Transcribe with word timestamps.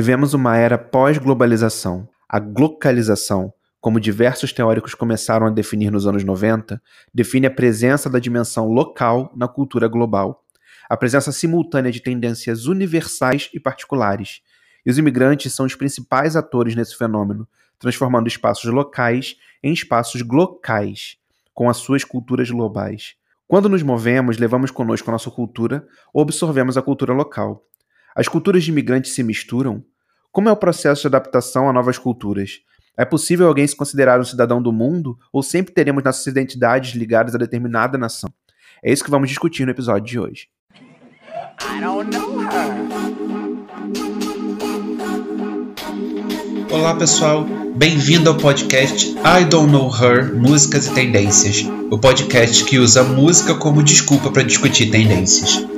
Vivemos 0.00 0.32
uma 0.32 0.56
era 0.56 0.78
pós-globalização. 0.78 2.08
A 2.28 2.38
glocalização, 2.38 3.52
como 3.80 3.98
diversos 3.98 4.52
teóricos 4.52 4.94
começaram 4.94 5.44
a 5.44 5.50
definir 5.50 5.90
nos 5.90 6.06
anos 6.06 6.22
90, 6.22 6.80
define 7.12 7.48
a 7.48 7.50
presença 7.50 8.08
da 8.08 8.20
dimensão 8.20 8.68
local 8.68 9.32
na 9.34 9.48
cultura 9.48 9.88
global, 9.88 10.44
a 10.88 10.96
presença 10.96 11.32
simultânea 11.32 11.90
de 11.90 11.98
tendências 11.98 12.66
universais 12.66 13.50
e 13.52 13.58
particulares. 13.58 14.40
E 14.86 14.90
os 14.92 14.98
imigrantes 14.98 15.52
são 15.52 15.66
os 15.66 15.74
principais 15.74 16.36
atores 16.36 16.76
nesse 16.76 16.96
fenômeno, 16.96 17.48
transformando 17.76 18.28
espaços 18.28 18.72
locais 18.72 19.34
em 19.64 19.72
espaços 19.72 20.22
glocais, 20.22 21.16
com 21.52 21.68
as 21.68 21.78
suas 21.78 22.04
culturas 22.04 22.48
globais. 22.48 23.16
Quando 23.48 23.68
nos 23.68 23.82
movemos, 23.82 24.38
levamos 24.38 24.70
conosco 24.70 25.10
a 25.10 25.12
nossa 25.14 25.28
cultura 25.28 25.84
ou 26.14 26.22
absorvemos 26.22 26.76
a 26.76 26.82
cultura 26.82 27.12
local. 27.12 27.67
As 28.14 28.26
culturas 28.26 28.64
de 28.64 28.70
imigrantes 28.70 29.14
se 29.14 29.22
misturam? 29.22 29.84
Como 30.32 30.48
é 30.48 30.52
o 30.52 30.56
processo 30.56 31.02
de 31.02 31.06
adaptação 31.08 31.68
a 31.68 31.72
novas 31.72 31.98
culturas? 31.98 32.60
É 32.96 33.04
possível 33.04 33.46
alguém 33.46 33.66
se 33.66 33.76
considerar 33.76 34.18
um 34.20 34.24
cidadão 34.24 34.60
do 34.60 34.72
mundo 34.72 35.16
ou 35.32 35.42
sempre 35.42 35.72
teremos 35.72 36.02
nossas 36.02 36.26
identidades 36.26 36.94
ligadas 36.94 37.34
a 37.34 37.38
determinada 37.38 37.96
nação? 37.96 38.30
É 38.82 38.92
isso 38.92 39.04
que 39.04 39.10
vamos 39.10 39.28
discutir 39.28 39.64
no 39.64 39.70
episódio 39.70 40.04
de 40.04 40.18
hoje. 40.18 40.48
Olá 46.70 46.94
pessoal, 46.96 47.44
bem-vindo 47.76 48.28
ao 48.30 48.36
podcast 48.36 49.10
I 49.10 49.44
Don't 49.44 49.70
Know 49.70 49.90
Her 49.94 50.34
Músicas 50.34 50.86
e 50.86 50.94
Tendências, 50.94 51.64
o 51.90 51.98
podcast 51.98 52.64
que 52.64 52.78
usa 52.78 53.02
música 53.02 53.54
como 53.54 53.82
desculpa 53.82 54.30
para 54.30 54.42
discutir 54.42 54.90
tendências. 54.90 55.77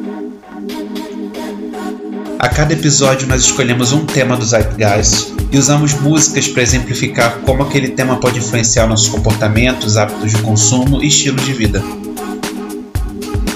A 2.40 2.48
cada 2.48 2.72
episódio 2.72 3.28
nós 3.28 3.42
escolhemos 3.42 3.92
um 3.92 4.04
tema 4.06 4.34
do 4.34 4.46
Zeitgeist 4.46 5.34
e 5.52 5.58
usamos 5.58 5.92
músicas 5.92 6.48
para 6.48 6.62
exemplificar 6.62 7.40
como 7.40 7.64
aquele 7.64 7.88
tema 7.88 8.16
pode 8.16 8.38
influenciar 8.38 8.86
nossos 8.86 9.10
comportamentos, 9.10 9.98
hábitos 9.98 10.32
de 10.32 10.40
consumo 10.40 11.02
e 11.02 11.08
estilo 11.08 11.36
de 11.36 11.52
vida. 11.52 11.82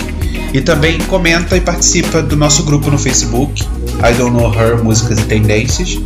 e 0.52 0.60
também 0.60 0.98
comenta 0.98 1.56
e 1.56 1.62
participa 1.62 2.22
do 2.22 2.36
nosso 2.36 2.62
grupo 2.62 2.90
no 2.90 2.98
Facebook, 2.98 3.66
I 4.04 4.12
Don't 4.12 4.36
Know 4.36 4.52
Her 4.52 4.84
Músicas 4.84 5.18
e 5.20 5.26
Tendências, 5.26 5.96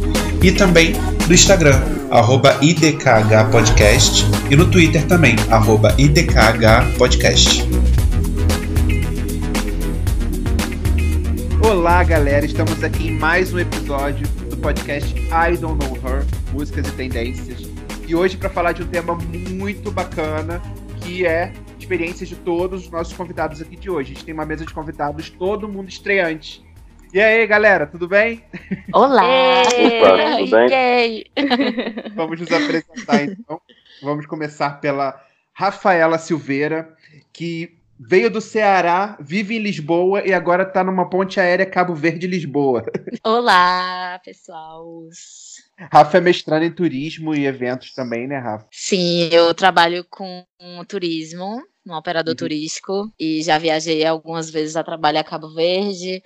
e 0.42 0.52
também 0.52 0.92
no 1.26 1.34
Instagram, 1.34 1.80
arroba 2.10 2.56
idkhpodcast, 2.62 4.24
e 4.48 4.54
no 4.54 4.70
Twitter 4.70 5.04
também, 5.06 5.34
arroba 5.50 5.92
idkhpodcast. 5.98 7.64
Olá, 11.64 12.04
galera! 12.04 12.46
Estamos 12.46 12.82
aqui 12.84 13.08
em 13.08 13.18
mais 13.18 13.52
um 13.52 13.58
episódio 13.58 14.26
do 14.48 14.56
podcast 14.56 15.12
I 15.18 15.56
Don't 15.56 15.84
Know 15.84 15.96
Her, 15.96 16.24
Músicas 16.52 16.86
e 16.86 16.92
Tendências. 16.92 17.68
E 18.06 18.14
hoje 18.14 18.36
para 18.36 18.48
falar 18.48 18.70
de 18.70 18.84
um 18.84 18.86
tema 18.86 19.16
muito 19.16 19.90
bacana, 19.90 20.62
que 21.00 21.26
é 21.26 21.52
experiências 21.78 22.28
de 22.28 22.36
todos 22.36 22.84
os 22.84 22.90
nossos 22.90 23.12
convidados 23.12 23.60
aqui 23.60 23.74
de 23.74 23.90
hoje. 23.90 24.12
A 24.12 24.14
gente 24.14 24.24
tem 24.24 24.32
uma 24.32 24.46
mesa 24.46 24.64
de 24.64 24.72
convidados, 24.72 25.28
todo 25.28 25.68
mundo 25.68 25.88
estreante. 25.88 26.69
E 27.12 27.20
aí, 27.20 27.44
galera, 27.44 27.88
tudo 27.88 28.06
bem? 28.06 28.44
Olá! 28.92 29.62
Opa, 29.62 30.36
tudo 30.38 30.68
bem? 30.68 31.24
Vamos 32.14 32.40
nos 32.40 32.52
apresentar 32.52 33.24
então. 33.24 33.60
Vamos 34.00 34.26
começar 34.26 34.80
pela 34.80 35.20
Rafaela 35.52 36.18
Silveira, 36.18 36.94
que 37.32 37.76
veio 37.98 38.30
do 38.30 38.40
Ceará, 38.40 39.18
vive 39.20 39.56
em 39.56 39.62
Lisboa 39.62 40.24
e 40.24 40.32
agora 40.32 40.62
está 40.62 40.84
numa 40.84 41.10
ponte 41.10 41.40
aérea 41.40 41.66
Cabo 41.66 41.96
Verde-Lisboa. 41.96 42.84
Olá, 43.24 44.20
pessoal. 44.24 45.08
Rafa 45.92 46.18
é 46.18 46.20
mestrando 46.20 46.64
em 46.64 46.70
turismo 46.70 47.34
e 47.34 47.44
eventos 47.44 47.92
também, 47.92 48.28
né, 48.28 48.38
Rafa? 48.38 48.68
Sim, 48.70 49.28
eu 49.32 49.52
trabalho 49.52 50.06
com 50.08 50.44
turismo, 50.86 51.60
um 51.86 51.94
operador 51.94 52.32
uhum. 52.32 52.36
turístico, 52.36 53.12
e 53.18 53.42
já 53.42 53.58
viajei 53.58 54.04
algumas 54.04 54.50
vezes 54.50 54.76
a 54.76 54.84
trabalho 54.84 55.18
a 55.18 55.24
Cabo 55.24 55.52
Verde. 55.54 56.22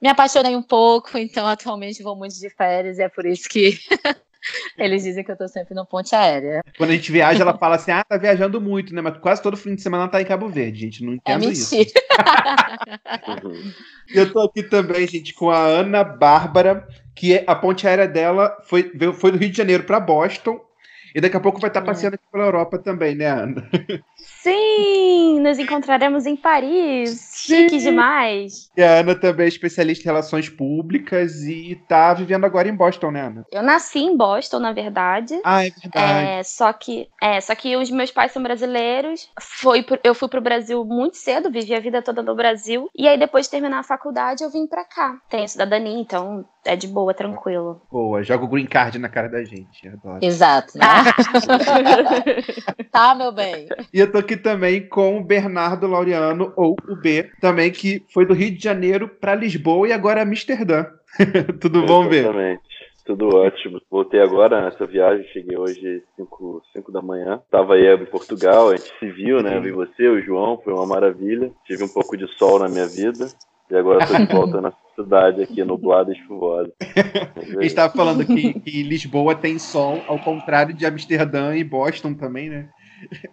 Me 0.00 0.08
apaixonei 0.08 0.56
um 0.56 0.62
pouco, 0.62 1.16
então 1.18 1.46
atualmente 1.46 2.02
vou 2.02 2.16
muito 2.16 2.38
de 2.38 2.50
férias, 2.50 2.98
e 2.98 3.02
é 3.02 3.08
por 3.08 3.24
isso 3.26 3.48
que 3.48 3.78
Eles 4.78 5.02
dizem 5.02 5.24
que 5.24 5.30
eu 5.30 5.36
tô 5.36 5.48
sempre 5.48 5.74
no 5.74 5.84
ponte 5.86 6.14
aérea. 6.14 6.62
Quando 6.76 6.90
a 6.90 6.92
gente 6.94 7.10
viaja, 7.10 7.42
ela 7.42 7.56
fala 7.58 7.76
assim: 7.76 7.90
ah, 7.90 8.04
tá 8.04 8.16
viajando 8.16 8.60
muito, 8.60 8.94
né? 8.94 9.00
Mas 9.00 9.18
quase 9.18 9.42
todo 9.42 9.56
fim 9.56 9.74
de 9.74 9.82
semana 9.82 10.08
tá 10.08 10.20
em 10.20 10.24
Cabo 10.24 10.48
Verde, 10.48 10.80
gente. 10.80 11.04
Não 11.04 11.14
entendo 11.14 11.44
é 11.44 11.48
isso. 11.48 11.74
eu 14.14 14.32
tô 14.32 14.40
aqui 14.40 14.62
também, 14.62 15.06
gente, 15.06 15.34
com 15.34 15.50
a 15.50 15.58
Ana 15.58 16.04
Bárbara, 16.04 16.86
que 17.14 17.34
é, 17.34 17.44
a 17.46 17.54
ponte 17.54 17.86
aérea 17.86 18.06
dela 18.06 18.56
foi, 18.64 18.92
foi 19.14 19.32
do 19.32 19.38
Rio 19.38 19.50
de 19.50 19.56
Janeiro 19.56 19.84
para 19.84 20.00
Boston. 20.00 20.60
E 21.14 21.20
daqui 21.20 21.36
a 21.36 21.40
pouco 21.40 21.58
vai 21.58 21.70
estar 21.70 21.80
tá 21.80 21.86
passeando 21.86 22.16
aqui 22.16 22.24
pela 22.30 22.44
Europa 22.44 22.78
também, 22.78 23.14
né, 23.14 23.26
Ana? 23.26 23.70
Sim, 24.46 25.40
nos 25.40 25.58
encontraremos 25.58 26.24
em 26.24 26.36
Paris. 26.36 27.32
Chique 27.34 27.78
demais. 27.78 28.70
E 28.76 28.82
a 28.82 29.00
Ana 29.00 29.16
também 29.16 29.46
é 29.46 29.48
especialista 29.48 30.04
em 30.04 30.06
relações 30.06 30.48
públicas 30.48 31.42
e 31.42 31.74
tá 31.88 32.14
vivendo 32.14 32.44
agora 32.44 32.68
em 32.68 32.74
Boston, 32.74 33.10
né, 33.10 33.22
Ana? 33.22 33.44
Eu 33.50 33.64
nasci 33.64 33.98
em 33.98 34.16
Boston, 34.16 34.60
na 34.60 34.72
verdade. 34.72 35.36
Ah, 35.44 35.66
é 35.66 35.70
verdade. 35.70 36.28
É, 36.28 36.42
só 36.44 36.72
que, 36.72 37.08
é, 37.20 37.40
só 37.40 37.56
que 37.56 37.76
os 37.76 37.90
meus 37.90 38.12
pais 38.12 38.30
são 38.30 38.40
brasileiros. 38.40 39.28
Foi, 39.40 39.84
eu 40.04 40.14
fui 40.14 40.28
pro 40.28 40.40
Brasil 40.40 40.84
muito 40.84 41.16
cedo, 41.16 41.50
vivi 41.50 41.74
a 41.74 41.80
vida 41.80 42.00
toda 42.00 42.22
no 42.22 42.36
Brasil. 42.36 42.88
E 42.96 43.08
aí, 43.08 43.18
depois 43.18 43.46
de 43.46 43.50
terminar 43.50 43.80
a 43.80 43.82
faculdade, 43.82 44.44
eu 44.44 44.50
vim 44.50 44.68
pra 44.68 44.84
cá. 44.84 45.18
Tenho 45.28 45.48
cidadania, 45.48 45.98
então 45.98 46.44
é 46.64 46.76
de 46.76 46.86
boa, 46.86 47.12
tranquilo. 47.12 47.82
Boa, 47.90 48.22
joga 48.22 48.44
o 48.44 48.48
green 48.48 48.66
card 48.66 48.96
na 48.98 49.08
cara 49.08 49.28
da 49.28 49.42
gente. 49.42 49.88
Adoro. 49.88 50.20
Exato. 50.22 50.78
Né? 50.78 50.86
tá, 52.92 53.14
meu 53.14 53.32
bem. 53.32 53.66
E 53.92 53.98
eu 53.98 54.10
tô 54.10 54.18
aqui 54.18 54.35
também 54.36 54.86
com 54.86 55.18
o 55.18 55.24
Bernardo 55.24 55.86
Laureano, 55.86 56.52
ou 56.56 56.76
o 56.88 56.96
B, 56.96 57.30
também 57.40 57.70
que 57.70 58.02
foi 58.12 58.26
do 58.26 58.34
Rio 58.34 58.50
de 58.50 58.62
Janeiro 58.62 59.08
para 59.08 59.34
Lisboa 59.34 59.88
e 59.88 59.92
agora 59.92 60.20
é 60.20 60.22
Amsterdã. 60.22 60.86
Tudo 61.60 61.84
bom, 61.86 62.08
B? 62.08 62.18
Exatamente. 62.18 62.62
Tudo 63.04 63.28
ótimo. 63.36 63.80
Voltei 63.88 64.20
agora 64.20 64.64
nessa 64.64 64.84
viagem, 64.84 65.24
cheguei 65.32 65.56
hoje 65.56 66.02
5 66.16 66.90
da 66.90 67.00
manhã. 67.00 67.40
Tava 67.48 67.74
aí 67.74 67.86
em 67.86 68.04
Portugal, 68.06 68.70
a 68.70 68.76
gente 68.76 68.92
se 68.98 69.08
viu, 69.08 69.40
né? 69.42 69.56
Eu 69.56 69.62
vi 69.62 69.70
você, 69.70 70.08
o 70.08 70.20
João, 70.20 70.60
foi 70.62 70.72
uma 70.72 70.86
maravilha. 70.86 71.52
Tive 71.64 71.84
um 71.84 71.88
pouco 71.88 72.16
de 72.16 72.26
sol 72.36 72.58
na 72.58 72.68
minha 72.68 72.86
vida. 72.86 73.28
E 73.70 73.76
agora 73.76 74.02
estou 74.02 74.18
de 74.18 74.32
volta 74.32 74.60
na 74.60 74.72
cidade 74.94 75.42
aqui, 75.42 75.62
nublada 75.64 76.12
e 76.12 76.16
chuvosa. 76.26 76.72
A 77.36 77.40
gente 77.40 77.66
estava 77.66 77.92
falando 77.92 78.24
que, 78.24 78.54
que 78.60 78.82
Lisboa 78.82 79.34
tem 79.34 79.58
sol, 79.58 80.02
ao 80.06 80.18
contrário 80.18 80.74
de 80.74 80.86
Amsterdã 80.86 81.54
e 81.56 81.62
Boston 81.62 82.14
também, 82.14 82.48
né? 82.48 82.68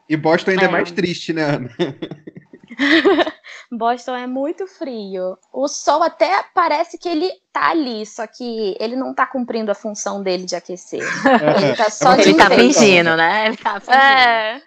E 0.09 0.18
Boston 0.18 0.51
ainda 0.51 0.63
é, 0.63 0.68
é 0.68 0.72
mais 0.72 0.91
triste, 0.91 1.34
né, 1.34 1.44
Ana? 1.44 1.69
Boston 3.72 4.16
é 4.16 4.28
muito 4.28 4.68
frio. 4.68 5.38
O 5.51 5.68
sol 5.68 6.03
até 6.03 6.44
parece 6.53 6.97
que 6.97 7.09
ele 7.09 7.29
tá 7.51 7.72
ali, 7.72 8.06
só 8.06 8.25
que 8.28 8.75
ele 8.79 8.96
não 8.96 9.13
tá 9.13 9.25
cumprindo 9.25 9.72
a 9.72 9.75
função 9.75 10.22
dele 10.22 10.46
de 10.46 10.56
aquecer. 10.56 11.02
Ele 11.02 11.75
tá 11.75 11.90
só 11.90 12.16
Ele 12.16 12.35
tá 12.35 12.50
fingindo, 12.50 13.16
né? 13.16 13.47
Ele 13.47 13.57
tá 13.57 13.79
fingindo. 13.79 13.97
É. 13.97 14.62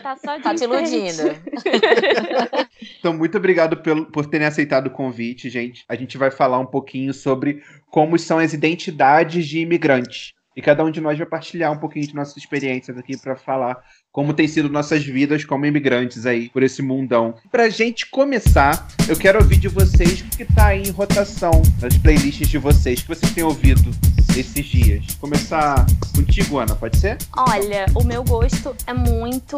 tá 0.00 0.16
só 0.16 0.36
de 0.36 0.42
Tá 0.42 0.54
te 0.54 0.64
iludindo. 0.64 1.22
Então, 2.98 3.12
muito 3.12 3.36
obrigado 3.36 3.76
pelo, 3.76 4.06
por 4.06 4.26
terem 4.26 4.46
aceitado 4.46 4.88
o 4.88 4.90
convite, 4.90 5.48
gente. 5.48 5.84
A 5.88 5.94
gente 5.94 6.18
vai 6.18 6.30
falar 6.30 6.58
um 6.58 6.66
pouquinho 6.66 7.12
sobre 7.14 7.62
como 7.90 8.18
são 8.18 8.38
as 8.38 8.52
identidades 8.52 9.46
de 9.46 9.60
imigrantes. 9.60 10.34
E 10.56 10.62
cada 10.62 10.84
um 10.84 10.90
de 10.90 11.00
nós 11.00 11.16
vai 11.16 11.26
partilhar 11.26 11.72
um 11.72 11.78
pouquinho 11.78 12.06
de 12.06 12.14
nossas 12.14 12.36
experiências 12.36 12.96
aqui 12.98 13.16
para 13.16 13.36
falar 13.36 13.82
como 14.12 14.34
tem 14.34 14.46
sido 14.46 14.68
nossas 14.68 15.02
vidas 15.02 15.44
como 15.44 15.64
imigrantes 15.64 16.26
aí 16.26 16.50
por 16.50 16.62
esse 16.62 16.82
mundão. 16.82 17.34
Pra 17.50 17.70
gente 17.70 18.06
começar, 18.10 18.86
eu 19.08 19.16
quero 19.16 19.38
ouvir 19.38 19.56
de 19.56 19.68
vocês 19.68 20.20
o 20.20 20.36
que 20.36 20.44
tá 20.44 20.66
aí 20.66 20.82
em 20.82 20.90
rotação 20.90 21.62
nas 21.80 21.96
playlists 21.96 22.46
de 22.46 22.58
vocês, 22.58 23.00
que 23.00 23.08
vocês 23.08 23.32
têm 23.32 23.42
ouvido 23.42 23.90
esses 24.36 24.66
dias. 24.66 25.14
Começar 25.18 25.86
contigo, 26.14 26.58
Ana, 26.58 26.74
pode 26.74 26.98
ser? 26.98 27.16
Olha, 27.36 27.86
o 27.94 28.04
meu 28.04 28.22
gosto 28.22 28.76
é 28.86 28.92
muito 28.92 29.56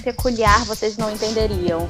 peculiar, 0.00 0.64
vocês 0.64 0.96
não 0.96 1.10
entenderiam. 1.10 1.88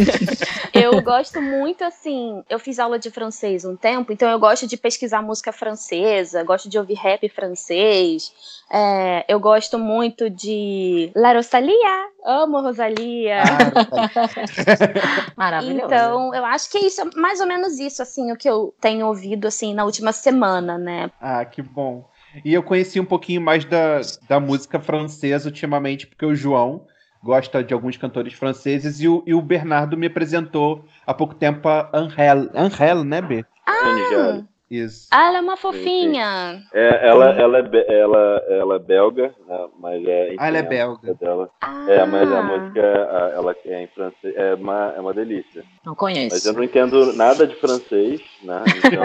eu 0.72 1.00
gosto 1.02 1.40
muito 1.40 1.82
assim, 1.82 2.42
eu 2.48 2.58
fiz 2.58 2.78
aula 2.78 2.98
de 2.98 3.10
francês 3.10 3.64
um 3.64 3.76
tempo, 3.76 4.12
então 4.12 4.28
eu 4.28 4.38
gosto 4.38 4.66
de 4.66 4.76
pesquisar 4.76 5.22
música 5.22 5.52
francesa, 5.52 6.44
gosto 6.44 6.68
de 6.68 6.78
ouvir 6.78 6.94
rap 6.94 7.28
francês. 7.28 8.32
É, 8.70 9.24
eu 9.28 9.40
gosto 9.40 9.78
muito 9.78 10.30
de 10.30 10.69
La 11.14 11.32
Rosalia, 11.32 12.08
amo 12.24 12.60
Rosalia. 12.60 13.42
Ah, 13.42 15.32
Maravilhoso. 15.36 15.84
Então, 15.86 16.34
eu 16.34 16.44
acho 16.44 16.70
que 16.70 16.78
é 16.78 16.86
isso, 16.86 17.02
mais 17.16 17.40
ou 17.40 17.46
menos 17.46 17.78
isso, 17.78 18.02
assim, 18.02 18.32
o 18.32 18.36
que 18.36 18.48
eu 18.48 18.74
tenho 18.80 19.06
ouvido, 19.06 19.46
assim, 19.46 19.74
na 19.74 19.84
última 19.84 20.12
semana, 20.12 20.78
né? 20.78 21.10
Ah, 21.20 21.44
que 21.44 21.62
bom. 21.62 22.08
E 22.44 22.54
eu 22.54 22.62
conheci 22.62 23.00
um 23.00 23.04
pouquinho 23.04 23.40
mais 23.40 23.64
da, 23.64 24.00
da 24.28 24.38
música 24.38 24.78
francesa 24.80 25.48
ultimamente, 25.48 26.06
porque 26.06 26.24
o 26.24 26.34
João 26.34 26.86
gosta 27.22 27.62
de 27.62 27.74
alguns 27.74 27.96
cantores 27.96 28.32
franceses 28.32 29.00
e 29.00 29.08
o, 29.08 29.22
e 29.26 29.34
o 29.34 29.42
Bernardo 29.42 29.96
me 29.96 30.06
apresentou 30.06 30.84
há 31.06 31.12
pouco 31.12 31.34
tempo 31.34 31.68
a 31.68 31.90
Angel. 31.92 32.50
Angel, 32.54 33.04
né, 33.04 33.20
B? 33.20 33.44
Ah, 33.66 34.42
Isso. 34.70 35.08
ah, 35.10 35.26
ela 35.26 35.38
é 35.38 35.40
uma 35.40 35.56
fofinha. 35.56 36.62
É, 36.72 37.08
ela, 37.08 37.30
ela, 37.32 37.58
é, 37.58 37.98
ela, 38.00 38.42
ela 38.48 38.74
é 38.76 38.78
belga, 38.78 39.34
né, 39.48 39.66
mas 39.80 40.04
é. 40.06 40.26
enfim, 40.28 40.36
Ah, 40.38 40.48
ela 40.48 40.58
é 40.58 40.60
a 40.60 40.64
belga. 40.64 41.00
música 41.02 41.14
Dela. 41.24 41.50
Ah, 41.60 41.86
É, 41.88 42.06
mas 42.06 42.32
a 42.32 42.42
música, 42.42 42.80
ela 42.80 43.56
é 43.66 43.82
em 43.82 43.86
francês, 43.88 44.34
é 44.36 44.54
uma, 44.54 44.92
é 44.96 45.00
uma 45.00 45.12
delícia. 45.12 45.64
Não 45.84 45.92
Mas 45.92 45.98
conheço. 45.98 46.48
eu 46.48 46.52
não 46.52 46.62
entendo 46.62 47.12
nada 47.14 47.46
de 47.46 47.54
francês, 47.56 48.20
né? 48.42 48.62
Então, 48.76 49.04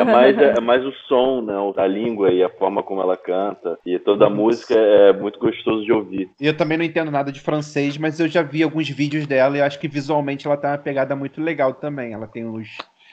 é 0.00 0.04
mais, 0.04 0.38
é 0.38 0.60
mais 0.60 0.84
o 0.84 0.92
som, 1.08 1.42
né? 1.42 1.54
A 1.76 1.86
língua 1.86 2.30
e 2.32 2.42
a 2.42 2.48
forma 2.48 2.82
como 2.82 3.02
ela 3.02 3.16
canta. 3.16 3.78
E 3.84 3.98
toda 3.98 4.26
a 4.26 4.30
música 4.30 4.74
é 4.74 5.12
muito 5.12 5.38
gostoso 5.38 5.84
de 5.84 5.92
ouvir. 5.92 6.30
E 6.40 6.46
eu 6.46 6.56
também 6.56 6.78
não 6.78 6.84
entendo 6.84 7.10
nada 7.10 7.30
de 7.30 7.40
francês, 7.40 7.98
mas 7.98 8.18
eu 8.18 8.28
já 8.28 8.42
vi 8.42 8.62
alguns 8.62 8.88
vídeos 8.88 9.26
dela 9.26 9.58
e 9.58 9.60
acho 9.60 9.78
que 9.78 9.88
visualmente 9.88 10.46
ela 10.46 10.56
tem 10.56 10.70
uma 10.70 10.78
pegada 10.78 11.14
muito 11.14 11.42
legal 11.42 11.74
também. 11.74 12.12
Ela 12.14 12.26
tem 12.26 12.46
uns, 12.46 12.68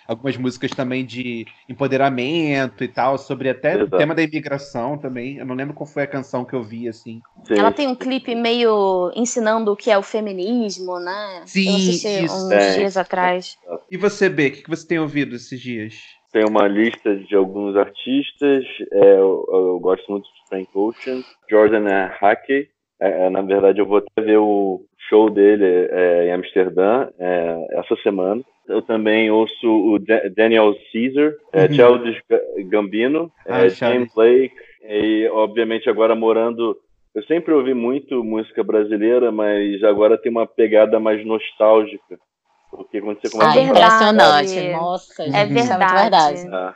algumas 0.08 0.38
músicas 0.38 0.72
também 0.72 1.06
de 1.06 1.46
empoderamento 1.70 2.84
e 2.84 2.88
tal, 2.88 3.18
sobre 3.18 3.50
até 3.50 3.76
o 3.76 3.82
Exato. 3.82 3.98
tema 3.98 4.16
da 4.16 4.22
imigração 4.24 4.98
também. 4.98 5.38
Eu 5.38 5.46
não 5.46 5.56
lembro 5.56 5.74
qual 5.74 5.88
foi 5.88 6.04
a 6.04 6.08
canção 6.08 6.44
que 6.46 6.54
eu 6.54 6.64
vi, 6.64 6.88
assim. 6.88 7.22
Sim. 7.46 7.56
Ela 7.58 7.72
tem 7.72 7.88
um 7.88 7.96
clipe 7.96 8.34
meio 8.36 9.12
ensinando 9.16 9.72
o 9.72 9.76
que 9.76 9.92
é 9.92 9.98
o 9.98 10.04
feminismo, 10.04 11.00
né? 11.00 11.44
Sim, 11.46 11.70
Eu 11.70 11.76
assisti 11.76 12.24
isso. 12.26 12.36
uns 12.36 12.52
É. 12.52 12.78
dias 12.78 12.98
atrás. 12.98 13.58
E 13.92 13.98
você, 13.98 14.30
B, 14.30 14.48
o 14.48 14.52
que 14.52 14.64
que 14.64 14.70
você 14.70 14.88
tem 14.88 15.00
ouvido 15.00 15.36
esses 15.36 15.60
dias? 15.60 15.96
Tem 16.32 16.44
uma 16.46 16.68
lista 16.68 17.16
de 17.16 17.36
alguns 17.36 17.76
artistas. 17.76 18.64
é, 18.92 19.14
eu, 19.20 19.46
eu 19.52 19.80
gosto 19.80 20.12
muito 20.12 20.24
de 20.26 20.50
Frank 20.50 20.68
Ocean, 20.74 21.22
Jordan 21.50 21.86
Hackey. 22.20 22.68
É, 23.00 23.26
é, 23.26 23.30
na 23.30 23.42
verdade, 23.42 23.80
eu 23.80 23.86
vou 23.86 23.98
até 23.98 24.22
ver 24.22 24.38
o 24.38 24.84
show 25.10 25.30
dele 25.30 25.64
é, 25.92 26.28
em 26.28 26.32
Amsterdã 26.34 27.08
é, 27.20 27.68
essa 27.80 27.96
semana. 28.02 28.42
Eu 28.68 28.82
também 28.82 29.30
ouço 29.30 29.68
o 29.68 30.00
Da- 30.00 30.30
Daniel 30.36 30.74
Caesar, 30.92 31.34
é, 31.52 31.64
Uhum. 31.66 31.74
Childish 31.74 32.22
Ga- 32.30 32.42
Gambino, 32.70 33.32
Ah, 33.48 33.66
é. 33.66 33.70
James 33.70 34.12
Blake. 34.14 34.56
E, 34.84 35.28
obviamente, 35.32 35.90
agora 35.90 36.16
morando... 36.16 36.78
Eu 37.16 37.24
sempre 37.24 37.54
ouvi 37.54 37.74
muito 37.76 38.24
música 38.24 38.64
brasileira, 38.64 39.32
mas 39.32 39.84
agora 39.84 40.18
tem 40.18 40.32
uma 40.32 40.48
pegada 40.48 41.00
mais 41.00 41.24
nostálgica. 41.26 42.18
Porque 42.72 43.00
quando 43.00 43.22
você 43.22 43.30
começa 43.30 43.52
Ah, 43.52 43.56
É 43.56 43.60
a 43.60 43.64
impressionante. 43.66 44.72
Nossa, 44.72 45.24
É 45.24 45.26
gente, 45.26 45.36
é 45.38 45.46
muito 45.46 45.68
verdade. 45.68 46.02
verdade. 46.02 46.48
Ah, 46.52 46.74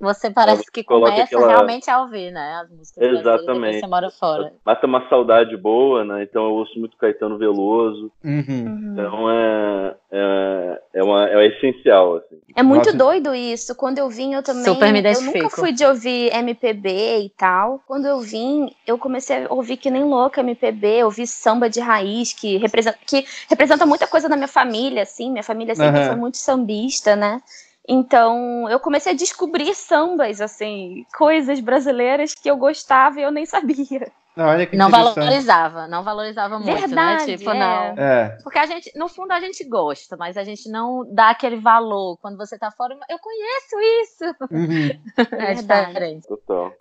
Você 0.00 0.30
parece 0.30 0.70
que 0.72 0.82
começa 0.82 1.24
aquela- 1.24 1.48
realmente 1.48 1.90
a 1.90 2.00
ouvir, 2.00 2.30
né? 2.30 2.60
As 2.62 2.70
músicas 2.70 3.20
Exatamente. 3.20 3.80
você 3.80 3.86
mora 3.86 4.10
fora. 4.10 4.52
mata 4.64 4.86
uma 4.86 5.06
saudade 5.10 5.54
boa, 5.58 6.02
né? 6.04 6.22
Então 6.22 6.44
eu 6.46 6.52
ouço 6.54 6.78
muito 6.78 6.96
Caetano 6.96 7.36
Veloso. 7.36 8.10
Uhum. 8.24 8.44
Uhum. 8.48 8.92
Então 8.92 9.30
é, 9.30 9.94
é, 10.10 10.82
é, 10.94 11.02
uma, 11.04 11.28
é 11.28 11.46
essencial, 11.48 12.16
assim. 12.16 12.38
É 12.56 12.62
muito 12.62 12.86
Nossa. 12.86 12.96
doido 12.96 13.34
isso. 13.34 13.74
Quando 13.74 13.98
eu 13.98 14.08
vim, 14.08 14.32
eu 14.32 14.42
também. 14.42 14.64
Super 14.64 14.90
me 14.90 15.02
eu 15.02 15.20
nunca 15.20 15.50
fui 15.50 15.72
de 15.72 15.84
ouvir 15.84 16.34
MPB 16.34 17.18
e 17.24 17.28
tal. 17.36 17.82
Quando 17.86 18.06
eu 18.06 18.20
vim, 18.20 18.74
eu 18.86 18.96
comecei 18.96 19.44
a 19.44 19.52
ouvir 19.52 19.76
que 19.76 19.90
nem 19.90 20.02
louca 20.04 20.40
MPB, 20.40 21.04
ouvir 21.04 21.26
samba 21.26 21.68
de 21.68 21.80
raiz, 21.80 22.32
que 22.32 22.56
representa, 22.56 22.98
que 23.06 23.24
representa 23.50 23.84
muita 23.84 24.06
coisa 24.06 24.30
na 24.30 24.36
minha 24.36 24.48
família, 24.48 25.02
assim. 25.02 25.30
Minha 25.30 25.42
família 25.44 25.74
sempre 25.74 26.00
Aham. 26.00 26.08
foi 26.08 26.16
muito 26.16 26.38
sambista, 26.38 27.14
né? 27.14 27.42
Então, 27.92 28.68
eu 28.70 28.78
comecei 28.78 29.12
a 29.12 29.16
descobrir 29.16 29.74
sambas, 29.74 30.40
assim, 30.40 31.04
coisas 31.18 31.58
brasileiras 31.58 32.34
que 32.34 32.48
eu 32.48 32.56
gostava 32.56 33.18
e 33.18 33.24
eu 33.24 33.32
nem 33.32 33.44
sabia. 33.44 34.12
Olha 34.36 34.64
que 34.64 34.76
Não 34.76 34.88
interessante. 34.88 35.14
valorizava, 35.16 35.86
não 35.88 36.04
valorizava 36.04 36.58
muito, 36.60 36.80
Verdade, 36.80 37.32
né? 37.32 37.36
Tipo, 37.36 37.50
é. 37.50 37.58
não. 37.58 38.02
É. 38.02 38.38
Porque 38.44 38.58
a 38.60 38.66
gente, 38.66 38.96
no 38.96 39.08
fundo, 39.08 39.32
a 39.32 39.40
gente 39.40 39.68
gosta, 39.68 40.16
mas 40.16 40.36
a 40.36 40.44
gente 40.44 40.70
não 40.70 41.04
dá 41.12 41.30
aquele 41.30 41.56
valor. 41.56 42.16
Quando 42.22 42.36
você 42.36 42.56
tá 42.56 42.70
fora, 42.70 42.96
eu 43.08 43.18
conheço 43.18 43.80
isso. 44.02 44.24
Uhum. 44.50 44.90
É 45.50 45.54
diferente. 45.54 46.28
Total. 46.28 46.72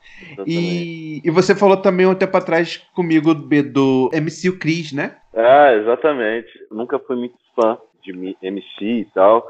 E, 0.45 1.21
e 1.25 1.31
você 1.31 1.55
falou 1.55 1.77
também 1.77 2.05
um 2.05 2.13
tempo 2.13 2.37
atrás 2.37 2.77
comigo 2.93 3.33
do 3.33 4.11
MC 4.13 4.49
o 4.49 4.59
Cris, 4.59 4.93
né? 4.93 5.17
Ah, 5.35 5.73
exatamente. 5.73 6.49
Nunca 6.69 6.99
fui 6.99 7.15
muito 7.15 7.35
fã 7.55 7.77
de 8.03 8.37
MC 8.41 8.85
e 8.85 9.05
tal. 9.13 9.43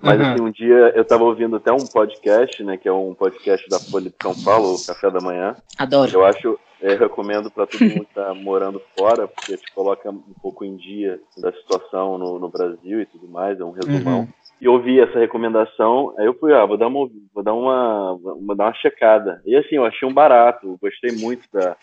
Mas 0.00 0.20
Uhum. 0.20 0.32
assim, 0.32 0.42
um 0.42 0.50
dia 0.50 0.92
eu 0.94 1.04
tava 1.04 1.24
ouvindo 1.24 1.56
até 1.56 1.72
um 1.72 1.86
podcast, 1.86 2.62
né? 2.62 2.76
Que 2.76 2.88
é 2.88 2.92
um 2.92 3.14
podcast 3.14 3.66
da 3.68 3.78
Folha 3.78 4.10
de 4.10 4.16
São 4.22 4.34
Paulo, 4.44 4.74
o 4.74 4.86
Café 4.86 5.10
da 5.10 5.20
Manhã. 5.20 5.56
Adoro. 5.78 6.10
Eu 6.12 6.24
acho, 6.24 6.58
eu 6.82 6.98
recomendo 6.98 7.50
para 7.50 7.66
todo 7.66 7.82
mundo 7.82 8.04
que 8.06 8.14
tá 8.14 8.32
morando 8.36 8.80
fora, 8.98 9.26
porque 9.26 9.56
te 9.56 9.72
coloca 9.72 10.10
um 10.10 10.34
pouco 10.42 10.64
em 10.64 10.76
dia 10.76 11.18
da 11.38 11.50
situação 11.52 12.18
no, 12.18 12.38
no 12.38 12.48
Brasil 12.50 13.00
e 13.00 13.06
tudo 13.06 13.26
mais, 13.26 13.58
é 13.58 13.64
um 13.64 13.70
resumão. 13.70 14.20
Uhum. 14.20 14.28
E 14.60 14.68
ouvi 14.68 15.00
essa 15.00 15.18
recomendação, 15.18 16.14
aí 16.18 16.24
eu 16.24 16.34
fui, 16.34 16.52
ah, 16.54 16.64
vou 16.64 16.78
dar 16.78 16.86
uma, 16.86 17.08
vou 17.34 17.42
dar 17.42 17.52
uma, 17.52 18.18
vou 18.18 18.54
dar 18.54 18.64
uma 18.64 18.74
checada. 18.74 19.42
E 19.44 19.54
assim, 19.56 19.76
eu 19.76 19.84
achei 19.84 20.08
um 20.08 20.14
barato, 20.14 20.78
gostei 20.80 21.12
muito 21.12 21.46
da, 21.52 21.76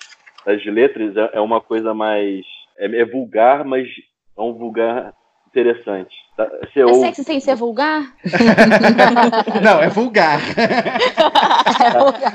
das 0.45 0.63
letras, 0.65 1.15
é, 1.15 1.31
é 1.33 1.41
uma 1.41 1.61
coisa 1.61 1.93
mais, 1.93 2.43
é, 2.77 2.85
é 2.85 3.05
vulgar, 3.05 3.63
mas 3.63 3.87
é 4.35 4.41
um 4.41 4.53
vulgar 4.53 5.13
interessante. 5.53 6.15
Tá? 6.35 6.49
Você 6.63 6.79
É 6.79 6.85
ouve- 6.85 6.99
sexy 6.99 7.23
sem 7.23 7.39
ser 7.39 7.55
vulgar? 7.55 8.11
Não, 9.63 9.79
é 9.81 9.87
vulgar. 9.87 10.39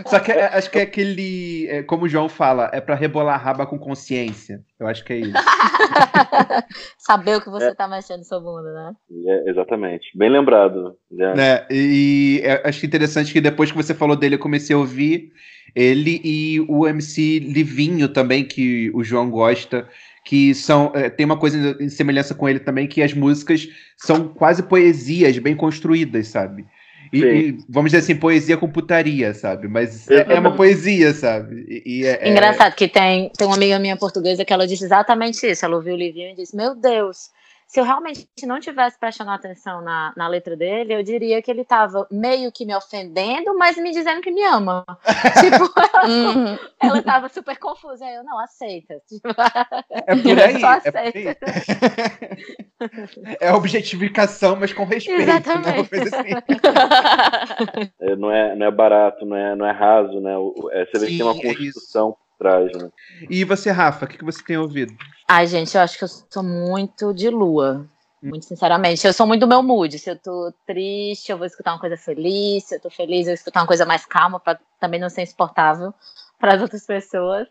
Só 0.07 0.21
que 0.21 0.31
é- 0.33 0.47
acho 0.57 0.71
que 0.71 0.79
é 0.79 0.83
aquele, 0.83 1.67
é, 1.69 1.83
como 1.83 2.05
o 2.05 2.09
João 2.09 2.29
fala, 2.29 2.71
é 2.73 2.81
pra 2.81 2.95
rebolar 2.95 3.35
a 3.35 3.39
raba 3.43 3.67
com 3.67 3.77
consciência. 3.79 4.61
Eu 4.79 4.87
acho 4.87 5.05
que 5.05 5.13
é 5.13 5.17
isso. 5.19 5.33
Saber 6.99 7.37
o 7.37 7.41
que 7.41 7.51
você 7.51 7.75
tá 7.75 7.89
mexendo 7.89 8.19
no 8.19 8.25
seu 8.25 8.41
mundo, 8.41 8.63
né? 8.73 8.93
É, 9.27 9.51
exatamente, 9.51 10.17
bem 10.17 10.31
lembrado. 10.31 10.95
né? 11.11 11.67
E 11.71 12.41
é, 12.45 12.69
acho 12.69 12.87
interessante 12.87 13.33
que 13.33 13.41
depois 13.41 13.71
que 13.73 13.77
você 13.77 13.95
falou 13.95 14.15
dele, 14.17 14.37
eu 14.37 14.39
comecei 14.41 14.75
a 14.77 14.79
ouvir 14.79 15.33
ele 15.75 16.21
e 16.25 16.61
o 16.69 16.87
MC 16.87 17.41
Livinho 17.41 18.09
também, 18.09 18.45
que 18.45 18.91
o 18.95 19.03
João 19.05 19.29
gosta, 19.31 19.87
que 20.29 20.55
são 20.55 20.93
é, 20.95 21.09
tem 21.09 21.25
uma 21.25 21.39
coisa 21.39 21.75
em 21.81 21.89
semelhança 21.89 22.35
com 22.35 22.47
ele 22.47 22.59
também, 22.59 22.87
que 22.87 23.03
as 23.03 23.15
músicas 23.15 23.67
são 23.97 24.29
quase 24.29 24.63
poesias 24.63 25.39
bem 25.39 25.57
construídas, 25.57 26.29
sabe? 26.29 26.67
E, 27.11 27.25
e, 27.25 27.59
vamos 27.67 27.93
dizer 27.93 28.05
assim, 28.05 28.15
poesia 28.15 28.59
com 28.59 28.69
putaria, 28.69 29.33
sabe? 29.33 29.69
Mas 29.69 30.07
é, 30.11 30.35
é 30.35 30.39
uma 30.39 30.55
poesia, 30.55 31.15
sabe? 31.15 31.65
E, 31.67 32.01
e 32.01 32.05
é- 32.05 32.19
é- 32.21 32.31
Engraçado 32.31 32.75
que 32.75 32.87
tem, 32.87 33.33
tem 33.39 33.47
uma 33.47 33.57
amiga 33.57 33.79
minha 33.79 33.97
portuguesa 33.97 34.45
que 34.45 34.53
ela 34.53 34.67
disse 34.67 34.85
exatamente 34.85 35.47
isso. 35.47 35.65
Ela 35.65 35.77
ouviu 35.77 35.95
o 35.95 35.97
livrinho 35.97 36.33
e 36.33 36.35
disse: 36.35 36.55
Meu 36.55 36.75
Deus, 36.75 37.31
se 37.69 37.79
eu 37.79 37.85
realmente 37.85 38.27
não 38.47 38.59
tivesse 38.59 38.99
prestando 38.99 39.31
atenção 39.31 39.83
na, 39.83 40.13
na 40.17 40.27
letra 40.27 40.57
dele, 40.57 40.95
eu 40.95 41.03
diria 41.03 41.43
que 41.43 41.51
ele 41.51 41.65
tava 41.67 42.07
meio 42.11 42.51
que 42.51 42.65
me 42.65 42.75
ofendendo, 42.75 43.55
mas 43.59 43.77
me 43.77 43.91
dizendo 43.91 44.23
que 44.23 44.31
me 44.31 44.43
ama. 44.43 44.87
tipo, 45.39 45.71
ela, 45.79 46.09
Uhum. 46.09 46.59
ela 46.81 47.03
tava 47.03 47.29
super 47.29 47.59
confusa. 47.59 48.07
Aí 48.07 48.15
eu, 48.15 48.25
não, 48.25 48.39
aceita. 48.41 48.95
Tipo, 49.07 49.29
É 50.07 50.17
por 50.17 50.41
aí. 50.41 50.61
Só 50.61 50.73
É, 50.73 50.81
por 50.81 50.97
aí. 50.97 51.29
aceita. 51.29 51.47
é 53.41 53.53
objetificação, 53.53 54.57
mas 54.57 54.73
com 54.73 54.85
respeito. 54.85 55.27
Né? 55.27 55.43
Uma 55.77 55.89
coisa 55.89 56.21
assim. 56.21 57.91
É, 58.01 58.17
não, 58.17 58.31
é, 58.31 58.57
não 58.57 58.67
é 58.67 58.71
barato, 58.71 59.27
não 59.27 59.37
é, 59.37 59.55
não 59.55 59.67
é 59.67 59.73
raso, 59.73 60.21
né? 60.21 60.33
É, 60.73 60.87
você 60.87 60.99
vê 60.99 61.07
que 61.09 61.17
tem 61.19 61.23
uma 61.23 61.35
Sim, 61.35 61.41
é 61.49 61.53
trás, 62.39 62.71
né? 62.73 62.91
E 63.29 63.45
você, 63.45 63.71
Rafa, 63.71 64.05
o 64.05 64.09
que, 64.09 64.19
que 64.19 64.25
você 64.25 64.43
tem 64.43 64.57
ouvido? 64.57 64.95
Ai, 65.27 65.47
gente, 65.47 65.77
eu 65.77 65.83
acho 65.83 65.99
que 65.99 66.05
eu 66.05 66.09
sou 66.09 66.43
muito 66.43 67.13
de 67.13 67.29
lua. 67.29 67.87
Muito 68.23 68.47
sinceramente. 68.47 69.07
Eu 69.07 69.13
sou 69.13 69.27
muito 69.27 69.41
do 69.41 69.47
meu 69.47 69.63
mood. 69.63 69.99
Se 69.99 70.11
eu 70.11 70.17
tô 70.17 70.53
triste, 70.67 71.31
eu 71.31 71.39
vou 71.39 71.47
escutar 71.47 71.73
uma 71.73 71.81
coisa 71.81 71.97
feliz. 71.97 72.65
Se 72.65 72.77
eu 72.77 72.81
tô 72.81 72.91
feliz, 72.91 73.21
eu 73.21 73.33
vou 73.33 73.35
escutar 73.35 73.61
uma 73.61 73.67
coisa 73.67 73.87
mais 73.87 74.05
calma, 74.05 74.41
pra 74.41 74.59
também 74.81 74.99
não 74.99 75.09
ser 75.09 75.23
insuportável 75.23 75.95
para 76.39 76.55
as 76.55 76.63
outras 76.63 76.85
pessoas. 76.85 77.47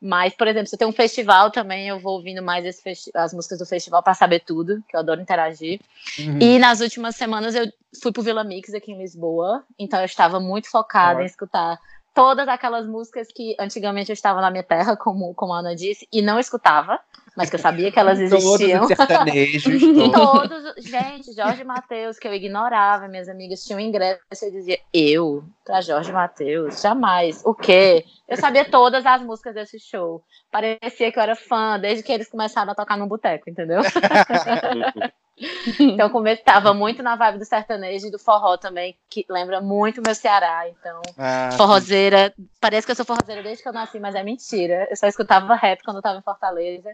Mas, 0.00 0.34
por 0.34 0.46
exemplo, 0.46 0.66
se 0.66 0.74
eu 0.74 0.78
tenho 0.78 0.90
um 0.90 0.94
festival 0.94 1.50
também, 1.50 1.88
eu 1.88 1.98
vou 1.98 2.16
ouvindo 2.16 2.42
mais 2.42 2.66
as 3.14 3.32
músicas 3.32 3.58
do 3.58 3.64
festival 3.64 4.02
para 4.02 4.12
saber 4.12 4.40
tudo, 4.40 4.84
que 4.86 4.94
eu 4.94 5.00
adoro 5.00 5.20
interagir. 5.20 5.80
Uhum. 6.18 6.38
E 6.40 6.58
nas 6.58 6.80
últimas 6.80 7.16
semanas 7.16 7.54
eu 7.54 7.66
fui 8.02 8.12
pro 8.12 8.22
Vila 8.22 8.44
Mix 8.44 8.74
aqui 8.74 8.92
em 8.92 8.98
Lisboa, 8.98 9.64
então 9.78 9.98
eu 9.98 10.04
estava 10.04 10.38
muito 10.38 10.70
focada 10.70 11.22
em 11.22 11.26
escutar 11.26 11.78
todas 12.14 12.46
aquelas 12.48 12.86
músicas 12.86 13.28
que 13.34 13.56
antigamente 13.58 14.10
eu 14.10 14.14
estava 14.14 14.40
na 14.40 14.50
minha 14.50 14.62
terra, 14.62 14.96
como, 14.96 15.34
como 15.34 15.52
a 15.52 15.58
Ana 15.58 15.74
disse, 15.74 16.08
e 16.12 16.22
não 16.22 16.38
escutava, 16.38 17.00
mas 17.36 17.50
que 17.50 17.56
eu 17.56 17.60
sabia 17.60 17.90
que 17.90 17.98
elas 17.98 18.18
Todos 18.30 18.44
existiam. 18.44 18.82
os 18.82 18.88
sertanejos, 18.88 19.80
todos. 20.12 20.48
Todos, 20.48 20.84
gente, 20.84 21.32
Jorge 21.34 21.64
Matheus, 21.64 22.18
que 22.18 22.28
eu 22.28 22.32
ignorava, 22.32 23.08
minhas 23.08 23.28
amigas 23.28 23.64
tinham 23.64 23.80
ingresso, 23.80 24.20
eu 24.42 24.52
dizia, 24.52 24.78
eu, 24.92 25.44
pra 25.64 25.80
Jorge 25.80 26.12
Matheus, 26.12 26.80
jamais, 26.80 27.42
o 27.44 27.52
quê? 27.52 28.04
Eu 28.28 28.36
sabia 28.36 28.64
todas 28.64 29.04
as 29.04 29.20
músicas 29.20 29.54
desse 29.54 29.80
show, 29.80 30.22
parecia 30.50 31.10
que 31.10 31.18
eu 31.18 31.22
era 31.22 31.34
fã, 31.34 31.78
desde 31.80 32.04
que 32.04 32.12
eles 32.12 32.30
começaram 32.30 32.70
a 32.70 32.74
tocar 32.76 32.96
no 32.96 33.08
boteco, 33.08 33.50
entendeu? 33.50 33.80
Então, 35.80 36.08
como 36.10 36.28
eu 36.28 36.34
estava 36.34 36.72
muito 36.74 37.02
na 37.02 37.16
vibe 37.16 37.38
do 37.38 37.44
sertanejo 37.44 38.06
e 38.06 38.10
do 38.10 38.18
forró 38.18 38.56
também, 38.56 38.96
que 39.08 39.24
lembra 39.28 39.60
muito 39.60 40.02
meu 40.02 40.14
Ceará. 40.14 40.68
Então, 40.68 41.00
ah, 41.18 41.50
forrozeira. 41.56 42.34
Parece 42.60 42.86
que 42.86 42.92
eu 42.92 42.96
sou 42.96 43.04
forrozeira 43.04 43.42
desde 43.42 43.62
que 43.62 43.68
eu 43.68 43.72
nasci, 43.72 43.98
mas 43.98 44.14
é 44.14 44.22
mentira. 44.22 44.86
Eu 44.90 44.96
só 44.96 45.06
escutava 45.06 45.54
rap 45.54 45.82
quando 45.82 45.96
eu 45.96 46.00
estava 46.00 46.18
em 46.18 46.22
Fortaleza. 46.22 46.90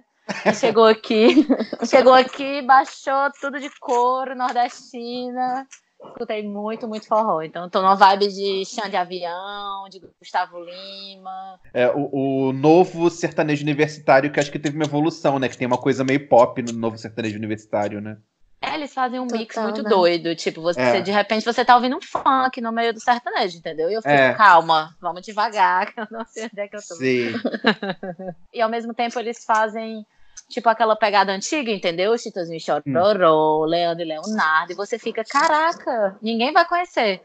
E 0.47 0.54
chegou 0.54 0.87
aqui, 0.87 1.47
chegou 1.88 2.14
aqui, 2.14 2.62
baixou 2.62 3.30
tudo 3.40 3.59
de 3.59 3.68
couro, 3.80 4.37
nordestina. 4.37 5.66
Escutei 6.09 6.42
muito, 6.42 6.88
muito 6.88 7.07
forró. 7.07 7.42
Então, 7.42 7.69
tô 7.69 7.80
numa 7.80 7.95
vibe 7.95 8.28
de 8.28 8.64
chão 8.64 8.88
de 8.88 8.97
avião, 8.97 9.88
de 9.90 10.00
Gustavo 10.19 10.59
Lima. 10.59 11.61
É, 11.73 11.88
o, 11.88 12.49
o, 12.49 12.52
novo 12.52 13.11
sertanejo 13.11 13.62
universitário, 13.62 14.30
que 14.30 14.40
acho 14.40 14.50
que 14.50 14.59
teve 14.59 14.76
uma 14.76 14.85
evolução, 14.85 15.38
né? 15.38 15.49
Que 15.49 15.57
tem 15.57 15.66
uma 15.66 15.78
coisa 15.78 16.04
meio 16.04 16.28
pop 16.28 16.61
no 16.62 16.73
novo 16.73 16.97
sertanejo 16.97 17.37
universitário, 17.37 18.00
né? 18.00 18.16
É, 18.62 18.75
eles 18.75 18.92
fazem 18.92 19.19
um 19.19 19.26
mix 19.26 19.54
Total, 19.54 19.64
muito 19.64 19.83
né? 19.83 19.88
doido. 19.88 20.37
Tipo, 20.37 20.61
você, 20.61 20.80
é. 20.80 21.00
de 21.00 21.11
repente, 21.11 21.45
você 21.45 21.64
tá 21.64 21.75
ouvindo 21.75 21.97
um 21.97 22.02
funk 22.02 22.61
no 22.61 22.71
meio 22.71 22.92
do 22.92 23.00
sertanejo, 23.00 23.57
entendeu? 23.57 23.90
E 23.90 23.95
eu 23.95 24.02
fico, 24.02 24.12
é. 24.12 24.35
calma, 24.35 24.95
vamos 25.00 25.23
devagar, 25.23 25.87
que 25.92 25.99
eu 26.00 26.07
não 26.11 26.25
sei 26.26 26.45
onde 26.45 26.61
é 26.61 26.69
que 26.69 26.76
eu 26.76 26.80
tô. 26.87 26.95
Sim. 26.97 27.33
e 28.52 28.61
ao 28.61 28.69
mesmo 28.69 28.92
tempo 28.92 29.19
eles 29.19 29.45
fazem, 29.45 30.04
tipo, 30.50 30.69
aquela 30.69 30.97
pegada 30.97 31.33
antiga, 31.33 31.71
entendeu? 31.71 32.16
Chitozinho 32.19 32.61
Chororô, 32.61 33.64
hum. 33.64 33.66
Leandro 33.66 34.02
e 34.04 34.09
Leonardo. 34.09 34.73
E 34.73 34.75
você 34.75 34.99
fica, 34.99 35.25
caraca, 35.25 36.19
ninguém 36.21 36.52
vai 36.52 36.66
conhecer. 36.66 37.23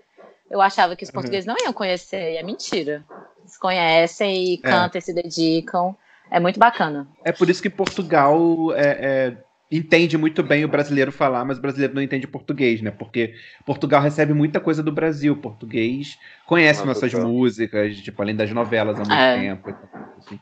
Eu 0.50 0.62
achava 0.62 0.96
que 0.96 1.04
os 1.04 1.10
uhum. 1.10 1.14
portugueses 1.14 1.48
uhum. 1.48 1.56
não 1.58 1.66
iam 1.66 1.74
conhecer, 1.74 2.34
e 2.34 2.38
é 2.38 2.44
mentira. 2.44 3.04
Eles 3.40 3.58
conhecem 3.58 4.54
e 4.54 4.54
é. 4.54 4.58
cantam 4.58 5.00
e 5.00 5.02
se 5.02 5.14
dedicam. 5.14 5.96
É 6.30 6.40
muito 6.40 6.60
bacana. 6.60 7.08
É 7.24 7.32
por 7.32 7.50
isso 7.50 7.62
que 7.62 7.70
Portugal 7.70 8.74
é, 8.74 8.90
é 9.32 9.38
entende 9.72 10.18
muito 10.18 10.44
bem 10.44 10.64
o 10.64 10.68
brasileiro 10.68 11.12
falar, 11.12 11.44
mas 11.44 11.58
o 11.58 11.62
brasileiro 11.62 11.94
não 11.94 12.02
entende 12.02 12.28
português, 12.28 12.82
né? 12.82 12.92
Porque 12.92 13.34
Portugal 13.66 14.02
recebe 14.02 14.34
muita 14.34 14.60
coisa 14.60 14.84
do 14.84 14.92
Brasil. 14.92 15.36
Português 15.36 16.18
conhece 16.46 16.82
ah, 16.82 16.86
nossas 16.86 17.14
músicas, 17.14 17.98
tipo, 17.98 18.22
além 18.22 18.36
das 18.36 18.52
novelas 18.52 19.00
há 19.00 19.00
muito 19.00 19.14
é. 19.14 19.38
tempo. 19.38 19.76
Assim. 20.18 20.40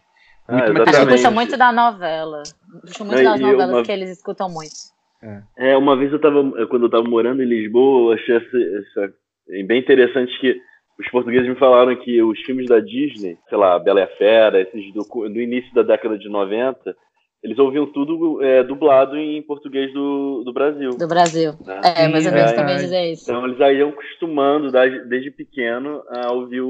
Ah, 0.47 0.65
muito 0.65 0.89
Acho 0.89 0.99
que 0.99 1.05
puxa 1.07 1.31
muito 1.31 1.57
da 1.57 1.71
novela. 1.71 2.43
Puxa 2.81 3.03
muito 3.03 3.23
das 3.23 3.39
novelas 3.39 3.75
uma... 3.75 3.83
que 3.83 3.91
eles 3.91 4.09
escutam 4.09 4.49
muito. 4.49 4.93
É. 5.21 5.71
é. 5.71 5.77
uma 5.77 5.95
vez 5.95 6.11
eu 6.11 6.19
tava, 6.19 6.43
quando 6.67 6.83
eu 6.85 6.89
tava 6.89 7.03
morando 7.03 7.41
em 7.41 7.47
Lisboa, 7.47 8.11
eu 8.11 8.13
achei 8.13 8.35
essa, 8.35 8.57
essa, 8.57 9.13
bem 9.65 9.79
interessante 9.79 10.37
que 10.39 10.59
os 10.99 11.09
portugueses 11.09 11.47
me 11.47 11.55
falaram 11.55 11.95
que 11.95 12.21
os 12.21 12.39
filmes 12.41 12.67
da 12.67 12.79
Disney, 12.79 13.37
sei 13.47 13.57
lá, 13.57 13.79
Bela 13.79 14.01
e 14.01 14.03
a 14.03 14.07
Fera, 14.17 14.61
esses 14.61 14.93
do, 14.93 15.03
do 15.03 15.39
início 15.39 15.73
da 15.73 15.81
década 15.81 16.17
de 16.17 16.29
90, 16.29 16.95
eles 17.43 17.59
ouviam 17.59 17.85
tudo 17.85 18.41
é, 18.41 18.63
dublado 18.63 19.17
em 19.17 19.41
português 19.41 19.93
do, 19.93 20.43
do 20.45 20.53
Brasil. 20.53 20.91
Do 20.91 21.07
Brasil. 21.07 21.53
Né? 21.65 21.81
É, 21.83 22.07
mais 22.07 22.25
ou 22.25 22.31
menos 22.31 22.51
é, 22.51 22.55
também 22.55 22.77
dizer 22.77 23.11
isso. 23.11 23.23
Então 23.23 23.45
eles 23.45 23.59
aí 23.59 23.79
iam 23.79 23.89
acostumando 23.89 24.71
desde 25.09 25.29
pequeno 25.29 26.01
a 26.07 26.31
ouvir 26.31 26.61
o, 26.61 26.69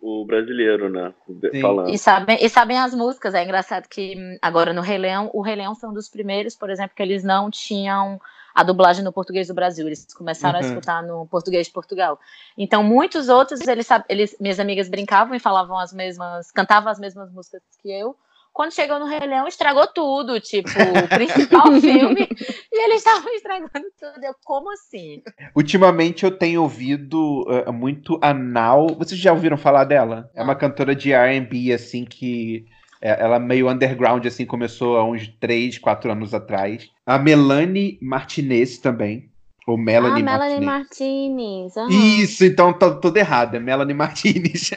o, 0.00 0.22
o 0.22 0.24
brasileiro, 0.24 0.88
né? 0.88 1.12
Sim. 1.52 1.60
Falando. 1.60 1.90
E 1.90 1.98
sabem, 1.98 2.38
e 2.40 2.48
sabem 2.48 2.78
as 2.78 2.94
músicas. 2.94 3.34
É 3.34 3.42
engraçado 3.42 3.88
que 3.88 4.14
hum, 4.16 4.38
agora 4.40 4.72
no 4.72 4.82
Rei 4.82 4.98
Leão, 4.98 5.30
o 5.34 5.42
Rei 5.42 5.56
Leão 5.56 5.74
foi 5.74 5.88
um 5.88 5.94
dos 5.94 6.08
primeiros, 6.08 6.54
por 6.54 6.70
exemplo, 6.70 6.94
que 6.94 7.02
eles 7.02 7.24
não 7.24 7.50
tinham 7.50 8.20
a 8.54 8.62
dublagem 8.62 9.02
no 9.02 9.12
português 9.12 9.48
do 9.48 9.54
Brasil. 9.54 9.84
Eles 9.84 10.06
começaram 10.14 10.60
uhum. 10.60 10.64
a 10.64 10.68
escutar 10.68 11.02
no 11.02 11.26
português 11.26 11.66
de 11.66 11.72
Portugal. 11.72 12.20
Então, 12.56 12.84
muitos 12.84 13.28
outros, 13.28 13.66
eles, 13.66 13.88
eles, 14.08 14.36
minhas 14.38 14.60
amigas 14.60 14.88
brincavam 14.88 15.34
e 15.34 15.40
falavam 15.40 15.76
as 15.76 15.92
mesmas, 15.92 16.52
cantavam 16.52 16.88
as 16.88 17.00
mesmas 17.00 17.32
músicas 17.32 17.62
que 17.82 17.90
eu, 17.90 18.14
quando 18.54 18.72
chegou 18.72 19.00
no 19.00 19.06
Rei 19.06 19.26
Leão, 19.26 19.48
estragou 19.48 19.84
tudo, 19.88 20.40
tipo, 20.40 20.70
o 20.70 21.08
principal 21.08 21.72
filme, 21.82 22.28
e 22.72 22.84
eles 22.84 22.98
estavam 22.98 23.34
estragando 23.34 23.86
tudo. 23.98 24.24
Eu, 24.24 24.34
como 24.44 24.72
assim? 24.72 25.20
Ultimamente 25.56 26.24
eu 26.24 26.30
tenho 26.30 26.62
ouvido 26.62 27.42
uh, 27.42 27.72
muito 27.72 28.16
a 28.22 28.32
Nau. 28.32 28.94
Vocês 28.96 29.20
já 29.20 29.32
ouviram 29.32 29.58
falar 29.58 29.82
dela? 29.82 30.30
Não. 30.32 30.42
É 30.42 30.44
uma 30.44 30.54
cantora 30.54 30.94
de 30.94 31.12
RB, 31.12 31.72
assim, 31.72 32.04
que. 32.04 32.64
É, 33.02 33.20
ela 33.20 33.40
meio 33.40 33.68
underground, 33.68 34.24
assim, 34.24 34.46
começou 34.46 34.96
há 34.96 35.04
uns 35.04 35.26
3, 35.40 35.76
4 35.78 36.12
anos 36.12 36.32
atrás. 36.32 36.88
A 37.04 37.18
Melanie 37.18 37.98
Martinez 38.00 38.78
também. 38.78 39.28
Ou 39.66 39.78
Melanie, 39.78 40.20
ah, 40.20 40.24
Melanie 40.24 40.60
Martinez. 40.60 41.74
Uhum. 41.76 41.88
Isso, 41.88 42.44
então 42.44 42.70
tá 42.72 42.90
tudo 42.90 43.16
errado. 43.16 43.54
É 43.54 43.60
Melanie 43.60 43.94
Martinez. 43.94 44.70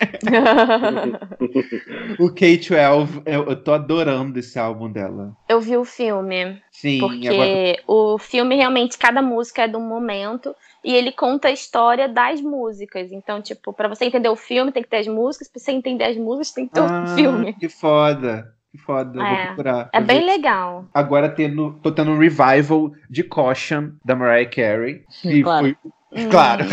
o 2.17 2.31
K-12, 2.31 3.21
eu, 3.25 3.49
eu 3.49 3.55
tô 3.61 3.73
adorando 3.73 4.39
esse 4.39 4.57
álbum 4.57 4.89
dela. 4.89 5.35
Eu 5.49 5.59
vi 5.59 5.75
o 5.75 5.83
filme. 5.83 6.61
Sim. 6.71 6.99
Porque 6.99 7.27
agora... 7.27 7.83
o 7.85 8.17
filme, 8.17 8.55
realmente, 8.55 8.97
cada 8.97 9.21
música 9.21 9.63
é 9.63 9.67
de 9.67 9.75
um 9.75 9.85
momento. 9.85 10.55
E 10.85 10.95
ele 10.95 11.11
conta 11.11 11.49
a 11.49 11.51
história 11.51 12.07
das 12.07 12.39
músicas. 12.39 13.11
Então, 13.11 13.41
tipo, 13.41 13.73
para 13.73 13.89
você 13.89 14.05
entender 14.05 14.29
o 14.29 14.37
filme, 14.37 14.71
tem 14.71 14.83
que 14.83 14.89
ter 14.89 14.99
as 14.99 15.07
músicas. 15.07 15.49
Pra 15.49 15.59
você 15.59 15.71
entender 15.71 16.05
as 16.05 16.15
músicas, 16.15 16.51
tem 16.51 16.65
que 16.65 16.73
ter 16.73 16.79
ah, 16.79 17.03
o 17.03 17.15
filme. 17.15 17.53
Que 17.55 17.67
foda. 17.67 18.55
Que 18.71 18.77
foda, 18.77 19.21
é, 19.21 19.35
vou 19.35 19.45
procurar. 19.47 19.89
É 19.93 20.01
bem 20.01 20.25
legal. 20.25 20.85
Agora 20.93 21.29
tendo, 21.29 21.79
tô 21.81 21.91
tendo 21.91 22.11
um 22.11 22.17
revival 22.17 22.91
de 23.09 23.23
Caution, 23.23 23.91
da 24.03 24.15
Mariah 24.15 24.49
Carey. 24.49 25.03
E 25.23 25.41
claro. 25.41 25.65
Foi... 25.81 25.91
Hum. 25.91 25.91
Claro. 26.31 26.63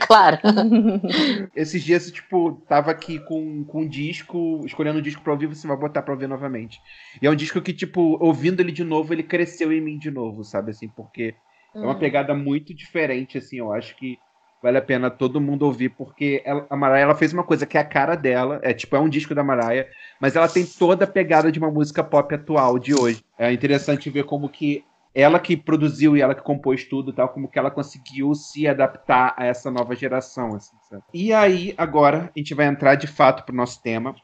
claro. 0.00 0.38
Esses 1.54 1.84
dias, 1.84 2.10
tipo, 2.10 2.52
tava 2.66 2.90
aqui 2.90 3.18
com, 3.18 3.64
com 3.64 3.82
um 3.82 3.88
disco, 3.88 4.62
escolhendo 4.64 4.98
um 4.98 5.02
disco 5.02 5.22
pra 5.22 5.34
ouvir, 5.34 5.46
você 5.46 5.68
vai 5.68 5.76
botar 5.76 6.00
pra 6.00 6.14
ouvir 6.14 6.26
novamente. 6.26 6.80
E 7.20 7.26
é 7.26 7.30
um 7.30 7.36
disco 7.36 7.60
que, 7.60 7.72
tipo, 7.74 8.16
ouvindo 8.18 8.60
ele 8.60 8.72
de 8.72 8.82
novo, 8.82 9.12
ele 9.12 9.22
cresceu 9.22 9.70
em 9.72 9.80
mim 9.80 9.98
de 9.98 10.10
novo, 10.10 10.42
sabe? 10.42 10.70
Assim, 10.70 10.88
porque 10.88 11.34
hum. 11.74 11.82
é 11.82 11.84
uma 11.84 11.94
hum. 11.94 11.98
pegada 11.98 12.34
muito 12.34 12.72
diferente, 12.72 13.36
assim, 13.36 13.58
eu 13.58 13.72
acho 13.72 13.94
que 13.94 14.18
vale 14.62 14.78
a 14.78 14.82
pena 14.82 15.10
todo 15.10 15.40
mundo 15.40 15.64
ouvir, 15.64 15.88
porque 15.90 16.42
ela, 16.44 16.66
a 16.70 16.76
Mariah 16.76 17.02
ela 17.02 17.14
fez 17.14 17.32
uma 17.32 17.42
coisa 17.42 17.66
que 17.66 17.76
é 17.76 17.80
a 17.80 17.84
cara 17.84 18.14
dela, 18.14 18.60
é 18.62 18.72
tipo, 18.72 18.94
é 18.94 19.00
um 19.00 19.08
disco 19.08 19.34
da 19.34 19.42
Mariah, 19.42 19.88
mas 20.20 20.36
ela 20.36 20.48
tem 20.48 20.64
toda 20.64 21.04
a 21.04 21.08
pegada 21.08 21.50
de 21.50 21.58
uma 21.58 21.70
música 21.70 22.04
pop 22.04 22.32
atual 22.34 22.78
de 22.78 22.94
hoje. 22.94 23.24
É 23.38 23.52
interessante 23.52 24.08
ver 24.08 24.24
como 24.24 24.48
que 24.48 24.84
ela 25.14 25.38
que 25.38 25.56
produziu 25.56 26.16
e 26.16 26.22
ela 26.22 26.34
que 26.34 26.42
compôs 26.42 26.84
tudo 26.84 27.12
tal, 27.12 27.28
como 27.28 27.48
que 27.48 27.58
ela 27.58 27.70
conseguiu 27.70 28.34
se 28.34 28.66
adaptar 28.66 29.34
a 29.36 29.44
essa 29.44 29.70
nova 29.70 29.94
geração. 29.94 30.54
Assim, 30.54 30.74
e 31.12 31.32
aí, 31.32 31.74
agora, 31.76 32.30
a 32.34 32.38
gente 32.38 32.54
vai 32.54 32.66
entrar 32.66 32.94
de 32.94 33.06
fato 33.06 33.44
para 33.44 33.52
o 33.52 33.56
nosso 33.56 33.82
tema, 33.82 34.14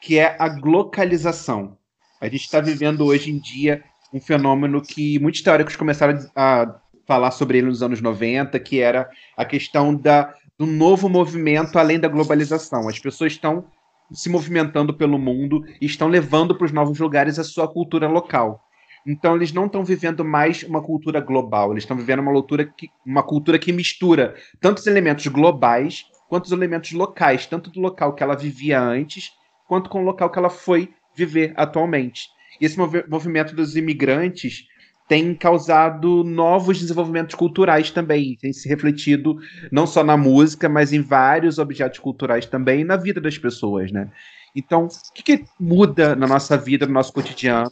que 0.00 0.18
é 0.18 0.36
a 0.38 0.48
glocalização. 0.48 1.76
A 2.20 2.26
gente 2.26 2.42
está 2.42 2.60
vivendo 2.60 3.04
hoje 3.04 3.30
em 3.30 3.38
dia 3.38 3.82
um 4.12 4.20
fenômeno 4.20 4.80
que 4.80 5.18
muitos 5.18 5.42
teóricos 5.42 5.74
começaram 5.74 6.18
a 6.34 6.80
falar 7.06 7.30
sobre 7.30 7.58
ele 7.58 7.68
nos 7.68 7.82
anos 7.82 8.00
90, 8.00 8.58
que 8.60 8.80
era 8.80 9.08
a 9.36 9.44
questão 9.44 9.94
da, 9.94 10.34
do 10.58 10.66
novo 10.66 11.08
movimento 11.08 11.78
além 11.78 11.98
da 11.98 12.08
globalização. 12.08 12.88
As 12.88 12.98
pessoas 12.98 13.32
estão 13.32 13.64
se 14.12 14.28
movimentando 14.28 14.94
pelo 14.94 15.18
mundo 15.18 15.64
e 15.80 15.86
estão 15.86 16.08
levando 16.08 16.54
para 16.54 16.64
os 16.64 16.72
novos 16.72 16.98
lugares 16.98 17.38
a 17.38 17.44
sua 17.44 17.68
cultura 17.68 18.08
local. 18.08 18.62
Então 19.06 19.36
eles 19.36 19.52
não 19.52 19.66
estão 19.66 19.84
vivendo 19.84 20.24
mais 20.24 20.64
uma 20.64 20.82
cultura 20.82 21.20
global, 21.20 21.70
eles 21.70 21.84
estão 21.84 21.96
vivendo 21.96 22.20
uma 22.20 22.32
cultura, 22.32 22.64
que, 22.64 22.90
uma 23.04 23.22
cultura 23.22 23.58
que 23.58 23.72
mistura 23.72 24.34
tanto 24.60 24.78
os 24.78 24.86
elementos 24.86 25.26
globais 25.28 26.06
quanto 26.28 26.46
os 26.46 26.52
elementos 26.52 26.90
locais, 26.90 27.46
tanto 27.46 27.70
do 27.70 27.80
local 27.80 28.14
que 28.14 28.22
ela 28.22 28.34
vivia 28.34 28.80
antes, 28.80 29.30
quanto 29.68 29.88
com 29.88 30.02
o 30.02 30.04
local 30.04 30.28
que 30.28 30.38
ela 30.38 30.50
foi 30.50 30.92
viver 31.14 31.52
atualmente. 31.56 32.28
E 32.60 32.66
esse 32.66 32.76
movimento 33.08 33.54
dos 33.54 33.76
imigrantes 33.76 34.66
tem 35.08 35.34
causado 35.34 36.24
novos 36.24 36.78
desenvolvimentos 36.78 37.34
culturais 37.34 37.90
também, 37.90 38.36
tem 38.40 38.52
se 38.52 38.68
refletido 38.68 39.38
não 39.70 39.86
só 39.86 40.02
na 40.02 40.16
música, 40.16 40.68
mas 40.68 40.92
em 40.92 41.00
vários 41.00 41.58
objetos 41.58 41.98
culturais 41.98 42.46
também 42.46 42.84
na 42.84 42.96
vida 42.96 43.20
das 43.20 43.38
pessoas, 43.38 43.92
né? 43.92 44.10
Então, 44.54 44.86
o 44.86 45.12
que, 45.12 45.22
que, 45.22 45.44
muda 45.60 46.16
na 46.16 46.26
nossa 46.26 46.56
vida, 46.56 46.86
no 46.86 46.92
nosso 46.94 47.12
cotidiano, 47.12 47.70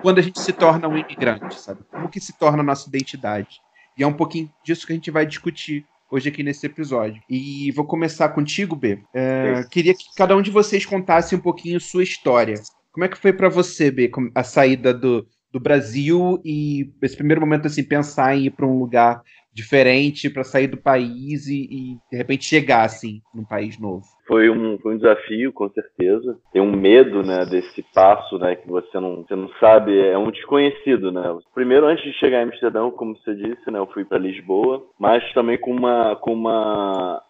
quando 0.00 0.18
a 0.18 0.22
gente 0.22 0.40
se 0.40 0.52
torna 0.52 0.88
um 0.88 0.96
imigrante, 0.96 1.60
sabe? 1.60 1.80
Como 1.90 2.08
que 2.08 2.18
se 2.18 2.36
torna 2.38 2.62
a 2.62 2.66
nossa 2.66 2.88
identidade? 2.88 3.60
E 3.98 4.02
é 4.02 4.06
um 4.06 4.14
pouquinho 4.14 4.50
disso 4.64 4.86
que 4.86 4.94
a 4.94 4.96
gente 4.96 5.10
vai 5.10 5.26
discutir 5.26 5.84
hoje 6.10 6.30
aqui 6.30 6.42
nesse 6.42 6.64
episódio. 6.64 7.22
E 7.28 7.70
vou 7.72 7.84
começar 7.84 8.30
contigo, 8.30 8.74
B. 8.74 9.02
É, 9.12 9.62
queria 9.70 9.94
que 9.94 10.06
cada 10.16 10.34
um 10.34 10.40
de 10.40 10.50
vocês 10.50 10.86
contasse 10.86 11.34
um 11.34 11.40
pouquinho 11.40 11.78
sua 11.78 12.02
história. 12.02 12.54
Como 12.92 13.04
é 13.04 13.08
que 13.08 13.18
foi 13.18 13.32
para 13.34 13.50
você, 13.50 13.90
B, 13.90 14.10
a 14.34 14.42
saída 14.42 14.92
do, 14.94 15.26
do 15.52 15.60
Brasil 15.60 16.40
e 16.44 16.90
esse 17.02 17.16
primeiro 17.16 17.40
momento 17.40 17.66
assim 17.66 17.84
pensar 17.86 18.34
em 18.34 18.46
ir 18.46 18.50
para 18.50 18.66
um 18.66 18.78
lugar 18.78 19.22
diferente 19.54 20.30
para 20.30 20.44
sair 20.44 20.66
do 20.66 20.78
país 20.78 21.46
e, 21.46 21.68
e, 21.70 21.98
de 22.10 22.16
repente 22.16 22.44
chegar 22.46 22.84
assim 22.84 23.20
num 23.34 23.44
país 23.44 23.78
novo. 23.78 24.02
Foi 24.26 24.48
um, 24.48 24.78
foi 24.78 24.94
um 24.94 24.96
desafio 24.96 25.52
com 25.52 25.68
certeza. 25.68 26.38
Tem 26.52 26.62
um 26.62 26.74
medo 26.74 27.22
né 27.22 27.44
desse 27.44 27.84
passo 27.94 28.38
né 28.38 28.56
que 28.56 28.66
você 28.66 28.98
não 28.98 29.16
você 29.16 29.36
não 29.36 29.50
sabe 29.60 29.98
é 29.98 30.16
um 30.16 30.30
desconhecido 30.30 31.12
né. 31.12 31.22
Primeiro 31.54 31.86
antes 31.86 32.02
de 32.04 32.12
chegar 32.14 32.40
em 32.40 32.44
Amsterdã 32.44 32.90
como 32.90 33.16
você 33.18 33.34
disse 33.34 33.70
né 33.70 33.78
eu 33.78 33.86
fui 33.88 34.04
para 34.04 34.18
Lisboa 34.18 34.82
mas 34.98 35.22
também 35.34 35.58
com 35.58 35.72
uma 35.72 36.16
com 36.16 36.32
uma 36.32 37.22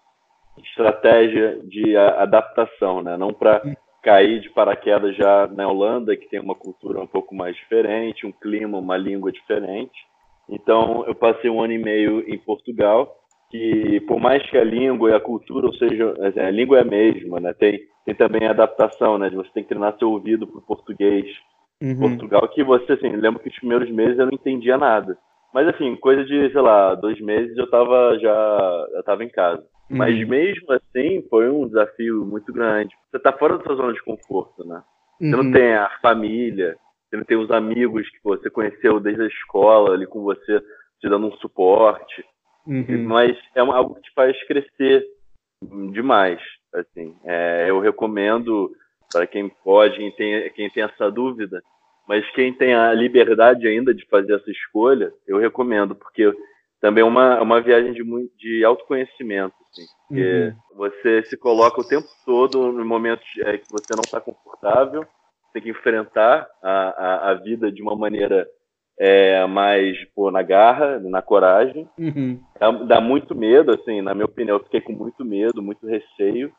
estratégia 0.59 1.59
de 1.65 1.97
adaptação 1.97 3.03
né 3.03 3.17
não 3.17 3.33
para 3.33 3.63
cair 4.03 4.41
de 4.41 4.51
paraquedas 4.51 5.17
já 5.17 5.47
na 5.47 5.69
Holanda, 5.69 6.17
que 6.17 6.29
tem 6.29 6.41
uma 6.41 6.55
cultura 6.55 7.01
um 7.01 7.07
pouco 7.07 7.35
mais 7.35 7.55
diferente, 7.57 8.27
um 8.27 8.33
clima, 8.33 8.79
uma 8.79 8.97
língua 8.97 9.31
diferente. 9.31 9.93
Então, 10.51 11.05
eu 11.07 11.15
passei 11.15 11.49
um 11.49 11.63
ano 11.63 11.73
e 11.73 11.79
meio 11.79 12.21
em 12.29 12.37
Portugal, 12.37 13.15
que 13.51 14.01
por 14.09 14.19
mais 14.19 14.43
que 14.51 14.59
a 14.59 14.65
língua 14.65 15.11
e 15.11 15.15
a 15.15 15.21
cultura, 15.21 15.67
ou 15.67 15.75
seja, 15.75 16.15
assim, 16.27 16.41
a 16.41 16.51
língua 16.51 16.79
é 16.79 16.83
a 16.83 16.85
mesma, 16.85 17.39
né? 17.39 17.53
Tem, 17.55 17.81
tem 18.05 18.15
também 18.15 18.47
a 18.47 18.51
adaptação, 18.51 19.19
né? 19.19 19.31
De 19.31 19.37
você 19.37 19.51
tem 19.55 19.63
que 19.63 19.69
treinar 19.69 19.97
seu 19.99 20.11
ouvido 20.11 20.47
para 20.47 20.59
o 20.59 20.67
português. 20.67 21.27
Uhum. 21.81 21.99
Portugal, 21.99 22.49
que 22.49 22.65
você, 22.65 22.93
assim, 22.93 23.09
lembro 23.11 23.41
que 23.41 23.49
os 23.49 23.57
primeiros 23.57 23.91
meses 23.91 24.19
eu 24.19 24.27
não 24.27 24.33
entendia 24.33 24.77
nada. 24.77 25.17
Mas, 25.55 25.69
assim, 25.69 25.95
coisa 25.97 26.25
de, 26.25 26.51
sei 26.51 26.61
lá, 26.61 26.95
dois 26.95 27.21
meses 27.21 27.57
eu 27.57 27.69
tava 27.71 28.19
já, 28.19 28.87
eu 28.95 29.03
tava 29.05 29.23
em 29.23 29.29
casa. 29.29 29.63
Uhum. 29.93 29.99
Mas 29.99 30.27
mesmo 30.27 30.73
assim, 30.73 31.23
foi 31.29 31.51
um 31.51 31.67
desafio 31.67 32.25
muito 32.25 32.51
grande. 32.51 32.95
Você 33.11 33.19
tá 33.19 33.31
fora 33.33 33.59
da 33.59 33.65
sua 33.65 33.77
zona 33.77 33.93
de 33.93 34.03
conforto, 34.03 34.67
né? 34.67 34.83
Você 35.21 35.27
não 35.29 35.45
uhum. 35.45 35.53
tem 35.53 35.75
a 35.75 35.91
família, 36.01 36.77
você 37.09 37.17
não 37.19 37.25
tem 37.25 37.37
os 37.37 37.51
amigos 37.51 38.09
que 38.09 38.19
você 38.25 38.49
conheceu 38.49 38.99
desde 38.99 39.23
a 39.23 39.27
escola 39.27 39.93
ali 39.93 40.07
com 40.07 40.23
você, 40.23 40.61
te 40.99 41.09
dando 41.09 41.27
um 41.27 41.37
suporte. 41.37 42.25
Uhum. 42.67 43.05
Mas 43.07 43.37
é 43.55 43.61
algo 43.61 43.97
que 43.97 44.03
te 44.03 44.15
faz 44.15 44.43
crescer 44.47 45.05
demais. 45.93 46.41
Assim, 46.75 47.15
é, 47.27 47.67
eu 47.69 47.79
recomendo 47.79 48.73
para 49.13 49.27
quem 49.27 49.51
pode, 49.63 49.99
quem 49.99 50.11
tem, 50.13 50.51
quem 50.53 50.71
tem 50.71 50.85
essa 50.85 51.11
dúvida, 51.11 51.63
mas 52.09 52.29
quem 52.31 52.51
tem 52.55 52.73
a 52.75 52.95
liberdade 52.95 53.69
ainda 53.69 53.95
de 53.95 54.07
fazer 54.07 54.37
essa 54.37 54.51
escolha, 54.51 55.13
eu 55.29 55.37
recomendo, 55.37 55.95
porque 55.95 56.33
também 56.83 57.05
uma, 57.05 57.41
uma 57.41 57.61
viagem 57.61 57.93
de, 57.93 58.03
de 58.37 58.65
autoconhecimento. 58.65 59.55
Assim, 59.71 59.87
porque 60.09 60.21
uhum. 60.21 60.77
você 60.77 61.23
se 61.27 61.37
coloca 61.37 61.81
o 61.81 61.87
tempo 61.87 62.09
todo 62.27 62.73
no 62.73 62.85
momento 62.85 63.23
é, 63.45 63.57
que 63.57 63.71
você 63.71 63.95
não 63.95 64.03
está 64.05 64.21
confortável, 64.21 65.07
tem 65.53 65.63
que 65.63 65.71
enfrentar 65.71 66.49
a, 66.61 66.71
a, 66.71 67.31
a, 67.31 67.35
vida 67.35 67.71
de 67.71 67.81
uma 67.81 67.95
maneira 67.95 68.49
é, 68.99 69.47
mais 69.47 69.97
pô, 70.13 70.33
na 70.33 70.43
garra, 70.43 70.99
na 70.99 71.23
coragem. 71.23 71.89
Uhum. 71.97 72.41
Dá, 72.59 72.71
dá, 72.73 73.01
muito 73.01 73.33
medo, 73.33 73.73
assim, 73.73 74.03
na 74.03 74.13
minha 74.13 74.27
opinião, 74.27 74.57
eu 74.57 74.65
fiquei 74.65 74.81
com 74.81 74.93
muito 74.93 75.25
medo, 75.25 75.63
muito 75.63 75.87
receio. 75.87 76.53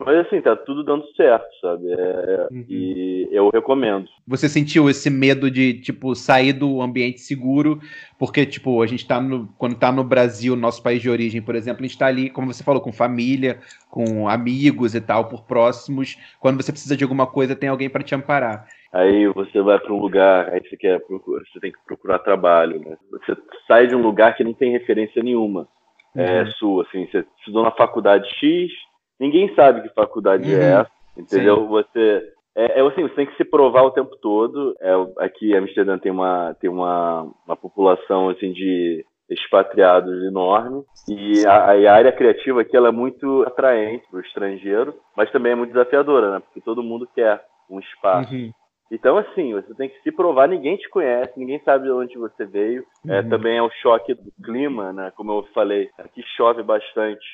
Mas 0.00 0.26
assim, 0.26 0.40
tá 0.40 0.54
tudo 0.54 0.84
dando 0.84 1.04
certo, 1.14 1.46
sabe? 1.60 1.92
É, 1.92 2.48
uhum. 2.50 2.64
E 2.68 3.28
eu 3.32 3.50
recomendo. 3.50 4.08
Você 4.26 4.48
sentiu 4.48 4.88
esse 4.88 5.10
medo 5.10 5.50
de, 5.50 5.74
tipo, 5.74 6.14
sair 6.14 6.52
do 6.52 6.80
ambiente 6.80 7.20
seguro? 7.20 7.80
Porque, 8.18 8.46
tipo, 8.46 8.80
a 8.80 8.86
gente 8.86 9.06
tá 9.06 9.20
no. 9.20 9.48
Quando 9.58 9.76
tá 9.76 9.90
no 9.90 10.04
Brasil, 10.04 10.54
nosso 10.54 10.82
país 10.82 11.02
de 11.02 11.10
origem, 11.10 11.42
por 11.42 11.56
exemplo, 11.56 11.84
a 11.84 11.86
gente 11.86 11.98
tá 11.98 12.06
ali, 12.06 12.30
como 12.30 12.52
você 12.52 12.62
falou, 12.62 12.80
com 12.80 12.92
família, 12.92 13.58
com 13.90 14.28
amigos 14.28 14.94
e 14.94 15.00
tal, 15.00 15.28
por 15.28 15.42
próximos. 15.44 16.16
Quando 16.38 16.62
você 16.62 16.70
precisa 16.70 16.96
de 16.96 17.02
alguma 17.02 17.26
coisa, 17.26 17.56
tem 17.56 17.68
alguém 17.68 17.90
para 17.90 18.04
te 18.04 18.14
amparar. 18.14 18.66
Aí 18.92 19.26
você 19.28 19.60
vai 19.60 19.78
para 19.78 19.92
um 19.92 20.00
lugar, 20.00 20.48
aí 20.48 20.60
você 20.60 20.76
quer 20.76 21.00
você 21.08 21.60
tem 21.60 21.72
que 21.72 21.78
procurar 21.86 22.20
trabalho, 22.20 22.80
né? 22.80 22.96
Você 23.10 23.36
sai 23.66 23.86
de 23.86 23.94
um 23.94 24.00
lugar 24.00 24.34
que 24.34 24.44
não 24.44 24.54
tem 24.54 24.72
referência 24.72 25.22
nenhuma 25.22 25.68
é, 26.14 26.20
uhum. 26.20 26.48
é, 26.48 26.50
sua, 26.52 26.82
assim, 26.82 27.06
você 27.06 27.24
estudou 27.38 27.62
na 27.62 27.70
faculdade 27.70 28.28
X, 28.40 28.72
ninguém 29.18 29.54
sabe 29.54 29.82
que 29.82 29.94
faculdade 29.94 30.52
é 30.52 30.56
uhum. 30.56 30.62
é 30.62 30.80
essa, 30.80 30.90
entendeu? 31.16 31.56
Sim. 31.56 31.66
Você 31.68 32.32
é, 32.56 32.80
é, 32.80 32.86
assim, 32.86 33.02
você 33.02 33.14
tem 33.14 33.26
que 33.26 33.36
se 33.36 33.44
provar 33.44 33.82
o 33.82 33.92
tempo 33.92 34.16
todo. 34.16 34.74
É, 34.80 34.92
aqui 35.24 35.52
em 35.52 35.56
Amsterdã 35.56 35.96
tem 35.96 36.10
uma 36.10 36.54
tem 36.60 36.68
uma, 36.68 37.30
uma 37.46 37.56
população 37.56 38.28
assim 38.30 38.52
de 38.52 39.04
expatriados 39.30 40.24
enorme 40.24 40.82
e 41.06 41.46
a, 41.46 41.70
a, 41.70 41.92
área 41.94 42.10
criativa 42.10 42.62
aqui 42.62 42.74
ela 42.74 42.88
é 42.88 42.92
muito 42.92 43.42
atraente 43.42 44.06
para 44.10 44.18
o 44.18 44.22
estrangeiro, 44.22 44.94
mas 45.14 45.30
também 45.30 45.52
é 45.52 45.54
muito 45.54 45.72
desafiadora, 45.72 46.32
né? 46.32 46.40
Porque 46.40 46.62
todo 46.62 46.82
mundo 46.82 47.08
quer 47.14 47.44
um 47.70 47.78
espaço. 47.78 48.34
Uhum. 48.34 48.50
Então, 48.90 49.18
assim, 49.18 49.52
você 49.52 49.74
tem 49.74 49.90
que 49.90 50.00
se 50.00 50.10
provar, 50.10 50.48
ninguém 50.48 50.76
te 50.78 50.88
conhece, 50.88 51.38
ninguém 51.38 51.60
sabe 51.62 51.84
de 51.84 51.90
onde 51.90 52.16
você 52.16 52.46
veio. 52.46 52.84
É, 53.06 53.12
uhum. 53.12 53.18
É, 53.18 53.22
também 53.22 53.58
é 53.58 53.62
o 53.62 53.70
choque 53.82 54.14
do 54.14 54.32
clima, 54.42 54.92
né? 54.92 55.12
Como 55.14 55.30
eu 55.30 55.42
falei, 55.54 55.90
aqui 55.98 56.22
chove 56.36 56.62
bastante. 56.62 57.24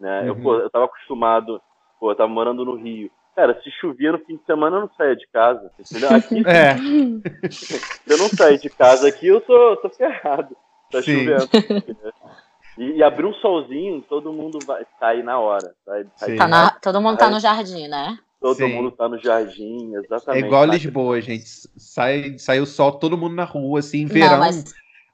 Né? 0.00 0.22
Uhum. 0.22 0.26
Eu, 0.26 0.36
pô, 0.36 0.54
eu 0.54 0.70
tava 0.70 0.86
acostumado, 0.86 1.60
pô, 1.98 2.10
eu 2.10 2.16
tava 2.16 2.28
morando 2.28 2.64
no 2.64 2.76
Rio. 2.76 3.10
Cara, 3.36 3.60
se 3.62 3.70
chovia 3.80 4.12
no 4.12 4.18
fim 4.18 4.36
de 4.36 4.44
semana, 4.44 4.76
eu 4.76 4.80
não 4.80 4.90
saía 4.96 5.14
de 5.14 5.26
casa. 5.28 5.70
Entendeu? 5.78 6.10
Aqui, 6.10 6.42
é. 6.48 7.50
se 7.50 7.80
eu 8.10 8.18
não 8.18 8.28
sair 8.28 8.58
de 8.58 8.70
casa 8.70 9.08
aqui, 9.08 9.26
eu 9.26 9.40
tô, 9.40 9.76
tô 9.76 9.90
ferrado. 9.90 10.56
Tá 10.90 11.02
Sim. 11.02 11.24
chovendo. 11.24 11.48
E, 12.78 12.92
e 12.96 13.02
abrir 13.02 13.26
um 13.26 13.34
solzinho, 13.34 14.02
todo 14.08 14.32
mundo 14.32 14.58
vai 14.64 14.84
sair 14.98 15.22
na 15.22 15.38
hora. 15.38 15.74
Sai, 15.84 16.06
sai 16.16 16.36
tá 16.36 16.48
na, 16.48 16.70
todo 16.70 17.00
mundo 17.00 17.18
tá 17.18 17.28
no 17.28 17.38
jardim, 17.38 17.88
né? 17.88 18.18
Todo 18.40 18.56
Sim. 18.56 18.74
mundo 18.74 18.90
tá 18.90 19.06
no 19.06 19.18
jardim, 19.18 19.94
exatamente. 19.96 20.44
É 20.44 20.46
igual 20.46 20.64
Lisboa, 20.64 21.20
gente. 21.20 21.44
Sai, 21.44 22.38
sai 22.38 22.58
o 22.58 22.66
sol, 22.66 22.92
todo 22.92 23.18
mundo 23.18 23.34
na 23.34 23.44
rua, 23.44 23.80
assim, 23.80 24.06
verão. 24.06 24.30
Não, 24.30 24.38
mas... 24.38 24.64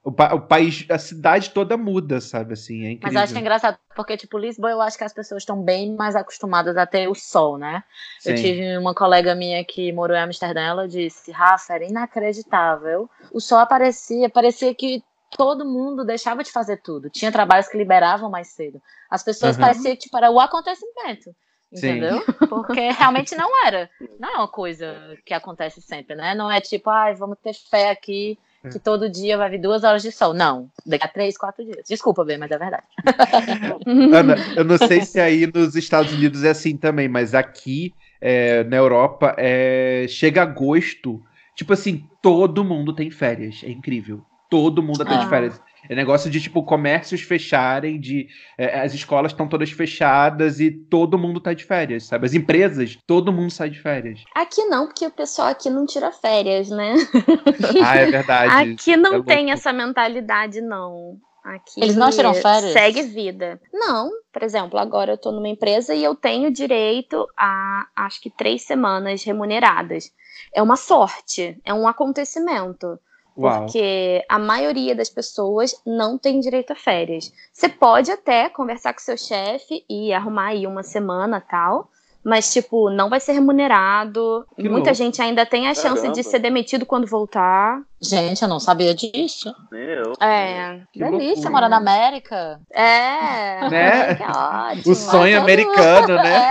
o, 0.07 0.35
o, 0.35 0.39
país, 0.39 0.85
a 0.89 0.97
cidade 0.97 1.49
toda 1.49 1.75
muda, 1.75 2.21
sabe? 2.21 2.53
Assim, 2.53 2.85
é 2.85 2.91
incrível. 2.91 2.99
Mas 3.03 3.13
eu 3.13 3.19
acho 3.19 3.33
que 3.33 3.39
é 3.39 3.41
engraçado, 3.41 3.77
porque, 3.93 4.15
tipo, 4.15 4.37
Lisboa, 4.37 4.71
eu 4.71 4.81
acho 4.81 4.97
que 4.97 5.03
as 5.03 5.11
pessoas 5.11 5.41
estão 5.41 5.61
bem 5.61 5.97
mais 5.97 6.15
acostumadas 6.15 6.77
a 6.77 6.85
ter 6.85 7.09
o 7.09 7.13
sol, 7.13 7.57
né? 7.57 7.83
Sim. 8.17 8.29
Eu 8.29 8.35
tive 8.37 8.77
uma 8.77 8.95
colega 8.95 9.35
minha 9.35 9.61
que 9.65 9.91
morou 9.91 10.15
em 10.15 10.21
Amsterdã, 10.21 10.61
ela 10.61 10.87
disse, 10.87 11.29
Rafa, 11.29 11.73
era 11.73 11.83
inacreditável. 11.83 13.09
O 13.33 13.41
sol 13.41 13.57
aparecia, 13.59 14.29
parecia 14.29 14.73
que 14.73 15.03
todo 15.35 15.65
mundo 15.65 16.05
deixava 16.05 16.41
de 16.41 16.53
fazer 16.53 16.77
tudo. 16.77 17.09
Tinha 17.09 17.29
trabalhos 17.29 17.67
que 17.67 17.77
liberavam 17.77 18.29
mais 18.29 18.47
cedo. 18.47 18.81
As 19.11 19.23
pessoas 19.23 19.57
uhum. 19.57 19.61
pareciam 19.61 19.93
que 19.93 20.03
tipo, 20.03 20.15
era 20.15 20.31
o 20.31 20.39
acontecimento. 20.39 21.35
Entendeu? 21.69 22.21
Sim. 22.21 22.47
Porque 22.47 22.91
realmente 22.91 23.35
não 23.35 23.65
era. 23.65 23.89
Não 24.17 24.29
é 24.29 24.37
uma 24.37 24.47
coisa 24.47 25.17
que 25.25 25.33
acontece 25.33 25.81
sempre, 25.81 26.15
né? 26.15 26.33
Não 26.33 26.49
é 26.49 26.61
tipo, 26.61 26.89
ai, 26.89 27.11
ah, 27.11 27.15
vamos 27.15 27.37
ter 27.43 27.53
fé 27.53 27.89
aqui. 27.89 28.39
Que 28.71 28.79
todo 28.79 29.09
dia 29.09 29.37
vai 29.37 29.49
vir 29.49 29.61
duas 29.61 29.83
horas 29.83 30.01
de 30.01 30.11
sol. 30.11 30.33
Não, 30.33 30.69
daqui 30.85 31.05
a 31.05 31.07
três, 31.07 31.37
quatro 31.37 31.63
dias. 31.63 31.87
Desculpa, 31.87 32.23
bem, 32.23 32.37
mas 32.37 32.51
é 32.51 32.57
verdade. 32.57 32.83
Ana, 34.13 34.35
eu 34.55 34.63
não 34.63 34.77
sei 34.77 35.01
se 35.01 35.19
aí 35.19 35.49
nos 35.51 35.75
Estados 35.75 36.11
Unidos 36.13 36.43
é 36.43 36.49
assim 36.49 36.75
também, 36.75 37.07
mas 37.07 37.33
aqui 37.33 37.93
é, 38.19 38.63
na 38.63 38.77
Europa 38.77 39.35
é, 39.37 40.05
chega 40.09 40.41
agosto, 40.41 41.21
tipo 41.55 41.73
assim, 41.73 42.07
todo 42.21 42.63
mundo 42.63 42.93
tem 42.93 43.09
férias. 43.09 43.61
É 43.63 43.69
incrível. 43.69 44.21
Todo 44.49 44.81
mundo 44.81 45.03
tem 45.05 45.17
ah. 45.17 45.29
férias. 45.29 45.61
É 45.89 45.95
negócio 45.95 46.29
de, 46.29 46.41
tipo, 46.41 46.63
comércios 46.63 47.21
fecharem, 47.21 47.99
de 47.99 48.27
é, 48.57 48.81
as 48.81 48.93
escolas 48.93 49.31
estão 49.31 49.47
todas 49.47 49.71
fechadas 49.71 50.59
e 50.59 50.71
todo 50.71 51.17
mundo 51.17 51.39
tá 51.39 51.53
de 51.53 51.63
férias, 51.63 52.05
sabe? 52.05 52.25
As 52.25 52.33
empresas, 52.33 52.97
todo 53.07 53.31
mundo 53.31 53.51
sai 53.51 53.69
de 53.69 53.81
férias. 53.81 54.23
Aqui 54.35 54.63
não, 54.65 54.87
porque 54.87 55.05
o 55.05 55.11
pessoal 55.11 55.49
aqui 55.49 55.69
não 55.69 55.85
tira 55.85 56.11
férias, 56.11 56.69
né? 56.69 56.95
Ah, 57.83 57.97
é 57.97 58.05
verdade. 58.11 58.73
aqui 58.73 58.97
não 58.97 59.23
tem 59.23 59.51
essa 59.51 59.71
mentalidade, 59.71 60.61
não. 60.61 61.17
Aqui 61.47 61.81
Eles 61.81 61.95
não 61.95 62.09
tiram 62.09 62.33
férias? 62.33 62.73
Segue 62.73 63.03
vida. 63.03 63.59
Não, 63.73 64.09
por 64.33 64.43
exemplo, 64.43 64.77
agora 64.77 65.13
eu 65.13 65.17
tô 65.17 65.31
numa 65.31 65.47
empresa 65.47 65.93
e 65.95 66.03
eu 66.03 66.13
tenho 66.13 66.51
direito 66.51 67.25
a 67.37 67.87
acho 67.95 68.21
que 68.21 68.29
três 68.29 68.63
semanas 68.63 69.23
remuneradas. 69.23 70.11
É 70.53 70.61
uma 70.61 70.75
sorte, 70.75 71.57
é 71.63 71.73
um 71.73 71.87
acontecimento. 71.87 72.99
Porque 73.37 74.25
a 74.27 74.39
maioria 74.39 74.95
das 74.95 75.09
pessoas 75.09 75.79
não 75.85 76.17
tem 76.17 76.39
direito 76.39 76.71
a 76.71 76.75
férias. 76.75 77.31
Você 77.53 77.69
pode 77.69 78.11
até 78.11 78.49
conversar 78.49 78.93
com 78.93 78.99
seu 78.99 79.15
chefe 79.15 79.85
e 79.87 80.11
arrumar 80.11 80.47
aí 80.47 80.65
uma 80.65 80.81
semana 80.81 81.39
tal, 81.39 81.91
mas, 82.27 82.51
tipo, 82.51 82.89
não 82.89 83.09
vai 83.09 83.21
ser 83.21 83.31
remunerado. 83.31 84.45
Que 84.57 84.63
Muita 84.63 84.89
louco. 84.89 84.93
gente 84.95 85.21
ainda 85.21 85.45
tem 85.45 85.69
a 85.69 85.73
chance 85.73 86.01
Caramba. 86.01 86.11
de 86.13 86.23
ser 86.23 86.39
demitido 86.39 86.85
quando 86.85 87.07
voltar. 87.07 87.79
Gente, 88.01 88.41
eu 88.41 88.49
não 88.49 88.59
sabia 88.59 88.93
disso. 88.93 89.55
Eu. 89.71 90.11
É. 90.21 90.81
Que 90.91 90.99
delícia 90.99 91.35
loucura. 91.35 91.49
morar 91.51 91.69
na 91.69 91.77
América. 91.77 92.59
É. 92.73 93.47
Né? 93.71 94.15
Que 94.15 94.23
ótimo. 94.23 94.91
O 94.91 94.95
sonho 94.95 95.39
americano, 95.41 96.15
né? 96.15 96.49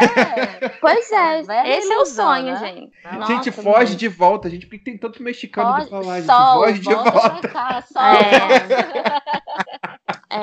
É. 0.60 0.68
Pois 0.80 1.10
é. 1.12 1.40
Esse 1.78 1.92
é 1.92 1.98
o 1.98 2.06
sonho, 2.06 2.52
né? 2.54 2.56
gente. 2.56 2.92
Nossa, 3.12 3.32
gente, 3.32 3.50
foge 3.52 3.94
de 3.96 4.08
volta, 4.08 4.50
gente. 4.50 4.66
Por 4.66 4.78
que 4.78 4.84
tem 4.84 4.98
tanto 4.98 5.22
mexicano 5.22 5.74
foge, 5.76 5.88
pra 5.88 6.02
falar, 6.02 6.20
gente? 6.20 6.54
Foge 6.54 6.78
de 6.80 6.94
volta. 6.94 7.48
Cá, 7.48 7.84
sol. 7.92 8.02
É. 8.02 9.65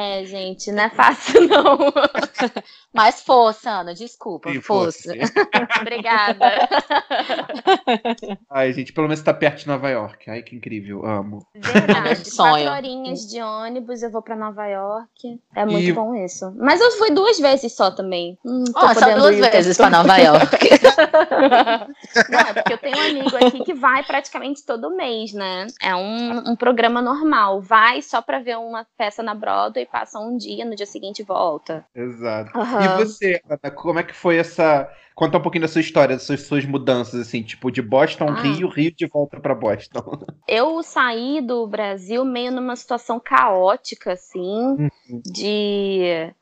É, 0.04 0.26
gente, 0.26 0.70
não 0.72 0.84
é 0.84 0.89
fácil, 0.89 1.42
não. 1.48 1.78
Mas 2.94 3.22
força, 3.22 3.70
Ana, 3.72 3.94
desculpa, 3.94 4.52
Sim, 4.52 4.62
força. 4.62 5.13
Obrigada. 5.82 6.70
Ai, 8.50 8.74
gente, 8.74 8.92
pelo 8.92 9.08
menos 9.08 9.24
tá 9.24 9.34
perto 9.34 9.60
de 9.60 9.68
Nova 9.68 9.89
York. 9.89 10.30
Ai, 10.30 10.44
que 10.44 10.56
incrível, 10.56 11.06
amo. 11.06 11.48
Verdade, 11.56 12.30
Sonho. 12.30 12.66
quatro 12.66 12.72
horinhas 12.72 13.22
de 13.22 13.42
ônibus, 13.42 14.04
eu 14.04 14.12
vou 14.12 14.22
pra 14.22 14.36
Nova 14.36 14.68
York. 14.68 15.39
É 15.56 15.66
muito 15.66 15.89
e... 15.89 15.94
bom 15.94 16.13
isso. 16.13 16.54
Mas 16.58 16.82
eu 16.82 16.92
fui 16.92 17.12
duas 17.12 17.39
vezes 17.39 17.74
só 17.74 17.89
também. 17.89 18.38
Hum, 18.46 18.66
oh, 18.76 18.94
só 18.94 19.16
duas 19.16 19.38
vezes 19.38 19.78
pra 19.78 19.89
Nova 19.89 20.18
York. 20.18 20.70
não, 22.30 22.39
é 22.39 22.54
porque 22.54 22.74
eu 22.74 22.78
tenho 22.78 22.98
um 22.98 23.10
amigo 23.10 23.38
aqui 23.38 23.63
que 23.63 23.74
vai 23.74 24.04
praticamente 24.04 24.66
todo 24.66 24.96
mês, 24.96 25.34
né? 25.34 25.66
É 25.82 25.96
um, 25.96 26.52
um 26.52 26.56
programa 26.56 27.02
normal. 27.02 27.62
Vai 27.62 28.02
só 28.02 28.22
pra 28.22 28.39
ver 28.39 28.58
uma 28.58 28.86
peça 28.98 29.24
na 29.24 29.34
Broadway 29.34 29.86
passa 29.93 30.19
um 30.19 30.36
dia, 30.36 30.65
no 30.65 30.75
dia 30.75 30.88
seguinte 30.88 31.21
volta. 31.21 31.86
Exato. 31.93 32.58
Uhum. 32.58 32.82
E 32.82 32.88
você, 32.97 33.39
Ana, 33.47 33.71
como 33.71 33.99
é 33.99 34.03
que 34.03 34.15
foi 34.15 34.38
essa. 34.38 34.91
Conta 35.13 35.38
um 35.38 35.41
pouquinho 35.41 35.62
da 35.62 35.67
sua 35.67 35.82
história, 35.82 36.15
das 36.15 36.23
suas, 36.23 36.41
suas 36.41 36.65
mudanças, 36.65 37.21
assim, 37.21 37.43
tipo, 37.43 37.69
de 37.69 37.84
Boston, 37.84 38.29
ah. 38.29 38.41
Rio, 38.41 38.67
Rio 38.67 38.91
de 38.91 39.06
volta 39.06 39.39
para 39.39 39.53
Boston. 39.53 40.01
Eu 40.49 40.82
saí 40.82 41.39
do 41.39 41.67
Brasil 41.67 42.25
meio 42.25 42.51
numa 42.51 42.75
situação 42.75 43.19
caótica, 43.19 44.13
assim, 44.13 44.39
uhum. 44.39 44.89
de 45.32 46.34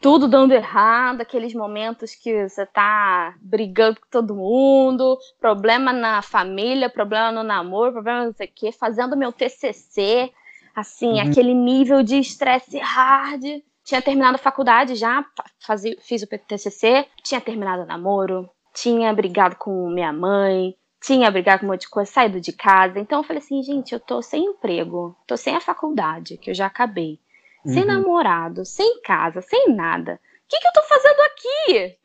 tudo 0.00 0.26
dando 0.26 0.52
errado, 0.52 1.20
aqueles 1.20 1.54
momentos 1.54 2.12
que 2.16 2.48
você 2.48 2.66
tá 2.66 3.36
brigando 3.40 4.00
com 4.00 4.08
todo 4.10 4.34
mundo, 4.34 5.16
problema 5.40 5.92
na 5.92 6.20
família, 6.22 6.90
problema 6.90 7.30
no 7.30 7.44
namoro, 7.44 7.92
problema 7.92 8.24
não 8.24 8.32
sei 8.32 8.48
o 8.48 8.52
quê, 8.52 8.72
fazendo 8.72 9.16
meu 9.16 9.32
TCC, 9.32 10.32
assim, 10.76 11.14
uhum. 11.14 11.30
aquele 11.30 11.54
nível 11.54 12.02
de 12.02 12.18
estresse 12.18 12.78
hard. 12.78 13.42
Tinha 13.82 14.02
terminado 14.02 14.34
a 14.34 14.38
faculdade 14.38 14.94
já, 14.94 15.24
fazia, 15.64 15.96
fiz 16.00 16.22
o 16.22 16.26
TCC, 16.26 17.06
tinha 17.22 17.40
terminado 17.40 17.82
o 17.82 17.86
namoro, 17.86 18.50
tinha 18.74 19.12
brigado 19.14 19.56
com 19.56 19.88
minha 19.88 20.12
mãe, 20.12 20.74
tinha 21.00 21.30
brigado 21.30 21.60
com 21.60 21.66
um 21.66 21.70
monte 21.70 21.82
de 21.82 21.88
coisa, 21.88 22.10
saído 22.10 22.40
de 22.40 22.52
casa. 22.52 22.98
Então 22.98 23.20
eu 23.20 23.24
falei 23.24 23.40
assim, 23.40 23.62
gente, 23.62 23.92
eu 23.92 24.00
tô 24.00 24.20
sem 24.20 24.44
emprego, 24.44 25.16
tô 25.26 25.36
sem 25.36 25.54
a 25.54 25.60
faculdade, 25.60 26.36
que 26.36 26.50
eu 26.50 26.54
já 26.54 26.66
acabei 26.66 27.20
sem 27.64 27.82
uhum. 27.82 27.86
namorado, 27.86 28.64
sem 28.64 29.00
casa, 29.02 29.40
sem 29.40 29.74
nada. 29.74 30.20
O 30.44 30.48
que, 30.48 30.60
que 30.60 30.68
eu 30.68 30.72
tô 30.72 30.82
fazendo 30.82 31.20
aqui? 31.20 31.98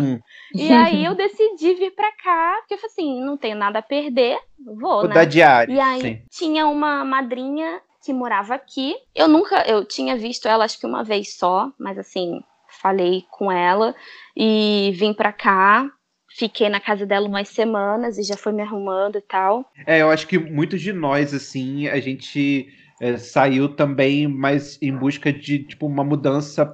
Hum. 0.00 0.20
e 0.54 0.72
aí 0.72 1.04
eu 1.04 1.16
decidi 1.16 1.74
vir 1.74 1.90
pra 1.90 2.12
cá, 2.12 2.56
porque 2.60 2.74
eu 2.74 2.78
falei 2.78 2.92
assim, 2.92 3.24
não 3.24 3.36
tenho 3.36 3.56
nada 3.56 3.80
a 3.80 3.82
perder, 3.82 4.38
vou, 4.64 5.00
vou 5.00 5.08
né? 5.08 5.26
diário. 5.26 5.74
E 5.74 5.80
aí 5.80 6.00
sim. 6.00 6.22
tinha 6.30 6.66
uma 6.68 7.04
madrinha 7.04 7.80
que 8.04 8.12
morava 8.12 8.54
aqui. 8.54 8.94
Eu 9.14 9.28
nunca, 9.28 9.62
eu 9.68 9.84
tinha 9.84 10.16
visto 10.16 10.46
ela 10.46 10.64
acho 10.64 10.78
que 10.78 10.86
uma 10.86 11.04
vez 11.04 11.36
só, 11.36 11.70
mas 11.78 11.98
assim, 11.98 12.40
falei 12.80 13.24
com 13.30 13.50
ela 13.50 13.94
e 14.36 14.92
vim 14.94 15.12
pra 15.12 15.32
cá. 15.32 15.90
Fiquei 16.30 16.68
na 16.68 16.78
casa 16.78 17.06
dela 17.06 17.26
umas 17.26 17.48
semanas 17.48 18.18
e 18.18 18.22
já 18.22 18.36
foi 18.36 18.52
me 18.52 18.62
arrumando 18.62 19.16
e 19.16 19.22
tal. 19.22 19.64
É, 19.86 20.02
eu 20.02 20.10
acho 20.10 20.26
que 20.26 20.38
muitos 20.38 20.80
de 20.80 20.92
nós, 20.92 21.34
assim, 21.34 21.88
a 21.88 21.98
gente 21.98 22.68
é, 23.00 23.16
saiu 23.16 23.74
também 23.74 24.28
mais 24.28 24.80
em 24.82 24.94
busca 24.96 25.32
de 25.32 25.60
tipo 25.64 25.86
uma 25.86 26.04
mudança 26.04 26.66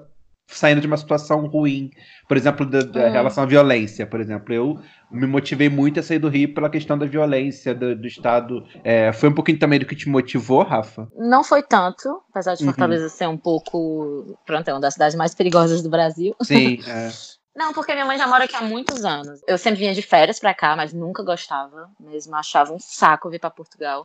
saindo 0.46 0.80
de 0.80 0.86
uma 0.86 0.96
situação 0.96 1.46
ruim, 1.46 1.90
por 2.28 2.36
exemplo, 2.36 2.66
da, 2.66 2.80
da 2.80 3.06
uhum. 3.06 3.12
relação 3.12 3.44
à 3.44 3.46
violência, 3.46 4.06
por 4.06 4.20
exemplo, 4.20 4.54
eu 4.54 4.78
me 5.10 5.26
motivei 5.26 5.68
muito 5.68 6.00
a 6.00 6.02
sair 6.02 6.18
do 6.18 6.28
Rio 6.28 6.52
pela 6.52 6.68
questão 6.68 6.98
da 6.98 7.06
violência 7.06 7.74
do, 7.74 7.94
do 7.94 8.06
Estado. 8.06 8.64
É, 8.82 9.12
foi 9.12 9.28
um 9.28 9.34
pouquinho 9.34 9.58
também 9.58 9.78
do 9.78 9.86
que 9.86 9.94
te 9.94 10.08
motivou, 10.08 10.62
Rafa? 10.62 11.08
Não 11.16 11.44
foi 11.44 11.62
tanto, 11.62 12.20
apesar 12.30 12.54
de 12.54 12.62
uhum. 12.62 12.70
Fortaleza 12.70 13.04
uhum. 13.04 13.10
ser 13.10 13.28
um 13.28 13.36
pouco, 13.36 14.38
pronto, 14.44 14.68
é 14.68 14.72
uma 14.72 14.80
das 14.80 14.94
cidades 14.94 15.16
mais 15.16 15.34
perigosas 15.34 15.82
do 15.82 15.90
Brasil. 15.90 16.34
Sim. 16.42 16.78
É. 16.86 17.10
Não, 17.56 17.72
porque 17.72 17.92
minha 17.92 18.04
mãe 18.04 18.18
já 18.18 18.26
mora 18.26 18.44
aqui 18.44 18.56
há 18.56 18.62
muitos 18.62 19.04
anos. 19.04 19.40
Eu 19.46 19.56
sempre 19.56 19.78
vinha 19.78 19.94
de 19.94 20.02
férias 20.02 20.40
para 20.40 20.52
cá, 20.52 20.74
mas 20.74 20.92
nunca 20.92 21.22
gostava, 21.22 21.88
mesmo 22.00 22.34
achava 22.34 22.72
um 22.72 22.80
saco 22.80 23.30
vir 23.30 23.38
para 23.38 23.50
Portugal. 23.50 24.04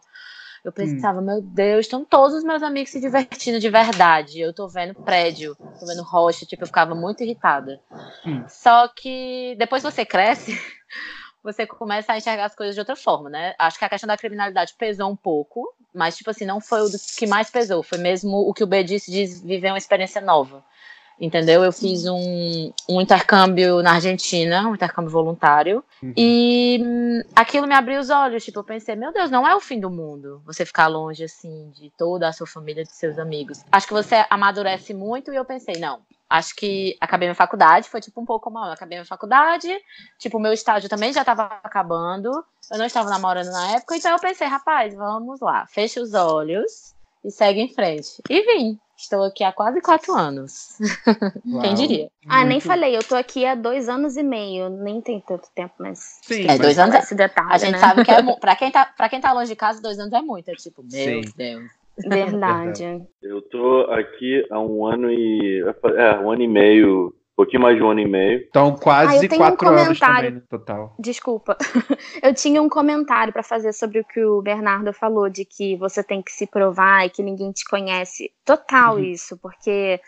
Eu 0.63 0.71
pensava, 0.71 1.19
hum. 1.19 1.25
meu 1.25 1.41
Deus, 1.41 1.85
estão 1.85 2.03
todos 2.03 2.37
os 2.37 2.43
meus 2.43 2.61
amigos 2.61 2.91
se 2.91 2.99
divertindo 2.99 3.59
de 3.59 3.69
verdade. 3.69 4.39
Eu 4.39 4.53
tô 4.53 4.67
vendo 4.67 4.93
prédio, 4.93 5.55
tô 5.79 5.85
vendo 5.85 6.03
rocha, 6.03 6.45
tipo, 6.45 6.63
eu 6.63 6.67
ficava 6.67 6.93
muito 6.93 7.23
irritada. 7.23 7.79
Hum. 8.25 8.43
Só 8.47 8.87
que 8.87 9.55
depois 9.57 9.81
você 9.81 10.05
cresce, 10.05 10.59
você 11.43 11.65
começa 11.65 12.13
a 12.13 12.17
enxergar 12.17 12.45
as 12.45 12.55
coisas 12.55 12.75
de 12.75 12.81
outra 12.81 12.95
forma, 12.95 13.29
né? 13.29 13.55
Acho 13.57 13.79
que 13.79 13.85
a 13.85 13.89
questão 13.89 14.07
da 14.07 14.17
criminalidade 14.17 14.73
pesou 14.77 15.09
um 15.09 15.15
pouco, 15.15 15.73
mas, 15.93 16.17
tipo 16.17 16.29
assim, 16.29 16.45
não 16.45 16.59
foi 16.59 16.81
o 16.81 16.89
que 17.17 17.25
mais 17.25 17.49
pesou. 17.49 17.81
Foi 17.81 17.97
mesmo 17.97 18.37
o 18.37 18.53
que 18.53 18.63
o 18.63 18.67
B 18.67 18.83
disse 18.83 19.09
de 19.09 19.25
viver 19.45 19.71
uma 19.71 19.77
experiência 19.77 20.19
nova 20.19 20.63
entendeu? 21.19 21.63
Eu 21.63 21.71
fiz 21.71 22.05
um, 22.05 22.71
um 22.87 23.01
intercâmbio 23.01 23.81
na 23.81 23.93
Argentina, 23.93 24.67
um 24.67 24.75
intercâmbio 24.75 25.11
voluntário, 25.11 25.83
uhum. 26.01 26.13
e 26.15 26.79
hum, 26.81 27.21
aquilo 27.35 27.67
me 27.67 27.75
abriu 27.75 27.99
os 27.99 28.09
olhos, 28.09 28.43
tipo, 28.43 28.59
eu 28.59 28.63
pensei, 28.63 28.95
meu 28.95 29.11
Deus, 29.11 29.29
não 29.29 29.47
é 29.47 29.55
o 29.55 29.59
fim 29.59 29.79
do 29.79 29.89
mundo 29.89 30.41
você 30.45 30.65
ficar 30.65 30.87
longe, 30.87 31.23
assim, 31.23 31.69
de 31.75 31.91
toda 31.97 32.27
a 32.27 32.33
sua 32.33 32.47
família, 32.47 32.83
de 32.83 32.91
seus 32.91 33.19
amigos. 33.19 33.63
Acho 33.71 33.87
que 33.87 33.93
você 33.93 34.25
amadurece 34.29 34.93
muito, 34.93 35.33
e 35.33 35.35
eu 35.35 35.45
pensei, 35.45 35.75
não, 35.79 35.99
acho 36.29 36.55
que 36.55 36.95
acabei 37.01 37.27
minha 37.27 37.35
faculdade, 37.35 37.89
foi 37.89 37.99
tipo 37.99 38.21
um 38.21 38.25
pouco 38.25 38.49
mal, 38.49 38.71
acabei 38.71 38.97
minha 38.97 39.05
faculdade, 39.05 39.69
tipo, 40.17 40.37
o 40.37 40.41
meu 40.41 40.53
estágio 40.53 40.89
também 40.89 41.11
já 41.11 41.21
estava 41.21 41.43
acabando, 41.63 42.31
eu 42.71 42.77
não 42.77 42.85
estava 42.85 43.09
namorando 43.09 43.51
na 43.51 43.71
época, 43.73 43.97
então 43.97 44.11
eu 44.11 44.19
pensei, 44.19 44.47
rapaz, 44.47 44.93
vamos 44.93 45.41
lá, 45.41 45.65
fecha 45.67 45.99
os 45.99 46.13
olhos 46.13 46.93
e 47.25 47.31
segue 47.31 47.59
em 47.59 47.73
frente. 47.73 48.21
E 48.29 48.41
vim. 48.41 48.79
Estou 48.99 49.23
aqui 49.23 49.45
há 49.45 49.53
quase 49.53 49.79
quatro 49.79 50.13
anos. 50.13 50.77
Quem 51.61 51.73
diria? 51.73 52.09
Ah, 52.27 52.43
nem 52.43 52.59
falei, 52.59 52.97
eu 52.97 53.01
tô 53.01 53.15
aqui 53.15 53.45
há 53.45 53.55
dois 53.55 53.87
anos 53.87 54.17
e 54.17 54.23
meio. 54.23 54.69
Nem 54.69 54.99
tem 54.99 55.23
tanto 55.25 55.47
tempo, 55.55 55.73
mas. 55.79 56.19
Sim, 56.21 56.45
é, 56.49 56.57
dois 56.57 56.77
anos 56.77 56.93
é 56.95 56.99
esse 56.99 57.15
detalhe. 57.15 57.47
A 57.49 57.57
gente 57.57 57.71
né? 57.71 57.77
sabe 57.77 58.03
que 58.03 58.11
é. 58.11 58.19
Pra 58.41 58.57
quem, 58.57 58.69
tá, 58.69 58.85
pra 58.85 59.07
quem 59.07 59.21
tá 59.21 59.31
longe 59.31 59.47
de 59.47 59.55
casa, 59.55 59.81
dois 59.81 59.97
anos 59.97 60.11
é 60.11 60.21
muito. 60.21 60.49
É 60.49 60.53
tipo, 60.53 60.81
meu 60.83 60.91
Sim. 60.91 61.21
Deus. 61.33 61.71
Verdade. 61.97 63.01
Eu 63.23 63.41
tô 63.41 63.87
aqui 63.89 64.45
há 64.51 64.59
um 64.59 64.85
ano 64.85 65.09
e. 65.09 65.63
É, 65.95 66.19
um 66.19 66.29
ano 66.29 66.41
e 66.41 66.47
meio 66.47 67.15
pouquinho 67.39 67.61
mais 67.61 67.77
de 67.77 67.81
um 67.81 67.89
ano 67.89 68.01
e 68.01 68.07
meio. 68.07 68.45
Então, 68.49 68.75
quase 68.75 69.25
ah, 69.25 69.37
quatro 69.37 69.69
um 69.69 69.77
anos 69.77 69.97
também 69.97 70.31
no 70.31 70.41
total. 70.41 70.93
Desculpa. 70.99 71.57
Eu 72.21 72.33
tinha 72.33 72.61
um 72.61 72.67
comentário 72.67 73.31
para 73.31 73.41
fazer 73.41 73.71
sobre 73.71 74.01
o 74.01 74.03
que 74.03 74.21
o 74.21 74.41
Bernardo 74.41 74.91
falou, 74.91 75.29
de 75.29 75.45
que 75.45 75.77
você 75.77 76.03
tem 76.03 76.21
que 76.21 76.33
se 76.33 76.45
provar 76.45 77.05
e 77.05 77.09
que 77.09 77.23
ninguém 77.23 77.53
te 77.53 77.63
conhece. 77.63 78.29
Total 78.43 78.95
uhum. 78.95 79.03
isso, 79.05 79.37
porque 79.37 80.01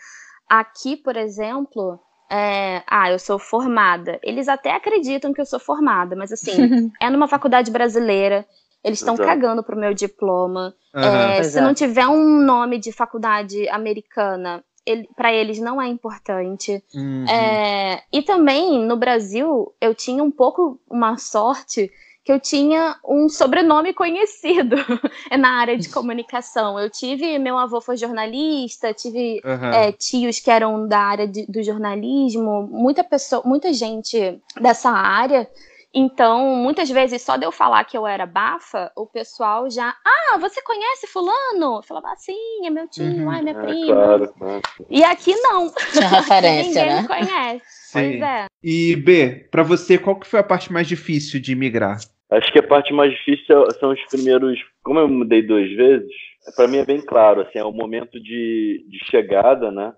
aqui, 0.46 0.94
por 0.94 1.16
exemplo, 1.16 1.98
é, 2.30 2.82
ah, 2.86 3.10
eu 3.10 3.18
sou 3.18 3.38
formada. 3.38 4.20
Eles 4.22 4.46
até 4.46 4.72
acreditam 4.72 5.32
que 5.32 5.40
eu 5.40 5.46
sou 5.46 5.58
formada, 5.58 6.14
mas 6.14 6.32
assim, 6.32 6.52
é 7.00 7.08
numa 7.08 7.28
faculdade 7.28 7.70
brasileira. 7.70 8.44
Eles 8.84 8.98
estão 8.98 9.16
cagando 9.16 9.62
pro 9.62 9.78
meu 9.78 9.94
diploma. 9.94 10.74
Uhum. 10.94 11.02
É, 11.02 11.42
se 11.42 11.60
não 11.62 11.72
tiver 11.72 12.06
um 12.08 12.44
nome 12.44 12.78
de 12.78 12.92
faculdade 12.92 13.66
americana, 13.70 14.62
ele, 14.86 15.08
para 15.16 15.32
eles 15.32 15.58
não 15.58 15.80
é 15.80 15.88
importante. 15.88 16.82
Uhum. 16.94 17.24
É, 17.28 18.02
e 18.12 18.22
também 18.22 18.84
no 18.84 18.96
Brasil 18.96 19.72
eu 19.80 19.94
tinha 19.94 20.22
um 20.22 20.30
pouco 20.30 20.80
uma 20.88 21.16
sorte 21.16 21.90
que 22.24 22.30
eu 22.30 22.38
tinha 22.38 22.96
um 23.04 23.28
sobrenome 23.28 23.92
conhecido 23.92 24.76
na 25.36 25.60
área 25.60 25.76
de 25.76 25.88
comunicação. 25.88 26.78
Eu 26.78 26.88
tive, 26.88 27.36
meu 27.38 27.58
avô 27.58 27.80
foi 27.80 27.96
jornalista, 27.96 28.94
tive 28.94 29.40
uhum. 29.44 29.72
é, 29.72 29.92
tios 29.92 30.38
que 30.38 30.50
eram 30.50 30.86
da 30.86 31.00
área 31.00 31.26
de, 31.26 31.46
do 31.46 31.62
jornalismo, 31.62 32.68
muita 32.70 33.02
pessoa, 33.02 33.42
muita 33.44 33.72
gente 33.72 34.40
dessa 34.60 34.90
área. 34.90 35.48
Então, 35.94 36.56
muitas 36.56 36.88
vezes, 36.88 37.20
só 37.20 37.36
de 37.36 37.44
eu 37.44 37.52
falar 37.52 37.84
que 37.84 37.96
eu 37.96 38.06
era 38.06 38.24
bafa, 38.24 38.90
o 38.96 39.06
pessoal 39.06 39.68
já. 39.70 39.94
Ah, 40.04 40.38
você 40.38 40.62
conhece 40.62 41.06
Fulano? 41.06 41.76
Eu 41.76 41.82
falava, 41.82 42.12
ah, 42.12 42.16
sim, 42.16 42.66
é 42.66 42.70
meu 42.70 42.88
tio, 42.88 43.04
uhum. 43.04 43.28
ai, 43.28 43.42
minha 43.42 43.58
é, 43.58 43.62
prima. 43.62 43.94
Claro, 43.94 44.32
claro. 44.38 44.62
E 44.88 45.04
aqui 45.04 45.34
não. 45.36 45.70
Tinha 45.92 46.08
referência, 46.20 46.82
Ninguém 46.82 46.96
né? 46.96 47.02
me 47.02 47.08
conhece. 47.08 47.64
Sim. 47.68 48.18
Pois 48.18 48.22
é. 48.22 48.46
E 48.62 48.96
B, 48.96 49.48
para 49.50 49.62
você, 49.62 49.98
qual 49.98 50.18
que 50.18 50.26
foi 50.26 50.40
a 50.40 50.44
parte 50.44 50.72
mais 50.72 50.88
difícil 50.88 51.38
de 51.40 51.54
migrar? 51.54 51.98
Acho 52.30 52.50
que 52.50 52.58
a 52.58 52.66
parte 52.66 52.94
mais 52.94 53.12
difícil 53.12 53.70
são 53.78 53.92
os 53.92 54.02
primeiros. 54.06 54.58
Como 54.82 54.98
eu 54.98 55.06
mudei 55.06 55.42
duas 55.42 55.70
vezes, 55.72 56.10
para 56.56 56.66
mim 56.66 56.78
é 56.78 56.86
bem 56.86 57.02
claro, 57.02 57.42
assim, 57.42 57.58
é 57.58 57.64
o 57.64 57.72
momento 57.72 58.18
de, 58.18 58.86
de 58.88 58.98
chegada, 59.10 59.70
né? 59.70 59.92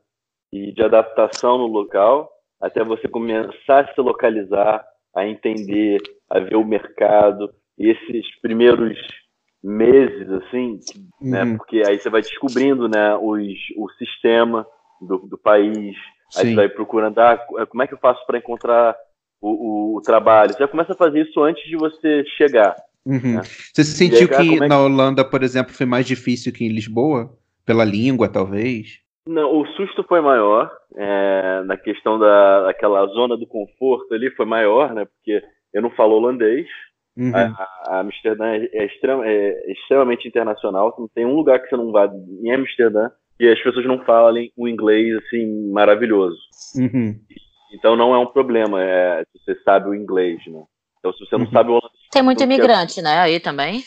E 0.52 0.72
de 0.72 0.83
adaptação 0.83 1.59
no 1.59 1.66
local, 1.66 2.28
até 2.61 2.83
você 2.83 3.07
começar 3.07 3.85
a 3.85 3.94
se 3.94 4.00
localizar 4.00 4.85
a 5.14 5.27
entender, 5.27 6.00
a 6.31 6.40
ver 6.40 6.57
o 6.57 6.64
mercado. 6.64 7.53
E 7.79 7.90
esses 7.90 8.40
primeiros 8.40 8.96
meses, 9.62 10.29
assim, 10.31 10.79
né, 11.20 11.42
uhum. 11.42 11.50
né? 11.50 11.57
Porque 11.57 11.83
aí 11.87 11.98
você 11.98 12.11
vai 12.11 12.20
descobrindo, 12.20 12.88
né, 12.88 13.16
os, 13.16 13.40
o 13.77 13.88
sistema 13.98 14.66
do, 15.00 15.18
do 15.18 15.38
país. 15.38 15.96
Sim. 16.31 16.40
Aí 16.40 16.48
você 16.48 16.55
vai 16.55 16.68
procurando, 16.68 17.18
ah, 17.18 17.38
como 17.68 17.83
é 17.83 17.87
que 17.87 17.94
eu 17.94 17.98
faço 17.98 18.24
para 18.27 18.38
encontrar 18.38 18.94
o, 19.40 19.48
o, 19.48 19.96
o, 19.96 20.00
trabalho? 20.03 20.53
Você 20.53 20.59
já 20.59 20.68
começa 20.68 20.92
a 20.92 20.96
fazer 20.96 21.22
isso 21.22 21.42
antes 21.42 21.64
de 21.68 21.77
você 21.77 22.24
chegar. 22.37 22.77
Uhum. 23.07 23.37
Né? 23.37 23.42
Você 23.42 23.85
sentiu 23.85 24.29
aí, 24.37 24.59
que, 24.59 24.64
é 24.64 24.68
na 24.68 24.81
Holanda, 24.81 25.24
por 25.24 25.42
exemplo, 25.42 25.74
foi 25.74 25.87
mais 25.87 26.07
difícil 26.07 26.53
que 26.53 26.64
em 26.64 26.72
Lisboa? 26.72 27.37
Pela 27.64 27.85
língua, 27.85 28.29
talvez? 28.29 29.04
Não, 29.26 29.58
o 29.58 29.66
susto 29.68 30.04
foi 30.06 30.20
maior, 30.20 30.70
é, 30.94 31.62
na 31.64 31.76
questão 31.76 32.18
da, 32.18 32.64
daquela 32.64 33.06
zona 33.06 33.37
do 33.37 33.46
conforto 33.46 34.12
ali 34.12 34.30
foi 34.32 34.44
maior, 34.44 34.92
né? 34.92 35.06
Porque 35.06 35.42
eu 35.72 35.80
não 35.80 35.90
falo 35.90 36.14
holandês. 36.14 36.66
Uhum. 37.16 37.32
A, 37.34 37.68
a, 37.87 38.00
Amsterdã 38.00 38.46
é, 38.46 38.68
é, 38.72 38.87
extrema, 38.87 39.26
é, 39.26 39.72
extremamente 39.72 40.28
internacional. 40.28 40.94
Não 40.98 41.08
tem 41.08 41.24
um 41.24 41.34
lugar 41.34 41.60
que 41.60 41.68
você 41.68 41.76
não 41.76 41.90
vá 41.90 42.06
em 42.06 42.52
Amsterdã 42.52 43.08
e 43.40 43.48
as 43.48 43.60
pessoas 43.62 43.87
não 43.87 44.04
falem 44.04 44.52
o 44.56 44.68
inglês 44.68 45.16
assim 45.16 45.70
maravilhoso. 45.70 46.38
Uhum. 46.76 47.18
Então 47.72 47.96
não 47.96 48.14
é 48.14 48.18
um 48.18 48.26
problema 48.26 48.82
é, 48.82 49.24
se 49.24 49.38
você 49.44 49.62
sabe 49.62 49.88
o 49.88 49.94
inglês, 49.94 50.38
né? 50.46 50.62
Então 50.98 51.12
se 51.12 51.20
você 51.20 51.37
não 51.37 51.46
uhum. 51.46 51.52
sabe 51.52 51.70
o 51.70 51.72
holandês. 51.72 52.08
Tem 52.10 52.22
muito 52.22 52.42
imigrante, 52.42 53.00
né? 53.00 53.20
Aí 53.20 53.40
também. 53.40 53.82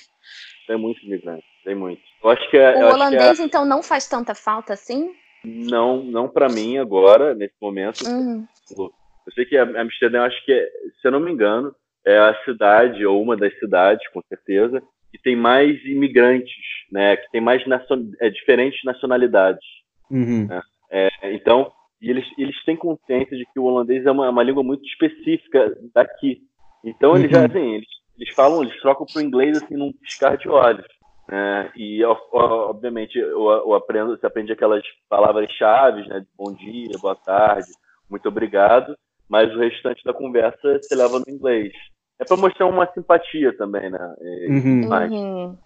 Tem 0.65 0.77
muito 0.77 1.05
imigrante, 1.05 1.45
tem 1.63 1.75
muito. 1.75 2.01
Eu 2.23 2.29
acho 2.29 2.49
que 2.49 2.57
é, 2.57 2.85
o 2.85 2.93
holandês, 2.93 3.39
então, 3.39 3.65
não 3.65 3.83
faz 3.83 4.07
tanta 4.07 4.33
falta 4.33 4.73
assim? 4.73 5.11
Não, 5.47 6.03
não 6.03 6.27
para 6.27 6.49
mim 6.49 6.77
agora, 6.77 7.33
nesse 7.33 7.55
momento. 7.61 8.01
Uhum. 8.07 8.45
Eu 8.77 9.33
sei 9.33 9.45
que 9.45 9.57
Amsterdã, 9.57 10.23
acho 10.23 10.43
que, 10.45 10.51
é, 10.51 10.65
se 11.01 11.07
eu 11.07 11.11
não 11.11 11.19
me 11.19 11.31
engano, 11.31 11.73
é 12.05 12.17
a 12.17 12.35
cidade, 12.45 13.05
ou 13.05 13.21
uma 13.21 13.35
das 13.35 13.57
cidades, 13.59 14.07
com 14.09 14.21
certeza, 14.29 14.81
que 15.11 15.21
tem 15.21 15.35
mais 15.35 15.83
imigrantes, 15.85 16.55
né? 16.91 17.17
Que 17.17 17.29
tem 17.31 17.41
mais 17.41 17.65
nacion... 17.67 18.11
é, 18.21 18.29
diferentes 18.29 18.83
nacionalidades. 18.83 19.65
Uhum. 20.09 20.47
Né? 20.47 20.61
É, 20.89 21.09
então, 21.33 21.71
eles, 22.01 22.25
eles 22.37 22.55
têm 22.63 22.75
consciência 22.77 23.35
de 23.35 23.45
que 23.45 23.59
o 23.59 23.63
holandês 23.63 24.05
é 24.05 24.11
uma, 24.11 24.29
uma 24.29 24.43
língua 24.43 24.63
muito 24.63 24.85
específica 24.85 25.75
daqui. 25.93 26.41
Então, 26.83 27.17
eles 27.17 27.31
já, 27.31 27.39
Uhum. 27.39 27.45
assim, 27.45 27.73
eles, 27.75 27.87
eles 28.17 28.33
falam, 28.33 28.63
eles 28.63 28.79
trocam 28.79 29.05
para 29.05 29.19
o 29.21 29.25
inglês, 29.25 29.61
assim, 29.61 29.75
num 29.75 29.91
piscar 29.91 30.37
de 30.37 30.47
olhos. 30.47 30.85
Né? 31.27 31.71
e, 31.75 32.03
obviamente, 32.03 33.17
eu, 33.17 33.49
eu 33.49 33.73
aprendo, 33.73 34.17
você 34.17 34.25
aprende 34.25 34.51
aquelas 34.51 34.83
palavras-chave, 35.09 36.07
né? 36.07 36.21
De 36.21 36.27
bom 36.37 36.53
dia, 36.53 36.97
boa 37.01 37.15
tarde, 37.15 37.67
muito 38.09 38.27
obrigado, 38.29 38.95
mas 39.29 39.53
o 39.53 39.59
restante 39.59 40.03
da 40.03 40.13
conversa 40.13 40.57
você 40.79 40.95
leva 40.95 41.19
no 41.19 41.25
inglês. 41.33 41.73
É 42.19 42.25
para 42.25 42.37
mostrar 42.37 42.65
uma 42.65 42.87
simpatia 42.93 43.55
também, 43.57 43.89
né? 43.89 44.15
E- 44.21 44.47
Uhum. 44.49 44.87
Mas- 44.87 45.11
Uhum. 45.11 45.57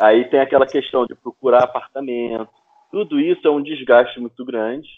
Aí 0.00 0.24
tem 0.26 0.40
aquela 0.40 0.66
questão 0.66 1.06
de 1.06 1.14
procurar 1.14 1.62
apartamento. 1.64 2.48
Tudo 2.90 3.20
isso 3.20 3.46
é 3.46 3.50
um 3.50 3.62
desgaste 3.62 4.18
muito 4.18 4.44
grande, 4.44 4.88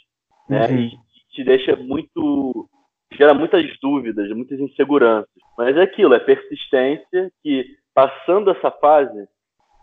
né? 0.48 0.66
Uhum. 0.68 0.78
E 0.78 0.90
te 1.35 1.44
deixa 1.44 1.76
muito. 1.76 2.68
gera 3.12 3.35
muitas 3.35 3.64
dúvidas, 3.83 4.30
muitas 4.30 4.59
inseguranças. 4.61 5.28
Mas 5.59 5.76
é 5.76 5.83
aquilo, 5.83 6.14
é 6.14 6.20
persistência 6.20 7.30
que, 7.42 7.64
passando 7.92 8.50
essa 8.52 8.70
fase, 8.70 9.26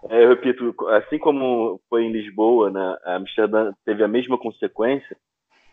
eu 0.03 0.29
repito, 0.29 0.75
assim 0.89 1.17
como 1.17 1.79
foi 1.89 2.03
em 2.05 2.11
Lisboa, 2.11 2.69
né? 2.69 2.97
Amsterdã 3.05 3.71
teve 3.85 4.03
a 4.03 4.07
mesma 4.07 4.37
consequência, 4.37 5.15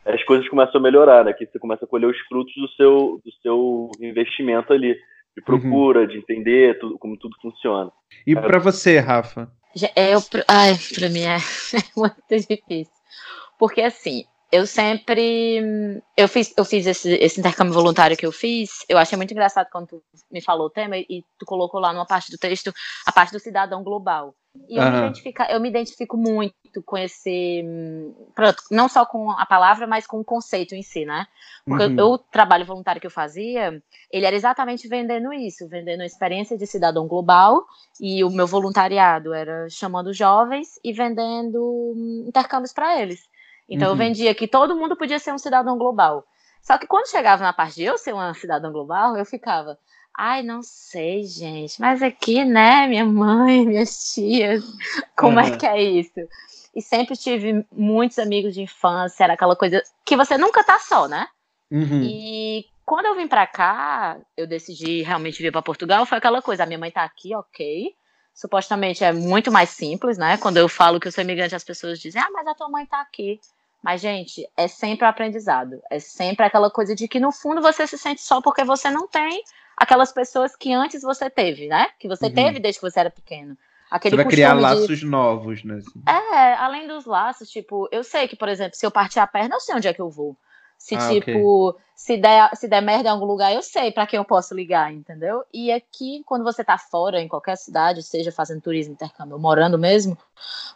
as 0.05 0.23
coisas 0.25 0.49
começam 0.49 0.79
a 0.81 0.83
melhorar, 0.83 1.25
né? 1.25 1.33
Que 1.33 1.47
você 1.47 1.59
começa 1.59 1.85
a 1.85 1.89
colher 1.89 2.07
os 2.09 2.19
frutos 2.29 2.55
do 2.57 2.69
seu, 2.71 3.21
do 3.25 3.33
seu 3.43 3.91
investimento 4.01 4.73
ali, 4.73 4.95
de 5.37 5.43
procura, 5.43 6.07
de 6.07 6.19
entender 6.19 6.79
tudo, 6.79 6.99
como 6.99 7.17
tudo 7.17 7.35
funciona. 7.41 7.91
E 8.27 8.35
pra 8.35 8.59
você, 8.59 8.99
Rafa? 8.99 9.51
É, 9.97 10.15
Eu, 10.15 10.23
pra- 10.23 10.45
ai, 10.47 10.75
pra 10.95 11.09
mim 11.09 11.23
é 11.27 11.37
muito 11.97 12.23
difícil. 12.49 12.93
Porque 13.59 13.81
assim, 13.81 14.25
eu 14.55 14.67
sempre. 14.67 16.03
Eu 16.17 16.29
fiz, 16.29 16.55
eu 16.57 16.65
fiz 16.65 16.87
esse, 16.87 17.13
esse 17.15 17.41
intercâmbio 17.41 17.75
voluntário 17.75 18.17
que 18.17 18.25
eu 18.27 18.33
fiz. 18.33 18.71
Eu 18.89 18.97
achei 18.99 19.17
muito 19.17 19.33
engraçado 19.33 19.69
quando 19.71 19.89
tu 19.89 20.03
me 20.31 20.41
falou 20.41 20.67
o 20.67 20.71
tema 20.71 20.97
e 20.97 21.25
tu 21.39 21.45
colocou 21.45 21.81
lá 21.81 21.93
numa 21.93 22.07
parte 22.07 22.31
do 22.31 22.39
texto 22.39 22.73
a 23.07 23.13
parte 23.13 23.33
do 23.33 23.41
cidadão 23.41 23.83
global. 23.83 24.35
E 24.69 24.77
eu, 24.77 24.83
me, 24.85 24.89
Aham. 24.91 24.99
identifica, 25.07 25.51
eu 25.51 25.61
me 25.61 25.69
identifico 25.69 26.17
muito 26.17 26.55
com 26.87 26.97
esse. 26.97 27.65
pronto, 28.35 28.63
Não 28.71 28.89
só 28.89 29.05
com 29.05 29.29
a 29.33 29.45
palavra, 29.45 29.87
mas 29.87 30.07
com 30.07 30.21
o 30.21 30.25
conceito 30.25 30.75
em 30.77 30.83
si, 30.83 31.05
né? 31.05 31.27
Porque 31.67 31.85
Uhum. 31.87 31.95
eu- 31.99 32.11
o 32.13 32.19
trabalho 32.19 32.65
voluntário 32.65 33.01
que 33.01 33.07
eu 33.09 33.11
fazia, 33.11 33.83
ele 34.11 34.25
era 34.27 34.37
exatamente 34.37 34.87
vendendo 34.87 35.33
isso, 35.33 35.69
vendendo 35.69 36.03
a 36.03 36.07
experiência 36.07 36.57
de 36.57 36.67
cidadão 36.67 37.09
global, 37.09 37.65
e 38.01 38.23
o 38.23 38.31
meu 38.31 38.47
voluntariado 38.47 39.33
era 39.35 39.69
chamando 39.69 40.13
jovens 40.13 40.79
e 40.85 40.93
vendendo 40.93 41.61
hum, 41.97 42.25
intercâmbios 42.29 42.73
para 42.73 43.01
eles. 43.03 43.21
Então 43.69 43.89
Uhum. 43.89 43.95
eu 43.95 43.99
vendia 43.99 44.35
que 44.35 44.47
todo 44.47 44.77
mundo 44.77 44.97
podia 44.97 45.19
ser 45.19 45.33
um 45.33 45.39
cidadão 45.39 45.77
global. 45.79 46.25
Só 46.63 46.79
que 46.79 46.87
quando 46.87 47.11
chegava 47.11 47.43
na 47.43 47.53
parte 47.53 47.77
de 47.77 47.85
eu 47.85 47.99
ser 47.99 48.13
uma 48.15 48.33
cidadã 48.35 48.73
global, 48.73 49.17
eu 49.17 49.25
ficava, 49.27 49.79
ai, 50.17 50.43
não 50.43 50.63
sei, 50.63 51.25
gente, 51.25 51.79
mas 51.81 52.03
aqui, 52.03 52.45
né, 52.45 52.87
minha 52.87 53.05
mãe, 53.05 53.65
minhas 53.67 54.13
tias, 54.15 54.65
como 55.17 55.39
é 55.39 55.49
Aham. 55.49 55.59
que 55.59 55.67
é 55.67 55.83
isso? 55.83 56.13
E 56.75 56.81
sempre 56.83 57.17
tive 57.17 57.65
muitos 57.71 58.19
amigos 58.19 58.55
de 58.55 58.63
infância, 58.63 59.25
era 59.25 59.35
aquela 59.35 59.55
coisa 59.55 59.83
que 60.05 60.17
você 60.17 60.37
nunca 60.39 60.65
tá 60.65 60.79
só, 60.79 61.07
né? 61.07 61.27
Uhum. 61.71 62.01
E 62.03 62.65
quando 62.85 63.07
eu 63.07 63.15
vim 63.15 63.29
pra 63.29 63.47
cá, 63.47 64.19
eu 64.37 64.47
decidi 64.47 65.03
realmente 65.03 65.43
vir 65.43 65.53
pra 65.53 65.63
Portugal, 65.63 66.05
foi 66.07 66.19
aquela 66.19 66.43
coisa, 66.43 66.63
a 66.65 66.67
minha 66.67 66.79
mãe 66.79 66.91
tá 66.91 67.05
aqui, 67.05 67.35
ok. 67.35 67.95
Supostamente 68.35 69.05
é 69.05 69.13
muito 69.13 69.53
mais 69.53 69.71
simples, 69.71 70.19
né? 70.19 70.37
Quando 70.39 70.57
eu 70.57 70.69
falo 70.69 70.99
que 70.99 71.07
eu 71.07 71.13
sou 71.13 71.23
imigrante, 71.23 71.55
as 71.55 71.63
pessoas 71.63 72.01
dizem, 72.01 72.21
ah, 72.21 72.31
mas 72.33 72.47
a 72.47 72.55
tua 72.55 72.69
mãe 72.69 72.85
tá 72.85 73.01
aqui. 73.01 73.39
Mas, 73.85 74.01
gente, 74.01 74.49
é 74.57 74.67
sempre 74.67 75.05
o 75.05 75.09
aprendizado. 75.09 75.79
É 75.91 75.99
sempre 75.99 76.47
aquela 76.47 76.71
coisa 76.71 76.95
de 76.95 77.07
que, 77.07 77.21
no 77.21 77.31
fundo, 77.31 77.61
você 77.61 77.87
se 77.87 77.99
sente 77.99 78.23
só 78.23 78.41
porque 78.41 78.65
você 78.65 78.91
não 78.91 79.07
tem 79.07 79.43
aquelas 79.77 80.11
pessoas 80.11 80.57
que 80.57 80.73
antes 80.73 81.03
você 81.03 81.29
teve, 81.29 81.69
né? 81.69 81.89
Que 81.99 82.09
você 82.09 82.27
Uhum. 82.29 82.33
teve 82.35 82.61
desde 82.61 82.81
que 82.81 82.91
você 82.91 83.01
era 83.01 83.11
pequeno. 83.11 83.59
Aquele 83.91 84.17
Você 84.17 84.23
vai 84.23 84.33
criar 84.33 84.55
costume 84.55 84.75
de- 84.75 84.81
laços 84.81 85.03
novos, 85.03 85.65
né? 85.65 85.75
assim. 85.75 86.03
é, 86.07 86.55
além 86.55 86.89
dos 86.89 87.05
laços, 87.05 87.51
tipo, 87.51 87.87
eu 87.93 88.03
sei 88.03 88.27
que, 88.27 88.37
por 88.37 88.49
exemplo, 88.49 88.75
se 88.75 88.87
eu 88.87 88.91
partir 88.91 89.19
a 89.21 89.27
perna, 89.27 89.57
eu 89.57 89.61
sei 89.61 89.75
onde 89.75 89.87
é 89.87 89.93
que 89.93 90.01
eu 90.01 90.09
vou. 90.09 90.35
Se, 90.85 90.97
Ah, 90.97 91.09
tipo, 91.09 91.75
se, 91.95 92.19
der, 92.19 92.55
se 92.55 92.69
der 92.69 92.83
merda 92.83 93.09
em 93.09 93.13
algum 93.13 93.25
lugar, 93.25 93.55
eu 93.55 93.63
sei 93.63 93.91
pra 93.91 94.07
quem 94.07 94.19
eu 94.19 94.25
posso 94.25 94.55
ligar, 94.55 94.93
entendeu? 94.93 95.43
E 95.51 95.73
aqui, 95.73 96.23
quando 96.27 96.45
você 96.45 96.63
tá 96.63 96.77
fora, 96.77 97.19
em 97.23 97.27
qualquer 97.27 97.57
cidade, 97.57 98.03
seja 98.03 98.31
fazendo 98.31 98.61
turismo, 98.61 98.93
intercâmbio, 98.93 99.39
morando 99.39 99.79
mesmo, 99.79 100.17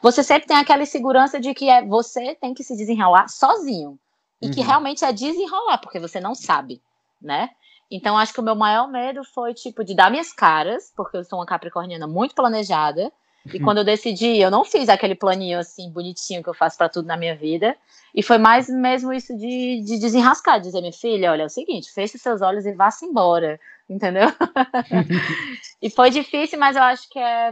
você 0.01 0.23
sempre 0.23 0.49
tem 0.49 0.57
aquela 0.57 0.83
insegurança 0.83 1.39
de 1.39 1.53
que 1.53 1.69
é, 1.69 1.85
você 1.85 2.35
tem 2.35 2.55
que 2.55 2.65
se 2.65 2.75
desenrolar 2.75 3.29
sozinho. 3.29 3.99
E 4.41 4.49
que 4.49 4.61
Uhum. 4.61 4.67
realmente 4.67 5.05
é 5.05 5.13
desenrolar, 5.13 5.77
porque 5.79 6.01
você 6.01 6.19
não 6.21 6.35
sabe, 6.35 6.81
né? 7.21 7.51
Então, 7.91 8.17
acho 8.17 8.33
que 8.33 8.41
o 8.41 8.43
meu 8.43 8.55
maior 8.55 8.89
medo 8.89 9.23
foi, 9.25 9.53
tipo, 9.53 9.85
de 9.85 9.95
dar 9.95 10.11
minhas 10.11 10.33
caras, 10.33 10.91
porque 10.97 11.19
eu 11.19 11.25
sou 11.25 11.39
uma 11.39 11.45
capricorniana 11.47 12.07
muito 12.07 12.35
planejada, 12.35 13.13
e 13.47 13.61
quando 13.61 13.79
eu 13.79 13.85
decidi, 13.85 14.39
eu 14.39 14.51
não 14.51 14.65
fiz 14.65 14.89
aquele 14.89 15.15
planinho 15.15 15.59
assim, 15.59 15.91
bonitinho 15.91 16.43
que 16.43 16.49
eu 16.49 16.55
faço 16.55 16.77
pra 16.77 16.89
tudo 16.89 17.07
na 17.07 17.17
minha 17.17 17.35
vida. 17.35 17.77
E 18.15 18.23
foi 18.23 18.39
mais 18.39 18.69
mesmo 18.69 19.13
isso 19.13 19.37
de, 19.37 19.83
de 19.83 19.99
desenrascar, 19.99 20.61
dizer, 20.61 20.81
minha 20.81 20.93
filha, 20.93 21.33
olha, 21.33 21.43
é 21.43 21.47
o 21.47 21.51
seguinte, 21.51 21.93
feche 21.93 22.17
os 22.17 22.23
seus 22.23 22.43
olhos 22.43 22.67
e 22.67 22.73
vá-se 22.73 23.05
embora. 23.07 23.61
Entendeu? 23.89 24.29
e 25.81 25.89
foi 25.89 26.11
difícil, 26.11 26.59
mas 26.59 26.77
eu 26.77 26.83
acho 26.83 27.09
que 27.09 27.19
é, 27.19 27.51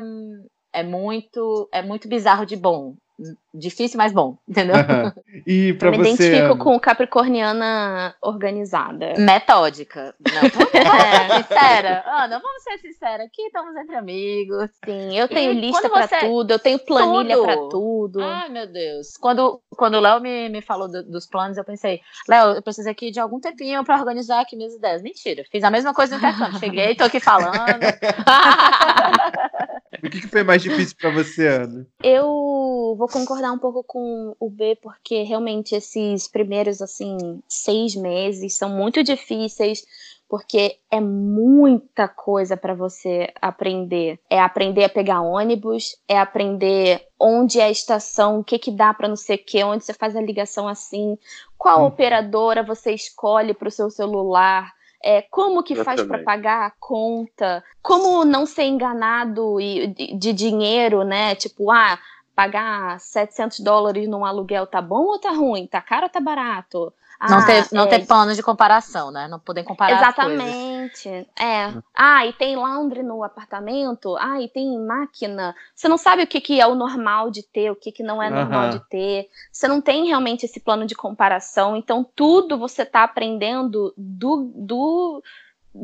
é 0.72 0.82
muito 0.82 1.66
é 1.72 1.80
muito 1.80 2.08
bizarro 2.08 2.44
de 2.44 2.56
bom. 2.56 2.94
Difícil, 3.54 3.96
mas 3.96 4.12
bom, 4.12 4.36
entendeu? 4.46 4.74
E 5.46 5.72
pra 5.74 5.88
Eu 5.88 5.92
me 5.92 5.98
você. 5.98 6.08
identifico 6.10 6.52
Ana? 6.52 6.56
com 6.58 6.78
capricorniana 6.78 8.14
organizada. 8.20 9.14
Metódica. 9.16 10.14
Não, 10.20 10.42
é, 10.78 11.36
sincera. 11.42 12.04
Ana, 12.06 12.38
vamos 12.38 12.62
ser 12.62 12.78
sinceras. 12.78 13.26
Aqui 13.26 13.42
estamos 13.42 13.74
entre 13.76 13.96
amigos. 13.96 14.68
Sim, 14.84 15.16
eu 15.16 15.26
tenho 15.28 15.52
E 15.52 15.60
lista 15.60 15.88
pra 15.88 16.06
você- 16.06 16.18
tudo, 16.18 16.50
eu 16.50 16.58
tenho 16.58 16.78
planilha 16.78 17.36
Tudo. 17.36 17.44
pra 17.46 17.56
tudo. 17.70 18.22
Ai, 18.22 18.48
meu 18.50 18.66
Deus. 18.66 19.16
Quando, 19.18 19.62
quando 19.70 19.94
o 19.94 20.00
Léo 20.00 20.20
me, 20.20 20.50
me 20.50 20.60
falou 20.60 20.86
do- 20.86 21.02
dos 21.04 21.26
planos, 21.26 21.56
eu 21.56 21.64
pensei, 21.64 22.00
Léo, 22.28 22.50
eu 22.56 22.62
preciso 22.62 22.90
aqui 22.90 23.10
de 23.10 23.18
algum 23.18 23.40
tempinho 23.40 23.82
pra 23.82 23.96
organizar 23.98 24.40
aqui 24.42 24.56
minhas 24.56 24.74
ideias. 24.74 25.00
Mentira, 25.02 25.42
fiz 25.50 25.64
a 25.64 25.70
mesma 25.70 25.94
coisa 25.94 26.18
no 26.18 26.18
intercâmbio. 26.22 26.58
Cheguei, 26.58 26.94
tô 26.94 27.04
aqui 27.04 27.18
falando. 27.20 27.54
O 30.02 30.10
que, 30.10 30.20
que 30.20 30.28
foi 30.28 30.42
mais 30.42 30.62
difícil 30.62 30.96
pra 30.98 31.10
você, 31.10 31.46
Ana? 31.46 31.86
Eu 32.02 32.94
vou 32.98 33.08
concordar 33.08 33.52
um 33.52 33.58
pouco 33.58 33.82
com 33.82 34.36
o 34.38 34.50
B, 34.50 34.78
porque 34.82 35.22
realmente 35.22 35.74
esses 35.74 36.28
primeiros, 36.28 36.82
assim, 36.82 37.40
seis 37.48 37.94
meses 37.94 38.56
são 38.56 38.68
muito 38.68 39.02
difíceis, 39.02 39.82
porque 40.28 40.78
é 40.90 41.00
muita 41.00 42.08
coisa 42.08 42.56
para 42.56 42.74
você 42.74 43.32
aprender. 43.40 44.18
É 44.28 44.40
aprender 44.40 44.84
a 44.84 44.88
pegar 44.88 45.20
ônibus, 45.22 45.96
é 46.08 46.18
aprender 46.18 47.06
onde 47.18 47.60
é 47.60 47.64
a 47.64 47.70
estação, 47.70 48.40
o 48.40 48.44
que 48.44 48.58
que 48.58 48.70
dá 48.70 48.92
para 48.92 49.08
não 49.08 49.16
sei 49.16 49.36
o 49.36 49.44
que, 49.44 49.62
onde 49.64 49.84
você 49.84 49.94
faz 49.94 50.14
a 50.14 50.20
ligação 50.20 50.68
assim, 50.68 51.16
qual 51.56 51.82
Hum. 51.82 51.86
operadora 51.86 52.62
você 52.62 52.92
escolhe 52.92 53.54
para 53.54 53.68
o 53.68 53.70
seu 53.70 53.88
celular. 53.90 54.75
É, 55.02 55.22
como 55.22 55.62
que 55.62 55.74
faz 55.84 56.00
para 56.08 56.18
pagar 56.24 56.66
a 56.66 56.72
conta? 56.80 57.62
Como 57.82 58.24
não 58.24 58.46
ser 58.46 58.64
enganado 58.64 59.60
e- 59.60 59.86
de, 59.88 60.14
de 60.16 60.32
dinheiro, 60.32 61.04
né? 61.04 61.34
Tipo, 61.34 61.70
ah, 61.70 61.98
pagar 62.34 62.98
700 63.00 63.60
dólares 63.60 64.08
num 64.08 64.24
aluguel 64.24 64.66
tá 64.66 64.82
bom 64.82 65.04
ou 65.04 65.18
tá 65.18 65.30
ruim? 65.30 65.66
Tá 65.66 65.80
caro 65.80 66.04
ou 66.04 66.10
tá 66.10 66.20
barato? 66.20 66.92
Não 67.20 67.38
Ah, 67.38 67.46
ter, 67.46 67.66
não 67.72 67.84
é, 67.84 67.86
ter 67.86 68.06
plano 68.06 68.34
de 68.34 68.42
comparação, 68.42 69.10
né? 69.10 69.26
Não 69.26 69.38
poder 69.38 69.64
comparar. 69.64 69.96
Exatamente. 69.96 71.08
É. 71.38 71.72
Ah, 71.94 72.26
e 72.26 72.32
tem 72.34 72.56
laundry 72.56 73.02
no 73.02 73.24
apartamento. 73.24 74.16
Ah, 74.18 74.40
e 74.40 74.48
tem 74.48 74.78
máquina. 74.78 75.54
Você 75.74 75.88
não 75.88 75.96
sabe 75.96 76.22
o 76.22 76.26
que, 76.26 76.40
que 76.40 76.60
é 76.60 76.66
o 76.66 76.74
normal 76.74 77.30
de 77.30 77.42
ter, 77.42 77.70
o 77.70 77.76
que, 77.76 77.90
que 77.90 78.02
não 78.02 78.22
é 78.22 78.28
normal 78.28 78.70
de 78.70 78.80
ter. 78.88 79.28
Você 79.50 79.66
não 79.66 79.80
tem 79.80 80.06
realmente 80.06 80.44
esse 80.44 80.60
plano 80.60 80.84
de 80.84 80.94
comparação. 80.94 81.76
Então, 81.76 82.06
tudo 82.14 82.58
você 82.58 82.84
tá 82.84 83.02
aprendendo 83.02 83.94
do, 83.96 84.52
do, 84.54 85.22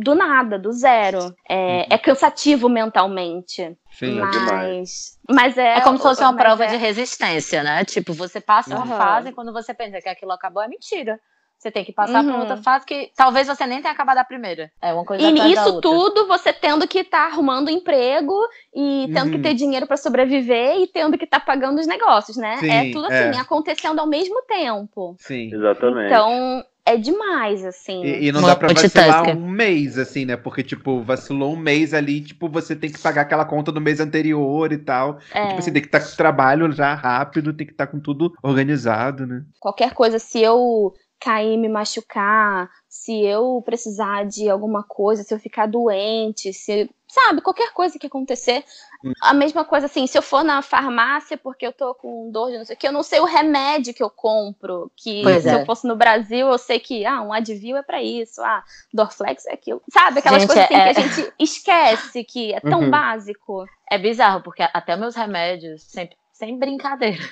do 0.01 0.15
nada, 0.15 0.59
do 0.59 0.73
zero. 0.73 1.35
É, 1.49 1.95
é 1.95 1.99
cansativo 1.99 2.69
mentalmente. 2.69 3.77
Sim. 3.91 4.21
É 4.21 4.31
demais. 4.31 5.19
mas, 5.29 5.37
mas 5.37 5.59
é. 5.59 5.79
É 5.79 5.81
como 5.81 5.97
se 5.97 6.03
fosse 6.03 6.23
uma 6.23 6.33
mas 6.33 6.43
prova 6.43 6.65
é- 6.65 6.69
de 6.69 6.77
resistência, 6.77 7.63
né? 7.63 7.85
Tipo, 7.85 8.13
você 8.13 8.41
passa 8.41 8.75
uma 8.75 8.85
Aham. 8.85 8.97
fase 8.97 9.29
e 9.29 9.33
quando 9.33 9.53
você 9.53 9.75
pensa 9.75 10.01
que 10.01 10.09
aquilo 10.09 10.33
acabou, 10.33 10.63
é 10.63 10.69
mentira. 10.69 11.21
Você 11.63 11.71
tem 11.71 11.85
que 11.85 11.93
passar 11.93 12.25
uhum. 12.25 12.31
para 12.33 12.41
outra 12.41 12.57
fase 12.57 12.85
que 12.85 13.13
talvez 13.17 13.47
você 13.47 13.65
nem 13.69 13.81
tenha 13.81 13.95
acabado 13.95 14.19
a 14.19 14.25
primeira. 14.25 14.69
É 14.83 14.93
uma 14.93 15.05
coisa 15.05 15.23
E 15.23 15.53
isso 15.53 15.81
tudo 15.81 16.27
você 16.27 16.53
tendo 16.53 16.89
que 16.89 16.99
estar 16.99 17.29
tá 17.29 17.33
arrumando 17.33 17.71
emprego 17.71 18.37
e 18.75 19.09
tendo 19.15 19.27
uhum. 19.27 19.31
que 19.31 19.39
ter 19.39 19.55
dinheiro 19.55 19.87
para 19.87 19.97
sobreviver 19.97 20.81
e 20.81 20.89
tendo 20.89 21.17
que 21.17 21.23
estar 21.23 21.39
tá 21.39 21.47
pagando 21.47 21.79
os 21.79 21.87
negócios, 21.87 22.37
né? 22.37 22.57
Sim, 22.57 22.69
é 22.69 22.91
tudo 22.91 23.07
assim, 23.07 23.37
é. 23.37 23.39
acontecendo 23.39 24.01
ao 24.01 24.09
mesmo 24.09 24.43
tempo. 24.43 25.15
Sim. 25.21 25.55
Exatamente. 25.55 26.07
Então, 26.07 26.65
é 26.85 26.97
demais, 26.97 27.65
assim. 27.65 28.03
E, 28.05 28.27
e 28.27 28.33
não 28.33 28.43
dá 28.43 28.57
pra 28.57 28.73
vacilar 28.73 29.37
um 29.37 29.49
mês, 29.49 29.99
assim, 29.99 30.25
né? 30.25 30.37
Porque, 30.37 30.63
tipo, 30.63 31.03
vacilou 31.03 31.53
um 31.53 31.57
mês 31.57 31.95
ali, 31.95 32.21
tipo, 32.21 32.49
você 32.49 32.75
tem 32.75 32.91
que 32.91 32.99
pagar 32.99 33.23
aquela 33.23 33.45
conta 33.45 33.71
do 33.71 33.81
mês 33.81 34.01
anterior 34.01 34.73
e 34.73 34.79
tal. 34.79 35.19
É. 35.33 35.45
E, 35.45 35.49
tipo, 35.49 35.63
você 35.63 35.71
tem 35.71 35.83
que 35.83 35.89
estar 35.89 36.01
tá 36.01 36.07
com 36.07 36.13
o 36.13 36.17
trabalho 36.17 36.73
já 36.73 36.95
rápido, 36.95 37.53
tem 37.53 37.67
que 37.67 37.73
estar 37.73 37.87
tá 37.87 37.93
com 37.93 38.01
tudo 38.01 38.33
organizado, 38.43 39.27
né? 39.27 39.45
Qualquer 39.61 39.95
coisa, 39.95 40.19
se 40.19 40.41
eu 40.41 40.93
cair, 41.21 41.57
me 41.57 41.69
machucar, 41.69 42.69
se 42.89 43.25
eu 43.25 43.63
precisar 43.65 44.27
de 44.27 44.51
alguma 44.51 44.83
coisa, 44.83 45.23
se 45.23 45.33
eu 45.33 45.39
ficar 45.39 45.67
doente, 45.67 46.53
se 46.53 46.91
sabe, 47.13 47.43
qualquer 47.43 47.73
coisa 47.73 47.99
que 47.99 48.07
acontecer. 48.07 48.65
Hum. 49.05 49.13
A 49.21 49.35
mesma 49.35 49.67
coisa 49.67 49.85
assim, 49.85 50.07
se 50.07 50.17
eu 50.17 50.23
for 50.23 50.43
na 50.43 50.63
farmácia 50.63 51.37
porque 51.37 51.67
eu 51.67 51.73
tô 51.73 51.95
com 51.95 52.31
dor 52.31 52.51
de 52.51 52.57
não 52.57 52.65
sei 52.65 52.75
o 52.75 52.79
que, 52.79 52.89
eu 52.89 52.93
não 52.93 53.03
sei 53.03 53.21
o 53.21 53.27
remédio 53.27 53.93
que 53.93 54.03
eu 54.03 54.09
compro, 54.09 54.91
que 54.97 55.23
pois 55.23 55.43
se 55.43 55.51
é. 55.51 55.55
eu 55.61 55.67
fosse 55.67 55.87
no 55.87 55.95
Brasil, 55.95 56.49
eu 56.49 56.57
sei 56.57 56.81
que, 56.81 57.05
ah, 57.05 57.21
um 57.21 57.31
Advil 57.31 57.77
é 57.77 57.83
para 57.83 58.03
isso, 58.03 58.41
ah, 58.43 58.65
Dorflex 58.95 59.45
é 59.47 59.53
aquilo. 59.53 59.83
Sabe, 59.91 60.21
aquelas 60.21 60.43
gente, 60.43 60.49
coisas 60.49 60.65
assim 60.65 60.75
é... 60.75 60.95
que 60.95 61.01
a 61.01 61.03
gente 61.03 61.35
esquece 61.39 62.25
que 62.25 62.55
é 62.55 62.61
tão 62.61 62.81
uhum. 62.81 62.91
básico. 62.91 63.67
É 63.91 63.99
bizarro, 63.99 64.43
porque 64.43 64.63
até 64.63 64.97
meus 64.97 65.15
remédios, 65.15 65.83
sempre, 65.83 66.17
sem 66.33 66.59
brincadeira, 66.59 67.23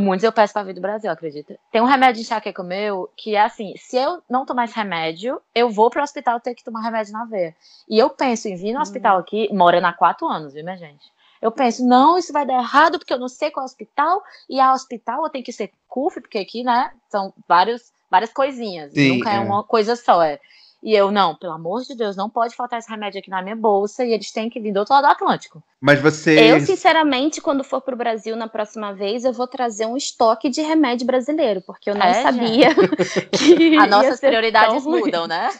Muitos 0.00 0.24
eu 0.24 0.32
peço 0.32 0.52
pra 0.52 0.64
vir 0.64 0.74
do 0.74 0.80
Brasil, 0.80 1.10
acredita? 1.10 1.56
Tem 1.70 1.80
um 1.80 1.86
remédio 1.86 2.16
de 2.16 2.22
enxaqueca 2.22 2.62
meu 2.62 3.08
que 3.16 3.36
é 3.36 3.40
assim: 3.40 3.74
se 3.76 3.96
eu 3.96 4.22
não 4.28 4.44
tomar 4.44 4.64
esse 4.64 4.74
remédio, 4.74 5.40
eu 5.54 5.70
vou 5.70 5.88
pro 5.88 6.02
hospital 6.02 6.40
ter 6.40 6.54
que 6.54 6.64
tomar 6.64 6.82
remédio 6.82 7.12
na 7.12 7.24
veia. 7.24 7.54
E 7.88 7.98
eu 7.98 8.10
penso 8.10 8.48
em 8.48 8.56
vir 8.56 8.72
no 8.72 8.80
hospital 8.80 9.18
aqui, 9.18 9.48
morando 9.52 9.86
há 9.86 9.92
quatro 9.92 10.26
anos, 10.26 10.52
viu, 10.52 10.64
minha 10.64 10.76
gente? 10.76 11.12
Eu 11.40 11.52
penso, 11.52 11.86
não, 11.86 12.16
isso 12.16 12.32
vai 12.32 12.46
dar 12.46 12.54
errado 12.54 12.98
porque 12.98 13.12
eu 13.12 13.18
não 13.18 13.28
sei 13.28 13.50
qual 13.50 13.62
é 13.62 13.66
o 13.66 13.70
hospital, 13.70 14.22
e 14.48 14.58
a 14.58 14.72
hospital 14.72 15.24
eu 15.24 15.30
tenho 15.30 15.44
que 15.44 15.52
ser 15.52 15.70
CUF, 15.86 16.20
porque 16.22 16.38
aqui, 16.38 16.64
né, 16.64 16.90
são 17.10 17.34
vários, 17.46 17.92
várias 18.10 18.32
coisinhas, 18.32 18.94
Sim, 18.94 19.18
nunca 19.18 19.30
é. 19.30 19.36
é 19.36 19.40
uma 19.40 19.62
coisa 19.62 19.94
só, 19.94 20.22
é. 20.22 20.40
E 20.82 20.94
eu, 20.94 21.10
não, 21.10 21.34
pelo 21.34 21.52
amor 21.52 21.82
de 21.82 21.94
Deus, 21.94 22.14
não 22.16 22.28
pode 22.28 22.54
faltar 22.54 22.78
esse 22.78 22.90
remédio 22.90 23.18
aqui 23.18 23.30
na 23.30 23.42
minha 23.42 23.56
bolsa 23.56 24.04
e 24.04 24.12
eles 24.12 24.30
têm 24.30 24.50
que 24.50 24.60
vir 24.60 24.72
do 24.72 24.80
outro 24.80 24.94
lado 24.94 25.04
do 25.04 25.10
Atlântico. 25.10 25.62
Mas 25.84 26.00
você. 26.00 26.50
Eu, 26.50 26.60
sinceramente, 26.60 27.42
quando 27.42 27.62
for 27.62 27.78
pro 27.78 27.94
Brasil 27.94 28.34
na 28.36 28.48
próxima 28.48 28.94
vez, 28.94 29.22
eu 29.22 29.34
vou 29.34 29.46
trazer 29.46 29.84
um 29.84 29.98
estoque 29.98 30.48
de 30.48 30.62
remédio 30.62 31.06
brasileiro, 31.06 31.60
porque 31.60 31.90
eu 31.90 31.94
não 31.94 32.06
é, 32.06 32.22
sabia 32.22 32.68
que. 33.30 33.76
As 33.76 33.90
nossas 33.90 34.18
prioridades 34.18 34.82
mudam, 34.82 35.26
né? 35.26 35.50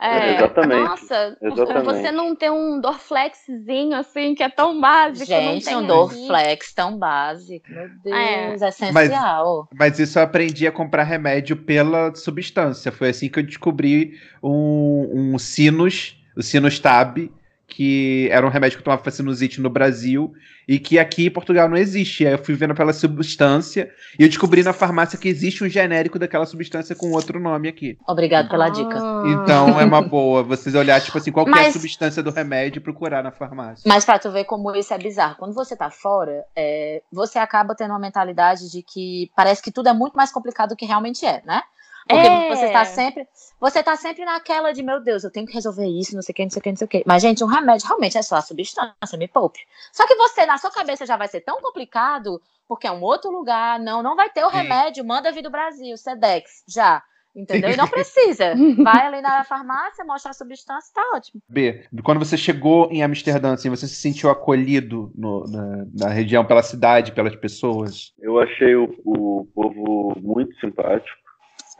É, 0.00 0.34
Exatamente. 0.34 0.80
Nossa, 0.82 1.36
Exatamente. 1.40 1.84
você 1.84 2.10
não 2.10 2.34
ter 2.34 2.50
um 2.50 2.80
Dorflexzinho 2.80 3.96
assim, 3.96 4.34
que 4.34 4.42
é 4.42 4.48
tão 4.48 4.80
básico. 4.80 5.26
Gente, 5.26 5.72
um 5.72 5.86
Dorflex 5.86 6.72
tão 6.72 6.98
básico. 6.98 7.64
Meu 7.70 7.88
Deus, 8.02 8.16
é, 8.16 8.64
é 8.64 8.68
essencial. 8.68 9.68
Mas, 9.70 9.92
mas 9.92 9.98
isso 10.00 10.18
eu 10.18 10.24
aprendi 10.24 10.66
a 10.66 10.72
comprar 10.72 11.04
remédio 11.04 11.56
pela 11.56 12.12
substância. 12.16 12.90
Foi 12.90 13.10
assim 13.10 13.28
que 13.28 13.38
eu 13.38 13.44
descobri 13.44 14.18
um, 14.42 15.34
um 15.34 15.38
sinus, 15.38 16.20
o 16.36 16.42
sinus 16.42 16.80
tab, 16.80 17.30
que 17.72 18.28
era 18.30 18.46
um 18.46 18.50
remédio 18.50 18.76
que 18.76 18.82
eu 18.82 18.84
tomava 18.84 19.02
para 19.02 19.10
sinusite 19.10 19.58
no 19.58 19.70
Brasil 19.70 20.34
e 20.68 20.78
que 20.78 20.98
aqui 20.98 21.26
em 21.26 21.30
Portugal 21.30 21.68
não 21.70 21.76
existe. 21.76 22.26
Aí 22.26 22.32
eu 22.32 22.38
fui 22.38 22.54
vendo 22.54 22.74
pela 22.74 22.92
substância 22.92 23.90
e 24.18 24.22
eu 24.22 24.28
descobri 24.28 24.62
na 24.62 24.74
farmácia 24.74 25.18
que 25.18 25.26
existe 25.26 25.64
um 25.64 25.68
genérico 25.68 26.18
daquela 26.18 26.44
substância 26.44 26.94
com 26.94 27.10
outro 27.12 27.40
nome 27.40 27.68
aqui. 27.68 27.96
Obrigado 28.06 28.50
pela 28.50 28.66
ah. 28.66 28.70
dica. 28.70 28.96
Então 29.26 29.80
é 29.80 29.84
uma 29.84 30.02
boa 30.02 30.42
vocês 30.42 30.74
olhar, 30.74 31.00
tipo 31.00 31.16
assim, 31.16 31.32
qual 31.32 31.46
Mas... 31.46 31.66
é 31.66 31.68
a 31.70 31.72
substância 31.72 32.22
do 32.22 32.30
remédio 32.30 32.78
e 32.78 32.82
procurar 32.82 33.22
na 33.22 33.30
farmácia. 33.30 33.84
Mas 33.86 34.04
pra 34.04 34.18
tu 34.18 34.30
ver 34.30 34.44
como 34.44 34.74
isso 34.76 34.92
é 34.92 34.98
bizarro, 34.98 35.36
quando 35.38 35.54
você 35.54 35.74
tá 35.74 35.88
fora, 35.88 36.44
é, 36.54 37.02
você 37.10 37.38
acaba 37.38 37.74
tendo 37.74 37.90
uma 37.90 37.98
mentalidade 37.98 38.70
de 38.70 38.82
que 38.82 39.30
parece 39.34 39.62
que 39.62 39.72
tudo 39.72 39.88
é 39.88 39.94
muito 39.94 40.14
mais 40.14 40.30
complicado 40.30 40.70
do 40.70 40.76
que 40.76 40.84
realmente 40.84 41.24
é, 41.24 41.42
né? 41.46 41.62
Porque 42.08 42.26
é. 42.26 42.48
você 42.48 42.66
está 42.66 42.84
sempre, 42.84 43.28
você 43.60 43.82
tá 43.82 43.96
sempre 43.96 44.24
naquela 44.24 44.72
de, 44.72 44.82
meu 44.82 45.00
Deus, 45.00 45.24
eu 45.24 45.30
tenho 45.30 45.46
que 45.46 45.54
resolver 45.54 45.86
isso, 45.86 46.14
não 46.14 46.22
sei 46.22 46.32
o 46.32 46.36
que, 46.36 46.42
não 46.44 46.50
sei 46.50 46.60
o 46.60 46.62
que, 46.62 46.70
não 46.70 46.76
sei 46.76 46.84
o 46.84 46.88
que. 46.88 47.02
Mas, 47.06 47.22
gente, 47.22 47.44
um 47.44 47.46
remédio 47.46 47.86
realmente 47.86 48.18
é 48.18 48.22
só 48.22 48.36
a 48.36 48.42
substância, 48.42 49.18
me 49.18 49.28
poupe. 49.28 49.60
Só 49.92 50.06
que 50.06 50.14
você, 50.14 50.44
na 50.46 50.58
sua 50.58 50.70
cabeça, 50.70 51.06
já 51.06 51.16
vai 51.16 51.28
ser 51.28 51.40
tão 51.40 51.60
complicado, 51.60 52.40
porque 52.66 52.86
é 52.86 52.92
um 52.92 53.02
outro 53.02 53.30
lugar, 53.30 53.78
não, 53.78 54.02
não 54.02 54.16
vai 54.16 54.30
ter 54.30 54.44
o 54.44 54.48
remédio, 54.48 55.04
manda 55.04 55.32
vir 55.32 55.42
do 55.42 55.50
Brasil, 55.50 55.96
Sedex, 55.96 56.64
já. 56.68 57.02
Entendeu? 57.34 57.70
E 57.70 57.76
não 57.76 57.88
precisa. 57.88 58.54
Vai 58.82 59.06
ali 59.06 59.22
na 59.22 59.42
farmácia, 59.44 60.04
mostra 60.04 60.30
a 60.30 60.34
substância, 60.34 60.92
tá 60.94 61.02
ótimo. 61.14 61.40
B, 61.48 61.86
quando 62.04 62.18
você 62.18 62.36
chegou 62.36 62.90
em 62.90 63.02
Amsterdã, 63.02 63.54
assim, 63.54 63.70
você 63.70 63.86
se 63.86 63.96
sentiu 63.96 64.30
acolhido 64.30 65.10
no, 65.14 65.44
na, 65.48 65.86
na, 65.94 66.08
região, 66.08 66.44
pela 66.44 66.62
cidade, 66.62 67.12
pelas 67.12 67.34
pessoas? 67.34 68.12
Eu 68.18 68.38
achei 68.38 68.74
o, 68.74 68.94
o 69.04 69.46
povo 69.54 70.14
muito 70.20 70.54
simpático. 70.60 71.21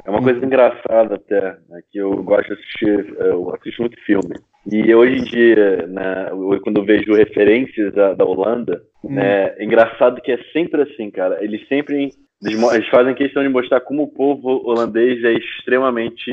É 0.05 0.11
uma 0.11 0.23
coisa 0.23 0.45
engraçada 0.45 1.15
até, 1.15 1.41
né, 1.69 1.81
que 1.91 1.99
eu 1.99 2.23
gosto 2.23 2.47
de 2.47 2.55
assistir, 2.55 3.15
eu 3.19 3.55
assisto 3.55 3.83
muito 3.83 4.01
filme. 4.05 4.35
E 4.71 4.95
hoje 4.95 5.19
em 5.19 5.25
dia, 5.25 5.87
né, 5.87 6.31
quando 6.63 6.79
eu 6.79 6.85
vejo 6.85 7.15
referências 7.15 7.93
da, 7.93 8.15
da 8.15 8.25
Holanda, 8.25 8.83
hum. 9.05 9.15
né, 9.15 9.55
é 9.57 9.65
engraçado 9.65 10.21
que 10.21 10.33
é 10.33 10.39
sempre 10.53 10.83
assim, 10.83 11.11
cara. 11.11 11.43
Eles 11.45 11.67
sempre 11.69 12.11
eles 12.45 12.89
fazem 12.89 13.15
questão 13.15 13.43
de 13.43 13.49
mostrar 13.49 13.81
como 13.81 14.03
o 14.03 14.13
povo 14.13 14.69
holandês 14.69 15.23
é 15.23 15.33
extremamente 15.33 16.33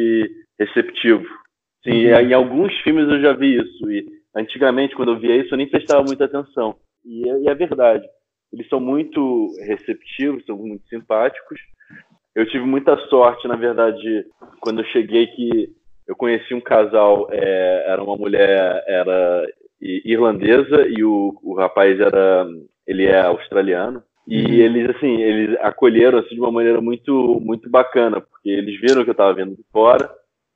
receptivo. 0.60 1.24
Sim, 1.84 2.08
uhum. 2.08 2.20
em 2.20 2.34
alguns 2.34 2.76
filmes 2.80 3.08
eu 3.08 3.22
já 3.22 3.34
vi 3.34 3.58
isso. 3.58 3.92
E 3.92 4.06
antigamente, 4.36 4.96
quando 4.96 5.12
eu 5.12 5.20
via 5.20 5.36
isso, 5.38 5.54
eu 5.54 5.58
nem 5.58 5.70
prestava 5.70 6.04
muita 6.04 6.26
atenção. 6.26 6.76
E, 7.06 7.30
é, 7.30 7.40
e 7.42 7.48
é 7.48 7.56
verdade. 7.56 8.06
Eles 8.52 8.68
são 8.68 8.80
muito 8.80 9.48
receptivos, 9.68 10.44
são 10.46 10.58
muito 10.58 10.88
simpáticos. 10.88 11.60
Eu 12.36 12.46
tive 12.48 12.66
muita 12.66 12.98
sorte, 13.08 13.48
na 13.48 13.56
verdade, 13.56 14.26
quando 14.62 14.82
eu 14.82 14.86
cheguei 14.86 15.28
que 15.28 15.70
eu 16.08 16.16
conheci 16.16 16.54
um 16.54 16.62
casal, 16.62 17.28
é, 17.32 17.86
era 17.88 18.04
uma 18.04 18.16
mulher 18.16 18.84
era 18.88 19.46
irlandesa 19.82 20.88
e 20.88 21.04
o, 21.04 21.40
o 21.42 21.56
rapaz 21.56 22.00
era 22.00 22.46
ele 22.86 23.06
é 23.06 23.22
australiano. 23.22 24.04
E 24.28 24.44
uhum. 24.44 24.52
eles 24.52 24.96
assim, 24.96 25.22
eles 25.22 25.58
acolheram 25.62 26.20
assim, 26.20 26.36
de 26.36 26.40
uma 26.40 26.52
maneira 26.52 26.82
muito 26.82 27.40
muito 27.42 27.70
bacana, 27.70 28.22
porque 28.22 28.50
eles 28.50 28.80
viram 28.80 29.04
que 29.04 29.10
eu 29.10 29.14
estava 29.14 29.34
vindo 29.34 29.56
de 29.56 29.64
fora. 29.72 30.10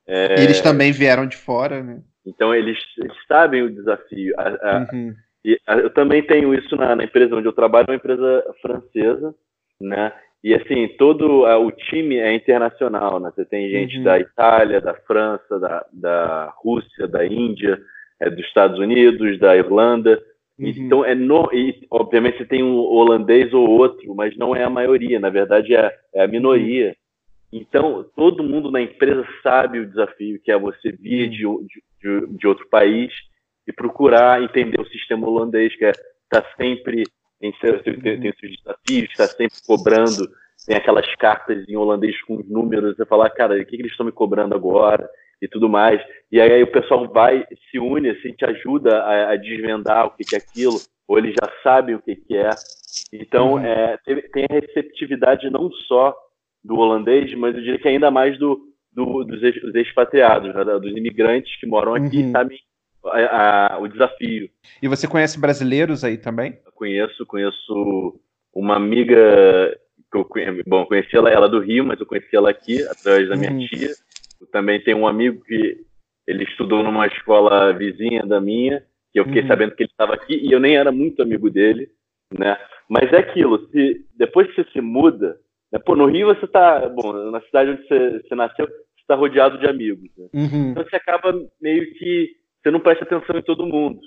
É... 0.07 0.43
Eles 0.43 0.62
também 0.62 0.91
vieram 0.91 1.25
de 1.25 1.38
fora, 1.38 1.81
né? 1.81 2.01
Então 2.25 2.53
eles, 2.53 2.77
eles 2.97 3.17
sabem 3.27 3.63
o 3.63 3.73
desafio. 3.73 4.33
A, 4.38 4.49
a, 4.49 4.88
uhum. 4.91 5.13
e 5.43 5.59
a, 5.67 5.77
eu 5.77 5.89
também 5.89 6.21
tenho 6.23 6.53
isso 6.53 6.75
na, 6.75 6.95
na, 6.95 7.03
empresa 7.03 7.36
onde 7.36 7.47
eu 7.47 7.53
trabalho, 7.53 7.88
uma 7.89 7.95
empresa 7.95 8.43
francesa, 8.62 9.33
né? 9.79 10.13
E 10.43 10.53
assim, 10.53 10.89
todo 10.97 11.43
o 11.43 11.71
time 11.71 12.17
é 12.17 12.34
internacional, 12.34 13.17
né? 13.19 13.32
Você 13.34 13.45
tem 13.45 13.69
gente 13.69 13.97
uhum. 13.97 14.03
da 14.03 14.19
Itália, 14.19 14.82
da 14.82 14.93
França, 14.93 15.58
da, 15.58 15.86
da 15.93 16.53
Rússia, 16.58 17.08
da 17.08 17.25
Índia, 17.25 17.79
é, 18.19 18.29
dos 18.29 18.45
Estados 18.45 18.77
Unidos, 18.77 19.39
da 19.39 19.56
Irlanda. 19.56 20.21
Uhum. 20.60 20.67
Então, 20.67 21.06
é 21.06 21.15
no, 21.15 21.49
e, 21.53 21.88
obviamente 21.89 22.39
você 22.39 22.45
tem 22.45 22.62
um 22.62 22.75
holandês 22.75 23.53
ou 23.53 23.69
outro, 23.69 24.13
mas 24.13 24.36
não 24.36 24.53
é 24.53 24.63
a 24.63 24.69
maioria, 24.69 25.17
na 25.17 25.29
verdade 25.29 25.75
é, 25.75 25.95
é 26.13 26.23
a 26.23 26.27
minoria. 26.27 26.93
Então, 27.51 28.06
todo 28.15 28.43
mundo 28.43 28.69
na 28.69 28.82
empresa 28.82 29.25
sabe 29.41 29.79
o 29.79 29.88
desafio 29.88 30.41
que 30.43 30.51
é 30.51 30.58
você 30.58 30.91
vir 30.91 31.29
de, 31.29 31.45
de, 32.01 32.38
de 32.38 32.47
outro 32.47 32.67
país 32.67 33.13
e 33.65 33.71
procurar 33.71 34.43
entender 34.43 34.82
o 34.82 34.88
sistema 34.88 35.27
holandês, 35.27 35.73
que 35.77 35.86
está 35.86 36.39
é, 36.39 36.41
tá 36.41 36.47
sempre 36.58 37.03
tem, 37.43 37.53
seu, 37.60 37.84
tem, 37.84 37.99
tem 37.99 38.34
seus 38.39 38.56
desafios, 38.58 39.10
está 39.10 39.27
sempre 39.27 39.58
cobrando, 39.67 40.29
tem 40.65 40.77
aquelas 40.77 41.13
cartas 41.15 41.67
em 41.67 41.75
holandês 41.75 42.21
com 42.21 42.38
os 42.38 42.49
números, 42.49 42.95
você 42.95 43.06
fala, 43.06 43.29
cara, 43.29 43.56
o 43.56 43.65
que, 43.65 43.75
que 43.75 43.82
eles 43.82 43.91
estão 43.91 44.06
me 44.06 44.13
cobrando 44.13 44.56
agora? 44.56 45.10
E 45.41 45.47
tudo 45.47 45.67
mais. 45.67 46.01
E 46.32 46.39
aí, 46.39 46.63
o 46.63 46.71
pessoal 46.71 47.06
vai, 47.12 47.45
se 47.69 47.77
une, 47.77 48.12
assim, 48.12 48.32
te 48.32 48.45
ajuda 48.45 48.97
a, 48.99 49.32
a 49.32 49.36
desvendar 49.36 50.06
o 50.06 50.12
que, 50.12 50.23
que 50.23 50.36
é 50.36 50.38
aquilo, 50.38 50.79
ou 51.06 51.17
eles 51.17 51.34
já 51.34 51.51
sabem 51.62 51.95
o 51.95 52.01
que, 52.01 52.15
que 52.15 52.38
é. 52.38 52.49
Então, 53.12 53.56
uhum. 53.56 53.60
é, 53.60 53.97
tem, 54.32 54.45
a 54.49 54.53
receptividade 54.53 55.49
não 55.49 55.69
só 55.69 56.15
do 56.63 56.77
holandês, 56.77 57.34
mas 57.34 57.56
eu 57.56 57.62
diria 57.62 57.79
que 57.79 57.89
ainda 57.89 58.10
mais 58.10 58.39
do, 58.39 58.58
do 58.93 59.25
dos 59.25 59.75
expatriados, 59.75 60.56
né, 60.56 60.63
dos 60.63 60.95
imigrantes 60.95 61.60
que 61.60 61.67
moram 61.67 61.93
aqui, 61.93 62.23
uhum. 62.23 62.32
sabem 62.32 62.58
a, 63.05 63.75
a, 63.75 63.79
o 63.79 63.87
desafio. 63.87 64.49
E 64.81 64.87
você 64.87 65.07
conhece 65.07 65.39
brasileiros 65.39 66.03
aí 66.03 66.17
também? 66.17 66.59
conheço, 66.83 67.25
conheço 67.25 68.19
uma 68.53 68.75
amiga 68.75 69.77
que 70.11 70.17
eu 70.17 70.63
bom, 70.67 70.85
conheci 70.85 71.15
ela, 71.15 71.29
ela 71.29 71.49
do 71.49 71.59
Rio, 71.59 71.85
mas 71.85 71.99
eu 71.99 72.05
conheci 72.05 72.35
ela 72.35 72.49
aqui 72.49 72.83
através 72.83 73.29
da 73.29 73.35
minha 73.35 73.51
uhum. 73.51 73.65
tia. 73.67 73.89
Eu 74.39 74.47
também 74.47 74.83
tenho 74.83 74.97
um 74.97 75.08
amigo 75.08 75.43
que 75.45 75.77
ele 76.27 76.43
estudou 76.43 76.83
numa 76.83 77.08
escola 77.08 77.73
vizinha 77.73 78.25
da 78.25 78.39
minha, 78.39 78.83
que 79.12 79.19
eu 79.19 79.25
fiquei 79.25 79.41
uhum. 79.41 79.47
sabendo 79.47 79.75
que 79.75 79.83
ele 79.83 79.89
estava 79.89 80.13
aqui 80.13 80.35
e 80.35 80.51
eu 80.51 80.60
nem 80.60 80.75
era 80.75 80.91
muito 80.91 81.21
amigo 81.21 81.49
dele, 81.49 81.89
né? 82.37 82.58
Mas 82.89 83.12
é 83.13 83.17
aquilo, 83.17 83.67
se 83.69 84.06
depois 84.15 84.47
que 84.47 84.56
você 84.56 84.69
se 84.71 84.81
muda, 84.81 85.39
Né? 85.71 85.79
Pô, 85.79 85.95
no 85.95 86.06
Rio 86.06 86.27
você 86.27 86.45
tá, 86.45 86.87
bom, 86.89 87.31
na 87.31 87.41
cidade 87.41 87.71
onde 87.71 87.87
você, 87.87 88.21
você 88.21 88.35
nasceu, 88.35 88.67
você 88.67 89.01
está 89.01 89.15
rodeado 89.15 89.58
de 89.58 89.67
amigos. 89.67 90.10
Né? 90.17 90.27
Uhum. 90.33 90.71
Então 90.71 90.83
você 90.83 90.95
acaba 90.95 91.33
meio 91.60 91.91
que, 91.95 92.35
você 92.63 92.71
não 92.71 92.79
presta 92.79 93.03
atenção 93.03 93.37
em 93.37 93.41
todo 93.43 93.65
mundo. 93.65 93.99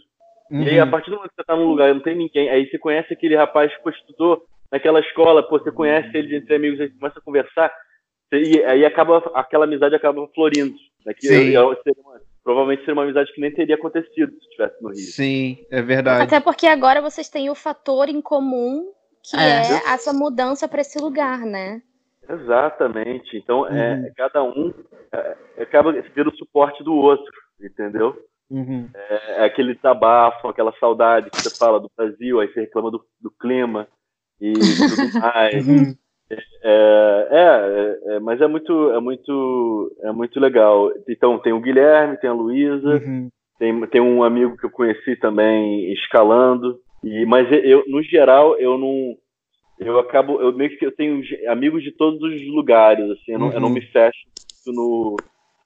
Uhum. 0.51 0.63
E 0.63 0.71
aí, 0.71 0.81
a 0.81 0.87
partir 0.87 1.11
do 1.11 1.17
momento 1.17 1.31
que 1.31 1.37
você 1.37 1.45
tá 1.45 1.57
num 1.57 1.69
lugar 1.69 1.91
e 1.91 1.95
não 1.95 2.01
tem 2.01 2.17
ninguém, 2.17 2.49
aí 2.49 2.69
você 2.71 2.79
conhece 2.79 3.13
aquele 3.13 3.37
rapaz 3.37 3.71
que 3.77 3.91
estudou 3.91 4.45
naquela 4.73 5.01
escola, 5.01 5.43
pô, 5.43 5.59
você 5.59 5.71
conhece 5.71 6.17
ele 6.17 6.37
entre 6.37 6.55
amigos, 6.55 6.81
aí 6.81 6.89
começa 6.91 7.19
a 7.19 7.23
conversar, 7.23 7.73
e 8.33 8.63
aí 8.65 8.85
acaba, 8.85 9.19
aquela 9.35 9.65
amizade 9.65 9.95
acaba 9.95 10.27
florindo. 10.35 10.75
Né? 11.05 11.15
Que 11.15 11.27
seria 11.27 11.65
uma- 11.67 11.77
provavelmente 12.43 12.81
seria 12.81 12.95
uma 12.95 13.03
amizade 13.05 13.33
que 13.33 13.41
nem 13.41 13.53
teria 13.53 13.75
acontecido 13.77 14.33
se 14.33 14.39
estivesse 14.39 14.83
no 14.83 14.89
Rio. 14.91 14.99
Sim, 14.99 15.59
é 15.71 15.83
verdade. 15.83 16.23
Até 16.23 16.41
porque 16.41 16.67
agora 16.67 17.01
vocês 17.01 17.29
têm 17.29 17.51
o 17.51 17.55
fator 17.55 18.09
em 18.09 18.21
comum 18.21 18.93
que 19.29 19.37
É. 19.37 19.41
é, 19.41 19.93
essa 19.95 20.13
mudança 20.13 20.69
para 20.69 20.81
esse 20.81 20.99
lugar, 21.01 21.41
né? 21.41 21.83
Exatamente. 22.29 23.37
Então, 23.37 23.61
Uhum. 23.63 23.77
é, 23.77 24.13
cada 24.17 24.43
um 24.43 24.73
é, 25.13 25.63
acaba 25.63 25.93
sendo 26.15 26.31
o 26.31 26.37
suporte 26.37 26.83
do 26.85 26.95
outro, 26.95 27.33
entendeu? 27.61 28.17
Uhum. 28.51 28.89
É, 28.95 29.43
é 29.43 29.45
aquele 29.45 29.75
desabafo, 29.75 30.49
aquela 30.49 30.73
saudade 30.79 31.31
que 31.31 31.43
você 31.43 31.51
fala 31.57 31.81
do 31.81 31.91
Brasil, 31.97 32.41
aí 32.41 32.49
você 32.49 32.61
reclama 32.61 32.91
do, 32.91 33.05
do 33.21 33.31
clima 33.31 33.89
e 34.41 34.53
tudo 34.53 35.11
mais. 35.21 35.67
Uhum. 35.67 35.95
É, 36.31 37.29
é, 37.31 38.15
é, 38.17 38.21
mas 38.21 38.41
é 38.41 38.47
muito, 38.47 38.91
é 38.91 39.01
muito, 39.01 39.97
é 40.03 40.13
muito 40.13 40.41
legal. 40.41 40.91
Então 41.09 41.39
tem 41.39 41.53
o 41.53 41.61
Guilherme, 41.61 42.19
tem 42.19 42.31
a 42.31 42.33
Luísa, 42.33 43.03
Uhum. 43.05 43.29
tem, 43.59 43.87
tem 43.89 44.01
um 44.01 44.23
amigo 44.25 44.57
que 44.57 44.67
eu 44.67 44.71
conheci 44.71 45.17
também 45.17 45.93
escalando. 45.93 46.79
E 47.05 47.25
mas 47.27 47.47
eu, 47.65 47.85
no 47.87 48.03
geral, 48.03 48.59
eu 48.59 48.77
não, 48.77 49.17
eu 49.79 49.99
acabo, 49.99 50.41
eu 50.41 50.53
meio 50.53 50.77
que 50.77 50.85
eu 50.85 50.93
tenho 50.93 51.23
amigos 51.49 51.83
de 51.83 51.93
todos 51.93 52.21
os 52.21 52.47
lugares, 52.49 53.09
assim, 53.11 53.33
eu 53.33 53.39
não, 53.39 53.53
eu 53.53 53.61
não 53.61 53.69
Uhum. 53.69 53.75
me 53.75 53.81
fecho 53.83 54.27
no, 54.67 55.17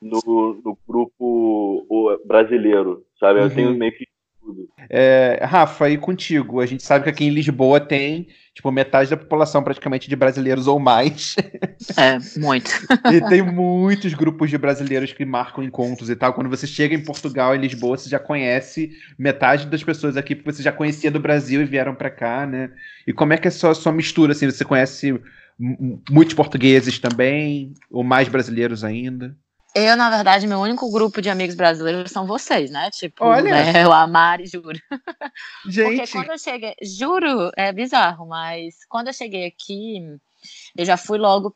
no, 0.01 0.61
no 0.65 0.79
grupo 0.89 1.87
o, 1.89 2.19
brasileiro, 2.27 3.05
sabe? 3.19 3.41
Eu 3.41 3.45
Uhum. 3.45 3.51
tenho 3.51 3.75
meio 3.75 3.93
que 3.93 4.07
tudo. 4.41 4.69
É, 4.89 5.39
Rafa, 5.43 5.91
e 5.91 5.99
contigo? 5.99 6.61
A 6.61 6.67
gente 6.67 6.83
sabe 6.83 7.05
que 7.05 7.11
aqui 7.11 7.25
em 7.25 7.31
Lisboa 7.31 7.79
tem, 7.79 8.29
tipo, 8.55 8.73
metade 8.73 9.11
da 9.11 9.17
população 9.17 9.63
praticamente 9.63 10.09
de 10.09 10.17
brasileiros 10.17 10.67
ou 10.67 10.79
mais. 10.79 11.37
É, 11.97 12.19
muito. 12.41 12.71
E 13.13 13.21
tem 13.29 13.43
muitos 13.43 14.15
grupos 14.15 14.49
de 14.51 14.57
brasileiros 14.57 15.13
que 15.13 15.25
marcam 15.25 15.63
encontros 15.63 16.09
e 16.09 16.17
tal. 16.17 16.33
Quando 16.33 16.49
você 16.49 16.67
chega 16.67 16.95
em 16.95 17.05
Portugal, 17.05 17.55
em 17.55 17.61
Lisboa, 17.61 17.97
você 17.99 18.09
já 18.09 18.19
conhece 18.19 18.91
metade 19.19 19.67
das 19.67 19.83
pessoas 19.85 20.17
aqui 20.17 20.35
que 20.35 20.45
você 20.45 20.63
já 20.63 20.73
conhecia 20.73 21.11
do 21.11 21.21
Brasil 21.21 21.61
e 21.61 21.65
vieram 21.67 21.95
pra 21.95 22.11
cá, 22.11 22.47
né? 22.47 22.71
E 23.07 23.13
como 23.13 23.33
é 23.33 23.37
que 23.39 23.49
é 23.49 23.51
a 23.51 23.53
sua, 23.53 23.75
sua 23.75 23.93
mistura, 23.93 24.33
assim? 24.33 24.47
Você 24.51 24.65
conhece 24.65 25.21
muitos 26.11 26.35
portugueses 26.35 26.99
também? 26.99 27.75
Ou 27.91 28.03
mais 28.03 28.29
brasileiros 28.29 28.83
ainda? 28.85 29.37
Eu, 29.75 29.97
na 29.97 30.11
verdade, 30.11 30.47
meu 30.47 30.59
único 30.59 30.91
grupo 30.91 31.23
de 31.23 31.31
amigos 31.31 31.55
brasileiros 31.55 32.11
são 32.11 32.27
vocês, 32.27 32.71
né? 32.71 32.91
Tipo, 32.91 33.25
Olha. 33.25 33.51
né, 33.51 33.87
o 33.87 33.93
Amari, 33.93 34.47
juro. 34.47 34.79
Porque 35.63 35.71
Gente, 35.71 36.13
quando 36.13 36.31
eu 36.31 36.39
cheguei, 36.39 36.75
juro, 36.83 37.51
é 37.57 37.73
bizarro, 37.73 38.27
mas 38.27 38.85
quando 38.89 39.09
eu 39.09 39.13
cheguei 39.13 39.47
aqui, 39.47 40.01
eu 40.77 40.85
já 40.85 40.97
fui 40.97 41.19
logo 41.19 41.51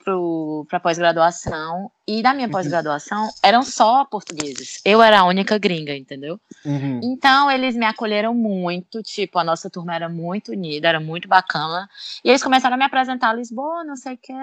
para 0.68 0.80
pós-graduação, 0.80 1.90
e 2.06 2.22
na 2.22 2.34
minha 2.34 2.48
pós-graduação 2.48 3.30
eram 3.42 3.62
só 3.62 4.04
portugueses. 4.04 4.80
Eu 4.84 5.02
era 5.02 5.20
a 5.20 5.24
única 5.24 5.58
gringa, 5.58 5.96
entendeu? 5.96 6.38
Uhum. 6.64 7.00
Então 7.02 7.50
eles 7.50 7.74
me 7.74 7.86
acolheram 7.86 8.34
muito, 8.34 9.02
tipo, 9.02 9.38
a 9.38 9.44
nossa 9.44 9.70
turma 9.70 9.94
era 9.94 10.08
muito 10.08 10.52
unida, 10.52 10.88
era 10.88 11.00
muito 11.00 11.26
bacana. 11.26 11.88
E 12.22 12.28
eles 12.28 12.42
começaram 12.42 12.74
a 12.74 12.78
me 12.78 12.84
apresentar 12.84 13.30
a 13.30 13.34
Lisboa, 13.34 13.84
não 13.84 13.96
sei 13.96 14.14
o 14.14 14.18
quê. 14.18 14.34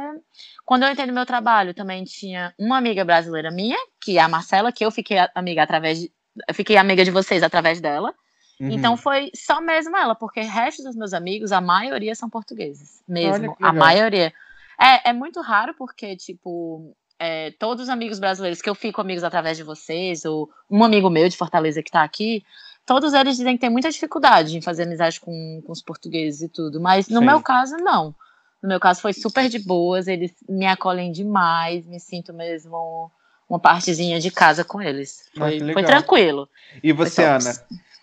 Quando 0.66 0.84
eu 0.84 0.92
entrei 0.92 1.06
no 1.06 1.14
meu 1.14 1.26
trabalho, 1.26 1.74
também 1.74 2.04
tinha 2.04 2.54
uma 2.58 2.78
amiga 2.78 3.06
brasileira 3.06 3.52
minha, 3.52 3.78
que 4.04 4.18
é 4.18 4.22
a 4.22 4.28
Marcela, 4.28 4.72
que 4.72 4.86
eu 4.86 4.92
fiquei 4.92 5.18
amiga 5.36 5.64
através 5.64 6.00
de. 6.00 6.12
Eu 6.48 6.56
fiquei 6.56 6.78
amiga 6.78 7.04
de 7.04 7.12
vocês 7.12 7.44
através 7.44 7.82
dela. 7.82 8.14
Uhum. 8.62 8.70
Então 8.70 8.96
foi 8.96 9.32
só 9.34 9.60
mesmo 9.60 9.98
ela, 9.98 10.14
porque 10.14 10.40
o 10.40 10.48
resto 10.48 10.84
dos 10.84 10.96
meus 10.96 11.14
amigos, 11.14 11.52
a 11.52 11.60
maioria 11.60 12.14
são 12.14 12.30
portugueses. 12.30 13.02
Mesmo. 13.08 13.58
A 13.60 13.74
maioria. 13.74 14.32
É, 14.80 15.10
é 15.10 15.14
muito 15.14 15.42
raro, 15.42 15.74
porque, 15.76 16.16
tipo, 16.16 16.96
é, 17.18 17.50
todos 17.58 17.84
os 17.84 17.90
amigos 17.90 18.20
brasileiros 18.20 18.62
que 18.62 18.70
eu 18.70 18.76
fico 18.76 19.02
amigos 19.02 19.24
através 19.24 19.58
de 19.58 19.64
vocês, 19.64 20.26
ou 20.26 20.48
um 20.70 20.84
amigo 20.84 21.10
meu 21.10 21.28
de 21.28 21.36
Fortaleza 21.36 21.82
que 21.82 21.90
tá 21.90 22.04
aqui, 22.04 22.44
todos 22.86 23.16
eles 23.16 23.36
dizem 23.36 23.56
que 23.56 23.62
tem 23.62 23.70
muita 23.70 23.90
dificuldade 23.90 24.56
em 24.56 24.62
fazer 24.62 24.84
amizade 24.84 25.20
com, 25.20 25.64
com 25.66 25.72
os 25.72 25.82
portugueses 25.82 26.44
e 26.44 26.48
tudo. 26.48 26.80
Mas 26.80 27.08
no 27.10 27.20
Sim. 27.20 27.26
meu 27.26 27.42
caso, 27.42 27.78
não. 27.78 28.14
No 28.62 28.70
meu 28.70 28.80
caso 28.80 29.02
foi 29.02 29.12
super 29.12 29.50
de 29.50 29.58
boas, 29.58 30.08
eles 30.08 30.36
me 30.48 30.68
acolhem 30.68 31.12
demais, 31.12 31.88
me 31.88 32.00
sinto 32.00 32.32
mesmo 32.32 33.12
uma 33.50 33.60
partezinha 33.60 34.20
de 34.20 34.30
casa 34.30 34.64
com 34.64 34.80
eles. 34.80 35.24
Ah, 35.36 35.40
Foi, 35.40 35.60
que 35.60 35.74
foi 35.74 35.84
tranquilo. 35.84 36.48
E 36.84 36.94
você, 36.94 37.24
Ana? 37.24 37.52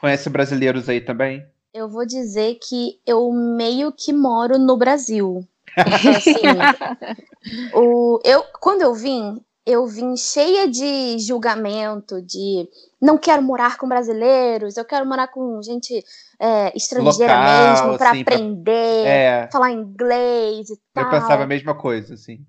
Conhece 0.01 0.31
brasileiros 0.31 0.89
aí 0.89 1.01
também? 1.01 1.45
Eu 1.73 1.89
vou 1.89 2.07
dizer 2.07 2.59
que 2.63 3.01
eu 3.07 3.31
meio 3.33 3.93
que 3.93 4.13
moro 4.13 4.59
no 4.59 4.77
Brasil. 4.77 5.45
Assim, 5.77 6.43
o, 7.75 8.21
eu, 8.25 8.43
quando 8.61 8.83
eu 8.83 8.95
vim, 8.95 9.41
eu 9.67 9.87
vim 9.87 10.17
cheia 10.17 10.69
de 10.69 11.19
julgamento, 11.19 12.21
de 12.23 12.69
não 13.01 13.19
quero 13.19 13.43
morar 13.43 13.77
com 13.77 13.89
brasileiros, 13.89 14.77
eu 14.77 14.85
quero 14.85 15.07
morar 15.07 15.29
com 15.29 15.61
gente 15.63 16.03
é, 16.41 16.77
estrangeira 16.77 17.35
Local, 17.35 17.45
mesmo, 17.45 17.99
para 17.99 18.11
assim, 18.11 18.25
pra- 18.25 18.35
aprender, 18.35 19.07
É, 19.07 19.49
falar 19.53 19.71
inglês 19.73 20.71
e 20.71 20.81
tal. 20.95 21.05
eu 21.05 21.11
pensava 21.11 21.43
a 21.45 21.47
mesma 21.47 21.75
coisa, 21.75 22.15
assim. 22.15 22.45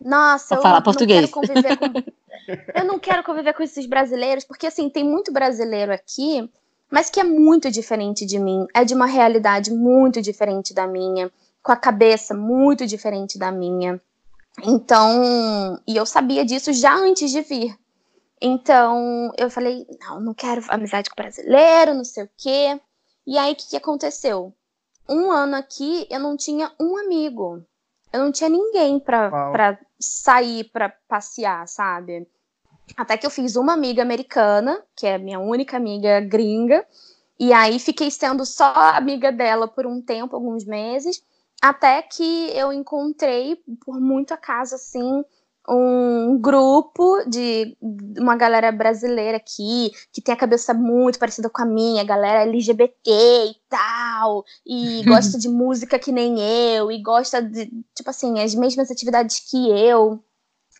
Nossa, 0.00 0.48
Pra 0.48 0.58
eu 0.58 0.62
falar 0.62 0.76
não 0.76 0.82
português. 0.82 1.20
quero 1.20 1.32
conviver 1.32 1.76
com. 1.76 1.86
eu 2.74 2.84
não 2.84 2.98
quero 2.98 3.22
conviver 3.24 3.52
com 3.54 3.62
esses 3.62 3.86
brasileiros, 3.86 4.44
porque 4.44 4.66
assim, 4.66 4.88
tem 4.88 5.04
muito 5.04 5.32
brasileiro 5.32 5.92
aqui, 5.92 6.50
mas 6.90 7.10
que 7.10 7.20
é 7.20 7.24
muito 7.24 7.70
diferente 7.70 8.24
de 8.24 8.38
mim. 8.38 8.66
É 8.74 8.84
de 8.84 8.94
uma 8.94 9.06
realidade 9.06 9.72
muito 9.72 10.22
diferente 10.22 10.72
da 10.72 10.86
minha, 10.86 11.30
com 11.62 11.72
a 11.72 11.76
cabeça 11.76 12.34
muito 12.34 12.86
diferente 12.86 13.38
da 13.38 13.50
minha. 13.50 14.00
Então, 14.62 15.80
e 15.86 15.96
eu 15.96 16.06
sabia 16.06 16.44
disso 16.44 16.72
já 16.72 16.94
antes 16.94 17.30
de 17.30 17.40
vir. 17.40 17.76
Então, 18.40 19.32
eu 19.38 19.50
falei, 19.50 19.86
não, 20.00 20.20
não 20.20 20.34
quero 20.34 20.62
amizade 20.68 21.08
com 21.08 21.16
brasileiro, 21.16 21.94
não 21.94 22.04
sei 22.04 22.24
o 22.24 22.30
quê. 22.36 22.80
E 23.26 23.38
aí, 23.38 23.52
o 23.52 23.56
que, 23.56 23.70
que 23.70 23.76
aconteceu? 23.76 24.52
Um 25.08 25.30
ano 25.30 25.56
aqui, 25.56 26.06
eu 26.10 26.20
não 26.20 26.36
tinha 26.36 26.70
um 26.78 26.96
amigo. 26.96 27.64
Eu 28.12 28.20
não 28.20 28.30
tinha 28.30 28.48
ninguém 28.48 29.00
pra, 29.00 29.30
Uau. 29.30 29.52
pra 29.52 29.78
sair, 29.98 30.64
pra 30.64 30.88
passear, 31.08 31.66
sabe? 31.66 32.28
Até 32.96 33.16
que 33.16 33.26
eu 33.26 33.30
fiz 33.30 33.56
uma 33.56 33.72
amiga 33.72 34.02
americana, 34.02 34.80
que 34.96 35.06
é 35.06 35.14
a 35.14 35.18
minha 35.18 35.40
única 35.40 35.76
amiga 35.76 36.20
gringa. 36.20 36.84
E 37.38 37.52
aí, 37.52 37.78
fiquei 37.78 38.10
sendo 38.10 38.46
só 38.46 38.72
amiga 38.74 39.32
dela 39.32 39.66
por 39.66 39.86
um 39.86 40.00
tempo, 40.00 40.36
alguns 40.36 40.64
meses. 40.64 41.22
Até 41.60 42.02
que 42.02 42.50
eu 42.54 42.72
encontrei, 42.72 43.58
por 43.84 44.00
muito 44.00 44.32
acaso, 44.32 44.74
assim, 44.74 45.24
um 45.68 46.38
grupo 46.38 47.24
de 47.26 47.76
uma 48.18 48.36
galera 48.36 48.70
brasileira 48.70 49.38
aqui, 49.38 49.90
que 50.12 50.20
tem 50.20 50.34
a 50.34 50.38
cabeça 50.38 50.74
muito 50.74 51.18
parecida 51.18 51.48
com 51.48 51.62
a 51.62 51.66
minha, 51.66 52.04
galera 52.04 52.42
LGBT 52.42 53.10
e 53.10 53.56
tal, 53.68 54.44
e 54.66 55.02
gosta 55.08 55.38
de 55.38 55.48
música 55.48 55.98
que 55.98 56.12
nem 56.12 56.38
eu, 56.38 56.92
e 56.92 57.02
gosta 57.02 57.40
de, 57.40 57.70
tipo 57.94 58.10
assim, 58.10 58.38
as 58.40 58.54
mesmas 58.54 58.90
atividades 58.90 59.40
que 59.40 59.70
eu. 59.70 60.22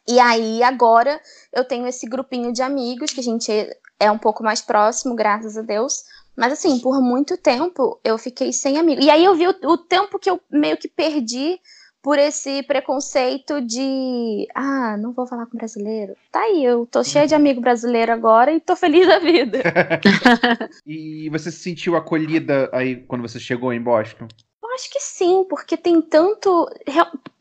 E 0.06 0.20
aí, 0.20 0.62
agora, 0.62 1.20
eu 1.52 1.64
tenho 1.64 1.86
esse 1.86 2.06
grupinho 2.06 2.52
de 2.52 2.62
amigos, 2.62 3.12
que 3.12 3.20
a 3.20 3.22
gente 3.22 3.50
é 3.98 4.10
um 4.10 4.18
pouco 4.18 4.42
mais 4.42 4.60
próximo, 4.60 5.14
graças 5.14 5.56
a 5.56 5.62
Deus. 5.62 6.04
Mas 6.36 6.52
assim, 6.52 6.78
por 6.80 7.00
muito 7.00 7.36
tempo 7.36 8.00
eu 8.02 8.18
fiquei 8.18 8.52
sem 8.52 8.76
amigo. 8.76 9.00
E 9.00 9.08
aí 9.08 9.24
eu 9.24 9.34
vi 9.34 9.46
o, 9.46 9.54
o 9.64 9.78
tempo 9.78 10.18
que 10.18 10.28
eu 10.28 10.40
meio 10.50 10.76
que 10.76 10.88
perdi 10.88 11.60
por 12.02 12.18
esse 12.18 12.62
preconceito 12.64 13.62
de 13.62 14.46
ah, 14.54 14.96
não 14.98 15.12
vou 15.12 15.26
falar 15.26 15.46
com 15.46 15.56
brasileiro. 15.56 16.14
Tá 16.30 16.40
aí, 16.40 16.62
eu 16.62 16.86
tô 16.86 17.02
cheia 17.02 17.26
de 17.26 17.34
amigo 17.34 17.62
brasileiro 17.62 18.12
agora 18.12 18.52
e 18.52 18.60
tô 18.60 18.76
feliz 18.76 19.06
da 19.06 19.18
vida. 19.18 19.58
E 20.86 21.30
você 21.30 21.50
se 21.50 21.60
sentiu 21.60 21.96
acolhida 21.96 22.68
aí 22.72 22.96
quando 22.96 23.22
você 23.22 23.40
chegou 23.40 23.72
em 23.72 23.80
Boston? 23.80 24.28
Eu 24.62 24.74
acho 24.74 24.90
que 24.90 25.00
sim, 25.00 25.46
porque 25.48 25.76
tem 25.76 26.02
tanto, 26.02 26.68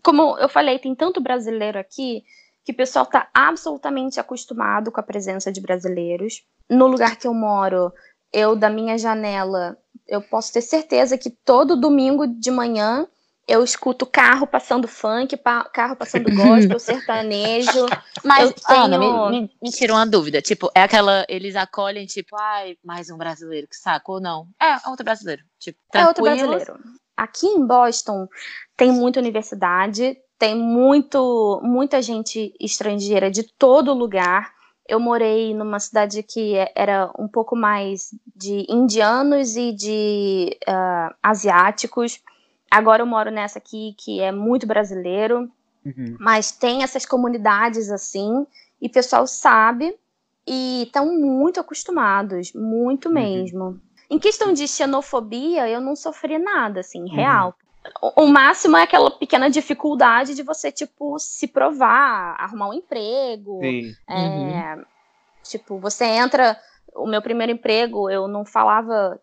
como 0.01 0.37
eu 0.37 0.47
falei, 0.47 0.79
tem 0.79 0.95
tanto 0.95 1.19
brasileiro 1.19 1.77
aqui 1.77 2.23
que 2.65 2.71
o 2.71 2.75
pessoal 2.75 3.05
tá 3.05 3.27
absolutamente 3.33 4.19
acostumado 4.19 4.91
com 4.91 4.99
a 4.99 5.03
presença 5.03 5.51
de 5.51 5.59
brasileiros. 5.61 6.43
No 6.69 6.87
lugar 6.87 7.15
que 7.17 7.27
eu 7.27 7.33
moro, 7.33 7.91
eu 8.31 8.55
da 8.55 8.69
minha 8.69 8.97
janela, 8.97 9.77
eu 10.07 10.21
posso 10.21 10.51
ter 10.53 10.61
certeza 10.61 11.17
que 11.17 11.29
todo 11.29 11.75
domingo 11.79 12.25
de 12.27 12.49
manhã 12.51 13.07
eu 13.45 13.61
escuto 13.61 14.05
carro 14.05 14.47
passando 14.47 14.87
funk, 14.87 15.35
pa- 15.35 15.65
carro 15.65 15.97
passando 15.97 16.29
gospel, 16.33 16.79
sertanejo. 16.79 17.85
Mas, 18.23 18.45
Eu 18.49 18.53
tenho- 18.53 18.79
Ana, 18.85 18.97
me, 18.97 19.41
me, 19.41 19.51
me 19.61 19.69
tira 19.69 19.91
uma 19.93 20.05
dúvida. 20.05 20.41
Tipo, 20.41 20.71
é 20.73 20.81
aquela. 20.83 21.25
Eles 21.27 21.55
acolhem, 21.57 22.05
tipo, 22.05 22.35
ai, 22.39 22.77
mais 22.83 23.09
um 23.09 23.17
brasileiro, 23.17 23.67
que 23.67 23.75
saco, 23.75 24.13
ou 24.13 24.21
não? 24.21 24.47
É, 24.61 24.77
outro 24.89 25.03
brasileiro. 25.03 25.43
Tipo, 25.59 25.77
É 25.93 26.07
outro 26.07 26.23
brasileiro. 26.23 26.79
Aqui 27.17 27.45
em 27.45 27.67
Boston 27.67 28.27
tem 28.77 28.91
muita 28.93 29.19
universidade, 29.19 30.17
tem 30.43 30.55
muito, 30.55 31.61
muita 31.63 32.01
gente 32.01 32.53
estrangeira 32.59 33.31
de 33.31 33.43
todo 33.43 33.93
lugar. 33.93 34.51
Eu 34.85 34.99
morei 34.99 35.53
numa 35.53 35.79
cidade 35.79 36.21
que 36.21 36.57
é, 36.57 36.69
era 36.75 37.09
um 37.17 37.29
pouco 37.29 37.55
mais 37.55 38.13
de 38.35 38.65
indianos 38.67 39.55
e 39.55 39.71
de 39.71 40.57
uh, 40.67 41.15
asiáticos. 41.23 42.19
Agora 42.69 43.03
eu 43.03 43.05
moro 43.05 43.31
nessa 43.31 43.57
aqui 43.57 43.95
que 43.97 44.19
é 44.19 44.33
muito 44.33 44.67
brasileiro, 44.67 45.49
uhum. 45.85 46.17
mas 46.19 46.51
tem 46.51 46.83
essas 46.83 47.05
comunidades 47.05 47.89
assim, 47.89 48.45
e 48.81 48.87
o 48.87 48.91
pessoal 48.91 49.25
sabe 49.25 49.95
e 50.45 50.83
estão 50.83 51.05
muito 51.17 51.61
acostumados, 51.61 52.51
muito 52.51 53.07
uhum. 53.07 53.13
mesmo. 53.13 53.81
Em 54.09 54.19
questão 54.19 54.51
de 54.51 54.67
xenofobia, 54.67 55.69
eu 55.69 55.79
não 55.79 55.95
sofri 55.95 56.37
nada, 56.37 56.81
assim, 56.81 57.03
uhum. 57.03 57.15
real. 57.15 57.55
O 58.15 58.27
máximo 58.27 58.77
é 58.77 58.83
aquela 58.83 59.11
pequena 59.11 59.49
dificuldade 59.49 60.35
de 60.35 60.43
você, 60.43 60.71
tipo, 60.71 61.17
se 61.19 61.47
provar, 61.47 62.35
arrumar 62.39 62.69
um 62.69 62.73
emprego. 62.73 63.59
Sim. 63.61 63.93
É, 64.09 64.75
uhum. 64.75 64.85
Tipo, 65.43 65.79
você 65.79 66.05
entra. 66.05 66.57
O 66.95 67.07
meu 67.07 67.23
primeiro 67.23 67.51
emprego, 67.51 68.07
eu 68.07 68.27
não 68.27 68.45
falava 68.45 69.19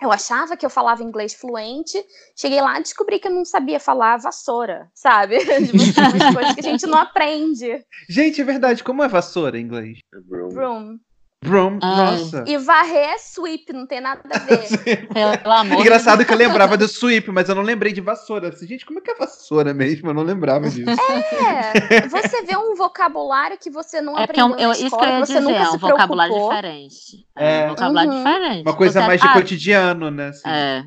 eu 0.00 0.12
achava 0.12 0.56
que 0.56 0.64
eu 0.64 0.70
falava 0.70 1.02
inglês 1.02 1.34
fluente, 1.34 1.98
cheguei 2.36 2.60
lá 2.60 2.78
e 2.78 2.82
descobri 2.82 3.18
que 3.18 3.26
eu 3.26 3.34
não 3.34 3.44
sabia 3.44 3.80
falar 3.80 4.16
vassoura, 4.16 4.88
sabe? 4.94 5.38
Tipo, 5.66 5.76
umas 5.76 6.34
coisas 6.34 6.54
que 6.54 6.60
a 6.60 6.70
gente 6.70 6.86
não 6.86 6.98
aprende. 6.98 7.84
Gente, 8.08 8.40
é 8.40 8.44
verdade. 8.44 8.84
Como 8.84 9.02
é 9.02 9.08
vassoura 9.08 9.58
em 9.58 9.62
inglês? 9.62 9.98
Broom. 10.24 10.48
Broom. 10.50 10.98
Broom, 11.40 11.78
nossa. 11.80 12.44
E 12.48 12.58
varrer 12.58 13.10
é 13.10 13.18
sweep, 13.18 13.72
não 13.72 13.86
tem 13.86 14.00
nada 14.00 14.20
a 14.28 14.38
ver. 14.38 15.06
Pelo 15.08 15.54
amor 15.54 15.80
Engraçado 15.80 16.24
que 16.24 16.32
eu 16.32 16.36
lembrava 16.36 16.76
do 16.76 16.88
sweep, 16.88 17.30
mas 17.30 17.48
eu 17.48 17.54
não 17.54 17.62
lembrei 17.62 17.92
de 17.92 18.00
vassoura. 18.00 18.50
Gente, 18.60 18.84
como 18.84 18.98
é 18.98 19.02
que 19.02 19.10
é 19.12 19.14
vassoura 19.14 19.72
mesmo? 19.72 20.10
Eu 20.10 20.14
não 20.14 20.24
lembrava 20.24 20.68
disso. 20.68 20.90
É, 20.90 22.08
você 22.08 22.42
vê 22.42 22.56
um 22.56 22.74
vocabulário 22.74 23.56
que 23.56 23.70
você 23.70 24.00
não 24.00 24.18
é 24.18 24.24
aprendeu 24.24 24.58
eu, 24.58 24.68
na 24.68 24.74
escola, 24.74 24.86
isso 24.86 24.96
que 24.96 25.04
eu 25.04 25.08
ia 25.08 25.18
você 25.18 25.32
dizer, 25.34 25.40
nunca 25.40 25.62
é 25.62 25.70
um 25.70 25.78
vocabulário 25.78 26.34
diferente. 26.34 27.26
É, 27.36 27.66
um 27.66 27.68
vocabulário 27.68 28.10
uhum. 28.10 28.18
diferente. 28.18 28.62
Uma 28.62 28.76
coisa 28.76 29.00
você 29.00 29.06
mais 29.06 29.20
de 29.20 29.32
cotidiano, 29.32 30.10
né? 30.10 30.28
Assim. 30.28 30.48
É. 30.48 30.84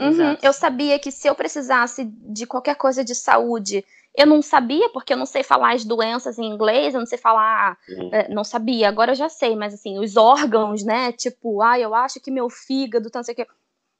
Uhum. 0.00 0.36
Eu 0.42 0.52
sabia 0.52 0.98
que 0.98 1.12
se 1.12 1.28
eu 1.28 1.34
precisasse 1.34 2.04
de 2.04 2.46
qualquer 2.46 2.74
coisa 2.74 3.04
de 3.04 3.14
saúde 3.14 3.84
eu 4.16 4.26
não 4.26 4.42
sabia, 4.42 4.88
porque 4.90 5.12
eu 5.12 5.16
não 5.16 5.26
sei 5.26 5.42
falar 5.42 5.74
as 5.74 5.84
doenças 5.84 6.38
em 6.38 6.44
inglês, 6.44 6.94
eu 6.94 7.00
não 7.00 7.06
sei 7.06 7.18
falar. 7.18 7.78
É, 8.10 8.28
não 8.28 8.44
sabia, 8.44 8.88
agora 8.88 9.12
eu 9.12 9.16
já 9.16 9.28
sei, 9.28 9.56
mas 9.56 9.72
assim, 9.74 9.98
os 9.98 10.16
órgãos, 10.16 10.84
né? 10.84 11.12
Tipo, 11.12 11.62
ah, 11.62 11.78
eu 11.78 11.94
acho 11.94 12.20
que 12.20 12.30
meu 12.30 12.50
fígado, 12.50 13.10
não 13.14 13.22
sei 13.22 13.32
o 13.32 13.36
que. 13.36 13.46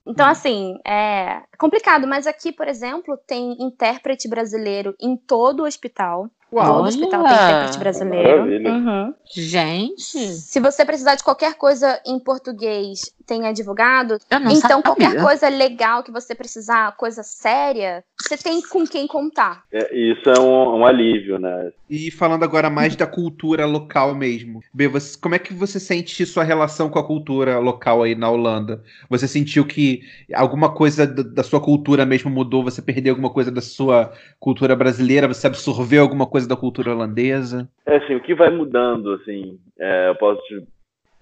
Então, 0.06 0.26
uhum. 0.26 0.32
assim, 0.32 0.78
é 0.84 1.42
complicado, 1.56 2.06
mas 2.06 2.26
aqui, 2.26 2.52
por 2.52 2.66
exemplo, 2.66 3.16
tem 3.16 3.56
intérprete 3.60 4.28
brasileiro 4.28 4.94
em 5.00 5.16
todo 5.16 5.60
o 5.60 5.66
hospital. 5.66 6.28
Uau, 6.52 6.74
todo 6.74 6.88
hospital 6.88 7.24
tem 7.24 7.32
intérprete 7.32 7.78
brasileiro. 7.78 8.42
Uhum. 8.68 9.14
Gente. 9.32 10.34
Se 10.34 10.60
você 10.60 10.84
precisar 10.84 11.14
de 11.14 11.24
qualquer 11.24 11.54
coisa 11.54 11.98
em 12.04 12.18
português, 12.18 13.14
tem 13.22 13.46
advogado. 13.46 14.18
então, 14.30 14.60
sabia. 14.60 14.82
qualquer 14.82 15.22
coisa 15.22 15.48
legal 15.48 16.02
que 16.02 16.10
você 16.10 16.34
precisar, 16.34 16.96
coisa 16.96 17.22
séria, 17.22 18.04
você 18.20 18.36
tem 18.36 18.60
com 18.62 18.86
quem 18.86 19.06
contar. 19.06 19.64
É, 19.72 19.94
isso 19.96 20.28
é 20.28 20.38
um, 20.38 20.78
um, 20.78 20.86
alívio, 20.86 21.38
né? 21.38 21.72
E 21.88 22.10
falando 22.10 22.44
agora 22.44 22.70
mais 22.70 22.96
da 22.96 23.06
cultura 23.06 23.66
local 23.66 24.14
mesmo. 24.14 24.60
B, 24.72 24.88
você, 24.88 25.18
como 25.18 25.34
é 25.34 25.38
que 25.38 25.52
você 25.52 25.78
sente 25.78 26.24
sua 26.24 26.44
relação 26.44 26.88
com 26.88 26.98
a 26.98 27.06
cultura 27.06 27.58
local 27.58 28.02
aí 28.02 28.14
na 28.14 28.30
Holanda? 28.30 28.82
Você 29.08 29.26
sentiu 29.28 29.66
que 29.66 30.02
alguma 30.34 30.74
coisa 30.74 31.06
da, 31.06 31.22
da 31.22 31.42
sua 31.42 31.60
cultura 31.60 32.04
mesmo 32.06 32.30
mudou? 32.30 32.64
Você 32.64 32.80
perdeu 32.82 33.12
alguma 33.12 33.30
coisa 33.30 33.50
da 33.50 33.60
sua 33.60 34.12
cultura 34.38 34.74
brasileira? 34.76 35.28
Você 35.28 35.46
absorveu 35.46 36.02
alguma 36.02 36.26
coisa 36.26 36.48
da 36.48 36.56
cultura 36.56 36.92
holandesa? 36.92 37.68
É 37.86 37.96
assim, 37.96 38.14
o 38.14 38.22
que 38.22 38.34
vai 38.34 38.50
mudando, 38.50 39.12
assim, 39.14 39.58
é, 39.78 40.08
eu 40.08 40.14
posso 40.16 40.40
te 40.42 40.62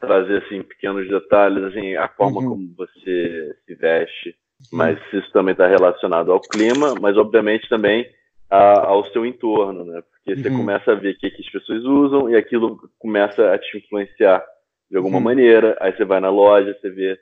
trazer 0.00 0.42
assim 0.42 0.62
pequenos 0.62 1.08
detalhes, 1.08 1.62
assim, 1.64 1.94
a 1.96 2.08
forma 2.08 2.40
uhum. 2.40 2.48
como 2.48 2.74
você 2.76 3.54
se 3.66 3.74
veste, 3.74 4.34
mas 4.72 4.98
isso 5.12 5.30
também 5.32 5.52
está 5.52 5.66
relacionado 5.66 6.32
ao 6.32 6.40
clima, 6.40 6.94
mas 7.00 7.16
obviamente 7.16 7.68
também 7.68 8.06
a, 8.50 8.86
ao 8.86 9.04
seu 9.12 9.24
entorno, 9.24 9.84
né? 9.84 10.02
Porque 10.10 10.32
uhum. 10.32 10.42
você 10.42 10.50
começa 10.50 10.92
a 10.92 10.94
ver 10.94 11.14
o 11.14 11.18
que, 11.18 11.30
que 11.30 11.42
as 11.42 11.50
pessoas 11.50 11.84
usam 11.84 12.28
e 12.28 12.36
aquilo 12.36 12.78
começa 12.98 13.52
a 13.52 13.58
te 13.58 13.78
influenciar 13.78 14.44
de 14.90 14.96
alguma 14.96 15.18
uhum. 15.18 15.24
maneira. 15.24 15.76
Aí 15.80 15.96
você 15.96 16.04
vai 16.04 16.20
na 16.20 16.30
loja, 16.30 16.76
você 16.80 16.90
vê 16.90 17.18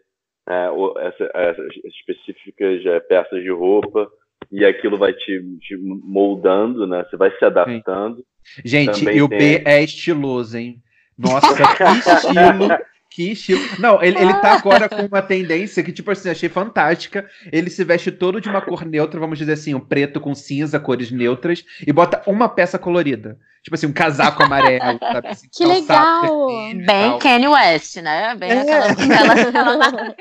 é, 0.49 0.69
essa, 1.07 1.31
essas 1.35 1.69
específicas 1.85 2.85
é, 2.87 3.01
peças 3.01 3.43
de 3.43 3.51
roupa 3.51 4.11
e 4.51 4.65
aquilo 4.65 4.97
vai 4.97 5.13
te, 5.13 5.59
te, 5.61 5.77
moldando, 5.77 6.87
né? 6.87 7.05
Você 7.09 7.17
vai 7.17 7.31
se 7.37 7.45
adaptando. 7.45 8.25
Gente, 8.65 9.01
Também 9.01 9.21
o 9.21 9.29
tem... 9.29 9.39
B 9.39 9.63
é 9.67 9.83
estiloso, 9.83 10.57
hein? 10.57 10.83
Nossa, 11.19 11.55
que 11.55 11.83
estilo! 12.15 12.69
Que 13.11 13.33
estilo. 13.33 13.61
Não, 13.79 14.03
ele, 14.03 14.19
ele 14.19 14.33
tá 14.35 14.53
agora 14.53 14.89
com 14.89 15.07
uma 15.07 15.23
tendência 15.23 15.83
que, 15.83 15.93
tipo 15.93 16.11
assim, 16.11 16.29
achei 16.29 16.49
fantástica. 16.49 17.29
Ele 17.51 17.71
se 17.71 17.83
veste 17.83 18.13
todo 18.13 18.41
de 18.41 18.49
uma 18.49 18.61
cor 18.61 18.85
neutra, 18.85 19.19
vamos 19.19 19.39
dizer 19.39 19.55
assim, 19.55 19.75
um 19.75 19.81
preto 19.81 20.21
com 20.21 20.35
cinza, 20.35 20.79
cores 20.79 21.11
neutras, 21.11 21.65
e 21.87 21.93
bota 21.93 22.23
uma 22.31 22.49
peça 22.49 22.79
colorida. 22.79 23.39
Tipo 23.63 23.75
assim, 23.75 23.87
um 23.87 23.93
casaco 23.93 24.43
amarelo, 24.43 24.99
sabe? 25.01 25.29
Assim, 25.29 25.49
que 25.53 25.67
legal! 25.67 26.47
Bem 26.87 27.19
Kanye 27.19 27.49
West, 27.49 27.97
né? 27.97 28.37
Bem 28.37 28.51
é. 28.51 28.61
aquela, 28.61 29.33
aquela... 29.35 30.17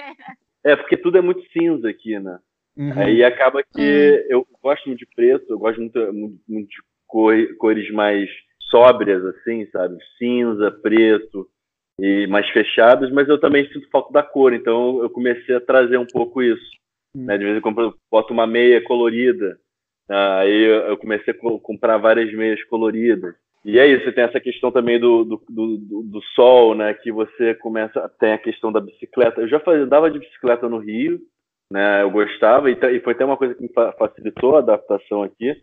É, 0.64 0.76
porque 0.76 0.98
tudo 0.98 1.18
é 1.18 1.22
muito 1.22 1.44
cinza 1.52 1.88
aqui, 1.88 2.20
né? 2.20 2.40
Uhum. 2.76 3.00
Aí 3.00 3.24
acaba 3.24 3.64
que 3.64 3.80
uhum. 3.80 4.26
eu 4.30 4.48
gosto 4.62 4.88
muito 4.88 5.00
de 5.00 5.08
preto, 5.16 5.46
eu 5.50 5.60
gosto 5.60 5.80
muito, 5.80 6.00
muito, 6.14 6.40
muito 6.48 6.70
de 6.70 6.78
cor, 7.06 7.36
cores 7.58 7.90
mais 7.92 8.30
sóbrias, 8.70 9.24
assim, 9.26 9.66
sabe? 9.68 9.98
Cinza, 10.18 10.72
preto 10.72 11.48
e 12.00 12.28
mais 12.28 12.48
fechadas, 12.50 13.12
mas 13.12 13.28
eu 13.28 13.40
também 13.40 13.68
sinto 13.72 13.90
falta 13.90 14.14
da 14.14 14.22
cor, 14.22 14.54
então 14.54 15.02
eu 15.02 15.10
comecei 15.10 15.56
a 15.56 15.62
trazer 15.62 15.98
um 15.98 16.06
pouco 16.06 16.44
isso. 16.44 16.70
Uhum. 17.16 17.26
Né? 17.26 17.38
De 17.38 17.46
vez 17.46 17.58
em 17.58 17.62
quando 17.62 17.82
eu 17.82 17.94
boto 18.12 18.34
uma 18.34 18.46
meia 18.46 18.84
colorida, 18.84 19.58
aí 20.10 20.64
eu 20.90 20.98
comecei 20.98 21.34
a 21.34 21.60
comprar 21.60 21.98
várias 21.98 22.32
meias 22.34 22.64
coloridas. 22.66 23.36
E 23.66 23.80
é 23.80 23.88
isso, 23.88 24.14
tem 24.14 24.24
essa 24.24 24.40
questão 24.40 24.72
também 24.72 25.00
do, 25.00 25.26
do, 25.26 25.44
do, 25.50 26.04
do, 26.04 26.22
sol, 26.36 26.74
né? 26.74 26.94
Que 26.94 27.12
você 27.12 27.54
começa. 27.56 28.10
Tem 28.18 28.32
a 28.32 28.38
questão 28.38 28.72
da 28.72 28.80
bicicleta. 28.80 29.42
Eu 29.42 29.50
já 29.50 29.60
fazia, 29.60 29.86
dava 29.86 30.10
de 30.10 30.20
bicicleta 30.20 30.70
no 30.70 30.78
Rio, 30.78 31.20
né? 31.70 32.02
Eu 32.02 32.10
gostava, 32.10 32.72
e, 32.72 32.74
e 32.74 33.00
foi 33.02 33.12
até 33.12 33.26
uma 33.26 33.36
coisa 33.36 33.56
que 33.56 33.64
me 33.64 33.70
facilitou 33.98 34.56
a 34.56 34.60
adaptação 34.60 35.22
aqui, 35.24 35.54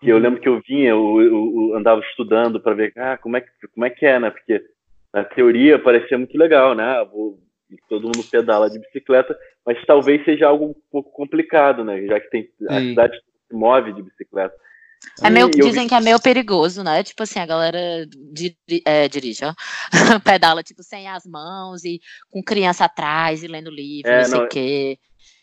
porque 0.00 0.10
eu 0.10 0.18
lembro 0.18 0.40
que 0.40 0.48
eu 0.48 0.62
vinha, 0.66 0.88
eu, 0.88 1.20
eu, 1.20 1.68
eu 1.70 1.76
andava 1.76 2.00
estudando 2.00 2.58
para 2.58 2.74
ver 2.74 2.90
ah, 2.96 3.18
como, 3.18 3.36
é 3.36 3.42
que, 3.42 3.50
como 3.74 3.84
é 3.84 3.90
que 3.90 4.06
é, 4.06 4.18
né? 4.18 4.30
Porque 4.30 4.64
na 5.12 5.22
teoria 5.22 5.78
parecia 5.78 6.16
muito 6.16 6.38
legal, 6.38 6.74
né? 6.74 6.82
Ah, 6.82 7.04
vou, 7.04 7.38
todo 7.86 8.04
mundo 8.04 8.24
pedala 8.30 8.70
de 8.70 8.78
bicicleta, 8.78 9.38
mas 9.64 9.76
talvez 9.84 10.24
seja 10.24 10.46
algo 10.46 10.70
um 10.70 10.74
pouco 10.90 11.12
complicado, 11.12 11.84
né? 11.84 12.06
Já 12.06 12.18
que 12.18 12.30
tem 12.30 12.48
a 12.66 12.80
cidade 12.80 13.18
se 13.18 13.54
move 13.54 13.92
de 13.92 14.02
bicicleta. 14.02 14.54
É 15.22 15.28
meio, 15.28 15.50
dizem 15.50 15.86
que 15.86 15.94
é 15.94 16.00
meio 16.00 16.20
perigoso, 16.20 16.82
né? 16.82 17.02
Tipo 17.02 17.22
assim, 17.22 17.38
a 17.38 17.46
galera 17.46 18.06
dir, 18.32 18.56
é, 18.86 19.06
dirige, 19.06 19.44
ó, 19.44 19.52
pedala 20.24 20.62
tipo 20.62 20.82
sem 20.82 21.08
as 21.08 21.26
mãos 21.26 21.84
e 21.84 22.00
com 22.30 22.42
criança 22.42 22.86
atrás 22.86 23.42
e 23.42 23.46
lendo 23.46 23.70
livro, 23.70 24.10
é, 24.10 24.22
não 24.22 24.24
sei 24.24 24.40
o 24.40 24.48
quê. 24.48 24.98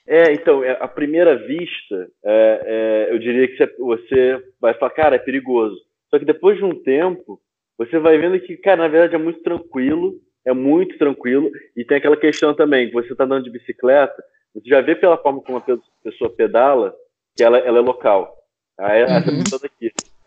É, 0.07 0.31
então, 0.31 0.63
é, 0.63 0.71
à 0.79 0.87
primeira 0.87 1.35
vista, 1.35 2.07
é, 2.23 2.61
é, 3.09 3.13
eu 3.13 3.19
diria 3.19 3.47
que 3.47 3.75
você 3.77 4.41
vai 4.59 4.73
falar, 4.73 4.91
cara, 4.91 5.15
é 5.17 5.19
perigoso. 5.19 5.75
Só 6.09 6.17
que 6.17 6.23
depois 6.23 6.57
de 6.57 6.63
um 6.63 6.81
tempo, 6.81 7.39
você 7.77 7.99
vai 7.99 8.17
vendo 8.17 8.39
que, 8.39 8.55
cara, 8.57 8.83
na 8.83 8.87
verdade 8.87 9.15
é 9.15 9.17
muito 9.17 9.41
tranquilo, 9.41 10.15
é 10.45 10.53
muito 10.53 10.97
tranquilo, 10.97 11.51
e 11.75 11.83
tem 11.83 11.97
aquela 11.97 12.15
questão 12.15 12.53
também, 12.53 12.87
que 12.87 12.93
você 12.93 13.11
está 13.11 13.25
andando 13.25 13.43
de 13.43 13.51
bicicleta, 13.51 14.15
você 14.53 14.69
já 14.69 14.79
vê 14.79 14.95
pela 14.95 15.17
forma 15.17 15.41
como 15.41 15.57
a 15.57 15.79
pessoa 16.03 16.33
pedala, 16.33 16.95
que 17.35 17.43
ela, 17.43 17.57
ela 17.57 17.79
é 17.79 17.81
local. 17.81 18.33
Aí, 18.79 19.03
uhum. 19.03 19.43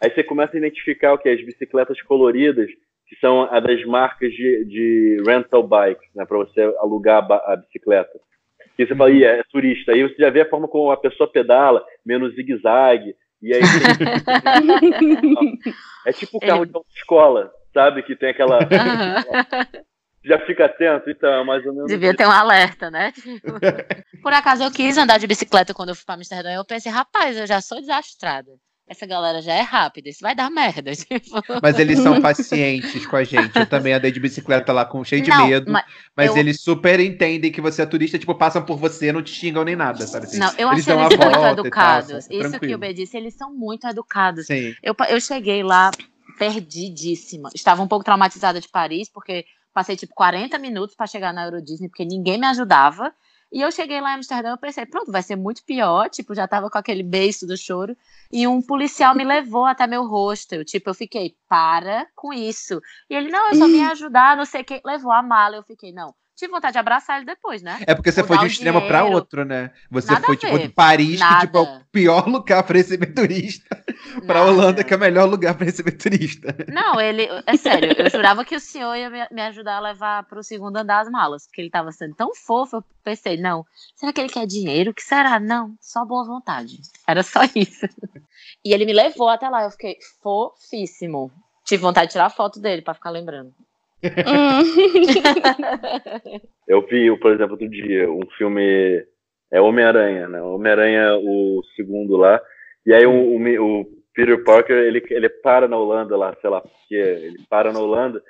Aí 0.02 0.10
você 0.10 0.22
começa 0.22 0.54
a 0.56 0.58
identificar 0.58 1.14
o 1.14 1.18
que? 1.18 1.28
As 1.28 1.42
bicicletas 1.44 2.00
coloridas, 2.02 2.70
que 3.06 3.16
são 3.16 3.42
a 3.42 3.58
das 3.60 3.82
marcas 3.86 4.30
de, 4.32 4.64
de 4.66 5.22
rental 5.26 5.66
bikes, 5.66 6.08
né, 6.14 6.24
para 6.26 6.38
você 6.38 6.60
alugar 6.78 7.26
a, 7.30 7.52
a 7.52 7.56
bicicleta. 7.56 8.20
E 8.80 8.86
você 8.86 8.96
fala, 8.96 9.12
é, 9.12 9.42
turista. 9.50 9.92
Aí 9.92 10.02
você 10.02 10.14
já 10.18 10.30
vê 10.30 10.40
a 10.40 10.48
forma 10.48 10.66
como 10.66 10.90
a 10.90 10.96
pessoa 10.96 11.30
pedala, 11.30 11.84
menos 12.04 12.34
zigue-zague. 12.34 13.14
E 13.42 13.52
aí 13.52 13.60
É 16.06 16.12
tipo 16.12 16.38
o 16.38 16.40
carro 16.40 16.64
de 16.64 16.72
escola, 16.96 17.52
sabe? 17.74 18.02
Que 18.02 18.16
tem 18.16 18.30
aquela. 18.30 18.58
já 20.24 20.38
fica 20.46 20.64
atento, 20.64 21.10
então, 21.10 21.30
é 21.30 21.44
mais 21.44 21.64
ou 21.66 21.74
menos. 21.74 21.90
Devia 21.90 22.16
ter 22.16 22.26
um 22.26 22.30
alerta, 22.30 22.90
né? 22.90 23.12
Por 24.22 24.32
acaso 24.32 24.64
eu 24.64 24.70
quis 24.70 24.96
andar 24.96 25.18
de 25.18 25.26
bicicleta 25.26 25.74
quando 25.74 25.90
eu 25.90 25.94
fui 25.94 26.06
para 26.06 26.14
Amsterdã. 26.14 26.50
Eu 26.50 26.64
pensei, 26.64 26.90
rapaz, 26.90 27.36
eu 27.36 27.46
já 27.46 27.60
sou 27.60 27.80
desastrada. 27.80 28.50
Essa 28.90 29.06
galera 29.06 29.40
já 29.40 29.52
é 29.54 29.60
rápida, 29.60 30.08
isso 30.08 30.18
vai 30.20 30.34
dar 30.34 30.50
merda. 30.50 30.90
Tipo. 30.98 31.20
Mas 31.62 31.78
eles 31.78 32.00
são 32.00 32.20
pacientes 32.20 33.06
com 33.06 33.14
a 33.14 33.22
gente. 33.22 33.56
Eu 33.56 33.64
também 33.64 33.92
andei 33.92 34.10
de 34.10 34.18
bicicleta 34.18 34.72
lá 34.72 34.84
com 34.84 35.04
cheio 35.04 35.22
de 35.22 35.30
não, 35.30 35.46
medo. 35.46 35.70
Mas, 35.70 35.84
mas 36.16 36.30
eu... 36.30 36.38
eles 36.38 36.60
super 36.60 36.98
entendem 36.98 37.52
que 37.52 37.60
você 37.60 37.82
é 37.82 37.86
turista, 37.86 38.18
tipo, 38.18 38.34
passam 38.34 38.64
por 38.64 38.76
você, 38.76 39.12
não 39.12 39.22
te 39.22 39.32
xingam 39.32 39.62
nem 39.62 39.76
nada, 39.76 40.04
sabe? 40.08 40.26
Assim, 40.26 40.38
não, 40.38 40.52
eu 40.58 40.72
eles 40.72 40.88
achei 40.88 41.00
eles 41.00 41.18
muito 41.18 41.46
educados. 41.46 42.26
Tal, 42.26 42.40
isso 42.40 42.58
que 42.58 42.74
o 42.74 42.78
B 42.78 42.92
disse, 42.92 43.16
eles 43.16 43.34
são 43.34 43.54
muito 43.54 43.86
educados. 43.86 44.46
Sim. 44.46 44.74
Eu, 44.82 44.96
eu 45.08 45.20
cheguei 45.20 45.62
lá 45.62 45.92
perdidíssima. 46.36 47.48
Estava 47.54 47.82
um 47.82 47.88
pouco 47.88 48.04
traumatizada 48.04 48.60
de 48.60 48.68
Paris, 48.68 49.08
porque 49.08 49.44
passei 49.72 49.94
tipo 49.94 50.12
40 50.16 50.58
minutos 50.58 50.96
para 50.96 51.06
chegar 51.06 51.32
na 51.32 51.44
Euro 51.44 51.62
Disney, 51.62 51.88
porque 51.88 52.04
ninguém 52.04 52.38
me 52.38 52.46
ajudava. 52.48 53.14
E 53.52 53.60
eu 53.60 53.70
cheguei 53.72 54.00
lá 54.00 54.12
em 54.12 54.14
Amsterdã, 54.16 54.50
eu 54.50 54.58
pensei, 54.58 54.86
pronto, 54.86 55.10
vai 55.10 55.22
ser 55.22 55.34
muito 55.36 55.64
pior, 55.64 56.08
tipo, 56.08 56.34
já 56.34 56.46
tava 56.46 56.70
com 56.70 56.78
aquele 56.78 57.02
beijo 57.02 57.46
do 57.46 57.56
choro, 57.56 57.96
e 58.30 58.46
um 58.46 58.62
policial 58.62 59.14
me 59.14 59.24
levou 59.24 59.66
até 59.66 59.86
meu 59.86 60.06
hostel, 60.06 60.64
tipo, 60.64 60.90
eu 60.90 60.94
fiquei, 60.94 61.36
para 61.48 62.06
com 62.14 62.32
isso. 62.32 62.80
E 63.08 63.14
ele, 63.14 63.28
não, 63.28 63.48
eu 63.48 63.54
só 63.56 63.66
vim 63.66 63.82
ajudar, 63.90 64.36
não 64.36 64.44
sei 64.44 64.62
o 64.62 64.64
que, 64.64 64.80
levou 64.84 65.10
a 65.10 65.22
mala, 65.22 65.56
eu 65.56 65.64
fiquei, 65.64 65.92
não, 65.92 66.14
tive 66.40 66.52
vontade 66.52 66.72
de 66.72 66.78
abraçar 66.78 67.18
ele 67.18 67.26
depois, 67.26 67.62
né? 67.62 67.78
É 67.86 67.94
porque 67.94 68.10
você 68.10 68.24
foi 68.24 68.38
de 68.38 68.44
um 68.44 68.46
extremo 68.46 68.80
para 68.86 69.04
outro, 69.04 69.44
né? 69.44 69.70
Você 69.90 70.10
Nada 70.10 70.24
foi, 70.26 70.36
tipo, 70.36 70.58
de 70.58 70.68
Paris, 70.70 71.20
Nada. 71.20 71.34
que 71.34 71.46
tipo, 71.46 71.58
é 71.58 71.62
o 71.62 71.80
pior 71.92 72.26
lugar 72.26 72.62
para 72.62 72.78
receber 72.78 73.06
turista, 73.14 73.84
para 74.26 74.42
Holanda, 74.42 74.82
que 74.82 74.92
é 74.92 74.96
o 74.96 75.00
melhor 75.00 75.28
lugar 75.28 75.54
para 75.54 75.66
receber 75.66 75.92
turista. 75.92 76.56
Não, 76.68 76.98
ele, 76.98 77.28
é 77.46 77.56
sério, 77.56 77.94
eu 77.96 78.10
jurava 78.10 78.44
que 78.44 78.56
o 78.56 78.60
senhor 78.60 78.96
ia 78.96 79.10
me, 79.30 79.42
ajudar 79.42 79.76
a 79.76 79.80
levar 79.80 80.24
para 80.24 80.40
o 80.40 80.42
segundo 80.42 80.78
andar 80.78 81.00
as 81.00 81.10
malas, 81.10 81.46
porque 81.46 81.60
ele 81.60 81.68
estava 81.68 81.92
sendo 81.92 82.14
tão 82.14 82.34
fofo, 82.34 82.76
eu 82.76 82.84
pensei, 83.04 83.36
não, 83.36 83.64
será 83.94 84.12
que 84.12 84.20
ele 84.20 84.30
quer 84.30 84.46
dinheiro? 84.46 84.92
O 84.92 84.94
que 84.94 85.02
será? 85.02 85.38
Não, 85.38 85.74
só 85.80 86.04
boa 86.06 86.24
vontade. 86.24 86.80
Era 87.06 87.22
só 87.22 87.40
isso. 87.54 87.86
E 88.64 88.72
ele 88.72 88.86
me 88.86 88.92
levou 88.92 89.28
até 89.28 89.48
lá, 89.48 89.64
eu 89.64 89.70
fiquei 89.70 89.98
fofíssimo. 90.22 91.30
Tive 91.64 91.82
vontade 91.82 92.06
de 92.06 92.12
tirar 92.12 92.30
foto 92.30 92.58
dele 92.58 92.80
para 92.82 92.94
ficar 92.94 93.10
lembrando. 93.10 93.52
eu 96.68 96.86
vi, 96.86 97.16
por 97.18 97.32
exemplo, 97.32 97.52
outro 97.52 97.68
dia, 97.68 98.10
um 98.10 98.26
filme. 98.36 99.04
É 99.52 99.60
Homem-Aranha, 99.60 100.28
né? 100.28 100.40
Homem-Aranha, 100.40 101.16
o 101.16 101.60
segundo 101.74 102.16
lá. 102.16 102.40
E 102.86 102.94
aí 102.94 103.04
o, 103.04 103.10
o, 103.10 103.80
o, 103.80 103.86
Peter 104.14 104.42
Parker, 104.44 104.76
ele, 104.76 105.02
ele 105.10 105.28
para 105.28 105.66
na 105.66 105.76
Holanda 105.76 106.16
lá, 106.16 106.36
sei 106.40 106.50
lá, 106.50 106.60
porque 106.60 106.94
ele 106.94 107.38
para 107.48 107.72
na 107.72 107.80
Holanda. 107.80 108.22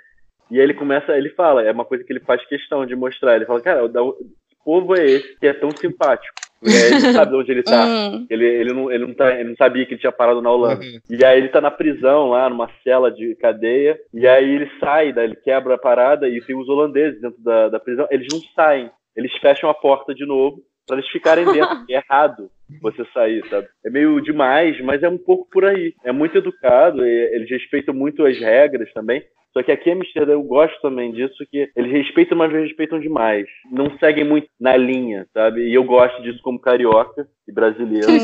E 0.51 0.59
aí 0.59 0.65
ele 0.65 0.75
começa, 0.75 1.17
ele 1.17 1.31
fala, 1.31 1.63
é 1.63 1.71
uma 1.71 1.85
coisa 1.85 2.03
que 2.05 2.13
ele 2.13 2.21
faz 2.21 2.45
questão 2.47 2.85
de 2.87 2.97
mostrar. 2.97 3.37
Ele 3.37 3.47
fala, 3.47 3.61
cara, 3.61 3.85
o 3.85 4.17
povo 4.65 4.97
é 4.97 5.05
esse 5.05 5.39
que 5.39 5.47
é 5.47 5.53
tão 5.53 5.71
simpático. 5.71 6.35
É, 6.65 6.89
ele 6.89 7.01
sabe 7.13 7.35
onde 7.35 7.51
ele 7.51 7.63
tá. 7.63 7.85
Uhum. 7.85 8.27
Ele, 8.29 8.45
ele, 8.47 8.73
não, 8.73 8.91
ele, 8.91 9.07
não 9.07 9.15
tá, 9.15 9.33
ele 9.35 9.51
não 9.51 9.57
sabia 9.57 9.87
que 9.87 9.95
ele 9.95 10.01
tinha 10.01 10.13
parado 10.13 10.43
na 10.43 10.51
Holanda. 10.51 10.85
Uhum. 10.85 11.01
E 11.09 11.25
aí 11.25 11.39
ele 11.39 11.49
tá 11.49 11.61
na 11.61 11.71
prisão 11.71 12.31
lá, 12.31 12.49
numa 12.49 12.71
cela 12.85 13.11
de 13.11 13.35
cadeia. 13.37 13.99
E 14.13 14.27
aí 14.27 14.49
ele 14.49 14.71
sai, 14.79 15.13
daí 15.13 15.27
ele 15.27 15.37
quebra 15.37 15.75
a 15.75 15.79
parada 15.79 16.29
e 16.29 16.41
tem 16.43 16.57
os 16.57 16.69
holandeses 16.69 17.21
dentro 17.21 17.43
da, 17.43 17.69
da 17.69 17.81
prisão. 17.81 18.07
Eles 18.11 18.27
não 18.31 18.41
saem. 18.55 18.91
Eles 19.17 19.33
fecham 19.39 19.69
a 19.69 19.75
porta 19.75 20.15
de 20.15 20.27
novo 20.27 20.63
para 20.87 20.99
eles 20.99 21.11
ficarem 21.11 21.45
dentro. 21.45 21.85
é 21.89 21.95
errado 21.95 22.51
você 22.81 23.05
sair, 23.13 23.43
sabe? 23.49 23.69
É 23.85 23.91
meio 23.91 24.21
demais, 24.21 24.81
mas 24.81 25.03
é 25.03 25.09
um 25.09 25.19
pouco 25.19 25.49
por 25.51 25.65
aí. 25.65 25.95
É 26.05 26.13
muito 26.13 26.37
educado, 26.37 27.05
eles 27.05 27.51
respeitam 27.51 27.95
muito 27.95 28.25
as 28.25 28.39
regras 28.39 28.93
também. 28.93 29.23
Só 29.53 29.65
que 29.65 29.73
aqui 29.73 29.91
em 29.91 29.95
Amsterdã 29.95 30.33
eu 30.33 30.43
gosto 30.45 30.81
também 30.81 31.11
disso, 31.13 31.35
que 31.51 31.69
eles 31.75 31.91
respeitam, 31.91 32.39
mas 32.39 32.53
respeitam 32.53 33.01
demais. 33.01 33.47
Não 33.71 33.99
seguem 33.99 34.25
muito 34.25 34.49
na 34.61 34.77
linha, 34.77 35.27
sabe? 35.35 35.69
E 35.69 35.75
eu 35.75 35.83
gosto 35.83 36.23
disso 36.23 36.41
como 36.43 36.61
carioca 36.61 37.27
e 37.49 37.53
brasileiro. 37.53 38.07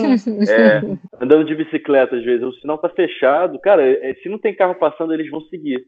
É, 0.48 0.80
andando 1.20 1.44
de 1.44 1.54
bicicleta, 1.54 2.14
às 2.14 2.24
vezes, 2.24 2.42
o 2.42 2.52
sinal 2.52 2.78
tá 2.78 2.88
fechado. 2.88 3.58
Cara, 3.58 3.82
é, 3.82 4.14
se 4.22 4.28
não 4.28 4.38
tem 4.38 4.54
carro 4.54 4.74
passando, 4.76 5.12
eles 5.12 5.28
vão 5.30 5.40
seguir. 5.42 5.84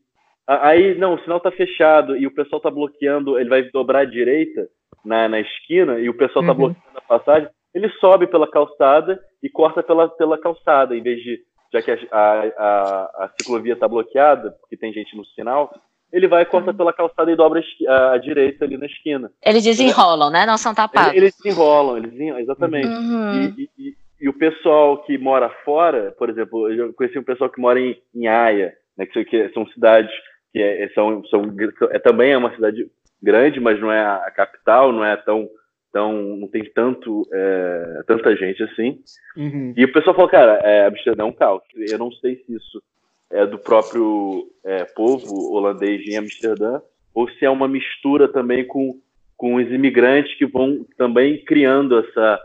Aí, 0.46 0.96
não, 0.96 1.14
o 1.14 1.20
sinal 1.20 1.38
tá 1.38 1.50
fechado 1.50 2.16
e 2.16 2.26
o 2.26 2.34
pessoal 2.34 2.60
tá 2.60 2.70
bloqueando, 2.70 3.38
ele 3.38 3.48
vai 3.48 3.62
dobrar 3.70 4.00
à 4.00 4.04
direita 4.04 4.66
na, 5.04 5.28
na 5.28 5.40
esquina 5.40 5.98
e 5.98 6.08
o 6.08 6.16
pessoal 6.16 6.44
tá 6.44 6.52
uhum. 6.52 6.58
bloqueando 6.58 6.98
a 6.98 7.00
passagem. 7.00 7.48
Ele 7.74 7.88
sobe 8.00 8.26
pela 8.26 8.50
calçada 8.50 9.20
e 9.42 9.48
corta 9.48 9.82
pela, 9.82 10.08
pela 10.08 10.38
calçada, 10.38 10.96
em 10.96 11.02
vez 11.02 11.22
de 11.22 11.40
já 11.72 11.82
que 11.82 11.90
a, 11.90 11.98
a, 12.10 13.24
a 13.24 13.30
ciclovia 13.38 13.74
está 13.74 13.86
bloqueada, 13.86 14.52
porque 14.52 14.76
tem 14.76 14.92
gente 14.92 15.14
no 15.16 15.24
sinal, 15.26 15.70
ele 16.10 16.26
vai, 16.26 16.44
corta 16.46 16.70
uhum. 16.70 16.76
pela 16.76 16.92
calçada 16.92 17.30
e 17.30 17.36
dobra 17.36 17.62
a, 17.86 18.12
a, 18.12 18.18
direita 18.18 18.64
ali 18.64 18.78
na 18.78 18.86
esquina. 18.86 19.30
Eles 19.44 19.62
desenrolam, 19.62 20.30
né? 20.30 20.46
Não 20.46 20.56
são 20.56 20.74
tapados. 20.74 21.10
Eles, 21.10 21.22
eles 21.22 21.36
desenrolam, 21.36 21.98
eles 21.98 22.10
desenrolam, 22.10 22.40
exatamente. 22.40 22.88
Uhum. 22.88 23.54
E, 23.58 23.70
e, 23.78 23.94
e, 24.22 24.28
o 24.28 24.32
pessoal 24.32 25.02
que 25.02 25.18
mora 25.18 25.50
fora, 25.64 26.14
por 26.18 26.30
exemplo, 26.30 26.70
eu 26.72 26.94
conheci 26.94 27.18
um 27.18 27.24
pessoal 27.24 27.50
que 27.50 27.60
mora 27.60 27.78
em, 27.78 28.00
em 28.14 28.26
Haia, 28.26 28.72
né, 28.96 29.04
que, 29.04 29.22
que 29.26 29.50
são 29.50 29.66
cidades 29.68 30.10
que 30.50 30.62
é, 30.62 30.88
são, 30.94 31.22
são, 31.26 31.42
é, 31.90 31.98
também 31.98 32.32
é 32.32 32.38
uma 32.38 32.54
cidade 32.54 32.90
grande, 33.22 33.60
mas 33.60 33.78
não 33.78 33.92
é 33.92 34.00
a 34.00 34.30
capital, 34.30 34.92
não 34.92 35.04
é 35.04 35.16
tão 35.16 35.48
então 35.88 36.12
não 36.12 36.48
tem 36.48 36.64
tanto 36.74 37.26
é, 37.32 38.02
tanta 38.06 38.36
gente 38.36 38.62
assim. 38.62 39.00
Uhum. 39.36 39.72
E 39.76 39.84
o 39.84 39.92
pessoal 39.92 40.14
falou, 40.14 40.30
cara, 40.30 40.60
é, 40.62 40.86
Amsterdã 40.86 41.22
é 41.22 41.26
um 41.26 41.32
caos. 41.32 41.62
Eu 41.76 41.98
não 41.98 42.12
sei 42.12 42.36
se 42.36 42.54
isso 42.54 42.82
é 43.30 43.46
do 43.46 43.58
próprio 43.58 44.50
é, 44.64 44.84
povo 44.84 45.52
holandês 45.52 46.06
em 46.06 46.16
Amsterdã 46.16 46.80
ou 47.14 47.28
se 47.30 47.44
é 47.44 47.50
uma 47.50 47.68
mistura 47.68 48.28
também 48.28 48.66
com, 48.66 48.98
com 49.36 49.56
os 49.56 49.66
imigrantes 49.70 50.36
que 50.36 50.46
vão 50.46 50.86
também 50.96 51.44
criando 51.44 51.98
essa 51.98 52.40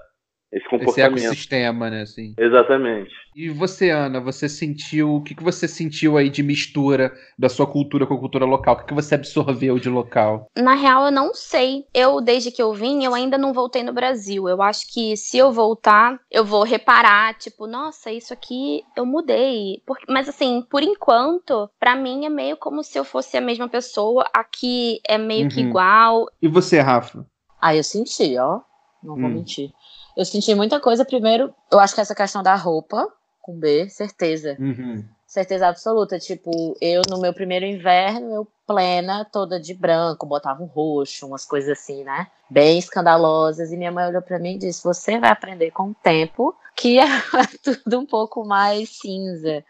esse 0.54 0.70
comportamento. 0.70 1.18
Esse 1.18 1.26
ecossistema, 1.26 1.90
né? 1.90 2.02
Assim. 2.04 2.34
Exatamente. 2.38 3.12
E 3.36 3.50
você, 3.50 3.90
Ana, 3.90 4.22
você 4.22 4.48
sentiu. 4.48 5.16
O 5.16 5.24
que, 5.24 5.34
que 5.34 5.44
você 5.44 5.68
sentiu 5.68 6.16
aí 6.16 6.30
de 6.30 6.44
mistura 6.44 7.12
da 7.38 7.50
sua 7.50 7.66
cultura 7.66 8.06
com 8.06 8.14
a 8.14 8.20
cultura 8.20 8.46
local? 8.46 8.76
O 8.76 8.78
que, 8.78 8.86
que 8.86 8.94
você 8.94 9.16
absorveu 9.16 9.80
de 9.80 9.90
local? 9.90 10.48
Na 10.56 10.76
real, 10.76 11.06
eu 11.06 11.12
não 11.12 11.34
sei. 11.34 11.86
Eu, 11.94 12.22
desde 12.22 12.52
que 12.52 12.62
eu 12.62 12.72
vim, 12.74 13.04
eu 13.04 13.16
ainda 13.16 13.38
não 13.38 13.52
voltei 13.52 13.82
no 13.82 13.92
Brasil. 13.92 14.48
Eu 14.48 14.62
acho 14.62 14.86
que 14.94 15.18
se 15.18 15.38
eu 15.38 15.52
voltar, 15.52 16.20
eu 16.30 16.46
vou 16.46 16.64
reparar, 16.64 17.34
tipo, 17.36 17.66
nossa, 17.66 18.12
isso 18.12 18.32
aqui 18.32 18.84
eu 18.96 19.06
mudei. 19.06 19.82
Porque, 19.88 20.06
mas 20.08 20.30
assim, 20.30 20.64
por 20.70 20.84
enquanto, 20.84 21.68
para 21.80 21.96
mim 21.96 22.26
é 22.26 22.30
meio 22.30 22.58
como 22.58 22.84
se 22.84 23.00
eu 23.00 23.04
fosse 23.04 23.36
a 23.36 23.42
mesma 23.42 23.68
pessoa. 23.68 24.30
Aqui 24.32 25.00
é 25.08 25.18
meio 25.18 25.44
uhum. 25.44 25.50
que 25.50 25.62
igual. 25.62 26.28
E 26.40 26.48
você, 26.48 26.80
Rafa? 26.80 27.26
Ah, 27.60 27.76
eu 27.76 27.84
senti, 27.84 28.38
ó. 28.38 28.62
Não 29.04 29.16
vou 29.16 29.26
hum. 29.26 29.34
mentir. 29.34 29.70
Eu 30.16 30.26
senti 30.26 30.54
muita 30.54 30.80
coisa. 30.80 31.04
Primeiro, 31.06 31.54
eu 31.72 31.80
acho 31.80 31.96
que 31.96 32.02
essa 32.02 32.16
questão 32.16 32.44
da 32.44 32.56
roupa, 32.56 33.08
com 33.42 33.58
B, 33.58 33.90
certeza. 33.90 34.56
Uhum. 34.60 35.04
Certeza 35.26 35.68
absoluta. 35.68 36.20
Tipo, 36.20 36.78
eu 36.80 37.02
no 37.10 37.20
meu 37.20 37.34
primeiro 37.34 37.66
inverno, 37.66 38.34
eu 38.34 38.48
plena, 38.68 39.26
toda 39.26 39.60
de 39.60 39.74
branco, 39.74 40.26
botava 40.26 40.62
um 40.62 40.68
roxo, 40.68 41.28
umas 41.28 41.46
coisas 41.46 41.78
assim, 41.78 42.04
né? 42.04 42.28
Bem 42.50 42.78
escandalosas. 42.78 43.72
E 43.72 43.78
minha 43.78 43.92
mãe 43.92 44.08
olhou 44.08 44.22
para 44.22 44.40
mim 44.40 44.56
e 44.56 44.60
disse: 44.60 44.84
Você 44.84 45.20
vai 45.20 45.32
aprender 45.32 45.72
com 45.72 45.90
o 45.90 45.96
tempo 45.96 46.56
que 46.76 47.00
é 47.00 47.06
tudo 47.64 48.00
um 48.00 48.06
pouco 48.06 48.46
mais 48.46 48.90
cinza, 48.98 49.64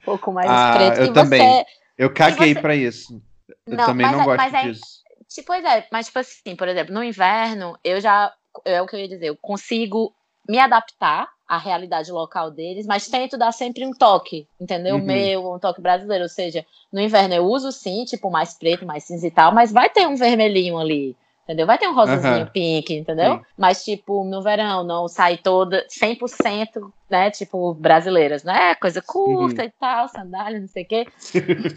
um 0.00 0.04
pouco 0.04 0.32
mais 0.32 0.50
ah, 0.50 0.72
preto. 0.74 1.00
Eu 1.00 1.12
também. 1.12 1.40
Você... 1.40 1.66
Eu 1.98 2.14
caguei 2.14 2.54
você... 2.54 2.60
para 2.60 2.74
isso. 2.74 3.22
Eu 3.66 3.76
não, 3.76 3.86
também 3.86 4.10
não 4.10 4.22
é, 4.22 4.24
gosto 4.24 4.56
é, 4.56 4.62
disso. 4.62 5.00
Tipo, 5.28 5.46
pois 5.48 5.64
é, 5.64 5.86
mas 5.92 6.06
tipo 6.06 6.18
assim, 6.18 6.56
por 6.56 6.66
exemplo, 6.66 6.92
no 6.92 7.04
inverno, 7.04 7.78
eu 7.84 8.00
já 8.00 8.32
é 8.64 8.80
o 8.80 8.86
que 8.86 8.96
eu 8.96 9.00
ia 9.00 9.08
dizer, 9.08 9.26
eu 9.26 9.36
consigo 9.36 10.14
me 10.48 10.58
adaptar 10.58 11.28
à 11.46 11.58
realidade 11.58 12.10
local 12.12 12.50
deles, 12.50 12.86
mas 12.86 13.08
tento 13.08 13.36
dar 13.36 13.52
sempre 13.52 13.84
um 13.84 13.92
toque, 13.92 14.46
entendeu? 14.60 14.96
Uhum. 14.96 15.04
Meu, 15.04 15.52
um 15.52 15.58
toque 15.58 15.80
brasileiro. 15.80 16.24
Ou 16.24 16.28
seja, 16.28 16.64
no 16.92 17.00
inverno 17.00 17.34
eu 17.34 17.44
uso 17.44 17.72
sim, 17.72 18.04
tipo, 18.04 18.30
mais 18.30 18.54
preto, 18.54 18.86
mais 18.86 19.04
cinza 19.04 19.26
e 19.26 19.30
tal, 19.30 19.52
mas 19.52 19.72
vai 19.72 19.90
ter 19.90 20.06
um 20.06 20.16
vermelhinho 20.16 20.78
ali 20.78 21.16
entendeu? 21.50 21.66
Vai 21.66 21.78
ter 21.78 21.88
um 21.88 21.94
rosazinho 21.94 22.44
uhum. 22.44 22.46
pink, 22.46 22.94
entendeu? 22.94 23.34
Sim. 23.34 23.44
Mas, 23.58 23.84
tipo, 23.84 24.24
no 24.24 24.40
verão 24.40 24.84
não 24.84 25.08
sai 25.08 25.36
toda 25.36 25.84
100%, 25.88 26.92
né? 27.10 27.30
Tipo, 27.30 27.74
brasileiras, 27.74 28.44
né? 28.44 28.76
Coisa 28.76 29.02
curta 29.02 29.62
uhum. 29.62 29.68
e 29.68 29.72
tal, 29.72 30.08
sandália, 30.08 30.60
não 30.60 30.68
sei 30.68 30.84
o 30.84 30.86
quê. 30.86 31.06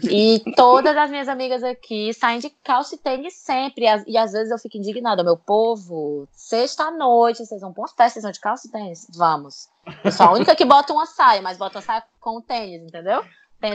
e 0.08 0.40
todas 0.54 0.96
as 0.96 1.10
minhas 1.10 1.28
amigas 1.28 1.64
aqui 1.64 2.14
saem 2.14 2.38
de 2.38 2.50
calça 2.62 2.94
e 2.94 2.98
tênis 2.98 3.34
sempre. 3.34 3.84
E, 3.84 4.12
e 4.12 4.16
às 4.16 4.32
vezes 4.32 4.52
eu 4.52 4.58
fico 4.58 4.78
indignada. 4.78 5.24
Meu 5.24 5.36
povo, 5.36 6.28
sexta-noite, 6.32 7.44
vocês 7.44 7.60
vão 7.60 7.72
pra 7.72 7.82
uma 7.82 7.88
festa, 7.88 8.10
vocês 8.10 8.22
vão 8.22 8.32
de 8.32 8.40
calça 8.40 8.68
e 8.68 8.70
tênis? 8.70 9.08
Vamos. 9.16 9.68
Eu 10.04 10.12
sou 10.12 10.26
a 10.26 10.32
única 10.32 10.54
que 10.54 10.64
bota 10.64 10.92
uma 10.92 11.04
saia, 11.04 11.42
mas 11.42 11.58
bota 11.58 11.78
uma 11.78 11.82
saia 11.82 12.02
com 12.20 12.40
tênis, 12.40 12.82
entendeu? 12.82 13.24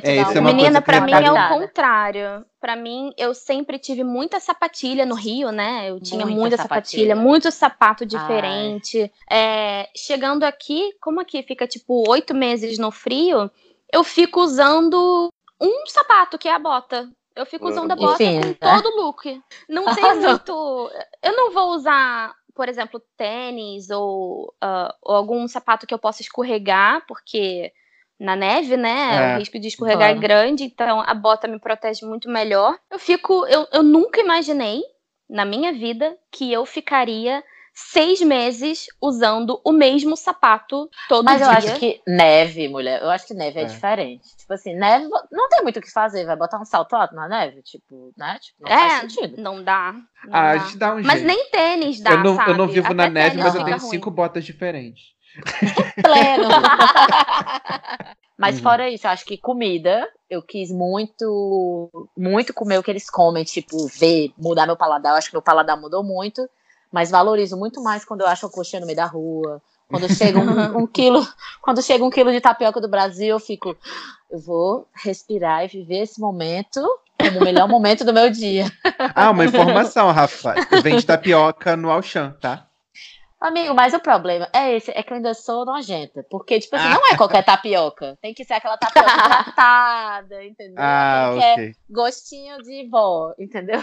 É, 0.04 0.18
é 0.38 0.42
Menina, 0.42 0.82
para 0.82 1.02
mim 1.02 1.12
é 1.12 1.32
o 1.32 1.50
contrário. 1.50 2.46
Para 2.60 2.76
mim, 2.76 3.12
eu 3.18 3.34
sempre 3.34 3.80
tive 3.80 4.04
muita 4.04 4.40
sapatilha 4.40 5.06
no 5.06 5.16
Rio, 5.16 5.52
né? 5.52 5.90
Eu 5.90 6.00
tinha 6.00 6.26
muita, 6.26 6.40
muita 6.40 6.58
sapatilha, 6.58 6.82
sapatilha, 6.82 7.16
muito 7.16 7.52
sapato 7.52 8.06
diferente. 8.06 9.12
É, 9.30 9.90
chegando 9.96 10.44
aqui, 10.44 10.92
como 11.02 11.20
aqui 11.20 11.42
fica 11.42 11.66
tipo 11.66 12.10
oito 12.10 12.36
meses 12.36 12.78
no 12.78 12.92
frio, 12.92 13.50
eu 13.92 14.04
fico 14.04 14.42
usando 14.42 15.34
um 15.60 15.86
sapato, 15.88 16.38
que 16.38 16.48
é 16.48 16.54
a 16.54 16.60
bota. 16.60 17.10
Eu 17.36 17.46
fico 17.46 17.68
usando 17.70 17.92
a 17.92 17.96
bota 17.96 18.22
Enfim, 18.22 18.42
com 18.42 18.48
né? 18.48 18.56
todo 18.82 18.96
look. 18.98 19.42
Não 19.68 19.86
tem 19.96 20.20
muito. 20.20 20.92
Eu 21.24 21.36
não 21.36 21.52
vou 21.52 21.74
usar 21.74 22.34
por 22.60 22.68
exemplo, 22.68 23.02
tênis 23.16 23.90
ou, 23.90 24.54
uh, 24.62 24.94
ou, 25.02 25.16
algum 25.16 25.48
sapato 25.48 25.88
que 25.88 25.94
eu 25.94 25.98
possa 25.98 26.22
escorregar, 26.22 27.06
porque 27.08 27.72
na 28.20 28.36
neve, 28.36 28.76
né? 28.76 29.34
É. 29.34 29.36
O 29.36 29.40
risco 29.40 29.60
de 29.60 29.68
escorregar 29.68 30.10
claro. 30.10 30.18
é 30.18 30.22
grande, 30.22 30.64
então 30.64 31.00
a 31.00 31.14
bota 31.14 31.48
me 31.48 31.60
protege 31.60 32.06
muito 32.06 32.30
melhor. 32.30 32.78
Eu 32.92 33.00
fico. 33.00 33.46
Eu, 33.48 33.68
eu 33.72 33.82
nunca 33.82 34.20
imaginei 34.20 34.82
na 35.30 35.46
minha 35.46 35.72
vida 35.72 36.18
que 36.32 36.52
eu 36.52 36.66
ficaria 36.66 37.44
seis 37.74 38.20
meses 38.22 38.88
usando 39.02 39.62
o 39.64 39.72
mesmo 39.72 40.18
sapato 40.18 40.90
todo 41.08 41.24
Mas 41.24 41.38
dia. 41.38 41.48
Mas 41.48 41.66
eu 41.66 41.72
acho 41.72 41.80
que 41.80 42.02
neve, 42.06 42.68
mulher, 42.68 43.02
eu 43.02 43.10
acho 43.10 43.26
que 43.26 43.34
neve 43.34 43.60
é, 43.60 43.64
é, 43.64 43.66
diferente. 43.66 44.36
Tipo 44.38 44.54
assim, 44.54 44.76
neve 44.76 45.08
não 45.32 45.48
tem 45.48 45.64
muito 45.64 45.78
o 45.78 45.82
que 45.82 45.92
fazer, 45.92 46.26
vai 46.26 46.36
botar 46.36 46.60
um 46.60 46.66
salto 46.66 46.96
alto 46.96 47.16
na 47.16 47.28
neve, 47.28 47.62
tipo, 47.62 48.12
né? 48.18 48.38
Tipo, 48.42 48.64
não 48.64 48.72
é, 48.72 48.90
faz 48.90 49.02
sentido. 49.02 49.42
Não 49.42 49.64
dá. 49.64 49.94
Não 50.26 50.34
ah, 50.34 50.56
dá. 50.56 50.72
dá 50.76 50.96
um 50.96 51.04
mas 51.04 51.22
nem 51.22 51.50
tênis 51.52 52.02
dá, 52.02 52.12
eu 52.12 52.24
não, 52.24 52.36
sabe? 52.36 52.52
Eu 52.52 52.58
não 52.58 52.68
vivo 52.68 52.88
Até 52.88 52.96
na 52.96 53.10
neve, 53.10 53.38
mas 53.38 53.56
eu 53.56 53.64
tenho 53.64 53.78
ruim. 53.78 53.90
cinco 53.90 54.12
botas 54.12 54.44
diferentes. 54.44 55.19
Pleno. 56.02 56.50
Mas 58.38 58.56
uhum. 58.56 58.64
fora 58.64 58.90
isso, 58.90 59.06
acho 59.06 59.26
que 59.26 59.38
comida, 59.38 60.08
eu 60.30 60.42
quis 60.42 60.72
muito, 60.72 61.90
muito 62.16 62.54
comer 62.54 62.78
o 62.78 62.84
que 62.84 62.90
eles 62.90 63.10
comem, 63.10 63.44
tipo, 63.44 63.86
ver, 63.88 64.32
mudar 64.38 64.66
meu 64.66 64.78
paladar. 64.78 65.12
Eu 65.12 65.18
acho 65.18 65.28
que 65.28 65.36
meu 65.36 65.42
paladar 65.42 65.80
mudou 65.80 66.02
muito, 66.04 66.50
mas 66.90 67.12
valorizo 67.12 67.58
muito 67.58 67.84
mais 67.84 68.06
quando 68.06 68.22
eu 68.22 68.28
acho 68.28 68.46
a 68.46 68.50
coxinha 68.50 68.80
no 68.80 68.86
meio 68.86 68.96
da 68.96 69.06
rua. 69.06 69.62
Quando 69.90 70.08
chega 70.08 70.40
um, 70.40 70.44
um, 70.84 70.88
quilo, 70.88 71.28
quando 71.62 71.82
chega 71.82 72.04
um 72.04 72.10
quilo 72.10 72.32
de 72.32 72.40
tapioca 72.40 72.80
do 72.80 72.88
Brasil, 72.88 73.28
eu 73.28 73.40
fico, 73.40 73.76
eu 74.32 74.40
vou 74.40 74.88
respirar 75.04 75.66
e 75.66 75.68
viver 75.68 76.04
esse 76.04 76.22
momento 76.22 76.80
como 77.20 77.40
o 77.40 77.44
melhor 77.44 77.68
momento 77.68 78.06
do 78.06 78.14
meu 78.14 78.30
dia. 78.30 78.72
Ah, 79.14 79.32
uma 79.32 79.44
informação, 79.44 80.10
Rafa. 80.12 80.56
Vende 80.82 81.06
tapioca 81.06 81.76
no 81.76 81.92
Auchan, 81.92 82.38
tá? 82.40 82.69
Amigo, 83.42 83.74
mas 83.74 83.94
o 83.94 84.00
problema 84.00 84.50
é 84.54 84.76
esse, 84.76 84.92
é 84.92 85.02
que 85.02 85.14
eu 85.14 85.16
ainda 85.16 85.34
sou 85.34 85.66
nojenta. 85.66 86.26
Porque, 86.30 86.60
tipo 86.60 86.76
assim, 86.76 86.88
ah. 86.88 86.94
não 86.96 87.08
é 87.08 87.16
qualquer 87.16 87.44
tapioca. 87.44 88.18
Tem 88.22 88.34
que 88.34 88.44
ser 88.44 88.56
aquela 88.56 88.78
tapioca 88.78 89.10
tratada, 89.56 90.44
entendeu? 90.44 90.76
Ah, 90.78 91.32
que 91.34 91.38
okay. 91.38 91.66
é 91.68 91.72
gostinho 91.90 92.62
de 92.62 92.88
vó, 92.90 93.34
entendeu? 93.40 93.80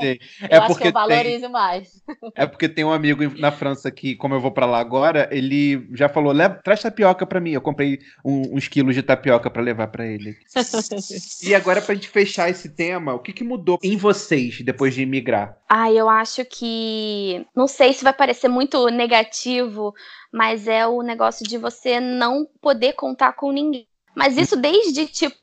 Sim. 0.00 0.18
É 0.48 0.56
eu 0.56 0.62
acho 0.62 0.76
que 0.76 0.88
eu 0.88 0.92
valorizo 0.92 1.42
tem... 1.42 1.50
mais. 1.50 2.02
É 2.34 2.46
porque 2.46 2.68
tem 2.68 2.84
um 2.84 2.92
amigo 2.92 3.22
na 3.38 3.50
França 3.50 3.90
que, 3.90 4.14
como 4.14 4.34
eu 4.34 4.40
vou 4.40 4.50
para 4.50 4.66
lá 4.66 4.78
agora, 4.78 5.28
ele 5.32 5.88
já 5.94 6.08
falou: 6.08 6.34
traz 6.62 6.82
tapioca 6.82 7.26
para 7.26 7.40
mim. 7.40 7.50
Eu 7.50 7.60
comprei 7.60 7.98
um, 8.24 8.56
uns 8.56 8.68
quilos 8.68 8.94
de 8.94 9.02
tapioca 9.02 9.50
para 9.50 9.62
levar 9.62 9.88
para 9.88 10.06
ele. 10.06 10.36
e 11.42 11.54
agora, 11.54 11.82
pra 11.82 11.94
gente 11.94 12.08
fechar 12.08 12.48
esse 12.48 12.68
tema, 12.68 13.14
o 13.14 13.18
que, 13.18 13.32
que 13.32 13.44
mudou 13.44 13.78
em 13.82 13.96
vocês 13.96 14.60
depois 14.60 14.94
de 14.94 15.02
imigrar? 15.02 15.56
Ah, 15.68 15.90
eu 15.92 16.08
acho 16.08 16.44
que. 16.44 17.44
Não 17.54 17.66
sei 17.66 17.92
se 17.92 18.04
vai 18.04 18.12
parecer 18.12 18.48
muito 18.48 18.88
negativo, 18.98 19.94
mas 20.32 20.68
é 20.68 20.86
o 20.86 21.00
negócio 21.00 21.46
de 21.46 21.56
você 21.56 22.00
não 22.00 22.46
poder 22.60 22.92
contar 22.92 23.32
com 23.32 23.52
ninguém. 23.52 23.86
Mas 24.14 24.36
isso 24.36 24.56
desde 24.56 25.06
tipo 25.06 25.38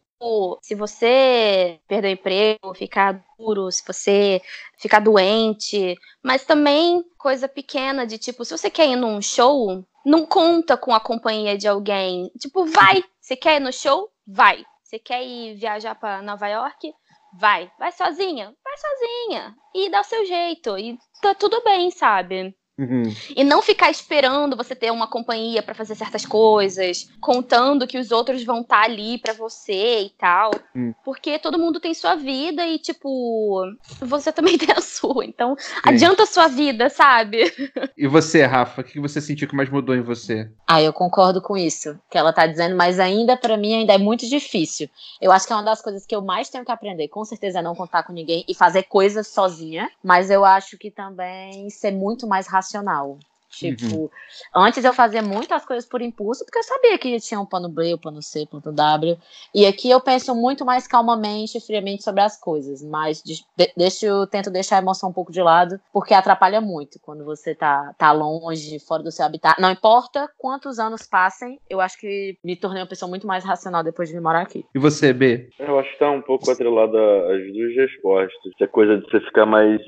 se 0.61 0.75
você 0.75 1.79
perder 1.87 2.07
o 2.07 2.11
emprego, 2.11 2.73
ficar 2.73 3.23
duro, 3.37 3.71
se 3.71 3.83
você 3.85 4.41
ficar 4.79 4.99
doente, 4.99 5.95
mas 6.23 6.45
também 6.45 7.03
coisa 7.17 7.47
pequena 7.47 8.07
de 8.07 8.17
tipo, 8.17 8.43
se 8.45 8.57
você 8.57 8.69
quer 8.69 8.87
ir 8.87 8.95
num 8.95 9.21
show, 9.21 9.85
não 10.05 10.25
conta 10.25 10.77
com 10.77 10.93
a 10.93 10.99
companhia 10.99 11.57
de 11.57 11.67
alguém. 11.67 12.31
Tipo, 12.39 12.65
vai. 12.65 13.03
Você 13.19 13.35
quer 13.35 13.57
ir 13.57 13.59
no 13.59 13.73
show? 13.73 14.09
Vai. 14.25 14.65
Você 14.83 14.99
quer 14.99 15.23
ir 15.23 15.55
viajar 15.55 15.95
para 15.95 16.21
Nova 16.21 16.47
York? 16.47 16.93
Vai. 17.37 17.71
Vai 17.77 17.91
sozinha? 17.91 18.53
Vai 18.63 18.77
sozinha. 18.77 19.55
E 19.73 19.89
dá 19.89 20.01
o 20.01 20.03
seu 20.03 20.25
jeito. 20.25 20.77
E 20.77 20.97
tá 21.21 21.33
tudo 21.33 21.61
bem, 21.63 21.91
sabe? 21.91 22.55
Uhum. 22.77 23.03
E 23.35 23.43
não 23.43 23.61
ficar 23.61 23.89
esperando 23.89 24.57
você 24.57 24.75
ter 24.75 24.91
uma 24.91 25.07
companhia 25.07 25.63
para 25.63 25.73
fazer 25.73 25.95
certas 25.95 26.25
coisas, 26.25 27.09
contando 27.21 27.87
que 27.87 27.97
os 27.97 28.11
outros 28.11 28.43
vão 28.43 28.61
estar 28.61 28.81
tá 28.81 28.83
ali 28.83 29.17
para 29.17 29.33
você 29.33 30.01
e 30.01 30.09
tal. 30.17 30.51
Uhum. 30.75 30.93
Porque 31.03 31.39
todo 31.39 31.57
mundo 31.57 31.79
tem 31.79 31.93
sua 31.93 32.15
vida 32.15 32.65
e, 32.67 32.77
tipo, 32.77 33.63
você 34.01 34.31
também 34.31 34.57
tem 34.59 34.75
a 34.75 34.81
sua. 34.81 35.23
Então, 35.23 35.55
Sim. 35.57 35.73
adianta 35.83 36.23
a 36.23 36.27
sua 36.27 36.47
vida, 36.47 36.89
sabe? 36.89 37.45
E 37.97 38.07
você, 38.07 38.43
Rafa, 38.43 38.81
o 38.81 38.83
que 38.83 38.99
você 38.99 39.21
sentiu 39.21 39.47
que 39.47 39.55
mais 39.55 39.69
mudou 39.69 39.95
em 39.95 40.01
você? 40.01 40.49
Ah, 40.67 40.81
eu 40.81 40.91
concordo 40.91 41.41
com 41.41 41.55
isso 41.55 41.97
que 42.09 42.17
ela 42.17 42.33
tá 42.33 42.45
dizendo, 42.45 42.75
mas 42.75 42.99
ainda 42.99 43.37
para 43.37 43.55
mim 43.55 43.73
ainda 43.73 43.93
é 43.93 43.97
muito 43.97 44.27
difícil. 44.27 44.89
Eu 45.21 45.31
acho 45.31 45.47
que 45.47 45.53
é 45.53 45.55
uma 45.55 45.63
das 45.63 45.81
coisas 45.81 46.05
que 46.05 46.13
eu 46.13 46.21
mais 46.21 46.49
tenho 46.49 46.65
que 46.65 46.71
aprender, 46.71 47.07
com 47.07 47.23
certeza 47.23 47.59
é 47.59 47.61
não 47.61 47.73
contar 47.73 48.03
com 48.03 48.11
ninguém 48.11 48.43
e 48.47 48.53
fazer 48.53 48.83
coisas 48.83 49.27
sozinha, 49.27 49.89
mas 50.03 50.29
eu 50.29 50.43
acho 50.43 50.77
que 50.77 50.91
também 50.91 51.69
ser 51.69 51.91
muito 51.91 52.27
mais 52.27 52.47
racional 52.47 52.64
racional. 52.65 53.19
Tipo, 53.57 53.95
uhum. 53.95 54.09
antes 54.53 54.83
eu 54.83 54.93
fazia 54.93 55.21
muitas 55.21 55.65
coisas 55.65 55.87
por 55.87 56.01
impulso, 56.01 56.43
porque 56.43 56.59
eu 56.59 56.63
sabia 56.63 56.97
que 56.97 57.19
tinha 57.19 57.39
um 57.39 57.45
plano 57.45 57.69
B, 57.69 57.93
o 57.93 57.95
um 57.95 57.99
plano 57.99 58.21
C, 58.21 58.41
um 58.41 58.59
plano 58.59 58.75
W. 58.75 59.17
E 59.53 59.65
aqui 59.65 59.89
eu 59.89 60.01
penso 60.01 60.35
muito 60.35 60.65
mais 60.65 60.87
calmamente 60.87 61.57
e 61.57 61.61
friamente 61.61 62.03
sobre 62.03 62.21
as 62.21 62.37
coisas. 62.37 62.83
Mas 62.83 63.23
de, 63.23 63.45
deixo, 63.77 64.05
eu 64.05 64.27
tento 64.27 64.51
deixar 64.51 64.75
a 64.75 64.81
emoção 64.81 65.09
um 65.09 65.13
pouco 65.13 65.31
de 65.31 65.41
lado, 65.41 65.79
porque 65.93 66.13
atrapalha 66.13 66.59
muito 66.59 66.99
quando 67.01 67.23
você 67.23 67.55
tá, 67.55 67.93
tá 67.97 68.11
longe, 68.11 68.77
fora 68.79 69.01
do 69.01 69.11
seu 69.11 69.25
habitat. 69.25 69.61
Não 69.61 69.71
importa 69.71 70.29
quantos 70.37 70.77
anos 70.77 71.07
passem, 71.07 71.57
eu 71.69 71.79
acho 71.79 71.97
que 71.97 72.37
me 72.43 72.57
tornei 72.57 72.81
uma 72.81 72.89
pessoa 72.89 73.09
muito 73.09 73.25
mais 73.25 73.45
racional 73.45 73.83
depois 73.83 74.09
de 74.09 74.15
vir 74.15 74.21
morar 74.21 74.41
aqui. 74.41 74.65
E 74.75 74.79
você, 74.79 75.13
B? 75.13 75.49
Eu 75.59 75.79
acho 75.79 75.91
que 75.93 75.99
tá 75.99 76.11
um 76.11 76.21
pouco 76.21 76.51
atrelado 76.51 76.97
às 76.97 77.53
duas 77.53 77.75
respostas. 77.75 78.51
É 78.59 78.67
coisa 78.67 78.97
de 78.97 79.05
você 79.09 79.21
ficar 79.21 79.45
mais 79.45 79.79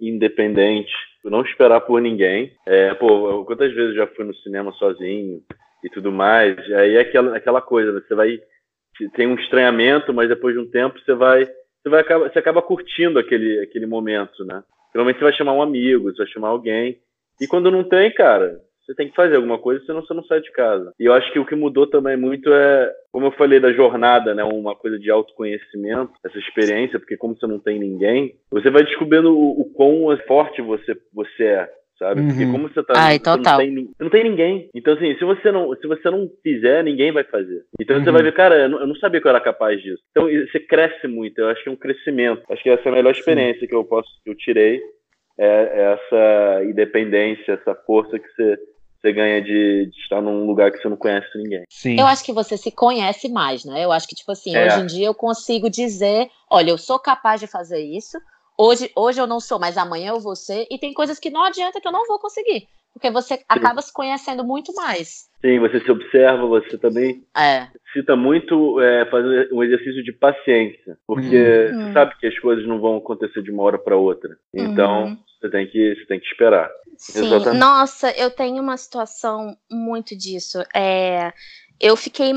independente 0.00 0.92
não 1.30 1.42
esperar 1.42 1.80
por 1.80 2.00
ninguém. 2.00 2.52
É, 2.66 2.94
pô, 2.94 3.44
quantas 3.44 3.72
vezes 3.72 3.90
eu 3.90 3.96
já 3.96 4.06
fui 4.08 4.24
no 4.24 4.34
cinema 4.36 4.72
sozinho 4.72 5.42
e 5.84 5.90
tudo 5.90 6.10
mais. 6.10 6.58
Aí 6.72 6.96
é 6.96 7.00
aquela, 7.00 7.36
aquela 7.36 7.60
coisa, 7.60 7.92
né? 7.92 8.00
você 8.06 8.14
vai. 8.14 8.38
Tem 9.14 9.26
um 9.26 9.34
estranhamento, 9.34 10.12
mas 10.14 10.28
depois 10.28 10.54
de 10.54 10.60
um 10.60 10.70
tempo 10.70 10.98
você 10.98 11.14
vai. 11.14 11.44
Você, 11.44 11.88
vai 11.88 12.02
você 12.02 12.38
acaba 12.38 12.62
curtindo 12.62 13.18
aquele, 13.18 13.60
aquele 13.60 13.86
momento, 13.86 14.44
né? 14.44 14.62
Normalmente 14.94 15.18
você 15.18 15.24
vai 15.24 15.32
chamar 15.34 15.52
um 15.52 15.62
amigo, 15.62 16.10
você 16.10 16.18
vai 16.18 16.26
chamar 16.28 16.48
alguém. 16.48 16.98
E 17.40 17.46
quando 17.46 17.70
não 17.70 17.84
tem, 17.84 18.10
cara, 18.12 18.58
você 18.86 18.94
tem 18.94 19.08
que 19.08 19.16
fazer 19.16 19.36
alguma 19.36 19.58
coisa, 19.58 19.84
senão 19.84 20.00
você 20.00 20.14
não 20.14 20.24
sai 20.24 20.40
de 20.40 20.50
casa. 20.52 20.92
E 20.98 21.04
eu 21.04 21.12
acho 21.12 21.30
que 21.32 21.38
o 21.38 21.44
que 21.44 21.54
mudou 21.54 21.86
também 21.86 22.16
muito 22.16 22.52
é, 22.52 22.92
como 23.16 23.28
eu 23.28 23.32
falei 23.32 23.58
da 23.58 23.72
jornada, 23.72 24.34
né, 24.34 24.44
uma 24.44 24.76
coisa 24.76 24.98
de 24.98 25.10
autoconhecimento, 25.10 26.12
essa 26.22 26.38
experiência, 26.38 26.98
porque 26.98 27.16
como 27.16 27.34
você 27.34 27.46
não 27.46 27.58
tem 27.58 27.78
ninguém, 27.78 28.34
você 28.50 28.68
vai 28.68 28.84
descobrindo 28.84 29.34
o, 29.34 29.62
o 29.62 29.64
quão 29.72 30.14
forte 30.28 30.60
você, 30.60 30.94
você 31.14 31.44
é, 31.44 31.70
sabe? 31.98 32.20
Uhum. 32.20 32.28
Porque 32.28 32.44
como 32.44 32.68
você 32.68 32.82
tá. 32.82 32.92
Ai, 32.94 33.14
você 33.14 33.20
total. 33.20 33.58
Não 33.58 33.74
tem, 33.74 33.88
não 33.98 34.10
tem 34.10 34.24
ninguém. 34.24 34.68
Então, 34.74 34.92
assim, 34.92 35.16
se 35.16 35.24
você 35.24 35.50
não, 35.50 35.74
se 35.76 35.86
você 35.86 36.10
não 36.10 36.30
fizer, 36.42 36.84
ninguém 36.84 37.10
vai 37.10 37.24
fazer. 37.24 37.64
Então 37.80 37.96
uhum. 37.96 38.04
você 38.04 38.10
vai 38.10 38.22
ver, 38.22 38.34
cara, 38.34 38.54
eu 38.54 38.68
não, 38.68 38.80
eu 38.80 38.86
não, 38.86 38.96
sabia 38.96 39.18
que 39.18 39.26
eu 39.26 39.30
era 39.30 39.40
capaz 39.40 39.80
disso. 39.80 40.02
Então 40.10 40.24
você 40.28 40.60
cresce 40.60 41.08
muito, 41.08 41.38
eu 41.38 41.48
acho 41.48 41.62
que 41.62 41.70
é 41.70 41.72
um 41.72 41.76
crescimento. 41.76 42.42
Acho 42.50 42.62
que 42.62 42.68
essa 42.68 42.86
é 42.86 42.92
a 42.92 42.96
melhor 42.96 43.12
experiência 43.12 43.60
Sim. 43.60 43.66
que 43.66 43.74
eu 43.74 43.82
posso, 43.82 44.10
que 44.22 44.28
eu 44.28 44.34
tirei. 44.34 44.78
É, 45.38 45.46
é 45.46 45.92
essa 45.94 46.64
independência, 46.64 47.52
essa 47.52 47.74
força 47.86 48.18
que 48.18 48.28
você 48.28 48.58
você 49.06 49.12
ganha 49.12 49.40
de, 49.40 49.86
de, 49.86 50.00
estar 50.00 50.20
num 50.20 50.46
lugar 50.46 50.72
que 50.72 50.78
você 50.78 50.88
não 50.88 50.96
conhece 50.96 51.28
ninguém. 51.36 51.62
Sim. 51.68 51.98
Eu 51.98 52.06
acho 52.06 52.24
que 52.24 52.32
você 52.32 52.56
se 52.56 52.72
conhece 52.72 53.28
mais, 53.28 53.64
né? 53.64 53.84
Eu 53.84 53.92
acho 53.92 54.08
que, 54.08 54.16
tipo 54.16 54.32
assim, 54.32 54.56
é. 54.56 54.66
hoje 54.66 54.80
em 54.80 54.86
dia 54.86 55.06
eu 55.06 55.14
consigo 55.14 55.70
dizer, 55.70 56.28
olha, 56.50 56.70
eu 56.70 56.78
sou 56.78 56.98
capaz 56.98 57.40
de 57.40 57.46
fazer 57.46 57.80
isso, 57.80 58.18
hoje, 58.58 58.90
hoje 58.96 59.20
eu 59.20 59.26
não 59.26 59.38
sou, 59.38 59.58
mas 59.58 59.78
amanhã 59.78 60.10
eu 60.10 60.20
vou 60.20 60.34
ser, 60.34 60.66
e 60.70 60.78
tem 60.78 60.92
coisas 60.92 61.18
que 61.18 61.30
não 61.30 61.44
adianta 61.44 61.80
que 61.80 61.86
eu 61.86 61.92
não 61.92 62.06
vou 62.06 62.18
conseguir. 62.18 62.66
Porque 62.92 63.10
você 63.10 63.36
Sim. 63.36 63.44
acaba 63.46 63.82
se 63.82 63.92
conhecendo 63.92 64.42
muito 64.42 64.74
mais. 64.74 65.26
Sim, 65.42 65.58
você 65.58 65.80
se 65.80 65.90
observa, 65.90 66.46
você 66.46 66.78
também 66.78 67.22
é. 67.36 67.68
cita 67.92 68.16
muito 68.16 68.80
é, 68.80 69.04
fazer 69.10 69.50
um 69.52 69.62
exercício 69.62 70.02
de 70.02 70.12
paciência, 70.12 70.96
porque 71.06 71.68
uhum. 71.70 71.88
você 71.88 71.92
sabe 71.92 72.16
que 72.18 72.26
as 72.26 72.38
coisas 72.38 72.66
não 72.66 72.80
vão 72.80 72.96
acontecer 72.96 73.42
de 73.42 73.50
uma 73.50 73.62
hora 73.62 73.78
para 73.78 73.96
outra. 73.96 74.38
Então, 74.54 75.04
uhum. 75.04 75.18
Você, 75.46 75.50
tem 75.50 75.66
que, 75.68 75.94
você 75.94 76.06
tem 76.06 76.20
que 76.20 76.26
esperar. 76.26 76.70
Sim, 76.96 77.26
Exatamente. 77.26 77.60
nossa, 77.60 78.10
eu 78.12 78.30
tenho 78.30 78.62
uma 78.62 78.76
situação 78.76 79.56
muito 79.70 80.16
disso. 80.16 80.62
É, 80.74 81.32
eu 81.80 81.96
fiquei 81.96 82.32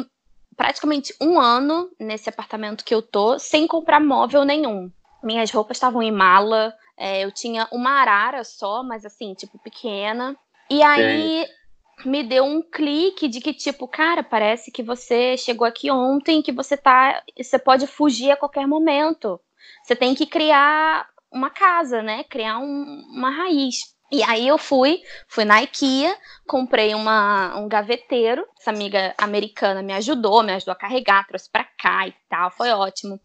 praticamente 0.56 1.14
um 1.22 1.40
ano 1.40 1.90
nesse 2.00 2.30
apartamento 2.30 2.84
que 2.84 2.94
eu 2.94 3.02
tô 3.02 3.40
sem 3.40 3.66
comprar 3.66 4.00
móvel 4.00 4.44
nenhum. 4.44 4.92
Minhas 5.24 5.52
roupas 5.52 5.78
estavam 5.78 6.02
em 6.02 6.12
mala, 6.12 6.74
é, 6.98 7.24
eu 7.24 7.32
tinha 7.32 7.68
uma 7.72 8.02
arara 8.02 8.44
só, 8.44 8.84
mas 8.84 9.06
assim, 9.06 9.34
tipo, 9.34 9.58
pequena. 9.58 10.36
E 10.70 10.84
aí 10.84 11.46
Sim. 11.46 12.10
me 12.10 12.24
deu 12.24 12.44
um 12.44 12.62
clique 12.62 13.28
de 13.30 13.40
que, 13.40 13.54
tipo, 13.54 13.88
cara, 13.88 14.22
parece 14.22 14.72
que 14.72 14.84
você 14.84 15.38
chegou 15.38 15.66
aqui 15.66 15.90
ontem, 15.90 16.42
que 16.42 16.52
você 16.52 16.76
tá. 16.76 17.24
Você 17.38 17.58
pode 17.58 17.88
fugir 17.88 18.32
a 18.32 18.38
qualquer 18.38 18.68
momento. 18.68 19.40
Você 19.84 19.96
tem 19.96 20.14
que 20.14 20.26
criar 20.26 21.08
uma 21.32 21.50
casa, 21.50 22.02
né? 22.02 22.24
Criar 22.24 22.60
um, 22.60 23.04
uma 23.10 23.30
raiz. 23.30 23.98
E 24.12 24.24
aí 24.24 24.48
eu 24.48 24.58
fui, 24.58 25.02
fui 25.28 25.46
na 25.46 25.62
IKEA, 25.62 26.18
comprei 26.48 26.96
uma, 26.96 27.56
um 27.60 27.68
gaveteiro. 27.68 28.46
Essa 28.60 28.72
amiga 28.72 29.14
americana 29.18 29.84
me 29.84 29.94
ajudou, 29.94 30.42
me 30.42 30.54
ajudou 30.54 30.72
a 30.72 30.78
carregar, 30.78 31.28
trouxe 31.28 31.50
pra 31.52 31.64
cá 31.64 32.08
e 32.08 32.14
tal, 32.28 32.50
foi 32.50 32.72
ótimo. 32.72 33.20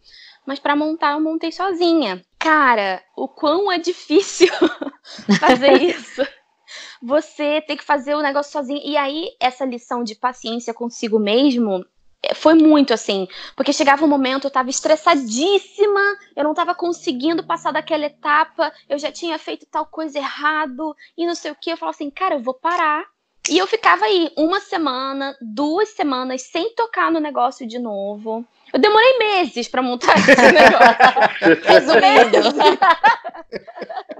Mas 0.45 0.59
para 0.59 0.75
montar 0.75 1.13
eu 1.13 1.21
montei 1.21 1.51
sozinha. 1.51 2.23
Cara, 2.37 3.03
o 3.17 3.27
quão 3.27 3.71
é 3.71 3.79
difícil 3.79 4.47
fazer 5.39 5.81
isso. 5.81 6.21
Você 7.01 7.61
tem 7.61 7.75
que 7.75 7.83
fazer 7.83 8.13
o 8.13 8.21
negócio 8.21 8.51
sozinho. 8.51 8.81
E 8.83 8.95
aí, 8.95 9.29
essa 9.39 9.65
lição 9.65 10.03
de 10.03 10.15
paciência 10.15 10.73
consigo 10.73 11.19
mesmo 11.19 11.83
foi 12.33 12.53
muito 12.55 12.93
assim, 12.93 13.27
porque 13.55 13.73
chegava 13.73 14.05
um 14.05 14.07
momento 14.07 14.45
eu 14.45 14.51
tava 14.51 14.69
estressadíssima, 14.69 16.01
eu 16.35 16.43
não 16.43 16.53
tava 16.53 16.73
conseguindo 16.73 17.43
passar 17.43 17.71
daquela 17.71 18.05
etapa, 18.05 18.71
eu 18.89 18.97
já 18.97 19.11
tinha 19.11 19.37
feito 19.37 19.65
tal 19.69 19.85
coisa 19.85 20.17
errado 20.17 20.95
e 21.17 21.25
não 21.27 21.35
sei 21.35 21.51
o 21.51 21.55
que. 21.55 21.71
Eu 21.71 21.77
falava 21.77 21.95
assim, 21.95 22.09
cara, 22.09 22.35
eu 22.35 22.41
vou 22.41 22.53
parar. 22.53 23.05
E 23.49 23.57
eu 23.59 23.67
ficava 23.67 24.05
aí 24.05 24.31
uma 24.35 24.59
semana, 24.59 25.37
duas 25.39 25.89
semanas 25.89 26.41
sem 26.41 26.73
tocar 26.73 27.11
no 27.11 27.19
negócio 27.19 27.67
de 27.67 27.77
novo. 27.77 28.43
Eu 28.73 28.79
demorei 28.79 29.17
meses 29.17 29.67
para 29.67 29.81
montar 29.81 30.15
esse 30.17 30.35
negócio. 30.51 31.63
Resumindo. 31.63 32.37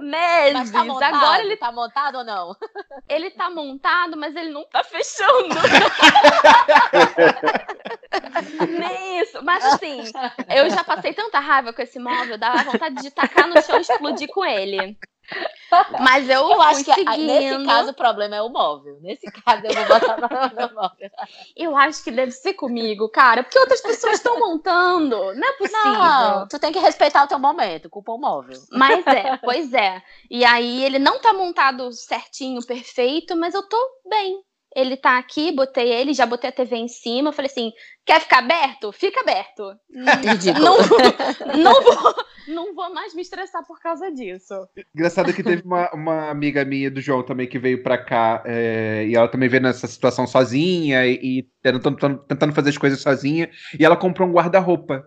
meses. 0.00 0.52
Mas 0.52 0.70
tá 0.70 0.84
montado, 0.84 1.16
Agora 1.16 1.42
ele 1.42 1.56
tá 1.56 1.72
montado 1.72 2.18
ou 2.18 2.24
não? 2.24 2.56
ele 3.08 3.30
tá 3.30 3.50
montado, 3.50 4.16
mas 4.16 4.34
ele 4.36 4.50
não 4.50 4.64
tá 4.64 4.84
fechando. 4.84 5.48
Nem 8.68 9.20
isso. 9.20 9.42
Mas 9.42 9.64
assim, 9.64 10.02
eu 10.54 10.70
já 10.70 10.84
passei 10.84 11.12
tanta 11.12 11.38
raiva 11.38 11.72
com 11.72 11.82
esse 11.82 11.98
móvel, 11.98 12.38
dava 12.38 12.64
vontade 12.64 12.96
de 12.96 13.10
tacar 13.10 13.48
no 13.48 13.60
chão 13.62 13.78
e 13.78 13.80
explodir 13.80 14.28
com 14.28 14.44
ele. 14.44 14.96
Mas 16.00 16.28
eu, 16.28 16.48
Eu 16.50 16.62
acho 16.62 16.84
que 16.84 16.94
seguindo. 16.94 17.26
nesse 17.26 17.64
caso 17.66 17.90
o 17.90 17.94
problema 17.94 18.36
é 18.36 18.42
o 18.42 18.48
móvel. 18.48 18.98
Nesse 19.00 19.30
caso 19.30 19.62
eu 19.64 19.74
vou 19.74 20.00
botar 20.00 20.50
no 20.50 20.56
meu 20.56 20.74
móvel. 20.74 21.10
Eu 21.56 21.76
acho 21.76 22.04
que 22.04 22.10
deve 22.10 22.32
ser 22.32 22.54
comigo, 22.54 23.08
cara, 23.08 23.42
porque 23.42 23.58
outras 23.58 23.80
pessoas 23.80 24.14
estão 24.14 24.38
montando. 24.38 25.34
Não 25.34 25.48
é 25.48 25.52
possível. 25.52 25.92
Não, 25.92 26.48
tu 26.48 26.58
tem 26.58 26.72
que 26.72 26.78
respeitar 26.78 27.24
o 27.24 27.28
teu 27.28 27.38
momento, 27.38 27.90
culpa 27.90 28.12
o 28.12 28.18
móvel. 28.18 28.58
Mas 28.70 29.06
é, 29.06 29.36
pois 29.38 29.72
é. 29.72 30.02
E 30.30 30.44
aí 30.44 30.84
ele 30.84 30.98
não 30.98 31.20
tá 31.20 31.32
montado 31.32 31.90
certinho, 31.92 32.64
perfeito, 32.64 33.36
mas 33.36 33.54
eu 33.54 33.62
tô 33.68 33.78
bem. 34.08 34.45
Ele 34.76 34.94
tá 34.94 35.16
aqui, 35.16 35.50
botei 35.50 35.90
ele, 35.90 36.12
já 36.12 36.26
botei 36.26 36.50
a 36.50 36.52
TV 36.52 36.76
em 36.76 36.86
cima. 36.86 37.32
Falei 37.32 37.50
assim: 37.50 37.72
quer 38.04 38.20
ficar 38.20 38.40
aberto? 38.40 38.92
Fica 38.92 39.22
aberto. 39.22 39.74
Não, 39.88 40.76
não, 41.56 41.82
vou, 41.82 42.14
não 42.48 42.74
vou 42.74 42.92
mais 42.92 43.14
me 43.14 43.22
estressar 43.22 43.66
por 43.66 43.80
causa 43.80 44.12
disso. 44.12 44.54
Engraçado 44.94 45.32
que 45.32 45.42
teve 45.42 45.62
uma, 45.64 45.90
uma 45.92 46.30
amiga 46.30 46.62
minha 46.64 46.90
do 46.90 47.00
João 47.00 47.22
também 47.22 47.48
que 47.48 47.58
veio 47.58 47.82
pra 47.82 47.96
cá 47.96 48.42
é, 48.44 49.06
e 49.08 49.16
ela 49.16 49.28
também 49.28 49.48
veio 49.48 49.62
nessa 49.62 49.86
situação 49.86 50.26
sozinha 50.26 51.06
e, 51.06 51.14
e 51.22 51.42
tentando, 51.62 52.18
tentando 52.18 52.52
fazer 52.52 52.68
as 52.68 52.78
coisas 52.78 53.00
sozinha. 53.00 53.48
E 53.78 53.84
ela 53.84 53.96
comprou 53.96 54.28
um 54.28 54.32
guarda-roupa. 54.32 55.06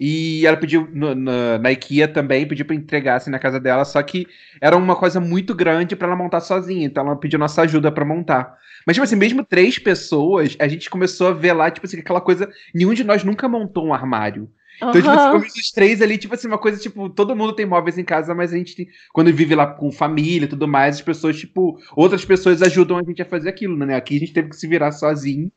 E 0.00 0.46
ela 0.46 0.56
pediu 0.56 0.88
no- 0.92 1.14
na, 1.14 1.58
na 1.58 1.72
IKEA 1.72 2.08
também, 2.08 2.48
pediu 2.48 2.64
pra 2.64 2.74
entregar 2.74 3.16
assim, 3.16 3.30
na 3.30 3.38
casa 3.38 3.60
dela, 3.60 3.84
só 3.84 4.02
que 4.02 4.26
era 4.60 4.76
uma 4.76 4.96
coisa 4.96 5.20
muito 5.20 5.54
grande 5.54 5.94
pra 5.94 6.06
ela 6.08 6.16
montar 6.16 6.40
sozinha, 6.40 6.86
então 6.86 7.06
ela 7.06 7.16
pediu 7.16 7.38
nossa 7.38 7.62
ajuda 7.62 7.92
pra 7.92 8.04
montar. 8.04 8.56
Mas, 8.86 8.96
tipo 8.96 9.04
assim, 9.04 9.16
mesmo 9.16 9.44
três 9.44 9.78
pessoas, 9.78 10.56
a 10.58 10.66
gente 10.68 10.88
começou 10.88 11.28
a 11.28 11.32
ver 11.34 11.52
lá, 11.52 11.70
tipo 11.70 11.86
assim, 11.86 11.98
aquela 12.00 12.20
coisa. 12.20 12.50
Nenhum 12.74 12.94
de 12.94 13.04
nós 13.04 13.22
nunca 13.24 13.46
montou 13.48 13.86
um 13.86 13.92
armário. 13.94 14.50
Então, 14.88 15.02
tipo, 15.02 15.18
Aham. 15.18 15.18
ficamos 15.18 15.54
os 15.54 15.70
três 15.70 16.00
ali, 16.00 16.16
tipo 16.18 16.34
assim, 16.34 16.48
uma 16.48 16.58
coisa, 16.58 16.80
tipo, 16.80 17.10
todo 17.10 17.36
mundo 17.36 17.52
tem 17.54 17.66
móveis 17.66 17.98
em 17.98 18.04
casa, 18.04 18.34
mas 18.34 18.52
a 18.52 18.56
gente, 18.56 18.74
tem- 18.74 18.88
quando 19.12 19.32
vive 19.32 19.54
lá 19.54 19.66
com 19.66 19.92
família 19.92 20.46
e 20.46 20.48
tudo 20.48 20.66
mais, 20.66 20.96
as 20.96 21.02
pessoas, 21.02 21.38
tipo, 21.38 21.78
outras 21.94 22.24
pessoas 22.24 22.62
ajudam 22.62 22.96
a 22.98 23.02
gente 23.02 23.20
a 23.22 23.24
fazer 23.26 23.50
aquilo, 23.50 23.76
né? 23.76 23.94
Aqui 23.96 24.16
a 24.16 24.20
gente 24.20 24.32
teve 24.32 24.48
que 24.48 24.56
se 24.56 24.66
virar 24.66 24.92
sozinho. 24.92 25.52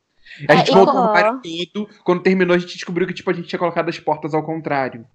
A 0.49 0.53
É, 0.53 0.57
gente 0.57 0.71
e 0.71 0.75
montou 0.75 0.95
o 0.95 0.97
armário 0.97 1.41
todo. 1.73 1.89
Quando 2.03 2.23
terminou, 2.23 2.55
a 2.55 2.59
gente 2.59 2.73
descobriu 2.73 3.07
que, 3.07 3.13
tipo, 3.13 3.29
a 3.29 3.33
gente 3.33 3.47
tinha 3.47 3.59
colocado 3.59 3.89
as 3.89 3.99
portas 3.99 4.33
ao 4.33 4.43
contrário. 4.43 5.05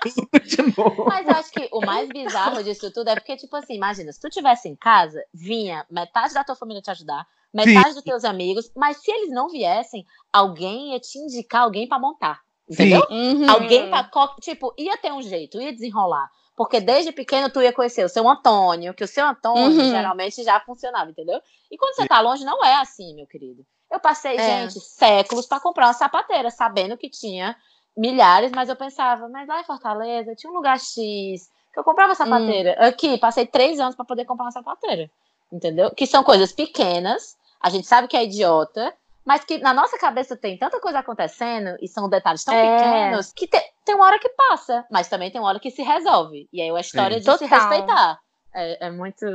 Tudo 0.00 0.40
de 0.44 0.76
novo. 0.76 1.04
Mas 1.06 1.28
acho 1.28 1.52
que 1.52 1.68
o 1.72 1.80
mais 1.80 2.08
bizarro 2.08 2.62
disso 2.62 2.90
tudo 2.92 3.08
é 3.08 3.14
porque, 3.14 3.36
tipo 3.36 3.54
assim, 3.56 3.74
imagina, 3.74 4.12
se 4.12 4.20
tu 4.20 4.28
tivesse 4.28 4.68
em 4.68 4.76
casa, 4.76 5.22
vinha 5.32 5.84
metade 5.90 6.34
da 6.34 6.44
tua 6.44 6.56
família 6.56 6.82
te 6.82 6.90
ajudar, 6.90 7.26
metade 7.52 7.94
dos 7.94 8.02
teus 8.02 8.24
amigos, 8.24 8.70
mas 8.76 8.96
se 8.98 9.10
eles 9.10 9.30
não 9.30 9.48
viessem, 9.48 10.04
alguém 10.32 10.92
ia 10.92 11.00
te 11.00 11.18
indicar 11.18 11.62
alguém 11.62 11.88
pra 11.88 11.98
montar. 11.98 12.40
Entendeu? 12.68 13.06
Uhum. 13.10 13.50
Alguém 13.50 13.90
pra. 13.90 14.08
Tipo, 14.40 14.74
ia 14.78 14.96
ter 14.96 15.12
um 15.12 15.22
jeito, 15.22 15.60
ia 15.60 15.72
desenrolar. 15.72 16.28
Porque 16.56 16.80
desde 16.80 17.10
pequeno 17.12 17.50
tu 17.50 17.60
ia 17.60 17.72
conhecer 17.72 18.04
o 18.04 18.08
seu 18.08 18.28
Antônio, 18.28 18.94
que 18.94 19.02
o 19.02 19.08
seu 19.08 19.26
Antônio 19.26 19.80
Uhum. 19.80 19.90
geralmente 19.90 20.42
já 20.44 20.60
funcionava, 20.60 21.10
entendeu? 21.10 21.40
E 21.70 21.76
quando 21.76 21.94
você 21.96 22.06
tá 22.06 22.20
longe, 22.20 22.44
não 22.44 22.64
é 22.64 22.74
assim, 22.76 23.14
meu 23.14 23.26
querido. 23.26 23.66
Eu 23.90 23.98
passei, 24.00 24.36
É. 24.36 24.68
gente, 24.68 24.80
séculos 24.80 25.46
pra 25.46 25.58
comprar 25.60 25.86
uma 25.86 25.92
sapateira, 25.92 26.50
sabendo 26.50 26.96
que 26.96 27.10
tinha 27.10 27.56
milhares, 27.96 28.50
mas 28.52 28.68
eu 28.68 28.76
pensava, 28.76 29.28
mas 29.28 29.46
lá 29.48 29.60
em 29.60 29.64
Fortaleza 29.64 30.34
tinha 30.34 30.50
um 30.50 30.54
lugar 30.54 30.78
X, 30.78 31.48
que 31.72 31.78
eu 31.78 31.84
comprava 31.84 32.14
sapateira. 32.14 32.72
Aqui, 32.86 33.18
passei 33.18 33.46
três 33.46 33.78
anos 33.80 33.94
pra 33.96 34.04
poder 34.04 34.24
comprar 34.24 34.44
uma 34.46 34.52
sapateira. 34.52 35.10
Entendeu? 35.52 35.90
Que 35.94 36.06
são 36.06 36.24
coisas 36.24 36.52
pequenas, 36.52 37.36
a 37.60 37.68
gente 37.68 37.86
sabe 37.86 38.08
que 38.08 38.16
é 38.16 38.24
idiota, 38.24 38.92
mas 39.24 39.44
que 39.44 39.58
na 39.58 39.72
nossa 39.72 39.98
cabeça 39.98 40.36
tem 40.36 40.58
tanta 40.58 40.80
coisa 40.80 40.98
acontecendo 40.98 41.76
e 41.80 41.88
são 41.88 42.08
detalhes 42.08 42.44
tão 42.44 42.54
É. 42.54 42.76
pequenos 42.76 43.32
que 43.32 43.46
te- 43.46 43.72
tem 43.84 43.94
uma 43.94 44.06
hora 44.06 44.18
que 44.18 44.28
passa, 44.30 44.84
mas 44.90 45.08
também 45.08 45.30
tem 45.30 45.40
uma 45.40 45.48
hora 45.48 45.60
que 45.60 45.70
se 45.70 45.82
resolve. 45.82 46.48
E 46.52 46.60
aí 46.60 46.68
é 46.68 46.72
a 46.76 46.80
história 46.80 47.18
de 47.18 47.24
se 47.24 47.38
Total. 47.38 47.48
respeitar. 47.58 48.18
É, 48.56 48.86
é 48.86 48.90
muito. 48.90 49.26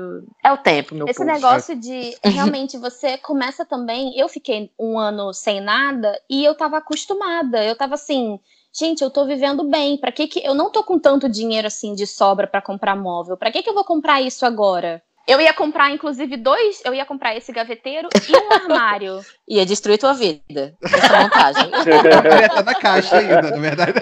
É 0.43 0.51
o 0.51 0.57
tempo, 0.57 0.95
meu 0.95 1.05
Esse 1.05 1.19
povo. 1.19 1.29
negócio 1.29 1.75
de 1.77 2.15
realmente 2.23 2.77
você 2.77 3.17
começa 3.17 3.65
também. 3.65 4.17
Eu 4.17 4.29
fiquei 4.29 4.71
um 4.79 4.97
ano 4.97 5.33
sem 5.33 5.59
nada 5.59 6.17
e 6.29 6.43
eu 6.45 6.55
tava 6.55 6.77
acostumada. 6.77 7.61
Eu 7.63 7.75
tava 7.75 7.95
assim, 7.95 8.39
gente, 8.73 9.03
eu 9.03 9.09
tô 9.11 9.25
vivendo 9.25 9.63
bem. 9.65 9.97
Pra 9.97 10.09
que 10.11 10.25
que 10.27 10.39
eu 10.45 10.53
não 10.55 10.71
tô 10.71 10.83
com 10.85 10.97
tanto 10.97 11.27
dinheiro 11.27 11.67
assim 11.67 11.93
de 11.95 12.07
sobra 12.07 12.47
pra 12.47 12.61
comprar 12.61 12.95
móvel? 12.95 13.35
Pra 13.35 13.51
que 13.51 13.61
que 13.61 13.69
eu 13.69 13.73
vou 13.73 13.83
comprar 13.83 14.21
isso 14.21 14.45
agora? 14.45 15.01
Eu 15.27 15.39
ia 15.39 15.53
comprar 15.53 15.91
inclusive 15.91 16.35
dois, 16.37 16.81
eu 16.83 16.93
ia 16.93 17.05
comprar 17.05 17.35
esse 17.35 17.51
gaveteiro 17.51 18.09
e 18.27 18.35
um 18.35 18.51
armário. 18.73 19.19
Ia 19.47 19.65
destruir 19.65 19.99
tua 19.99 20.13
vida. 20.13 20.75
Essa 20.83 21.21
montagem. 21.23 21.71
Tá 22.49 22.63
na 22.63 22.75
caixa 22.75 23.17
ainda, 23.17 23.41
na 23.51 23.57
verdade. 23.57 23.93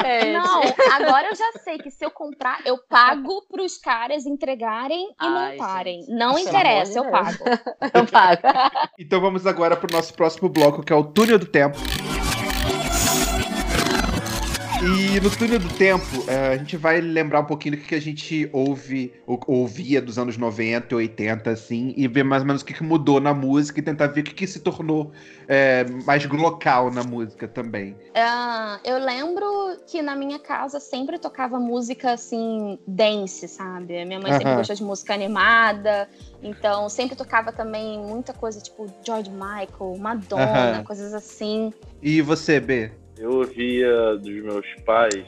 gente. 0.00 0.32
Não, 0.32 0.62
agora 0.92 1.28
eu 1.28 1.34
já 1.34 1.52
sei 1.64 1.78
que 1.78 1.90
se 1.90 2.04
eu 2.04 2.10
comprar, 2.10 2.60
eu 2.64 2.78
pago 2.88 3.42
pros 3.50 3.76
caras 3.78 4.26
entregarem 4.26 5.08
e 5.08 5.14
Ai, 5.18 5.52
montarem. 5.56 6.00
gente. 6.02 6.12
Não 6.12 6.34
Pelo 6.34 6.48
interessa, 6.48 7.00
amor 7.00 7.06
eu 7.06 7.12
pago. 7.12 7.44
Eu 7.92 8.06
pago. 8.06 8.42
Então 8.98 9.20
vamos 9.20 9.46
agora 9.46 9.76
pro 9.76 9.92
nosso 9.92 10.14
próximo 10.14 10.48
bloco, 10.48 10.82
que 10.82 10.92
é 10.92 10.96
o 10.96 11.02
Túnel 11.04 11.38
do 11.38 11.46
Tempo. 11.46 11.78
E 14.82 15.20
no 15.20 15.28
Túnel 15.28 15.58
do 15.58 15.68
Tempo, 15.68 16.24
eh, 16.26 16.54
a 16.54 16.56
gente 16.56 16.74
vai 16.78 17.02
lembrar 17.02 17.40
um 17.40 17.44
pouquinho 17.44 17.76
do 17.76 17.82
que 17.82 17.94
a 17.94 18.00
gente 18.00 18.48
ouve, 18.50 19.12
ou, 19.26 19.38
ouvia 19.46 20.00
dos 20.00 20.18
anos 20.18 20.38
90 20.38 20.94
e 20.94 20.96
80, 20.96 21.50
assim, 21.50 21.92
e 21.98 22.08
ver 22.08 22.22
mais 22.22 22.40
ou 22.42 22.46
menos 22.46 22.62
o 22.62 22.64
que, 22.64 22.82
mudou 22.82 23.20
na 23.20 23.34
música 23.34 23.78
e 23.78 23.82
tentar 23.82 24.06
ver 24.06 24.22
o 24.22 24.24
que, 24.24 24.46
se 24.46 24.60
tornou 24.60 25.12
eh, 25.46 25.84
mais 26.06 26.24
local 26.24 26.90
na 26.90 27.02
música 27.02 27.46
também. 27.46 27.94
Ah, 28.14 28.80
eu 28.82 28.98
lembro 28.98 29.44
que 29.86 30.00
na 30.00 30.16
minha 30.16 30.38
casa 30.38 30.80
sempre 30.80 31.18
tocava 31.18 31.60
música 31.60 32.12
assim, 32.12 32.78
dance, 32.86 33.46
sabe? 33.48 34.02
Minha 34.06 34.18
mãe 34.18 34.32
sempre 34.32 34.46
Aham. 34.46 34.56
gostou 34.56 34.76
de 34.76 34.82
música 34.82 35.12
animada, 35.12 36.08
então 36.42 36.88
sempre 36.88 37.14
tocava 37.14 37.52
também 37.52 37.98
muita 37.98 38.32
coisa 38.32 38.58
tipo 38.62 38.90
George 39.04 39.30
Michael, 39.30 39.98
Madonna, 39.98 40.76
Aham. 40.76 40.84
coisas 40.84 41.12
assim. 41.12 41.70
E 42.02 42.22
você, 42.22 42.58
B? 42.58 42.90
Eu 43.20 43.32
ouvia 43.32 44.16
dos 44.16 44.42
meus 44.42 44.66
pais, 44.86 45.24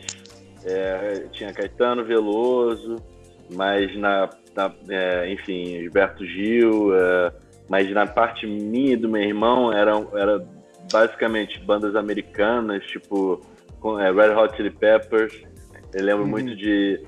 é, 0.65 1.27
tinha 1.33 1.53
Caetano 1.53 2.03
Veloso, 2.05 2.97
mas 3.55 3.95
na, 3.99 4.31
na- 4.57 4.73
é, 4.89 5.31
enfim, 5.31 5.79
Gilberto 5.83 6.25
Gil, 6.25 6.95
é, 6.95 7.33
mas 7.69 7.91
na 7.93 8.07
parte 8.07 8.47
minha 8.47 8.95
e 8.95 8.97
do 8.97 9.09
meu 9.11 9.21
irmão 9.23 9.71
eram 9.73 10.09
era 10.15 10.43
basicamente 10.91 11.61
bandas 11.65 11.95
americanas, 11.95 12.83
tipo 12.87 13.41
é, 14.01 14.11
Red 14.11 14.35
Hot 14.35 14.57
Chili 14.57 14.71
Peppers. 14.71 15.35
Eu 15.93 16.03
lembro 16.03 16.23
Uhum. 16.25 16.31
muito 16.31 16.57
de 16.57 16.99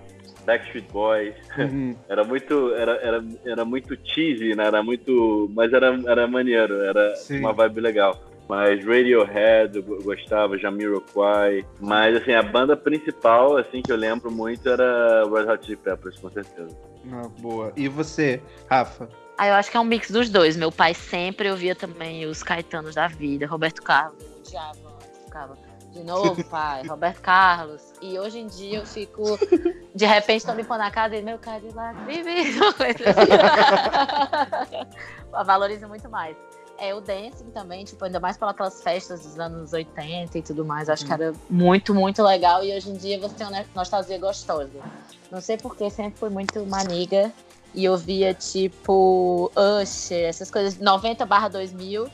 Backstreet 0.45 0.85
Boys. 0.93 1.35
Uhum. 1.57 1.97
Era 2.07 2.22
muito, 2.22 2.74
era, 2.74 2.93
era, 2.97 3.24
era 3.47 3.64
muito 3.64 3.97
cheesy, 4.05 4.55
né? 4.55 4.66
Era 4.66 4.82
muito, 4.82 5.51
mas 5.55 5.72
era, 5.72 5.99
era 6.07 6.26
maneiro, 6.26 6.82
era 6.82 7.14
Sim. 7.16 7.39
uma 7.41 7.53
vibe 7.55 7.80
legal. 7.80 8.20
Mas 8.49 8.84
Radiohead 8.84 9.76
eu 9.76 9.82
go- 9.82 10.03
gostava, 10.03 10.59
Jamiroquai. 10.59 11.64
Mas 11.80 12.16
assim, 12.16 12.32
a 12.32 12.42
banda 12.42 12.76
principal, 12.76 13.57
assim, 13.57 13.80
que 13.82 13.90
eu 13.90 13.97
lembro 13.97 14.30
muito 14.30 14.68
era 14.68 15.24
Red 15.24 15.51
Hot 15.51 15.64
Chili 15.64 15.76
Peppers, 15.76 16.18
com 16.18 16.30
certeza. 16.30 16.76
Ah, 17.12 17.28
boa. 17.38 17.72
E 17.76 17.88
você, 17.88 18.42
Rafa? 18.68 19.09
Ah, 19.38 19.49
eu 19.49 19.55
acho 19.55 19.70
que 19.70 19.76
é 19.76 19.80
um 19.80 19.84
mix 19.84 20.11
dos 20.11 20.28
dois. 20.30 20.57
Meu 20.57 20.70
pai 20.70 20.95
sempre 20.95 21.51
ouvia 21.51 21.74
também 21.74 22.24
os 22.26 22.42
Caetanos 22.42 22.95
da 22.95 23.09
vida, 23.09 23.47
Roberto 23.47 23.82
Carlos. 23.82 24.22
Eu 24.22 24.38
odiava, 24.38 24.78
ficava 25.24 25.59
de 25.92 26.05
novo, 26.05 26.45
pai, 26.51 26.82
Roberto 26.86 27.20
Carlos. 27.20 27.92
E 28.03 28.18
hoje 28.18 28.38
em 28.38 28.47
dia 28.47 28.78
eu 28.78 28.86
fico. 28.86 29.38
De 29.95 30.05
repente 30.07 30.38
estão 30.40 30.55
limpando 30.57 30.80
a 30.82 30.90
casa 30.90 31.16
e 31.16 31.22
meu 31.22 31.38
Cadillac 31.38 31.97
vive. 32.05 32.57
Eu 35.32 35.45
Valorizo 35.45 35.88
muito 35.88 36.09
mais. 36.09 36.36
É 36.79 36.95
o 36.95 37.01
dancing 37.01 37.51
também, 37.53 37.85
tipo, 37.85 38.05
ainda 38.05 38.18
mais 38.18 38.37
pelas 38.37 38.83
festas 38.83 39.22
dos 39.22 39.39
anos 39.39 39.72
80 39.72 40.39
e 40.39 40.43
tudo 40.43 40.64
mais. 40.64 40.89
Acho 40.89 41.07
que 41.07 41.12
era 41.12 41.33
muito, 41.49 41.95
muito 41.95 42.22
legal. 42.22 42.64
E 42.64 42.77
hoje 42.77 42.91
em 42.91 42.95
dia 42.95 43.18
você 43.18 43.35
tem 43.35 43.47
uma 43.47 43.64
nostalgia 43.75 44.18
gostosa. 44.18 44.81
Não 45.31 45.41
sei 45.41 45.57
porque 45.57 45.89
sempre 45.89 46.18
fui 46.18 46.31
muito 46.31 46.64
maniga 46.66 47.33
e 47.75 47.89
ouvia 47.89 48.33
tipo 48.35 49.51
Usher, 49.83 50.29
essas 50.29 50.51
coisas 50.51 50.79
90 50.79 51.25
barra 51.27 51.49
2000 51.49 52.09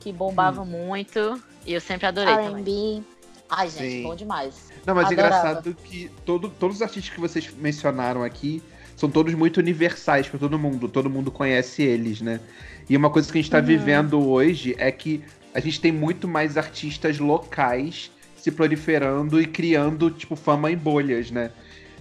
que 0.00 0.12
bombava 0.12 0.62
hum. 0.62 0.66
muito. 0.66 1.42
E 1.66 1.72
eu 1.72 1.80
sempre 1.80 2.06
adorei 2.06 2.32
R&B. 2.32 2.50
também. 2.50 3.04
Ai, 3.48 3.68
gente, 3.68 3.90
Sim. 3.90 4.02
bom 4.02 4.14
demais. 4.14 4.54
Não, 4.84 4.94
mas 4.94 5.10
é 5.10 5.12
engraçado 5.12 5.74
que 5.74 6.10
todo, 6.24 6.48
todos 6.48 6.76
os 6.76 6.82
artistas 6.82 7.12
que 7.12 7.20
vocês 7.20 7.52
mencionaram 7.52 8.22
aqui 8.22 8.62
são 8.96 9.10
todos 9.10 9.34
muito 9.34 9.58
universais 9.58 10.28
para 10.28 10.38
todo 10.38 10.58
mundo. 10.58 10.88
Todo 10.88 11.10
mundo 11.10 11.30
conhece 11.30 11.82
eles, 11.82 12.20
né? 12.20 12.40
E 12.88 12.96
uma 12.96 13.10
coisa 13.10 13.30
que 13.30 13.38
a 13.38 13.40
gente 13.40 13.48
está 13.48 13.58
uhum. 13.58 13.64
vivendo 13.64 14.28
hoje 14.28 14.74
é 14.78 14.90
que 14.92 15.22
a 15.52 15.60
gente 15.60 15.80
tem 15.80 15.90
muito 15.90 16.28
mais 16.28 16.56
artistas 16.56 17.18
locais 17.18 18.10
se 18.36 18.50
proliferando 18.52 19.40
e 19.40 19.46
criando, 19.46 20.10
tipo, 20.10 20.36
fama 20.36 20.70
em 20.70 20.76
bolhas, 20.76 21.30
né? 21.30 21.50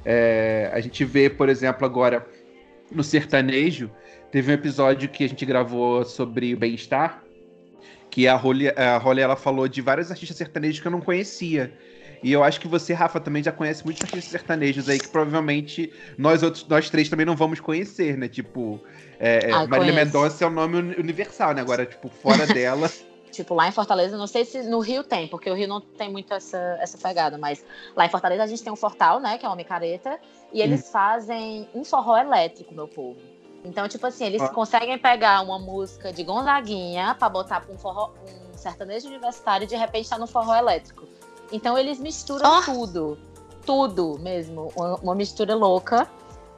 É, 0.04 0.70
a 0.72 0.80
gente 0.80 1.04
vê, 1.04 1.30
por 1.30 1.50
exemplo, 1.50 1.86
agora 1.86 2.26
no 2.92 3.04
sertanejo, 3.04 3.90
teve 4.32 4.52
um 4.52 4.54
episódio 4.54 5.10
que 5.10 5.24
a 5.24 5.30
gente 5.30 5.44
gravou 5.46 6.06
sobre 6.06 6.56
bem-estar, 6.56 7.24
que 8.12 8.28
a 8.28 8.36
Rolly, 8.36 8.70
a 8.70 9.02
ela 9.20 9.36
falou 9.36 9.68
de 9.68 9.82
vários 9.82 10.12
artistas 10.12 10.38
sertanejos 10.38 10.80
que 10.80 10.88
eu 10.88 10.92
não 10.92 11.02
conhecia. 11.02 11.74
E 12.24 12.32
eu 12.32 12.44
acho 12.44 12.60
que 12.60 12.68
você, 12.68 12.94
Rafa, 12.94 13.20
também 13.20 13.44
já 13.44 13.52
conhece 13.52 13.84
muitos 13.84 14.04
artistas 14.04 14.32
sertanejos 14.32 14.90
aí 14.90 15.00
que 15.00 15.08
provavelmente 15.08 15.92
nós 16.18 16.44
outros, 16.44 16.68
nós 16.68 16.90
três 16.90 17.10
também 17.10 17.26
não 17.26 17.36
vamos 17.36 17.60
conhecer, 17.60 18.18
né? 18.18 18.28
Tipo, 18.28 18.82
é, 19.20 19.52
ah, 19.52 19.68
Marília 19.68 19.94
Mendonça 19.94 20.44
é 20.44 20.48
o 20.48 20.50
um 20.50 20.54
nome 20.54 20.78
universal, 20.98 21.54
né? 21.54 21.62
Agora, 21.62 21.86
tipo, 21.86 22.10
fora 22.10 22.46
dela. 22.52 22.90
Tipo, 23.32 23.54
lá 23.54 23.68
em 23.68 23.72
Fortaleza, 23.72 24.18
não 24.18 24.28
sei 24.28 24.46
se 24.46 24.64
no 24.64 24.80
Rio 24.80 25.04
tem, 25.04 25.28
porque 25.28 25.50
o 25.50 25.54
Rio 25.54 25.68
não 25.68 25.82
tem 25.82 26.10
muito 26.10 26.34
essa, 26.34 26.78
essa 26.80 26.98
pegada, 26.98 27.38
mas 27.38 27.66
lá 27.96 28.06
em 28.06 28.10
Fortaleza 28.10 28.44
a 28.44 28.48
gente 28.48 28.64
tem 28.64 28.72
um 28.72 28.78
Fortal, 28.78 29.20
né, 29.20 29.38
que 29.38 29.46
é 29.46 29.50
uma 29.50 29.58
micareta, 29.58 30.18
e 30.54 30.62
eles 30.62 30.88
hum. 30.88 30.92
fazem 30.92 31.68
um 31.76 31.84
forró 31.84 32.18
elétrico, 32.18 32.74
meu 32.74 32.88
povo. 32.88 33.20
Então, 33.66 33.88
tipo 33.90 34.06
assim, 34.06 34.26
eles 34.26 34.42
ah. 34.42 34.50
conseguem 34.50 34.98
pegar 34.98 35.42
uma 35.42 35.58
música 35.58 36.14
de 36.14 36.24
Gonzaguinha 36.24 37.16
pra 37.16 37.28
botar 37.28 37.62
pra 37.62 37.74
um, 37.74 37.78
forró, 37.78 38.12
um 38.54 38.58
sertanejo 38.58 39.08
universitário 39.08 39.66
e 39.66 39.68
de 39.68 39.76
repente 39.76 40.08
tá 40.08 40.18
no 40.18 40.28
forró 40.28 40.56
elétrico. 40.56 41.08
Então 41.56 41.78
eles 41.78 42.02
misturam 42.02 42.60
oh. 42.60 42.62
tudo. 42.62 43.18
Tudo 43.66 44.20
mesmo. 44.20 44.74
Uma, 44.76 44.96
uma 44.96 45.16
mistura 45.16 45.56
louca. 45.56 46.06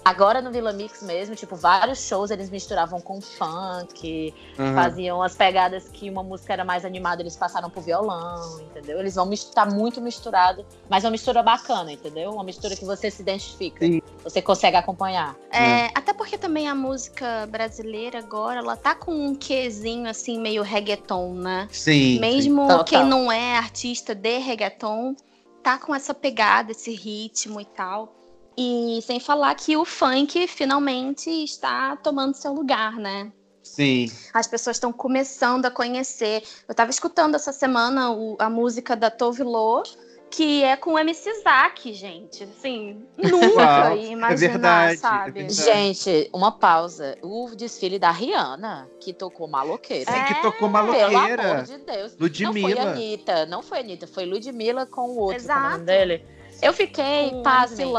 Agora 0.08 0.42
no 0.42 0.50
Vila 0.50 0.72
Mix 0.72 1.04
mesmo, 1.04 1.36
tipo, 1.36 1.54
vários 1.54 2.08
shows 2.08 2.32
eles 2.32 2.50
misturavam 2.50 3.02
com 3.02 3.20
funk, 3.20 4.34
uhum. 4.58 4.74
faziam 4.74 5.22
as 5.22 5.36
pegadas 5.36 5.90
que 5.90 6.10
uma 6.10 6.24
música 6.24 6.54
era 6.54 6.64
mais 6.64 6.86
animada, 6.86 7.22
eles 7.22 7.36
passaram 7.36 7.70
pro 7.70 7.82
violão, 7.82 8.62
entendeu? 8.62 9.00
Eles 9.00 9.16
vão 9.16 9.34
estar 9.34 9.66
tá 9.66 9.70
muito 9.70 10.00
misturado, 10.00 10.66
mas 10.90 11.04
uma 11.04 11.12
mistura 11.12 11.44
bacana, 11.44 11.92
entendeu? 11.92 12.32
Uma 12.32 12.46
mistura 12.46 12.74
que 12.74 12.86
você 12.86 13.12
se 13.12 13.22
identifica, 13.22 13.86
Sim. 13.86 14.02
você 14.24 14.42
consegue 14.42 14.78
acompanhar. 14.78 15.36
É, 15.52 15.88
até 15.94 16.14
porque 16.14 16.38
também 16.38 16.70
a 16.70 16.76
música 16.76 17.46
brasileira 17.48 18.20
agora, 18.20 18.62
ela 18.62 18.78
tá 18.78 18.96
com 18.96 19.12
um 19.12 19.36
quezinho 19.36 20.10
assim 20.10 20.40
meio 20.40 20.64
reggaeton, 20.64 21.34
né? 21.34 21.68
Sim. 21.70 22.18
Mesmo 22.22 22.66
sim. 22.72 22.84
quem 22.86 23.04
não 23.04 23.30
é 23.30 23.58
artista 23.58 24.16
de 24.16 24.38
reggaeton, 24.38 25.18
tá 25.62 25.78
com 25.78 25.94
essa 25.94 26.14
pegada, 26.14 26.72
esse 26.72 26.94
ritmo 26.94 27.60
e 27.60 27.66
tal. 27.66 28.16
E 28.58 29.00
sem 29.04 29.20
falar 29.20 29.54
que 29.56 29.78
o 29.78 29.86
funk 29.86 30.48
finalmente 30.48 31.30
está 31.30 31.96
tomando 31.98 32.34
seu 32.34 32.54
lugar, 32.54 32.96
né? 32.96 33.32
Sim. 33.62 34.10
As 34.34 34.48
pessoas 34.48 34.78
estão 34.78 34.92
começando 34.92 35.66
a 35.66 35.72
conhecer. 35.72 36.42
Eu 36.68 36.72
estava 36.72 36.90
escutando 36.90 37.36
essa 37.36 37.52
semana 37.52 38.12
o, 38.12 38.36
a 38.40 38.50
música 38.50 38.96
da 38.96 39.12
Tove 39.12 39.44
Lo, 39.44 39.84
que 40.32 40.64
é 40.64 40.76
com 40.76 40.94
o 40.94 41.00
MC 41.00 41.42
Zack, 41.42 41.94
gente. 41.94 42.44
Assim, 42.46 43.06
nunca 43.18 43.94
ia 43.96 44.12
imaginar, 44.12 44.32
é 44.32 44.36
verdade, 44.36 44.94
é 44.94 44.98
sabe? 44.98 45.42
É 45.42 45.50
gente, 45.50 46.30
uma 46.34 46.52
pausa. 46.52 47.18
O 47.22 47.52
desfile 47.56 48.00
da 48.00 48.10
Rihanna, 48.10 48.90
que 49.00 49.14
tocou 49.14 49.48
maloqueira. 49.48 50.12
Sim, 50.12 50.24
que 50.34 50.42
tocou 50.42 50.70
maloqueira. 50.70 51.38
Pelo 51.38 51.52
amor 51.52 51.64
de 51.64 51.78
Deus. 51.78 52.18
Ludmilla. 52.18 52.54
Não 52.54 52.54
foi 52.54 52.80
Anitta, 52.80 53.46
não 53.46 53.62
foi 53.62 53.80
Anitta, 53.80 54.08
foi 54.08 54.26
Ludmilla 54.26 54.86
com 54.86 55.10
o 55.10 55.20
outro, 55.20 55.36
é 55.36 55.38
Exato. 55.38 55.84
dele. 55.84 56.26
Eu 56.62 56.74
fiquei, 56.74 57.30
com 57.30 57.44
pasmem. 57.44 57.94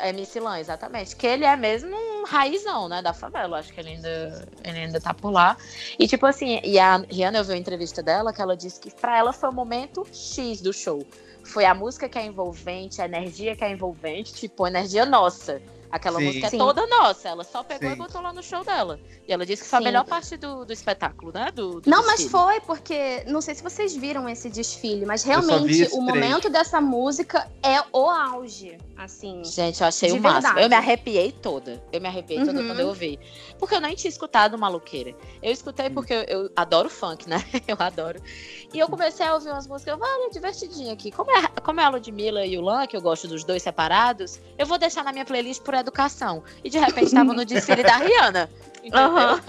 MC 0.00 0.40
Lan, 0.40 0.58
exatamente. 0.58 1.14
Que 1.16 1.26
ele 1.26 1.44
é 1.44 1.56
mesmo 1.56 1.94
um 1.94 2.24
raizão, 2.24 2.88
né, 2.88 3.02
da 3.02 3.12
favela. 3.12 3.58
Acho 3.58 3.72
que 3.72 3.80
ele 3.80 3.90
ainda, 3.90 4.48
ele 4.62 4.78
ainda 4.78 5.00
tá 5.00 5.14
por 5.14 5.30
lá. 5.30 5.56
E, 5.98 6.06
tipo 6.06 6.26
assim, 6.26 6.60
e 6.62 6.78
a 6.78 6.98
Rihanna, 6.98 7.38
eu 7.38 7.44
vi 7.44 7.52
uma 7.52 7.58
entrevista 7.58 8.02
dela 8.02 8.32
que 8.32 8.42
ela 8.42 8.56
disse 8.56 8.80
que 8.80 8.90
pra 8.90 9.18
ela 9.18 9.32
foi 9.32 9.48
o 9.48 9.52
momento 9.52 10.06
X 10.12 10.60
do 10.60 10.72
show. 10.72 11.06
Foi 11.44 11.64
a 11.64 11.74
música 11.74 12.08
que 12.08 12.18
é 12.18 12.24
envolvente, 12.24 13.02
a 13.02 13.04
energia 13.04 13.54
que 13.54 13.62
é 13.62 13.70
envolvente, 13.70 14.32
tipo, 14.32 14.66
energia 14.66 15.04
nossa. 15.04 15.60
Aquela 15.94 16.18
Sim. 16.18 16.26
música 16.26 16.48
é 16.48 16.50
toda 16.50 16.84
nossa. 16.88 17.28
Ela 17.28 17.44
só 17.44 17.62
pegou 17.62 17.88
Sim. 17.88 17.94
e 17.94 17.96
botou 17.96 18.20
lá 18.20 18.32
no 18.32 18.42
show 18.42 18.64
dela. 18.64 18.98
E 19.28 19.32
ela 19.32 19.46
disse 19.46 19.62
que 19.62 19.68
foi 19.68 19.78
Sim. 19.78 19.84
a 19.84 19.86
melhor 19.86 20.04
parte 20.04 20.36
do, 20.36 20.64
do 20.64 20.72
espetáculo, 20.72 21.30
né? 21.32 21.52
Do, 21.54 21.80
do 21.80 21.88
não, 21.88 22.02
desfile. 22.02 22.30
mas 22.30 22.30
foi, 22.32 22.60
porque 22.62 23.22
não 23.28 23.40
sei 23.40 23.54
se 23.54 23.62
vocês 23.62 23.94
viram 23.94 24.28
esse 24.28 24.50
desfile, 24.50 25.06
mas 25.06 25.22
realmente 25.22 25.88
o 25.92 26.00
momento 26.00 26.50
dessa 26.50 26.80
música 26.80 27.48
é 27.62 27.80
o 27.92 28.10
auge. 28.10 28.76
Assim. 28.96 29.42
Gente, 29.44 29.80
eu 29.80 29.86
achei 29.86 30.12
o 30.12 30.20
máximo. 30.20 30.54
Verdade. 30.54 30.62
Eu 30.62 30.68
me 30.68 30.76
arrepiei 30.76 31.32
toda. 31.32 31.82
Eu 31.92 32.00
me 32.00 32.08
arrepiei 32.08 32.38
uhum. 32.38 32.46
toda 32.46 32.62
quando 32.62 32.80
eu 32.80 32.88
ouvi. 32.88 33.18
Porque 33.58 33.74
eu 33.74 33.80
nem 33.80 33.94
tinha 33.94 34.08
escutado 34.08 34.56
Maluqueira. 34.56 35.14
Eu 35.42 35.52
escutei 35.52 35.90
porque 35.90 36.12
eu, 36.12 36.22
eu 36.22 36.50
adoro 36.54 36.88
funk, 36.88 37.28
né? 37.28 37.44
Eu 37.66 37.76
adoro. 37.78 38.20
E 38.72 38.78
eu 38.78 38.88
comecei 38.88 39.24
a 39.24 39.34
ouvir 39.34 39.50
umas 39.50 39.66
músicas, 39.66 39.98
vale, 39.98 40.30
divertidinho 40.30 40.92
aqui. 40.92 41.10
Como 41.10 41.30
é, 41.30 41.46
como 41.62 41.80
é 41.80 41.84
a 41.84 41.88
Ludmilla 41.88 42.44
e 42.44 42.58
o 42.58 42.60
Lan, 42.60 42.86
que 42.86 42.96
eu 42.96 43.00
gosto 43.00 43.26
dos 43.26 43.42
dois 43.42 43.62
separados, 43.62 44.40
eu 44.58 44.66
vou 44.66 44.78
deixar 44.78 45.02
na 45.02 45.12
minha 45.12 45.24
playlist 45.24 45.62
por 45.62 45.74
educação. 45.74 46.42
E 46.62 46.68
de 46.68 46.78
repente 46.78 47.12
tava 47.12 47.32
no 47.32 47.44
desfile 47.44 47.82
da 47.82 47.96
Rihanna. 47.98 48.50
Uhum. 48.84 49.40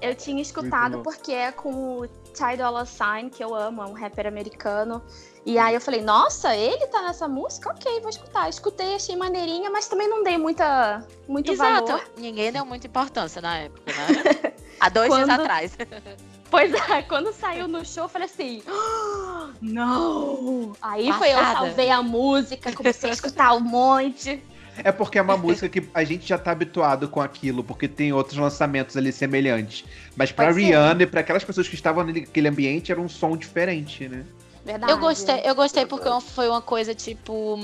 eu 0.00 0.14
tinha 0.14 0.40
escutado 0.40 1.02
porque 1.02 1.32
é 1.32 1.50
com 1.50 2.00
o 2.00 2.08
Ty 2.36 2.56
Dolla 2.56 2.84
Sign, 2.84 3.30
que 3.30 3.42
eu 3.42 3.54
amo, 3.54 3.82
é 3.82 3.86
um 3.86 3.92
rapper 3.92 4.26
americano. 4.26 5.02
E 5.44 5.58
aí 5.58 5.74
eu 5.74 5.80
falei, 5.80 6.02
nossa, 6.02 6.54
ele 6.54 6.86
tá 6.88 7.02
nessa 7.02 7.26
música? 7.26 7.70
Ok, 7.70 8.00
vou 8.00 8.10
escutar. 8.10 8.48
Escutei, 8.48 8.94
achei 8.94 9.16
maneirinha, 9.16 9.70
mas 9.70 9.88
também 9.88 10.08
não 10.08 10.22
dei 10.22 10.36
muita, 10.36 11.06
muito 11.26 11.52
Exato. 11.52 11.86
valor. 11.86 12.04
Ninguém 12.16 12.52
deu 12.52 12.66
muita 12.66 12.86
importância 12.86 13.40
na 13.40 13.58
época, 13.58 13.92
né? 13.92 14.52
Há 14.78 14.88
dois 14.88 15.08
Quando... 15.08 15.24
dias 15.24 15.38
atrás. 15.38 15.76
Pois 16.48 16.72
é, 16.72 17.02
quando 17.02 17.32
saiu 17.32 17.66
no 17.66 17.84
show, 17.84 18.04
eu 18.04 18.08
falei 18.08 18.26
assim: 18.26 18.62
oh, 18.68 19.48
não! 19.60 20.76
Aí 20.80 21.08
Passada. 21.08 21.18
foi 21.18 21.32
eu 21.32 21.38
salvei 21.38 21.90
a 21.90 22.00
música, 22.02 22.72
comecei 22.72 23.10
a 23.10 23.12
escutar 23.12 23.52
um 23.54 23.60
monte. 23.60 24.40
É 24.84 24.92
porque 24.92 25.18
é 25.18 25.22
uma 25.22 25.36
música 25.36 25.68
que 25.68 25.82
a 25.92 26.04
gente 26.04 26.28
já 26.28 26.38
tá 26.38 26.50
habituado 26.50 27.08
com 27.08 27.20
aquilo, 27.20 27.64
porque 27.64 27.88
tem 27.88 28.12
outros 28.12 28.38
lançamentos 28.38 28.96
ali 28.96 29.12
semelhantes. 29.12 29.84
Mas 30.16 30.32
pra 30.32 30.46
Pode 30.46 30.60
Rihanna 30.60 30.98
ser. 30.98 31.02
e 31.02 31.06
pra 31.06 31.20
aquelas 31.20 31.44
pessoas 31.44 31.68
que 31.68 31.74
estavam 31.74 32.04
naquele 32.04 32.48
ambiente, 32.48 32.92
era 32.92 33.00
um 33.00 33.08
som 33.08 33.36
diferente, 33.36 34.08
né? 34.08 34.24
Verdade. 34.66 34.90
Eu 34.90 34.98
gostei, 34.98 35.40
eu 35.44 35.54
gostei 35.54 35.86
porque 35.86 36.08
foi 36.22 36.48
uma 36.48 36.60
coisa, 36.60 36.92
tipo, 36.92 37.56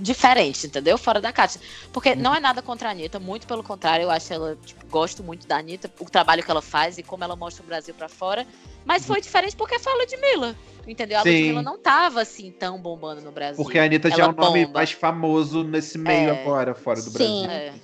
diferente, 0.00 0.66
entendeu? 0.66 0.96
Fora 0.96 1.20
da 1.20 1.30
caixa. 1.30 1.60
Porque 1.92 2.14
não 2.14 2.34
é 2.34 2.40
nada 2.40 2.62
contra 2.62 2.88
a 2.88 2.92
Anitta, 2.92 3.20
muito 3.20 3.46
pelo 3.46 3.62
contrário, 3.62 4.04
eu 4.04 4.10
acho 4.10 4.32
ela, 4.32 4.56
tipo, 4.64 4.86
gosto 4.86 5.22
muito 5.22 5.46
da 5.46 5.58
Anitta, 5.58 5.92
o 6.00 6.06
trabalho 6.06 6.42
que 6.42 6.50
ela 6.50 6.62
faz 6.62 6.96
e 6.96 7.02
como 7.02 7.22
ela 7.22 7.36
mostra 7.36 7.62
o 7.62 7.66
Brasil 7.66 7.92
para 7.92 8.08
fora. 8.08 8.46
Mas 8.82 9.04
foi 9.04 9.20
diferente 9.20 9.54
porque 9.54 9.78
fala 9.78 10.06
de 10.06 10.16
Mila. 10.16 10.56
Entendeu? 10.86 11.18
A 11.18 11.22
Ludmilla 11.22 11.62
não 11.62 11.78
tava 11.78 12.22
assim 12.22 12.50
tão 12.50 12.80
bombando 12.80 13.20
no 13.20 13.30
Brasil. 13.30 13.62
Porque 13.62 13.78
a 13.78 13.84
Anitta 13.84 14.08
ela 14.08 14.16
já 14.16 14.22
é 14.24 14.26
o 14.26 14.32
nome 14.32 14.64
bomba. 14.64 14.78
mais 14.78 14.90
famoso 14.90 15.62
nesse 15.62 15.98
meio 15.98 16.30
é, 16.30 16.40
agora, 16.40 16.74
fora 16.74 17.02
do 17.02 17.10
Brasil. 17.10 17.26
Sim. 17.26 17.46
É. 17.46 17.74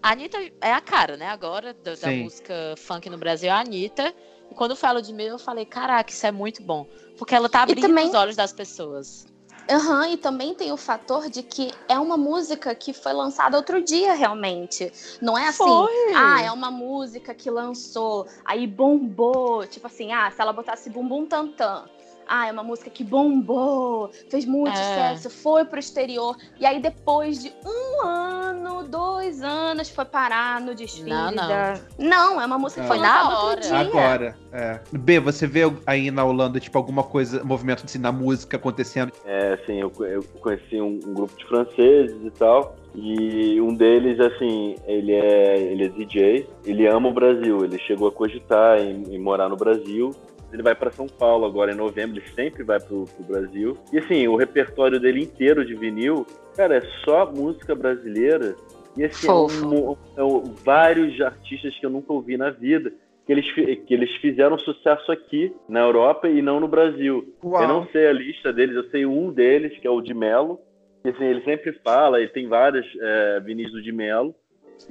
A 0.00 0.12
Anitta 0.12 0.38
é 0.60 0.72
a 0.72 0.80
cara, 0.80 1.16
né? 1.16 1.26
Agora, 1.26 1.74
da, 1.74 1.96
da 1.96 2.10
música 2.12 2.54
funk 2.76 3.10
no 3.10 3.18
Brasil, 3.18 3.48
é 3.48 3.52
a 3.52 3.58
Anitta. 3.58 4.14
E 4.50 4.54
quando 4.54 4.72
eu 4.72 4.76
falo 4.76 5.00
de 5.00 5.12
Mila, 5.12 5.30
eu 5.34 5.38
falei, 5.38 5.64
caraca, 5.64 6.10
isso 6.10 6.26
é 6.26 6.32
muito 6.32 6.62
bom. 6.62 6.86
Porque 7.18 7.34
ela 7.34 7.48
tá 7.48 7.62
abrindo 7.62 7.82
também... 7.82 8.08
os 8.08 8.14
olhos 8.14 8.36
das 8.36 8.52
pessoas. 8.52 9.26
Aham, 9.68 10.02
uhum, 10.02 10.12
e 10.12 10.16
também 10.16 10.54
tem 10.54 10.70
o 10.70 10.76
fator 10.76 11.28
de 11.28 11.42
que 11.42 11.72
é 11.88 11.98
uma 11.98 12.16
música 12.16 12.72
que 12.74 12.92
foi 12.92 13.12
lançada 13.12 13.56
outro 13.56 13.82
dia, 13.82 14.14
realmente. 14.14 14.92
Não 15.20 15.36
é 15.36 15.48
assim, 15.48 15.58
foi. 15.58 16.14
ah, 16.14 16.40
é 16.40 16.52
uma 16.52 16.70
música 16.70 17.34
que 17.34 17.50
lançou, 17.50 18.28
aí 18.44 18.64
bombou. 18.64 19.66
Tipo 19.66 19.88
assim, 19.88 20.12
ah, 20.12 20.30
se 20.30 20.40
ela 20.40 20.52
botasse 20.52 20.88
bumbum 20.88 21.26
tantan 21.26 21.84
ah, 22.28 22.48
é 22.48 22.52
uma 22.52 22.62
música 22.62 22.90
que 22.90 23.04
bombou, 23.04 24.10
fez 24.28 24.44
muito 24.44 24.72
é. 24.72 24.74
sucesso, 24.74 25.30
foi 25.30 25.64
pro 25.64 25.78
exterior. 25.78 26.36
E 26.58 26.66
aí, 26.66 26.80
depois 26.80 27.42
de 27.42 27.52
um 27.64 28.06
ano, 28.06 28.84
dois 28.84 29.42
anos, 29.42 29.88
foi 29.88 30.04
parar 30.04 30.60
no 30.60 30.74
desfile. 30.74 31.10
Não, 31.10 31.30
não. 31.30 31.48
Da... 31.48 31.80
Não, 31.98 32.40
é 32.40 32.46
uma 32.46 32.58
música 32.58 32.82
que 32.82 32.88
foi 32.88 32.98
na 32.98 33.38
hora. 33.38 33.78
Agora, 33.78 34.36
é. 34.52 34.80
B, 34.92 35.20
você 35.20 35.46
vê 35.46 35.62
aí 35.86 36.10
na 36.10 36.24
Holanda, 36.24 36.58
tipo, 36.58 36.76
alguma 36.76 37.02
coisa, 37.02 37.44
movimento 37.44 37.84
assim, 37.84 37.98
na 37.98 38.10
música 38.10 38.56
acontecendo? 38.56 39.12
É, 39.24 39.54
assim, 39.54 39.80
eu, 39.80 39.92
eu 40.00 40.22
conheci 40.40 40.80
um, 40.80 40.98
um 41.06 41.14
grupo 41.14 41.36
de 41.36 41.44
franceses 41.46 42.16
e 42.24 42.30
tal. 42.30 42.76
E 42.94 43.60
um 43.60 43.74
deles, 43.74 44.18
assim, 44.18 44.74
ele 44.86 45.12
é, 45.12 45.58
ele 45.58 45.84
é 45.84 45.88
DJ, 45.88 46.48
ele 46.64 46.86
ama 46.86 47.08
o 47.08 47.12
Brasil, 47.12 47.62
ele 47.62 47.78
chegou 47.80 48.08
a 48.08 48.12
cogitar 48.12 48.80
em, 48.80 49.14
em 49.14 49.18
morar 49.18 49.50
no 49.50 49.56
Brasil 49.56 50.12
ele 50.52 50.62
vai 50.62 50.74
para 50.74 50.90
São 50.90 51.06
Paulo 51.06 51.44
agora 51.44 51.72
em 51.72 51.76
novembro, 51.76 52.18
ele 52.18 52.26
sempre 52.34 52.62
vai 52.62 52.80
pro, 52.80 53.04
pro 53.04 53.24
Brasil. 53.24 53.76
E 53.92 53.98
assim, 53.98 54.26
o 54.28 54.36
repertório 54.36 55.00
dele 55.00 55.22
inteiro 55.22 55.64
de 55.64 55.74
vinil, 55.74 56.26
cara, 56.56 56.76
é 56.76 56.82
só 57.04 57.30
música 57.30 57.74
brasileira. 57.74 58.54
E 58.96 59.04
assim, 59.04 59.28
é 59.28 59.32
um, 59.32 59.96
é 60.16 60.22
um, 60.22 60.42
vários 60.64 61.20
artistas 61.20 61.76
que 61.78 61.84
eu 61.84 61.90
nunca 61.90 62.12
ouvi 62.12 62.36
na 62.36 62.50
vida. 62.50 62.92
que 63.26 63.32
eles, 63.32 63.52
que 63.52 63.92
eles 63.92 64.10
fizeram 64.16 64.58
sucesso 64.58 65.10
aqui 65.10 65.54
na 65.68 65.80
Europa 65.80 66.28
e 66.28 66.40
não 66.40 66.60
no 66.60 66.68
Brasil. 66.68 67.34
Uau. 67.44 67.62
Eu 67.62 67.68
não 67.68 67.86
sei 67.88 68.06
a 68.06 68.12
lista 68.12 68.52
deles, 68.52 68.76
eu 68.76 68.88
sei 68.90 69.04
um 69.04 69.30
deles, 69.30 69.76
que 69.78 69.86
é 69.86 69.90
o 69.90 70.00
de 70.00 70.14
Melo, 70.14 70.60
que 71.02 71.10
assim, 71.10 71.24
ele 71.24 71.42
sempre 71.42 71.72
fala, 71.84 72.20
ele 72.20 72.30
tem 72.30 72.48
vários 72.48 72.86
é, 73.00 73.40
vinis 73.40 73.70
do 73.72 73.82
de 73.82 73.92
Melo, 73.92 74.34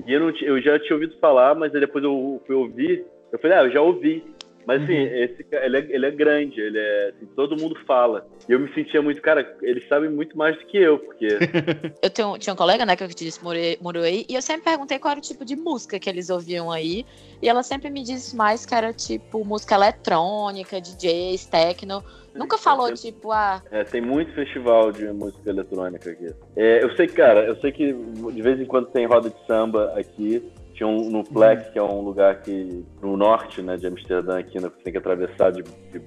e 0.05 0.13
eu, 0.13 0.19
não, 0.19 0.29
eu 0.41 0.61
já 0.61 0.79
tinha 0.79 0.95
ouvido 0.95 1.15
falar, 1.19 1.55
mas 1.55 1.71
depois 1.71 2.03
eu 2.03 2.41
fui 2.45 2.55
ouvir, 2.55 3.05
eu 3.31 3.39
falei, 3.39 3.57
ah, 3.57 3.63
eu 3.63 3.71
já 3.71 3.81
ouvi. 3.81 4.23
Mas 4.65 4.81
assim, 4.83 4.97
uhum. 4.97 5.23
esse, 5.23 5.45
ele, 5.51 5.77
é, 5.77 5.87
ele 5.89 6.05
é 6.05 6.11
grande, 6.11 6.59
ele 6.59 6.77
é. 6.77 7.13
Assim, 7.15 7.25
todo 7.35 7.55
mundo 7.55 7.75
fala. 7.85 8.27
E 8.49 8.51
eu 8.51 8.59
me 8.59 8.73
sentia 8.73 9.01
muito, 9.01 9.21
cara, 9.21 9.55
eles 9.61 9.87
sabem 9.87 10.09
muito 10.09 10.37
mais 10.37 10.57
do 10.57 10.65
que 10.65 10.77
eu, 10.77 10.97
porque. 10.97 11.27
eu 12.01 12.09
tenho, 12.09 12.37
tinha 12.37 12.53
um 12.53 12.57
colega, 12.57 12.85
né, 12.85 12.95
que 12.95 13.03
eu 13.03 13.07
te 13.07 13.25
disse, 13.25 13.39
morou 13.43 14.03
aí, 14.03 14.25
e 14.27 14.35
eu 14.35 14.41
sempre 14.41 14.63
perguntei 14.63 14.97
qual 14.97 15.11
era 15.11 15.19
o 15.19 15.23
tipo 15.23 15.45
de 15.45 15.55
música 15.55 15.99
que 15.99 16.09
eles 16.09 16.29
ouviam 16.29 16.71
aí. 16.71 17.05
E 17.41 17.49
ela 17.49 17.63
sempre 17.63 17.89
me 17.89 18.03
disse 18.03 18.35
mais 18.35 18.65
que 18.65 18.73
era 18.73 18.91
tipo 18.91 19.43
música 19.45 19.75
eletrônica, 19.75 20.81
DJs, 20.81 21.45
techno. 21.45 22.03
Nunca 22.33 22.57
falou, 22.57 22.93
tipo, 22.93 23.31
ah. 23.31 23.61
É, 23.71 23.83
tem 23.85 24.01
muito 24.01 24.33
festival 24.33 24.91
de 24.91 25.05
música 25.07 25.49
eletrônica 25.49 26.09
aqui. 26.09 26.33
É, 26.55 26.83
eu 26.83 26.93
sei, 26.95 27.07
cara, 27.07 27.45
eu 27.45 27.55
sei 27.61 27.71
que 27.71 27.93
de 27.93 28.41
vez 28.41 28.59
em 28.59 28.65
quando 28.65 28.87
tem 28.87 29.05
roda 29.05 29.29
de 29.29 29.47
samba 29.47 29.93
aqui. 29.97 30.43
Tinha 30.75 30.87
um 30.87 31.09
no 31.09 31.23
Flex, 31.23 31.69
que 31.69 31.79
é 31.79 31.81
um 31.81 32.01
lugar 32.01 32.41
que 32.41 32.85
no 33.01 33.15
norte, 33.15 33.61
né, 33.61 33.77
de 33.77 33.87
Amsterdã, 33.87 34.37
aqui, 34.37 34.61
né, 34.61 34.69
que 34.69 34.83
tem 34.83 34.91
que 34.91 34.99
atravessar 34.99 35.49
de, 35.51 35.63
de, 35.63 36.01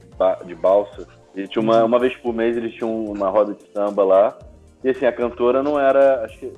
de 0.44 0.54
balsa. 0.54 1.08
E 1.34 1.48
tinha 1.48 1.62
uma, 1.62 1.84
uma 1.84 1.98
vez 1.98 2.14
por 2.16 2.34
mês 2.34 2.54
eles 2.54 2.74
tinham 2.74 3.06
uma 3.06 3.30
roda 3.30 3.54
de 3.54 3.62
samba 3.72 4.04
lá. 4.04 4.38
E 4.84 4.90
assim, 4.90 5.06
a 5.06 5.12
cantora 5.12 5.62
não 5.62 5.80
era, 5.80 6.22
acho 6.22 6.38
que, 6.38 6.52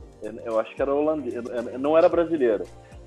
eu 0.44 0.58
acho 0.58 0.74
que 0.74 0.82
era 0.82 0.92
holandesa, 0.92 1.40
não 1.78 1.96
era 1.96 2.08
brasileira. 2.08 2.64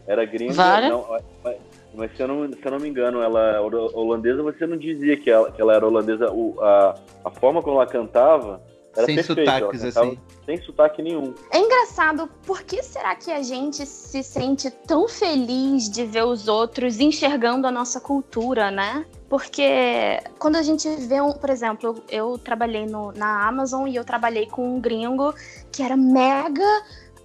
Era 0.08 0.24
gringa. 0.24 0.54
Não, 0.89 1.06
mas, 1.43 1.58
mas 1.93 2.16
se 2.16 2.24
eu, 2.24 2.28
não, 2.28 2.51
se 2.51 2.66
eu 2.66 2.72
não 2.72 2.80
me 2.80 2.89
engano, 2.89 3.22
ela 3.22 3.62
holandesa, 3.62 4.41
você 4.41 4.66
não 4.66 4.78
dizia 4.78 5.18
que 5.18 5.30
ela, 5.30 5.51
que 5.51 5.62
ela 5.62 5.74
era 5.74 5.86
holandesa. 5.86 6.32
O, 6.32 6.56
a, 6.62 6.95
a 7.26 7.30
forma 7.30 7.62
como 7.62 7.76
ela 7.78 7.88
cantava 7.88 8.62
era 8.96 9.06
sem 9.06 9.16
perfeita. 9.16 9.52
sotaques, 9.52 9.84
assim. 9.84 10.20
Sem 10.46 10.62
sotaque 10.62 11.02
nenhum. 11.02 11.34
É 11.52 11.58
engraçado, 11.58 12.30
por 12.46 12.64
que 12.64 12.84
será 12.84 13.16
que 13.16 13.32
a 13.32 13.41
gente 13.41 13.86
se 13.86 14.22
sente 14.22 14.70
tão 14.70 15.08
feliz 15.08 15.89
de 15.89 16.06
ver 16.06 16.26
os 16.26 16.48
outros 16.48 17.00
enxergando 17.00 17.66
a 17.66 17.72
nossa 17.72 18.00
cultura, 18.00 18.70
né? 18.70 19.06
Porque 19.30 20.20
quando 20.38 20.58
a 20.58 20.62
gente 20.62 20.88
vê, 21.08 21.20
um, 21.22 21.32
por 21.32 21.50
exemplo, 21.50 22.04
eu 22.10 22.38
trabalhei 22.38 22.86
no, 22.86 23.12
na 23.14 23.48
Amazon 23.48 23.88
e 23.88 23.96
eu 23.96 24.04
trabalhei 24.04 24.46
com 24.46 24.76
um 24.76 24.80
gringo 24.80 25.34
que 25.72 25.82
era 25.82 25.98
mega 25.98 26.84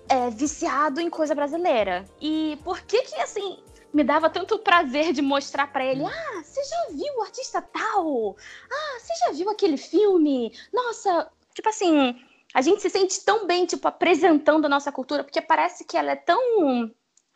é, 0.08 0.30
viciado 0.30 1.00
em 1.00 1.10
coisa 1.10 1.34
brasileira. 1.34 2.04
E 2.20 2.58
por 2.64 2.80
que 2.80 3.02
que, 3.02 3.16
assim, 3.16 3.58
me 3.92 4.04
dava 4.04 4.30
tanto 4.30 4.58
prazer 4.58 5.12
de 5.12 5.22
mostrar 5.22 5.70
para 5.72 5.84
ele: 5.84 6.04
ah, 6.04 6.42
você 6.42 6.62
já 6.64 6.86
viu 6.90 7.14
o 7.18 7.22
artista 7.22 7.60
tal? 7.60 8.36
Ah, 8.70 8.98
você 8.98 9.12
já 9.26 9.32
viu 9.32 9.50
aquele 9.50 9.76
filme? 9.76 10.52
Nossa, 10.72 11.30
Tipo 11.58 11.70
assim, 11.70 12.14
a 12.54 12.62
gente 12.62 12.80
se 12.80 12.88
sente 12.88 13.24
tão 13.24 13.44
bem, 13.44 13.66
tipo, 13.66 13.88
apresentando 13.88 14.66
a 14.66 14.68
nossa 14.68 14.92
cultura, 14.92 15.24
porque 15.24 15.42
parece 15.42 15.84
que 15.84 15.96
ela 15.96 16.12
é 16.12 16.14
tão 16.14 16.88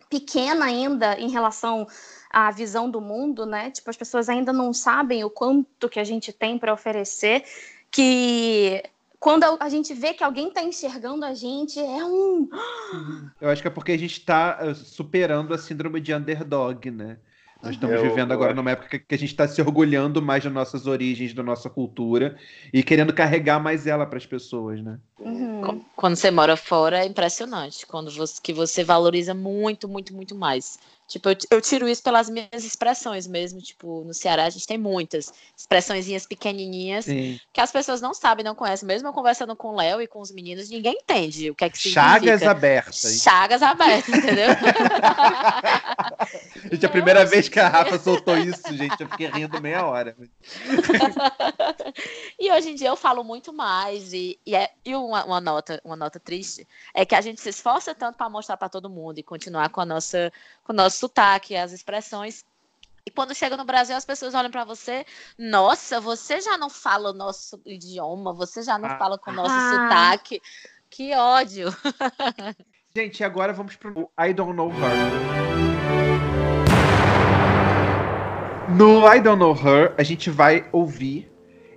pequena 0.09 0.66
ainda 0.66 1.18
em 1.18 1.29
relação 1.29 1.89
à 2.31 2.49
visão 2.53 2.89
do 2.89 3.01
mundo, 3.01 3.45
né? 3.45 3.73
Tipo, 3.73 3.91
as 3.91 3.97
pessoas 3.97 4.29
ainda 4.29 4.53
não 4.53 4.73
sabem 4.73 5.25
o 5.25 5.29
quanto 5.29 5.89
que 5.89 5.99
a 5.99 6.05
gente 6.05 6.33
tem 6.33 6.57
para 6.57 6.73
oferecer, 6.73 7.43
que 7.91 8.81
quando 9.18 9.43
a 9.59 9.68
gente 9.68 9.93
vê 9.93 10.14
que 10.14 10.23
alguém 10.23 10.47
está 10.47 10.62
enxergando 10.62 11.25
a 11.25 11.35
gente, 11.35 11.81
é 11.81 12.05
um. 12.05 12.49
Eu 13.41 13.51
acho 13.51 13.61
que 13.61 13.66
é 13.66 13.73
porque 13.73 13.91
a 13.91 13.99
gente 13.99 14.20
está 14.20 14.57
eh, 14.61 14.73
superando 14.75 15.53
a 15.53 15.59
síndrome 15.59 16.01
de 16.01 16.14
underdog, 16.14 16.93
né? 16.93 17.18
Nós 17.63 17.75
estamos 17.75 17.97
eu, 17.97 18.03
vivendo 18.03 18.33
agora 18.33 18.53
numa 18.53 18.73
época 18.73 18.99
que 18.99 19.15
a 19.15 19.19
gente 19.19 19.31
está 19.31 19.47
se 19.47 19.63
orgulhando 19.63 20.21
mais 20.21 20.43
das 20.43 20.53
nossas 20.53 20.87
origens, 20.89 21.33
da 21.33 21.45
nossa 21.45 21.71
cultura 21.71 22.37
e 22.73 22.83
querendo 22.83 23.13
carregar 23.13 23.61
mais 23.61 23.87
ela 23.87 24.05
para 24.05 24.19
as 24.19 24.27
pessoas, 24.27 24.83
né? 24.83 24.99
Uhum. 25.21 25.81
Quando 25.95 26.17
você 26.17 26.31
mora 26.33 26.57
fora 26.57 27.05
é 27.05 27.07
impressionante, 27.07 27.87
quando 27.87 28.11
você, 28.11 28.41
que 28.43 28.53
você 28.53 28.83
valoriza 28.83 29.33
muito, 29.33 29.89
muito, 29.89 30.13
muito 30.13 30.35
mais. 30.35 30.77
Tipo, 31.13 31.29
eu, 31.29 31.37
eu, 31.51 31.61
tiro 31.61 31.87
isso 31.87 32.03
pelas 32.03 32.31
minhas 32.31 32.65
expressões 32.65 33.27
mesmo. 33.27 33.61
Tipo, 33.61 34.03
no 34.03 34.15
Ceará 34.15 34.47
a 34.47 34.51
gente 34.51 34.67
tem 34.67 34.79
muitas 34.79 35.31
expressõezinhas 35.55 36.27
pequenininhas 36.27 37.05
Sim. 37.05 37.39
que 37.53 37.61
as 37.61 37.71
pessoas 37.71 38.01
não 38.01 38.15
sabem, 38.15 38.43
não 38.43 38.55
conhecem. 38.55 38.87
Mesmo 38.87 39.09
eu 39.09 39.13
conversando 39.13 39.55
com 39.55 39.69
o 39.69 39.77
Léo 39.77 40.01
e 40.01 40.07
com 40.07 40.23
os 40.23 40.33
meninos, 40.33 40.71
ninguém 40.71 40.97
entende 41.03 41.51
o 41.51 41.55
que 41.55 41.67
é 41.67 41.69
que 41.69 41.77
significa. 41.77 42.03
Chagas 42.03 42.43
abertas. 42.43 43.23
Chagas 43.23 43.63
abertas, 43.63 44.15
entendeu? 44.15 44.49
gente, 46.73 46.87
a 46.87 46.89
primeira 46.89 47.27
vez 47.27 47.47
que 47.47 47.61
a 47.61 47.69
Rafa 47.69 47.99
soltou 47.99 48.39
isso, 48.39 48.75
gente, 48.75 48.99
eu 48.99 49.09
fiquei 49.11 49.27
rindo 49.27 49.61
meia 49.61 49.85
hora. 49.85 50.17
hoje 52.53 52.70
em 52.70 52.74
dia 52.74 52.88
eu 52.88 52.96
falo 52.96 53.24
muito 53.24 53.53
mais. 53.53 54.12
E, 54.12 54.38
e, 54.46 54.55
é, 54.55 54.70
e 54.84 54.94
uma, 54.94 55.24
uma, 55.24 55.40
nota, 55.40 55.80
uma 55.84 55.96
nota 55.96 56.20
triste 56.20 56.66
é 56.94 57.05
que 57.05 57.14
a 57.14 57.20
gente 57.20 57.40
se 57.40 57.48
esforça 57.48 57.94
tanto 57.94 58.16
para 58.16 58.28
mostrar 58.28 58.57
para 58.57 58.68
todo 58.68 58.90
mundo 58.90 59.18
e 59.18 59.22
continuar 59.22 59.68
com 59.70 59.80
a 59.80 59.86
nossa, 59.86 60.32
com 60.64 60.72
o 60.72 60.76
nosso 60.76 60.98
sotaque, 60.98 61.57
as 61.57 61.72
expressões. 61.72 62.44
E 63.05 63.11
quando 63.11 63.34
chega 63.34 63.57
no 63.57 63.64
Brasil, 63.64 63.96
as 63.96 64.05
pessoas 64.05 64.34
olham 64.34 64.50
para 64.50 64.64
você, 64.64 65.05
nossa, 65.36 66.00
você 66.00 66.40
já 66.40 66.57
não 66.57 66.70
fala 66.70 67.11
o 67.11 67.14
nosso 67.14 67.61
idioma, 67.66 68.32
você 68.32 68.62
já 68.62 68.78
não 68.78 68.90
ah. 68.90 68.96
fala 68.96 69.18
com 69.18 69.30
o 69.32 69.34
nosso 69.34 69.55
ah. 69.55 69.88
sotaque. 69.88 70.40
Que 70.88 71.14
ódio. 71.14 71.68
Gente, 72.94 73.24
agora 73.24 73.55
vamos 73.55 73.74
pro 73.74 74.11
I 74.20 74.34
Don't 74.34 74.53
Know 74.53 74.70
Her. 74.70 75.32
No 78.76 79.11
I 79.11 79.20
Don't 79.20 79.38
Know 79.38 79.55
Her, 79.55 79.94
a 79.96 80.03
gente 80.03 80.30
vai 80.30 80.68
ouvir 80.70 81.32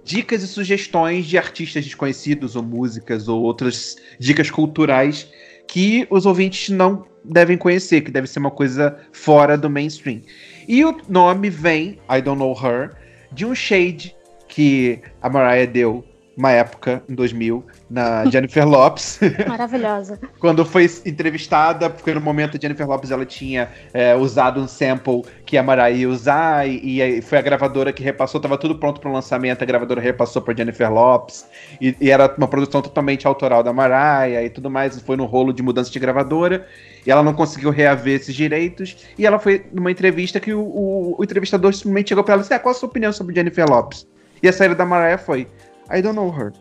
dicas 0.06 0.44
e 0.44 0.48
sugestões 0.48 1.26
de 1.26 1.36
artistas 1.36 1.84
desconhecidos 1.84 2.56
ou 2.56 2.62
músicas 2.62 3.28
ou 3.28 3.42
outras 3.42 3.98
dicas 4.20 4.52
culturais 4.52 5.28
que 5.68 6.06
os 6.12 6.28
ouvintes 6.28 6.70
não 6.70 7.06
devem 7.24 7.58
conhecer, 7.58 8.02
que 8.02 8.12
deve 8.12 8.28
ser 8.28 8.38
uma 8.38 8.52
coisa 8.52 9.00
fora 9.12 9.58
do 9.58 9.68
mainstream. 9.68 10.22
E 10.68 10.86
o 10.86 10.96
nome 11.10 11.50
vem, 11.50 12.00
I 12.08 12.22
Don't 12.22 12.38
Know 12.38 12.54
Her, 12.54 12.92
de 13.32 13.48
um 13.48 13.56
shade 13.56 14.16
que 14.48 15.00
a 15.22 15.28
Mariah 15.28 15.66
deu 15.66 16.06
uma 16.38 16.52
época, 16.52 17.02
em 17.08 17.16
2000, 17.16 17.64
na 17.90 18.26
Jennifer 18.26 18.68
Lopes. 18.68 19.20
Maravilhosa. 19.48 20.20
Quando 20.40 20.66
foi 20.66 20.90
entrevistada, 21.06 21.90
porque 21.90 22.14
no 22.14 22.20
momento 22.20 22.58
a 22.58 22.60
Jennifer 22.60 22.88
Lopes 22.88 23.12
ela 23.12 23.26
tinha 23.26 23.70
é, 23.94 24.14
usado 24.16 24.60
um 24.60 24.68
sample 24.68 25.24
que 25.46 25.58
a 25.58 25.64
Mariah 25.64 25.92
ia 25.92 26.10
usar, 26.10 26.68
e, 26.68 27.02
e, 27.02 27.22
foi 27.22 27.38
a 27.38 27.42
gravadora 27.42 27.94
que 27.94 28.04
repassou, 28.04 28.42
tava 28.42 28.58
tudo 28.58 28.76
pronto 28.76 29.00
para 29.00 29.10
o 29.10 29.14
lançamento, 29.14 29.62
a 29.62 29.66
gravadora 29.66 30.02
repassou 30.02 30.42
para 30.42 30.56
Jennifer 30.56 30.92
Lopes, 30.92 31.46
e, 31.80 31.96
e, 32.02 32.12
era 32.12 32.34
uma 32.38 32.48
produção 32.48 32.82
totalmente 32.82 33.26
autoral 33.26 33.64
da 33.64 33.72
Mariah 33.72 34.44
e 34.44 34.50
tudo 34.50 34.70
mais, 34.70 35.00
foi 35.00 35.16
no 35.16 35.26
rolo 35.26 35.54
de 35.54 35.64
mudança 35.64 35.90
de 35.90 36.00
gravadora, 36.00 36.68
e 37.06 37.12
ela 37.12 37.24
não 37.24 37.34
conseguiu 37.34 37.70
reaver 37.70 38.20
esses 38.20 38.36
direitos, 38.36 38.98
e 39.18 39.26
ela 39.26 39.40
foi 39.40 39.66
numa 39.72 39.92
entrevista 39.92 40.40
que 40.40 40.54
o, 40.54 40.62
o, 40.62 41.16
o 41.18 41.24
entrevistador 41.24 41.74
simplesmente 41.74 42.10
chegou 42.10 42.24
para 42.24 42.34
ela 42.34 42.42
e 42.42 42.44
disse, 42.44 42.54
ah, 42.54 42.60
qual 42.60 42.74
a 42.74 42.78
sua 42.78 42.90
opinião 42.90 43.14
sobre 43.14 43.34
Jennifer 43.34 43.70
Lopes? 43.70 44.06
E 44.44 44.48
a 44.48 44.54
saída 44.54 44.76
da 44.76 44.86
Mariah 44.86 45.18
foi, 45.18 45.48
I 45.90 46.02
don't 46.02 46.16
know 46.16 46.30
her. 46.30 46.52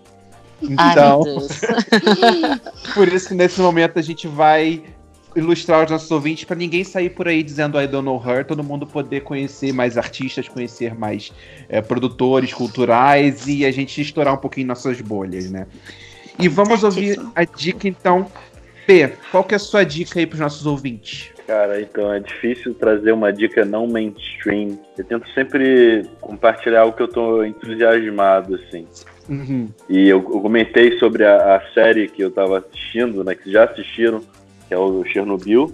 Então, 0.62 1.22
Ai, 1.22 2.60
por 2.94 3.08
isso 3.08 3.28
que 3.28 3.34
nesse 3.34 3.60
momento 3.60 3.98
a 3.98 4.02
gente 4.02 4.26
vai 4.26 4.82
ilustrar 5.36 5.84
os 5.84 5.90
nossos 5.90 6.10
ouvintes 6.10 6.44
para 6.44 6.56
ninguém 6.56 6.84
sair 6.84 7.10
por 7.10 7.26
aí 7.26 7.42
dizendo 7.42 7.80
I 7.80 7.86
don't 7.86 8.04
know 8.04 8.22
her, 8.24 8.44
todo 8.44 8.62
mundo 8.62 8.86
poder 8.86 9.22
conhecer 9.22 9.72
mais 9.72 9.98
artistas, 9.98 10.48
conhecer 10.48 10.94
mais 10.94 11.32
é, 11.68 11.80
produtores 11.82 12.52
culturais 12.52 13.46
e 13.46 13.66
a 13.66 13.72
gente 13.72 14.00
estourar 14.00 14.34
um 14.34 14.38
pouquinho 14.38 14.68
nossas 14.68 15.00
bolhas, 15.00 15.50
né? 15.50 15.66
E 16.38 16.48
vamos 16.48 16.82
ouvir 16.82 17.20
a 17.34 17.44
dica 17.44 17.88
então. 17.88 18.30
P, 18.86 19.12
qual 19.30 19.42
que 19.42 19.54
é 19.54 19.56
a 19.56 19.60
sua 19.60 19.84
dica 19.84 20.18
aí 20.18 20.26
para 20.26 20.34
os 20.34 20.40
nossos 20.40 20.66
ouvintes? 20.66 21.30
Cara, 21.46 21.80
então 21.80 22.12
é 22.12 22.20
difícil 22.20 22.74
trazer 22.74 23.12
uma 23.12 23.32
dica 23.32 23.64
não 23.64 23.86
mainstream. 23.86 24.78
Eu 24.96 25.04
tento 25.04 25.28
sempre 25.32 26.08
compartilhar 26.20 26.82
algo 26.82 26.96
que 26.96 27.02
eu 27.02 27.08
tô 27.08 27.44
entusiasmado, 27.44 28.54
assim. 28.56 28.86
Uhum. 29.28 29.68
E 29.88 30.08
eu, 30.08 30.18
eu, 30.18 30.40
comentei 30.40 30.98
sobre 30.98 31.24
a, 31.24 31.56
a, 31.56 31.72
série 31.72 32.08
que 32.08 32.22
eu 32.22 32.30
tava 32.30 32.58
assistindo, 32.58 33.24
né? 33.24 33.34
Que 33.34 33.50
já 33.50 33.64
assistiram, 33.64 34.20
que 34.68 34.74
é 34.74 34.78
o 34.78 35.04
Chernobyl. 35.04 35.72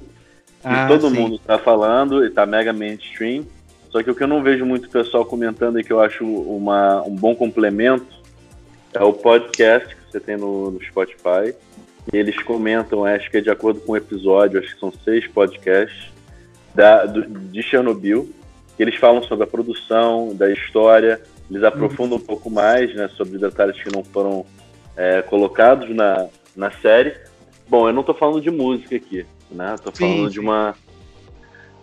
Ah, 0.62 0.86
todo 0.86 1.09
sim. 1.09 1.16
mundo 1.16 1.39
tá 1.39 1.59
falando, 1.59 2.24
e 2.24 2.31
tá 2.31 2.47
mega 2.47 2.72
mainstream. 2.72 3.44
Só 3.90 4.02
que 4.02 4.10
o 4.10 4.14
que 4.14 4.22
eu 4.22 4.28
não 4.28 4.43
vejo 4.43 4.64
muito 4.64 4.89
pessoal 4.89 5.24
comentando 5.24 5.81
e 5.81 5.85
que 5.85 5.93
eu 5.93 6.01
acho 6.01 6.24
uma, 6.24 7.02
um 7.02 7.14
bom 7.14 7.35
complemento 7.35 8.06
é 8.94 9.02
o 9.02 9.12
podcast 9.12 9.97
que 9.97 10.12
você 10.12 10.20
tem 10.20 10.36
no, 10.36 10.70
no 10.70 10.82
Spotify. 10.82 11.55
E 12.12 12.16
eles 12.16 12.40
comentam, 12.43 13.05
acho 13.05 13.31
que 13.31 13.39
é 13.39 13.40
de 13.40 13.51
acordo 13.51 13.81
com 13.81 13.93
o 13.93 13.97
episódio, 13.97 14.60
acho 14.60 14.74
que 14.74 14.81
são 14.81 14.93
seis 15.05 15.27
podcasts 15.27 16.12
da, 16.74 17.05
do, 17.05 17.22
de 17.27 17.62
Chernobyl. 17.62 18.31
Que 18.77 18.85
eles 18.85 18.94
falam 18.94 19.22
sobre 19.24 19.44
a 19.44 19.47
produção, 19.47 20.35
da 20.35 20.51
história, 20.51 21.20
eles 21.51 21.64
aprofundam 21.64 22.16
um 22.16 22.20
pouco 22.20 22.48
mais 22.48 22.94
né, 22.94 23.09
sobre 23.16 23.39
detalhes 23.39 23.82
que 23.82 23.93
não 23.93 24.05
foram 24.05 24.47
é, 24.97 25.20
colocados 25.22 25.94
na, 25.94 26.28
na 26.55 26.70
série. 26.70 27.14
Bom, 27.68 27.89
eu 27.89 27.93
não 27.93 28.01
estou 28.01 28.14
falando 28.14 28.40
de 28.40 28.51
música 28.51 28.97
aqui, 28.97 29.27
né? 29.51 29.74
Estou 29.74 29.93
falando 29.93 30.16
sim, 30.16 30.24
sim. 30.27 30.31
de 30.31 30.40
uma 30.40 30.74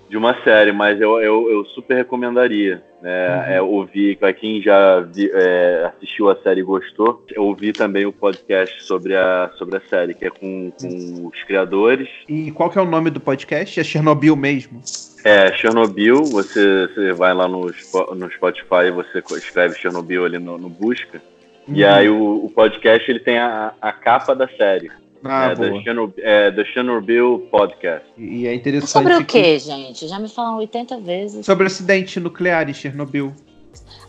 de 0.10 0.18
uma 0.18 0.42
série, 0.44 0.72
mas 0.72 1.00
eu, 1.02 1.20
eu, 1.20 1.50
eu 1.50 1.66
super 1.66 1.96
recomendaria. 1.96 2.84
Né, 3.02 3.28
uhum. 3.30 3.44
é, 3.44 3.62
ouvir, 3.62 4.18
para 4.18 4.34
quem 4.34 4.60
já 4.60 5.02
vi, 5.02 5.30
é, 5.32 5.92
assistiu 5.96 6.32
a 6.32 6.36
série 6.38 6.62
e 6.62 6.64
gostou, 6.64 7.24
ouvir 7.38 7.72
também 7.72 8.08
o 8.08 8.12
podcast 8.12 8.84
sobre 8.84 9.16
a, 9.16 9.52
sobre 9.56 9.78
a 9.78 9.82
série, 9.82 10.16
que 10.16 10.26
é 10.26 10.32
com, 10.32 10.72
com 10.72 11.28
os 11.28 11.44
criadores. 11.44 12.10
E 12.28 12.52
qual 12.52 12.72
que 12.72 12.80
é 12.80 12.82
o 12.82 12.86
nome 12.86 13.12
do 13.12 13.20
podcast? 13.20 13.80
É 13.80 13.84
Chernobyl 13.84 14.36
mesmo? 14.36 14.82
É, 15.24 15.54
Chernobyl, 15.54 16.24
você, 16.24 16.88
você 16.88 17.14
vai 17.14 17.36
lá 17.36 17.48
no, 17.48 17.68
no 18.16 18.32
Spotify, 18.32 18.90
você 18.92 19.20
escreve 19.38 19.76
Chernobyl 19.76 20.26
ali 20.26 20.40
no, 20.40 20.58
no 20.58 20.70
busca, 20.70 21.22
uhum. 21.68 21.76
e 21.76 21.86
aí 21.86 22.10
o, 22.10 22.46
o, 22.46 22.50
podcast 22.50 23.12
ele 23.12 23.20
tem 23.20 23.38
a, 23.38 23.74
a 23.80 23.92
capa 23.92 24.34
da 24.34 24.48
série. 24.48 24.90
Ah, 25.24 25.52
é, 25.52 25.56
The, 25.56 25.82
Chernobyl, 25.82 26.24
é, 26.24 26.52
The 26.52 26.66
Chernobyl 26.66 27.48
Podcast. 27.52 28.08
E 28.18 28.48
é 28.48 28.54
interessante. 28.54 28.90
Sobre 28.90 29.16
o 29.16 29.26
que, 29.26 29.42
que, 29.42 29.60
gente? 29.60 30.08
Já 30.08 30.20
me 30.20 30.30
falam 30.30 30.58
80 30.58 31.00
vezes. 31.00 31.46
Sobre 31.46 31.64
o 31.64 31.68
acidente 31.68 32.20
nuclear 32.20 32.70
em 32.70 32.74
Chernobyl. 32.74 33.34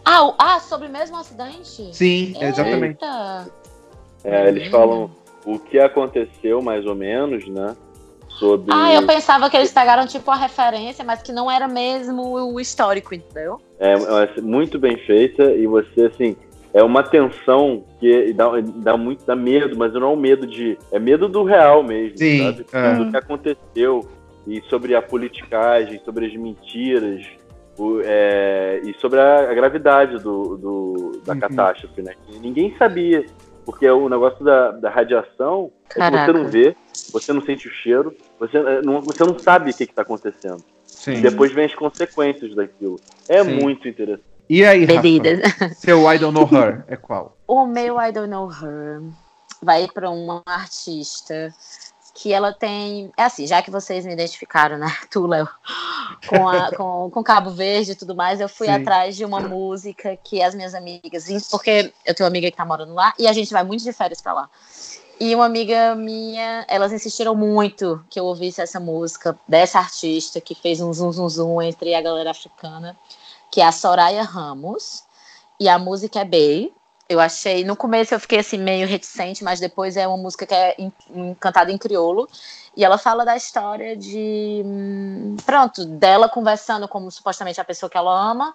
Ah, 0.05 0.26
o, 0.26 0.35
ah 0.39 0.60
sobre 0.60 0.89
o 0.89 0.90
mesmo 0.90 1.16
acidente? 1.16 1.94
Sim, 1.94 2.32
Eita. 2.35 2.44
exatamente. 2.44 2.98
É, 4.24 4.48
eles 4.48 4.68
falam 4.68 5.10
o 5.44 5.59
que 5.59 5.78
aconteceu, 5.78 6.60
mais 6.62 6.85
ou 6.86 6.94
menos, 6.94 7.47
né? 7.48 7.76
Sobre... 8.39 8.72
Ah, 8.72 8.94
eu 8.94 9.05
pensava 9.05 9.51
que 9.51 9.56
eles 9.56 9.72
pegaram 9.72 10.06
tipo 10.06 10.30
a 10.30 10.36
referência, 10.36 11.05
mas 11.05 11.22
que 11.22 11.32
não 11.32 11.51
era 11.51 11.66
mesmo 11.66 12.52
o 12.52 12.60
histórico, 12.60 13.14
entendeu? 13.14 13.60
É, 13.80 13.94
é 13.94 14.40
muito 14.40 14.78
bem 14.78 14.97
feita 14.98 15.52
e 15.55 15.66
você, 15.66 16.02
assim, 16.02 16.36
é 16.72 16.82
uma 16.82 17.02
tensão 17.02 17.84
que 17.98 18.32
dá, 18.32 18.48
dá 18.76 18.96
muito 18.96 19.24
dá 19.24 19.34
medo, 19.34 19.76
mas 19.76 19.92
não 19.94 20.02
é 20.02 20.12
um 20.12 20.16
medo 20.16 20.46
de. 20.46 20.78
É 20.92 20.98
medo 20.98 21.28
do 21.28 21.42
real 21.42 21.82
mesmo, 21.82 22.18
Sim, 22.18 22.44
sabe? 22.44 22.66
É. 22.72 22.94
Do 22.94 23.10
que 23.10 23.16
aconteceu 23.16 24.08
e 24.46 24.62
sobre 24.68 24.94
a 24.94 25.02
politicagem, 25.02 26.00
sobre 26.04 26.26
as 26.26 26.34
mentiras. 26.34 27.26
O, 27.78 28.00
é, 28.02 28.80
e 28.84 28.92
sobre 28.94 29.20
a, 29.20 29.50
a 29.50 29.54
gravidade 29.54 30.18
do, 30.20 30.56
do 30.56 31.22
da 31.24 31.32
uhum. 31.34 31.40
catástrofe, 31.40 32.02
né? 32.02 32.14
Que 32.26 32.38
ninguém 32.38 32.74
sabia. 32.76 33.24
Porque 33.64 33.88
o 33.88 34.08
negócio 34.08 34.44
da, 34.44 34.72
da 34.72 34.90
radiação 34.90 35.70
é 35.94 36.10
você 36.10 36.32
não 36.32 36.48
vê, 36.48 36.76
você 37.12 37.32
não 37.32 37.42
sente 37.42 37.68
o 37.68 37.70
cheiro, 37.70 38.14
você 38.40 38.56
é, 38.56 38.82
não, 38.82 39.00
você 39.00 39.22
não 39.22 39.38
sabe 39.38 39.70
o 39.70 39.74
que 39.74 39.84
está 39.84 40.02
acontecendo. 40.02 40.64
Sim. 40.86 41.12
E 41.12 41.20
depois 41.20 41.52
vem 41.52 41.66
as 41.66 41.74
consequências 41.74 42.54
daquilo. 42.54 42.98
É 43.28 43.44
Sim. 43.44 43.60
muito 43.60 43.86
interessante. 43.86 44.38
E 44.48 44.64
aí, 44.64 44.86
Bebidas. 44.86 45.40
Rafa, 45.40 45.74
seu 45.76 46.10
I 46.10 46.18
Don't 46.18 46.34
Know 46.34 46.48
Her 46.50 46.84
é 46.88 46.96
qual? 46.96 47.36
O 47.46 47.66
meu 47.66 48.00
I 48.00 48.10
Don't 48.12 48.30
Know 48.30 48.50
Her 48.50 49.02
vai 49.62 49.86
para 49.88 50.08
uma 50.08 50.42
artista 50.46 51.54
que 52.14 52.32
ela 52.32 52.52
tem. 52.52 53.12
É 53.16 53.24
assim, 53.24 53.46
já 53.46 53.60
que 53.60 53.70
vocês 53.70 54.06
me 54.06 54.12
identificaram, 54.12 54.78
né? 54.78 54.90
Tu, 55.10 55.26
Léo, 55.26 55.48
com, 56.26 56.48
a, 56.48 56.72
com, 56.76 57.10
com 57.10 57.22
Cabo 57.22 57.50
Verde 57.50 57.92
e 57.92 57.94
tudo 57.94 58.14
mais, 58.14 58.40
eu 58.40 58.48
fui 58.48 58.68
Sim. 58.68 58.74
atrás 58.74 59.16
de 59.16 59.24
uma 59.24 59.40
música 59.40 60.16
que 60.16 60.42
as 60.42 60.54
minhas 60.54 60.74
amigas, 60.74 61.26
porque 61.50 61.92
eu 62.06 62.14
tenho 62.14 62.24
uma 62.24 62.30
amiga 62.30 62.50
que 62.50 62.56
tá 62.56 62.64
morando 62.64 62.94
lá 62.94 63.12
e 63.18 63.28
a 63.28 63.32
gente 63.32 63.52
vai 63.52 63.62
muito 63.62 63.84
de 63.84 63.92
férias 63.92 64.20
para 64.20 64.32
lá. 64.32 64.50
E 65.20 65.34
uma 65.34 65.46
amiga 65.46 65.96
minha, 65.96 66.64
elas 66.68 66.92
insistiram 66.92 67.34
muito 67.34 68.02
que 68.08 68.20
eu 68.20 68.24
ouvisse 68.24 68.60
essa 68.60 68.78
música 68.78 69.36
dessa 69.48 69.80
artista 69.80 70.40
que 70.40 70.54
fez 70.54 70.80
um 70.80 70.92
zum 70.92 71.12
zum 71.12 71.28
zum 71.28 71.60
entre 71.60 71.92
a 71.94 72.00
galera 72.00 72.30
africana 72.30 72.96
que 73.50 73.60
é 73.60 73.66
a 73.66 73.72
Soraya 73.72 74.22
Ramos, 74.22 75.04
e 75.58 75.68
a 75.68 75.78
música 75.78 76.20
é 76.20 76.24
Bay. 76.24 76.72
Eu 77.08 77.20
achei, 77.20 77.64
no 77.64 77.74
começo 77.74 78.14
eu 78.14 78.20
fiquei 78.20 78.40
assim 78.40 78.58
meio 78.58 78.86
reticente, 78.86 79.42
mas 79.42 79.58
depois 79.58 79.96
é 79.96 80.06
uma 80.06 80.18
música 80.18 80.46
que 80.46 80.54
é 80.54 80.76
em, 80.78 80.92
cantada 81.40 81.72
em 81.72 81.78
crioulo, 81.78 82.28
e 82.76 82.84
ela 82.84 82.98
fala 82.98 83.24
da 83.24 83.36
história 83.36 83.96
de, 83.96 84.62
hum, 84.64 85.36
pronto, 85.44 85.84
dela 85.86 86.28
conversando 86.28 86.86
como 86.86 87.10
supostamente 87.10 87.60
a 87.60 87.64
pessoa 87.64 87.88
que 87.88 87.96
ela 87.96 88.30
ama, 88.30 88.54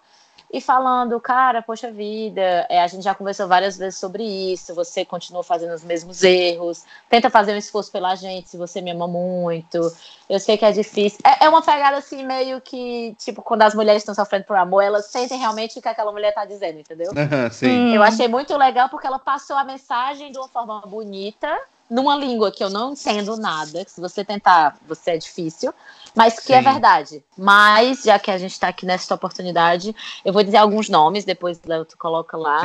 e 0.54 0.62
falando, 0.62 1.20
cara, 1.20 1.64
poxa 1.64 1.92
vida, 1.92 2.68
é, 2.70 2.80
a 2.80 2.86
gente 2.86 3.04
já 3.04 3.16
conversou 3.16 3.48
várias 3.48 3.76
vezes 3.76 4.00
sobre 4.00 4.24
isso, 4.24 4.76
você 4.76 5.04
continua 5.04 5.44
fazendo 5.44 5.74
os 5.74 5.84
mesmos 5.84 6.22
erros, 6.22 6.86
tenta 7.10 7.28
fazer 7.28 7.56
um 7.56 7.58
esforço 7.58 7.92
pela 7.92 8.14
gente 8.14 8.50
se 8.50 8.56
você 8.56 8.80
me 8.80 8.92
ama 8.92 9.08
muito, 9.08 9.92
eu 10.30 10.40
sei 10.40 10.56
que 10.56 10.64
é 10.64 10.72
difícil. 10.72 11.20
É, 11.26 11.46
é 11.46 11.50
uma 11.50 11.64
pegada 11.64 11.98
assim, 11.98 12.24
meio 12.24 12.62
que, 12.62 13.16
tipo, 13.18 13.42
quando 13.42 13.64
as 13.64 13.74
mulheres 13.74 14.04
estão 14.04 14.14
sofrendo 14.14 14.46
por 14.46 14.56
amor, 14.56 14.84
elas 14.84 15.08
sentem 15.08 15.40
realmente 15.40 15.80
o 15.80 15.82
que 15.82 15.90
aquela 15.90 16.12
mulher 16.12 16.32
tá 16.36 16.46
dizendo, 16.46 16.80
entendeu? 16.80 17.12
sim. 17.52 17.96
Eu 17.96 18.04
achei 18.04 18.28
muito 18.28 18.56
legal 18.56 18.90
porque 18.90 19.08
ela 19.08 19.18
passou 19.18 19.56
a 19.56 19.64
mensagem 19.64 20.32
de 20.32 20.38
uma 20.38 20.48
forma 20.48 20.82
bonita, 20.82 21.50
numa 21.90 22.16
língua 22.16 22.52
que 22.52 22.64
eu 22.64 22.70
não 22.70 22.94
entendo 22.94 23.38
nada, 23.38 23.84
que 23.86 23.92
se 23.92 24.02
você 24.02 24.24
tentar, 24.24 24.78
você 24.88 25.12
é 25.12 25.18
difícil, 25.18 25.74
mas 26.16 26.40
que 26.40 26.54
é 26.54 26.62
Sim. 26.62 26.68
é 26.68 26.72
verdade. 26.72 27.24
Mas, 27.38 28.04
já 28.04 28.18
que 28.18 28.32
a 28.32 28.38
gente 28.38 28.52
está 28.52 28.70
aqui 28.70 28.86
nessa 28.86 29.14
oportunidade, 29.14 29.96
eu 30.24 30.34
vou 30.34 30.44
dizer 30.44 30.58
alguns 30.58 30.90
nomes, 30.90 31.26
depois 31.26 31.60
tu 31.88 31.98
coloca 31.98 32.38
lá. 32.38 32.64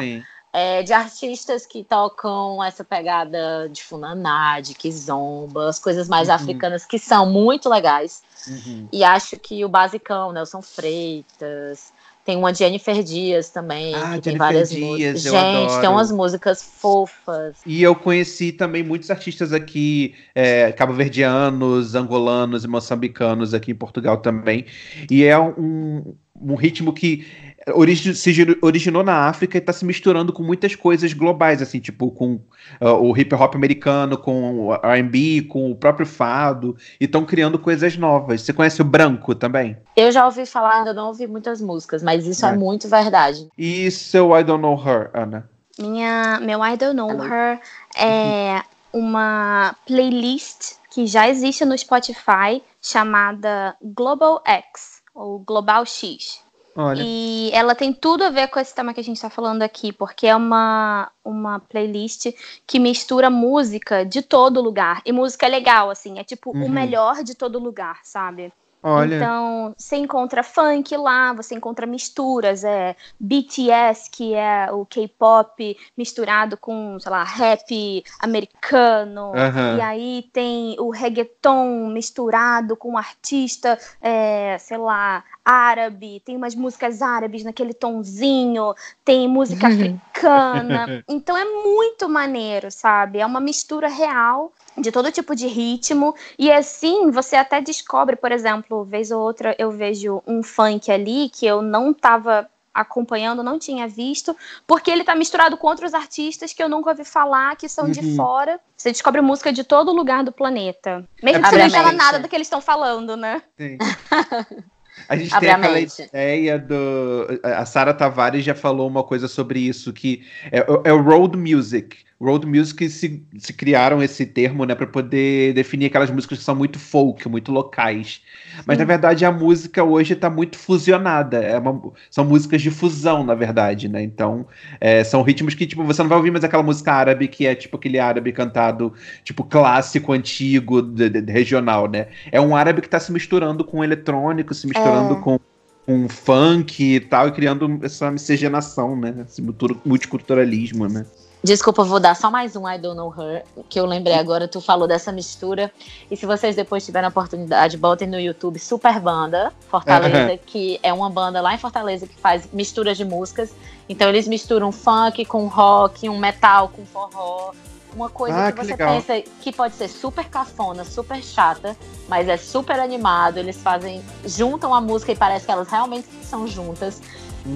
É, 0.51 0.82
de 0.82 0.95
artistas 0.95 1.66
que 1.66 1.85
tocam 1.85 2.65
essa 2.65 2.82
pegada 2.82 3.69
de 3.70 3.85
Funaná, 3.85 4.61
de 4.61 4.74
Kizomba, 4.74 5.69
as 5.69 5.78
coisas 5.78 6.09
mais 6.09 6.28
uhum. 6.28 6.35
africanas 6.35 6.86
que 6.86 6.99
são 6.99 7.27
muito 7.27 7.69
legais. 7.69 8.23
Uhum. 8.49 8.89
E 8.90 9.05
acho 9.05 9.39
que 9.39 9.62
o 9.62 9.69
basicão, 9.69 10.32
Nelson 10.32 10.62
Freitas, 10.62 11.93
tem 12.28 12.36
uma 12.36 12.52
Jennifer 12.52 13.02
Dias 13.02 13.48
também. 13.48 13.94
Ah, 13.94 14.00
Jennifer 14.00 14.20
tem 14.20 14.36
várias 14.36 14.68
Dias, 14.68 14.86
músicas. 14.86 15.22
Gente, 15.22 15.34
adoro. 15.34 15.80
tem 15.80 15.88
umas 15.88 16.12
músicas 16.12 16.62
fofas. 16.62 17.56
E 17.64 17.82
eu 17.82 17.96
conheci 17.96 18.52
também 18.52 18.82
muitos 18.82 19.10
artistas 19.10 19.50
aqui, 19.50 20.14
é, 20.34 20.70
cabo-verdianos, 20.72 21.94
angolanos 21.94 22.64
e 22.64 22.68
moçambicanos 22.68 23.55
aqui 23.55 23.70
em 23.70 23.74
Portugal 23.74 24.18
também. 24.18 24.66
E 25.10 25.24
é 25.24 25.38
um, 25.38 26.14
um 26.38 26.55
ritmo 26.55 26.92
que 26.92 27.26
origi 27.74 28.15
se 28.15 28.59
originou 28.62 29.03
na 29.03 29.28
África 29.28 29.57
e 29.57 29.61
está 29.61 29.73
se 29.73 29.85
misturando 29.85 30.32
com 30.32 30.43
muitas 30.43 30.74
coisas 30.74 31.12
globais, 31.12 31.62
assim, 31.62 31.81
tipo 31.81 32.11
com 32.11 32.35
uh, 32.81 32.89
o 33.01 33.16
hip 33.16 33.35
hop 33.35 33.55
americano, 33.55 34.16
com 34.16 34.69
o 34.69 34.74
R&B, 34.74 35.43
com 35.49 35.70
o 35.70 35.74
próprio 35.74 36.07
fado, 36.07 36.77
e 37.01 37.05
estão 37.05 37.24
criando 37.24 37.59
coisas 37.59 37.97
novas. 37.97 38.43
Você 38.43 38.53
conhece 38.53 38.81
o 38.81 38.85
Branco 38.85 39.35
também? 39.35 39.77
Eu 39.97 40.11
já 40.12 40.24
ouvi 40.24 40.47
falar, 40.47 40.78
ainda 40.78 40.95
não 40.95 41.09
ouvi 41.09 41.27
muitas 41.27 41.61
músicas, 41.61 42.03
mas 42.03 42.27
isso 42.27 42.45
é, 42.47 42.51
é 42.51 42.57
muito 42.57 42.89
verdade. 42.89 43.49
E 43.57 43.90
seu 43.90 44.36
I 44.36 44.45
Don't 44.45 44.62
Know 44.62 44.77
Her, 44.77 45.11
Ana? 45.15 45.49
Minha, 45.78 46.40
meu 46.40 46.65
I 46.65 46.77
Don't 46.77 46.95
Know 46.95 47.11
Her 47.11 47.61
é 47.97 48.62
uma 48.93 49.77
playlist 49.86 50.78
que 50.90 51.07
já 51.07 51.28
existe 51.28 51.65
no 51.65 51.77
Spotify 51.77 52.62
chamada 52.82 53.77
Global 53.82 54.43
X, 54.45 55.03
ou 55.15 55.39
Global 55.39 55.85
X. 55.86 56.43
Olha. 56.80 57.02
E 57.05 57.50
ela 57.52 57.74
tem 57.74 57.92
tudo 57.92 58.22
a 58.22 58.30
ver 58.30 58.46
com 58.46 58.60
esse 58.60 58.72
tema 58.72 58.94
que 58.94 59.00
a 59.00 59.02
gente 59.02 59.16
está 59.16 59.28
falando 59.28 59.62
aqui, 59.62 59.92
porque 59.92 60.28
é 60.28 60.36
uma, 60.36 61.10
uma 61.24 61.59
playlist 61.59 62.32
que 62.64 62.78
mistura 62.78 63.28
música 63.28 64.06
de 64.06 64.22
todo 64.22 64.62
lugar. 64.62 65.02
E 65.05 65.10
música 65.10 65.48
legal, 65.48 65.90
assim, 65.90 66.20
é 66.20 66.24
tipo 66.24 66.56
uhum. 66.56 66.66
o 66.66 66.70
melhor 66.70 67.24
de 67.24 67.34
todo 67.34 67.59
lugar, 67.59 67.98
sabe? 68.05 68.52
Olha. 68.82 69.16
Então, 69.16 69.74
você 69.76 69.96
encontra 69.96 70.42
funk 70.42 70.96
lá, 70.96 71.32
você 71.32 71.55
encontra 71.55 71.86
misturas, 71.86 72.62
é 72.62 72.94
BTS, 73.18 74.09
que 74.10 74.34
é 74.34 74.70
o 74.70 74.86
K-pop 74.86 75.76
misturado 75.96 76.56
com, 76.56 76.98
sei 77.00 77.10
lá, 77.10 77.24
rap 77.24 78.05
americano. 78.20 79.32
Uhum. 79.32 79.76
E 79.76 79.80
aí 79.80 80.30
tem 80.32 80.76
o 80.78 80.90
reggaeton 80.90 81.88
misturado 81.88 82.76
com 82.76 82.92
um 82.92 82.98
artista, 82.98 83.78
é, 84.00 84.56
sei 84.59 84.78
lá, 84.78 85.24
árabe. 85.44 86.22
Tem 86.24 86.36
umas 86.36 86.55
músicas 86.55 87.02
árabes 87.02 87.42
naquele 87.42 87.74
tonzinho, 87.74 88.74
tem 89.05 89.26
música 89.26 89.66
africana. 89.68 91.02
Então 91.09 91.36
é 91.36 91.44
muito 91.44 92.09
maneiro, 92.09 92.70
sabe? 92.70 93.18
É 93.18 93.26
uma 93.26 93.40
mistura 93.40 93.88
real 93.88 94.52
de 94.80 94.92
todo 94.92 95.10
tipo 95.10 95.34
de 95.34 95.46
ritmo. 95.46 96.14
E 96.38 96.50
assim, 96.50 97.10
você 97.10 97.36
até 97.36 97.60
descobre, 97.60 98.16
por 98.16 98.32
exemplo, 98.32 98.84
vez 98.84 99.10
ou 99.10 99.20
outra 99.20 99.55
eu 99.59 99.70
vejo 99.70 100.22
um 100.26 100.42
funk 100.42 100.90
ali 100.90 101.28
que 101.28 101.46
eu 101.46 101.62
não 101.62 101.90
estava 101.90 102.48
acompanhando, 102.72 103.42
não 103.42 103.59
tinha 103.59 103.88
visto, 103.88 104.36
porque 104.66 104.90
ele 104.90 105.02
tá 105.02 105.14
misturado 105.14 105.56
com 105.56 105.66
outros 105.66 105.94
artistas 105.94 106.52
que 106.52 106.62
eu 106.62 106.68
nunca 106.68 106.90
ouvi 106.90 107.05
falar, 107.05 107.56
que 107.56 107.68
são 107.68 107.86
uhum. 107.86 107.90
de 107.90 108.14
fora. 108.14 108.60
Você 108.76 108.92
descobre 108.92 109.20
música 109.20 109.52
de 109.52 109.64
todo 109.64 109.92
lugar 109.92 110.22
do 110.22 110.30
planeta. 110.30 111.05
Mesmo 111.22 111.42
que 111.42 111.48
você 111.48 111.59
não 111.59 111.66
entenda 111.66 111.92
nada 111.92 112.18
do 112.20 112.28
que 112.28 112.36
eles 112.36 112.46
estão 112.46 112.60
falando, 112.60 113.16
né? 113.16 113.42
Sim. 113.56 113.78
A 115.09 115.16
gente 115.16 115.38
tem 115.38 115.50
aquela 115.50 115.80
ideia 115.80 116.59
do. 116.59 117.40
A 117.44 117.64
Sara 117.64 117.94
Tavares 117.94 118.44
já 118.44 118.55
falou 118.55 118.88
uma 118.88 119.05
coisa 119.05 119.28
sobre 119.28 119.60
isso, 119.60 119.92
que 119.92 120.26
é, 120.50 120.59
é 120.84 120.92
o 120.92 121.00
road 121.00 121.36
music 121.36 121.98
road 122.20 122.47
music 122.47 122.89
se, 122.90 123.23
se 123.39 123.53
criaram 123.53 124.03
esse 124.03 124.27
termo, 124.27 124.65
né, 124.65 124.74
para 124.74 124.86
poder 124.86 125.53
definir 125.55 125.86
aquelas 125.86 126.11
músicas 126.11 126.39
que 126.39 126.45
são 126.45 126.55
muito 126.55 126.78
folk, 126.78 127.28
muito 127.28 127.53
locais. 127.53 128.20
Mas 128.66 128.77
Sim. 128.77 128.81
na 128.81 128.85
verdade 128.86 129.24
a 129.24 129.31
música 129.31 129.85
hoje 129.85 130.15
está 130.15 130.28
muito 130.28 130.59
fusionada. 130.59 131.39
É 131.39 131.57
uma, 131.59 131.93
são 132.11 132.24
músicas 132.24 132.61
de 132.61 132.70
fusão, 132.70 133.23
na 133.23 133.35
verdade, 133.35 133.89
né? 133.89 134.03
Então 134.03 134.47
é, 134.81 135.05
são 135.05 135.23
ritmos 135.23 135.55
que 135.55 135.66
tipo 135.66 135.85
você 135.85 136.03
não 136.03 136.09
vai 136.09 136.19
ouvir 136.19 136.32
mais 136.32 136.43
aquela 136.43 136.62
música 136.62 136.93
árabe 136.93 137.28
que 137.28 137.47
é 137.47 137.55
tipo 137.55 137.77
aquele 137.77 138.01
árabe 138.01 138.32
cantado 138.32 138.93
tipo 139.23 139.45
clássico, 139.45 140.12
antigo, 140.12 140.82
de, 140.82 141.09
de, 141.09 141.32
regional, 141.32 141.89
né? 141.89 142.09
É 142.32 142.40
um 142.40 142.57
árabe 142.57 142.81
que 142.81 142.89
está 142.89 142.99
se 142.99 143.12
misturando 143.12 143.65
com 143.65 143.85
eletrônico, 143.85 144.53
se 144.55 144.66
misturando 144.66 145.15
é. 145.15 145.20
com 145.20 145.39
com 145.86 146.07
funk 146.07 146.85
e 146.85 147.01
tal, 147.01 147.28
e 147.28 147.32
criando 147.32 147.81
essa 147.82 148.11
miscigenação, 148.11 148.95
né? 148.95 149.24
Esse 149.27 149.40
multiculturalismo, 149.86 150.86
né? 150.86 151.07
Desculpa, 151.43 151.85
vou 151.85 152.01
dar 152.01 152.16
só 152.16 152.31
mais 152.32 152.56
um 152.56 152.69
I 152.69 152.78
Don't 152.78 152.97
Know 152.97 153.15
Her, 153.16 153.44
que 153.69 153.78
eu 153.78 153.86
lembrei 153.86 154.15
agora, 154.15 154.48
tu 154.48 154.60
falou 154.60 154.89
dessa 154.89 155.12
mistura. 155.12 155.73
E 156.10 156.16
se 156.16 156.27
vocês 156.27 156.56
depois 156.56 156.85
tiverem 156.85 157.06
a 157.06 157.10
oportunidade, 157.10 157.77
botem 157.77 158.09
no 158.09 158.19
YouTube 158.19 158.59
Super 158.59 158.98
Banda 158.98 159.52
Fortaleza, 159.70 160.36
que 160.44 160.81
é 160.82 160.93
uma 160.93 161.09
banda 161.09 161.40
lá 161.40 161.55
em 161.55 161.59
Fortaleza 161.59 162.09
que 162.09 162.16
faz 162.16 162.48
misturas 162.52 162.97
de 162.97 163.05
músicas. 163.05 163.52
Então 163.89 164.09
eles 164.09 164.27
misturam 164.27 164.73
funk 164.73 165.24
com 165.27 165.47
rock, 165.47 166.09
um 166.09 166.19
metal 166.19 166.70
com 166.70 166.85
forró, 166.85 167.52
uma 167.94 168.10
coisa 168.10 168.48
ah, 168.48 168.52
que, 168.52 168.59
que 168.59 168.65
você 168.65 168.73
legal. 168.73 168.94
pensa 168.94 169.31
que 169.40 169.52
pode 169.52 169.74
ser 169.74 169.89
super 169.89 170.24
cafona, 170.28 170.85
super 170.85 171.23
chata, 171.23 171.77
mas 172.09 172.28
é 172.28 172.36
super 172.36 172.81
animado. 172.81 173.39
Eles 173.39 173.56
fazem, 173.56 174.02
juntam 174.24 174.74
a 174.74 174.81
música 174.81 175.12
e 175.12 175.16
parece 175.16 175.47
que 175.47 175.52
elas 175.52 175.69
realmente 175.69 176.09
são 176.23 176.48
juntas. 176.48 177.01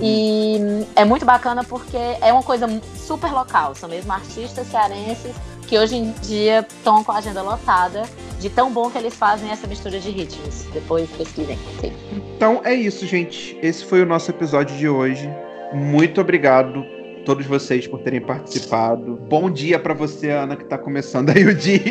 E 0.01 0.87
é 0.97 1.05
muito 1.05 1.25
bacana 1.25 1.65
porque 1.65 1.97
é 1.97 2.33
uma 2.33 2.43
coisa 2.43 2.67
super 2.97 3.33
local. 3.33 3.75
São 3.75 3.89
mesmo 3.89 4.13
artistas 4.13 4.67
cearenses 4.69 5.35
que 5.67 5.79
hoje 5.79 5.97
em 5.97 6.13
dia 6.23 6.67
estão 6.69 7.03
com 7.03 7.13
a 7.13 7.17
agenda 7.17 7.43
lotada 7.43 8.03
de 8.39 8.51
tão 8.51 8.73
bom 8.73 8.91
que 8.91 8.99
eles 8.99 9.15
fazem 9.15 9.51
essa 9.51 9.67
mistura 9.67 9.99
de 9.99 10.11
ritmos. 10.11 10.65
Depois 10.73 11.09
pesquisem. 11.11 11.59
Sim. 11.81 11.93
Então 12.37 12.61
é 12.65 12.75
isso, 12.75 13.07
gente. 13.07 13.59
Esse 13.63 13.85
foi 13.85 14.03
o 14.03 14.07
nosso 14.07 14.31
episódio 14.31 14.77
de 14.77 14.89
hoje. 14.89 15.31
Muito 15.73 16.21
obrigado 16.21 16.85
todos 17.24 17.47
vocês 17.47 17.86
por 17.86 18.01
terem 18.01 18.20
participado. 18.20 19.16
Bom 19.28 19.51
dia 19.51 19.78
para 19.78 19.94
você, 19.94 20.31
Ana, 20.31 20.57
que 20.57 20.65
tá 20.65 20.77
começando 20.78 21.31
aí 21.31 21.44
o 21.44 21.55
dia. 21.55 21.82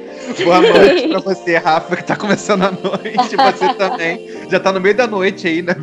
Boa 0.44 0.60
noite 0.60 1.08
pra 1.08 1.20
você, 1.20 1.56
Rafa, 1.56 1.96
que 1.96 2.04
tá 2.04 2.16
começando 2.16 2.62
a 2.62 2.70
noite. 2.70 3.36
Você 3.36 3.74
também. 3.74 4.28
Já 4.48 4.60
tá 4.60 4.72
no 4.72 4.80
meio 4.80 4.94
da 4.94 5.06
noite 5.06 5.46
aí, 5.46 5.62
né? 5.62 5.74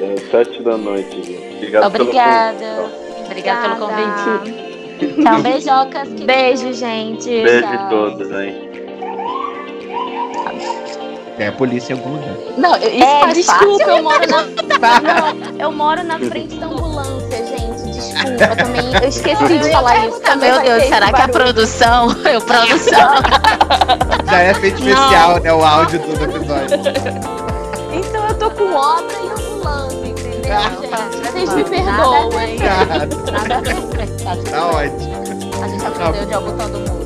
É, 0.00 0.16
sete 0.30 0.62
da 0.62 0.76
noite, 0.76 1.22
gente. 1.22 1.56
Obrigado 1.56 1.86
Obrigada. 1.86 2.58
Pelo 2.58 3.26
Obrigada 3.26 3.74
pelo 3.74 3.88
convite. 3.88 4.72
Tchau, 5.22 5.42
beijocas. 5.42 6.08
Beijo, 6.24 6.72
gente. 6.72 7.28
Beijo 7.28 7.62
Tchau. 7.62 7.88
todos, 7.88 8.30
hein? 8.30 8.72
É 11.38 11.48
a 11.48 11.52
polícia 11.52 11.94
em 11.94 11.96
algum 11.96 12.12
lugar. 12.12 12.36
Não, 12.56 12.76
isso 12.76 13.02
é, 13.02 13.32
desculpa, 13.32 13.84
eu 13.84 14.02
moro 14.02 14.26
na. 14.28 14.42
Não, 15.32 15.58
eu 15.58 15.72
moro 15.72 16.04
na 16.04 16.18
frente 16.18 16.56
da 16.56 16.66
ambulância, 16.66 17.31
eu 18.14 18.56
também. 18.56 18.94
Eu 18.94 19.08
esqueci 19.08 19.58
de 19.58 19.70
falar 19.70 20.06
isso. 20.06 20.20
Meu 20.38 20.60
Deus, 20.62 20.84
será 20.84 21.12
que 21.12 21.22
a 21.22 21.28
produção. 21.28 22.08
Eu, 22.24 22.40
produção. 22.40 23.10
Já 24.30 24.40
é 24.40 24.54
feito 24.54 24.78
especial, 24.78 25.40
né? 25.40 25.52
O 25.52 25.64
áudio 25.64 25.98
do 26.00 26.24
episódio. 26.24 26.78
Então 27.92 28.28
eu 28.28 28.34
tô 28.34 28.50
com 28.50 28.74
obra 28.74 29.16
e 29.22 29.30
ambulância, 29.30 30.08
entendeu, 30.08 30.60
gente? 30.80 31.32
Vocês 31.32 31.54
me 31.54 31.64
perdoem. 31.64 32.58
Nada 32.58 33.56
a 33.56 33.60
ver. 33.60 33.76
Tá 34.50 34.66
ótimo. 34.66 35.22
A 35.62 35.68
gente 35.68 35.86
aprendeu 35.86 36.26
de 36.26 36.34
algo 36.34 36.52
todo 36.52 36.78
mundo. 36.78 37.02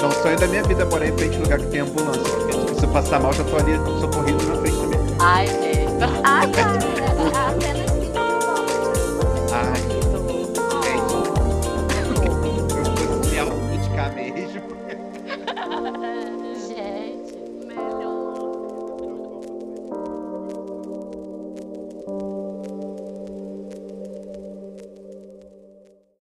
Não, 0.00 0.08
o 0.08 0.12
sonho 0.12 0.38
da 0.38 0.46
minha 0.46 0.62
vida 0.62 0.82
é 0.82 0.84
morar 0.84 1.06
em 1.06 1.16
frente 1.16 1.36
a 1.36 1.40
lugar 1.40 1.58
que 1.58 1.66
tem 1.66 1.80
ambulância. 1.80 2.22
Porque 2.22 2.52
tipo, 2.52 2.74
se 2.78 2.84
eu 2.84 2.88
passar 2.90 3.18
mal, 3.20 3.32
já 3.32 3.44
tô 3.44 3.56
ali 3.56 3.76
socorrido 4.00 4.46
na 4.46 4.56
frente 4.60 4.76
também. 4.76 5.00
Ai, 5.20 5.46
gente. 5.46 5.86
Ai, 6.22 6.46
cara. 6.48 7.75